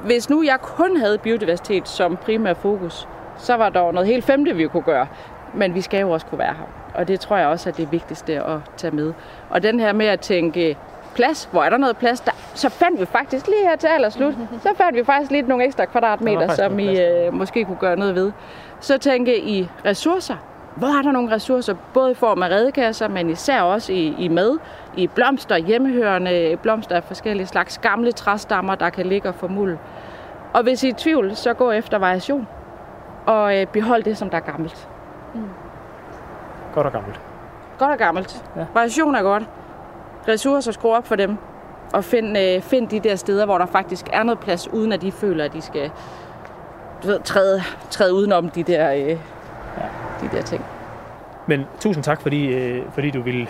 hvis 0.05 0.31
nu 0.31 0.43
jeg 0.43 0.59
kun 0.61 0.97
havde 0.97 1.19
biodiversitet 1.19 1.89
som 1.89 2.17
primær 2.17 2.55
fokus, 2.55 3.09
så 3.39 3.57
var 3.57 3.69
der 3.69 3.81
jo 3.81 3.93
noget 3.93 4.09
helt 4.09 4.25
femte, 4.25 4.57
vi 4.57 4.67
kunne 4.67 4.83
gøre. 4.83 5.07
Men 5.55 5.75
vi 5.75 5.81
skal 5.81 6.01
jo 6.01 6.11
også 6.11 6.27
kunne 6.27 6.39
være 6.39 6.55
her. 6.55 6.67
Og 6.95 7.09
det 7.09 7.21
tror 7.21 7.37
jeg 7.37 7.47
også 7.47 7.69
er 7.69 7.73
det 7.73 7.93
vigtigste 7.93 8.43
at 8.45 8.59
tage 8.77 8.97
med. 8.97 9.13
Og 9.51 9.63
den 9.63 9.81
her 9.81 9.93
med 9.93 10.07
at 10.07 10.21
tænke 10.21 10.77
plads, 11.15 11.49
hvor 11.53 11.63
er 11.65 11.71
der 11.71 11.77
noget 11.77 11.97
plads, 11.97 12.21
der, 12.21 12.33
så 12.55 12.69
fandt 12.69 13.01
vi 13.01 13.07
faktisk 13.07 13.47
lige 13.47 13.63
her 13.63 13.77
til 13.77 13.87
allerslut, 13.87 14.35
så 14.63 14.69
fandt 14.77 14.97
vi 14.97 15.05
faktisk 15.05 15.31
lige 15.31 15.43
nogle 15.43 15.65
ekstra 15.65 15.85
kvadratmeter, 15.85 16.55
som 16.55 16.79
I 16.79 17.01
øh, 17.01 17.35
måske 17.35 17.65
kunne 17.65 17.77
gøre 17.77 17.97
noget 17.97 18.15
ved. 18.15 18.33
Så 18.81 18.99
tænke 18.99 19.41
i 19.41 19.69
ressourcer. 19.85 20.37
Hvor 20.77 20.99
er 20.99 21.03
der 21.03 21.13
nogle 21.13 21.31
ressourcer, 21.35 21.75
både 21.95 22.11
i 22.11 22.15
form 22.15 22.43
af 22.43 22.49
redekasser, 22.49 23.09
men 23.09 23.31
især 23.31 23.63
også 23.63 23.93
i, 23.93 24.15
i 24.19 24.29
mad, 24.29 24.59
i 24.97 25.07
blomster, 25.07 25.57
hjemmehørende 25.57 26.59
blomster 26.63 26.97
af 26.97 27.05
forskellige 27.05 27.47
slags 27.47 27.79
gamle 27.79 28.13
træstammer, 28.13 28.75
der 28.75 28.91
kan 28.91 29.07
ligge 29.07 29.29
og 29.29 29.35
få 29.35 29.49
muld. 29.49 29.79
Og 30.53 30.63
hvis 30.63 30.85
I 30.85 30.89
er 30.89 30.93
i 30.93 30.95
tvivl, 30.95 31.37
så 31.37 31.55
gå 31.55 31.71
efter 31.71 31.99
variation, 31.99 32.49
og 33.27 33.61
øh, 33.61 33.67
behold 33.67 34.03
det, 34.03 34.19
som 34.19 34.31
der 34.31 34.37
er 34.37 34.41
gammelt. 34.41 34.89
Godt 36.75 36.87
og 36.87 36.93
gammelt. 36.93 37.21
Godt 37.79 37.91
og 37.91 37.99
gammelt. 37.99 38.45
Ja. 38.57 38.67
Variation 38.75 39.15
er 39.15 39.23
godt 39.23 39.49
ressourcer, 40.29 40.73
skrue 40.73 40.97
op 40.97 41.07
for 41.07 41.17
dem, 41.17 41.37
og 41.93 42.05
find, 42.05 42.39
øh, 42.39 42.61
find 42.63 42.89
de 42.89 43.01
der 43.01 43.17
steder, 43.17 43.45
hvor 43.45 43.59
der 43.59 43.67
faktisk 43.67 44.07
er 44.13 44.23
noget 44.23 44.39
plads, 44.39 44.69
uden 44.69 44.93
at 44.93 45.03
de 45.03 45.13
føler, 45.13 45.45
at 45.45 45.53
de 45.53 45.61
skal 45.61 45.91
du 47.03 47.07
ved, 47.07 47.21
træde, 47.21 47.63
træde 47.91 48.15
udenom 48.15 48.49
de 48.49 48.63
der, 48.63 48.93
øh, 48.93 49.09
ja. 49.09 49.17
de 50.21 50.37
der 50.37 50.43
ting. 50.43 50.65
Men 51.47 51.67
tusind 51.81 52.05
tak, 52.05 52.23
fordi, 52.23 52.47
øh, 52.47 52.83
fordi 52.93 53.11
du 53.11 53.23
ville 53.23 53.47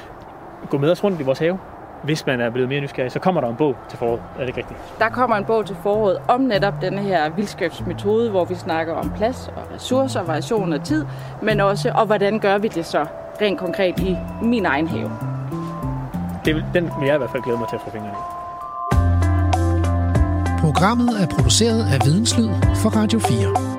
gå 0.70 0.78
med 0.78 0.90
os 0.90 1.05
rundt 1.05 1.20
i 1.20 1.22
vores 1.24 1.38
have. 1.38 1.59
Hvis 2.02 2.26
man 2.26 2.40
er 2.40 2.51
blevet 2.51 2.68
mere 2.68 2.80
nysgerrig, 2.80 3.12
så 3.12 3.18
kommer 3.18 3.40
der 3.40 3.48
en 3.48 3.56
bog 3.56 3.76
til 3.88 3.98
foråret. 3.98 4.22
Er 4.34 4.40
det 4.40 4.48
ikke 4.48 4.59
rigtigt? 4.59 4.80
Der 4.98 5.09
kommer 5.09 5.36
en 5.36 5.44
bog 5.44 5.66
til 5.66 5.76
foråret 5.82 6.18
om 6.28 6.40
netop 6.40 6.74
denne 6.80 7.01
her 7.01 7.30
vildskabsmetode, 7.30 8.30
hvor 8.30 8.44
vi 8.44 8.55
snakker 8.55 8.94
om 8.94 9.12
plads 9.16 9.52
og 9.56 9.74
ressourcer, 9.74 10.22
variation 10.22 10.72
og 10.72 10.84
tid, 10.84 11.06
men 11.42 11.60
også, 11.60 11.92
og 11.94 12.06
hvordan 12.06 12.38
gør 12.38 12.59
vi 12.59 12.68
det 12.68 12.86
så 12.86 13.06
rent 13.40 13.59
konkret 13.59 13.98
i 13.98 14.16
min 14.42 14.66
egen 14.66 14.88
have 14.88 15.40
det, 16.45 16.65
den 16.75 16.85
vil 16.85 17.07
jeg 17.07 17.15
i 17.15 17.19
hvert 17.19 17.31
fald 17.31 17.43
glæde 17.43 17.59
mig 17.59 17.69
til 17.69 17.77
at 17.77 17.83
få 17.85 17.91
fingrene 17.91 18.15
i. 18.15 18.41
Programmet 20.61 21.23
er 21.23 21.27
produceret 21.27 21.83
af 21.93 21.99
Videnslyd 22.05 22.49
for 22.83 22.89
Radio 22.89 23.19
4. 23.19 23.69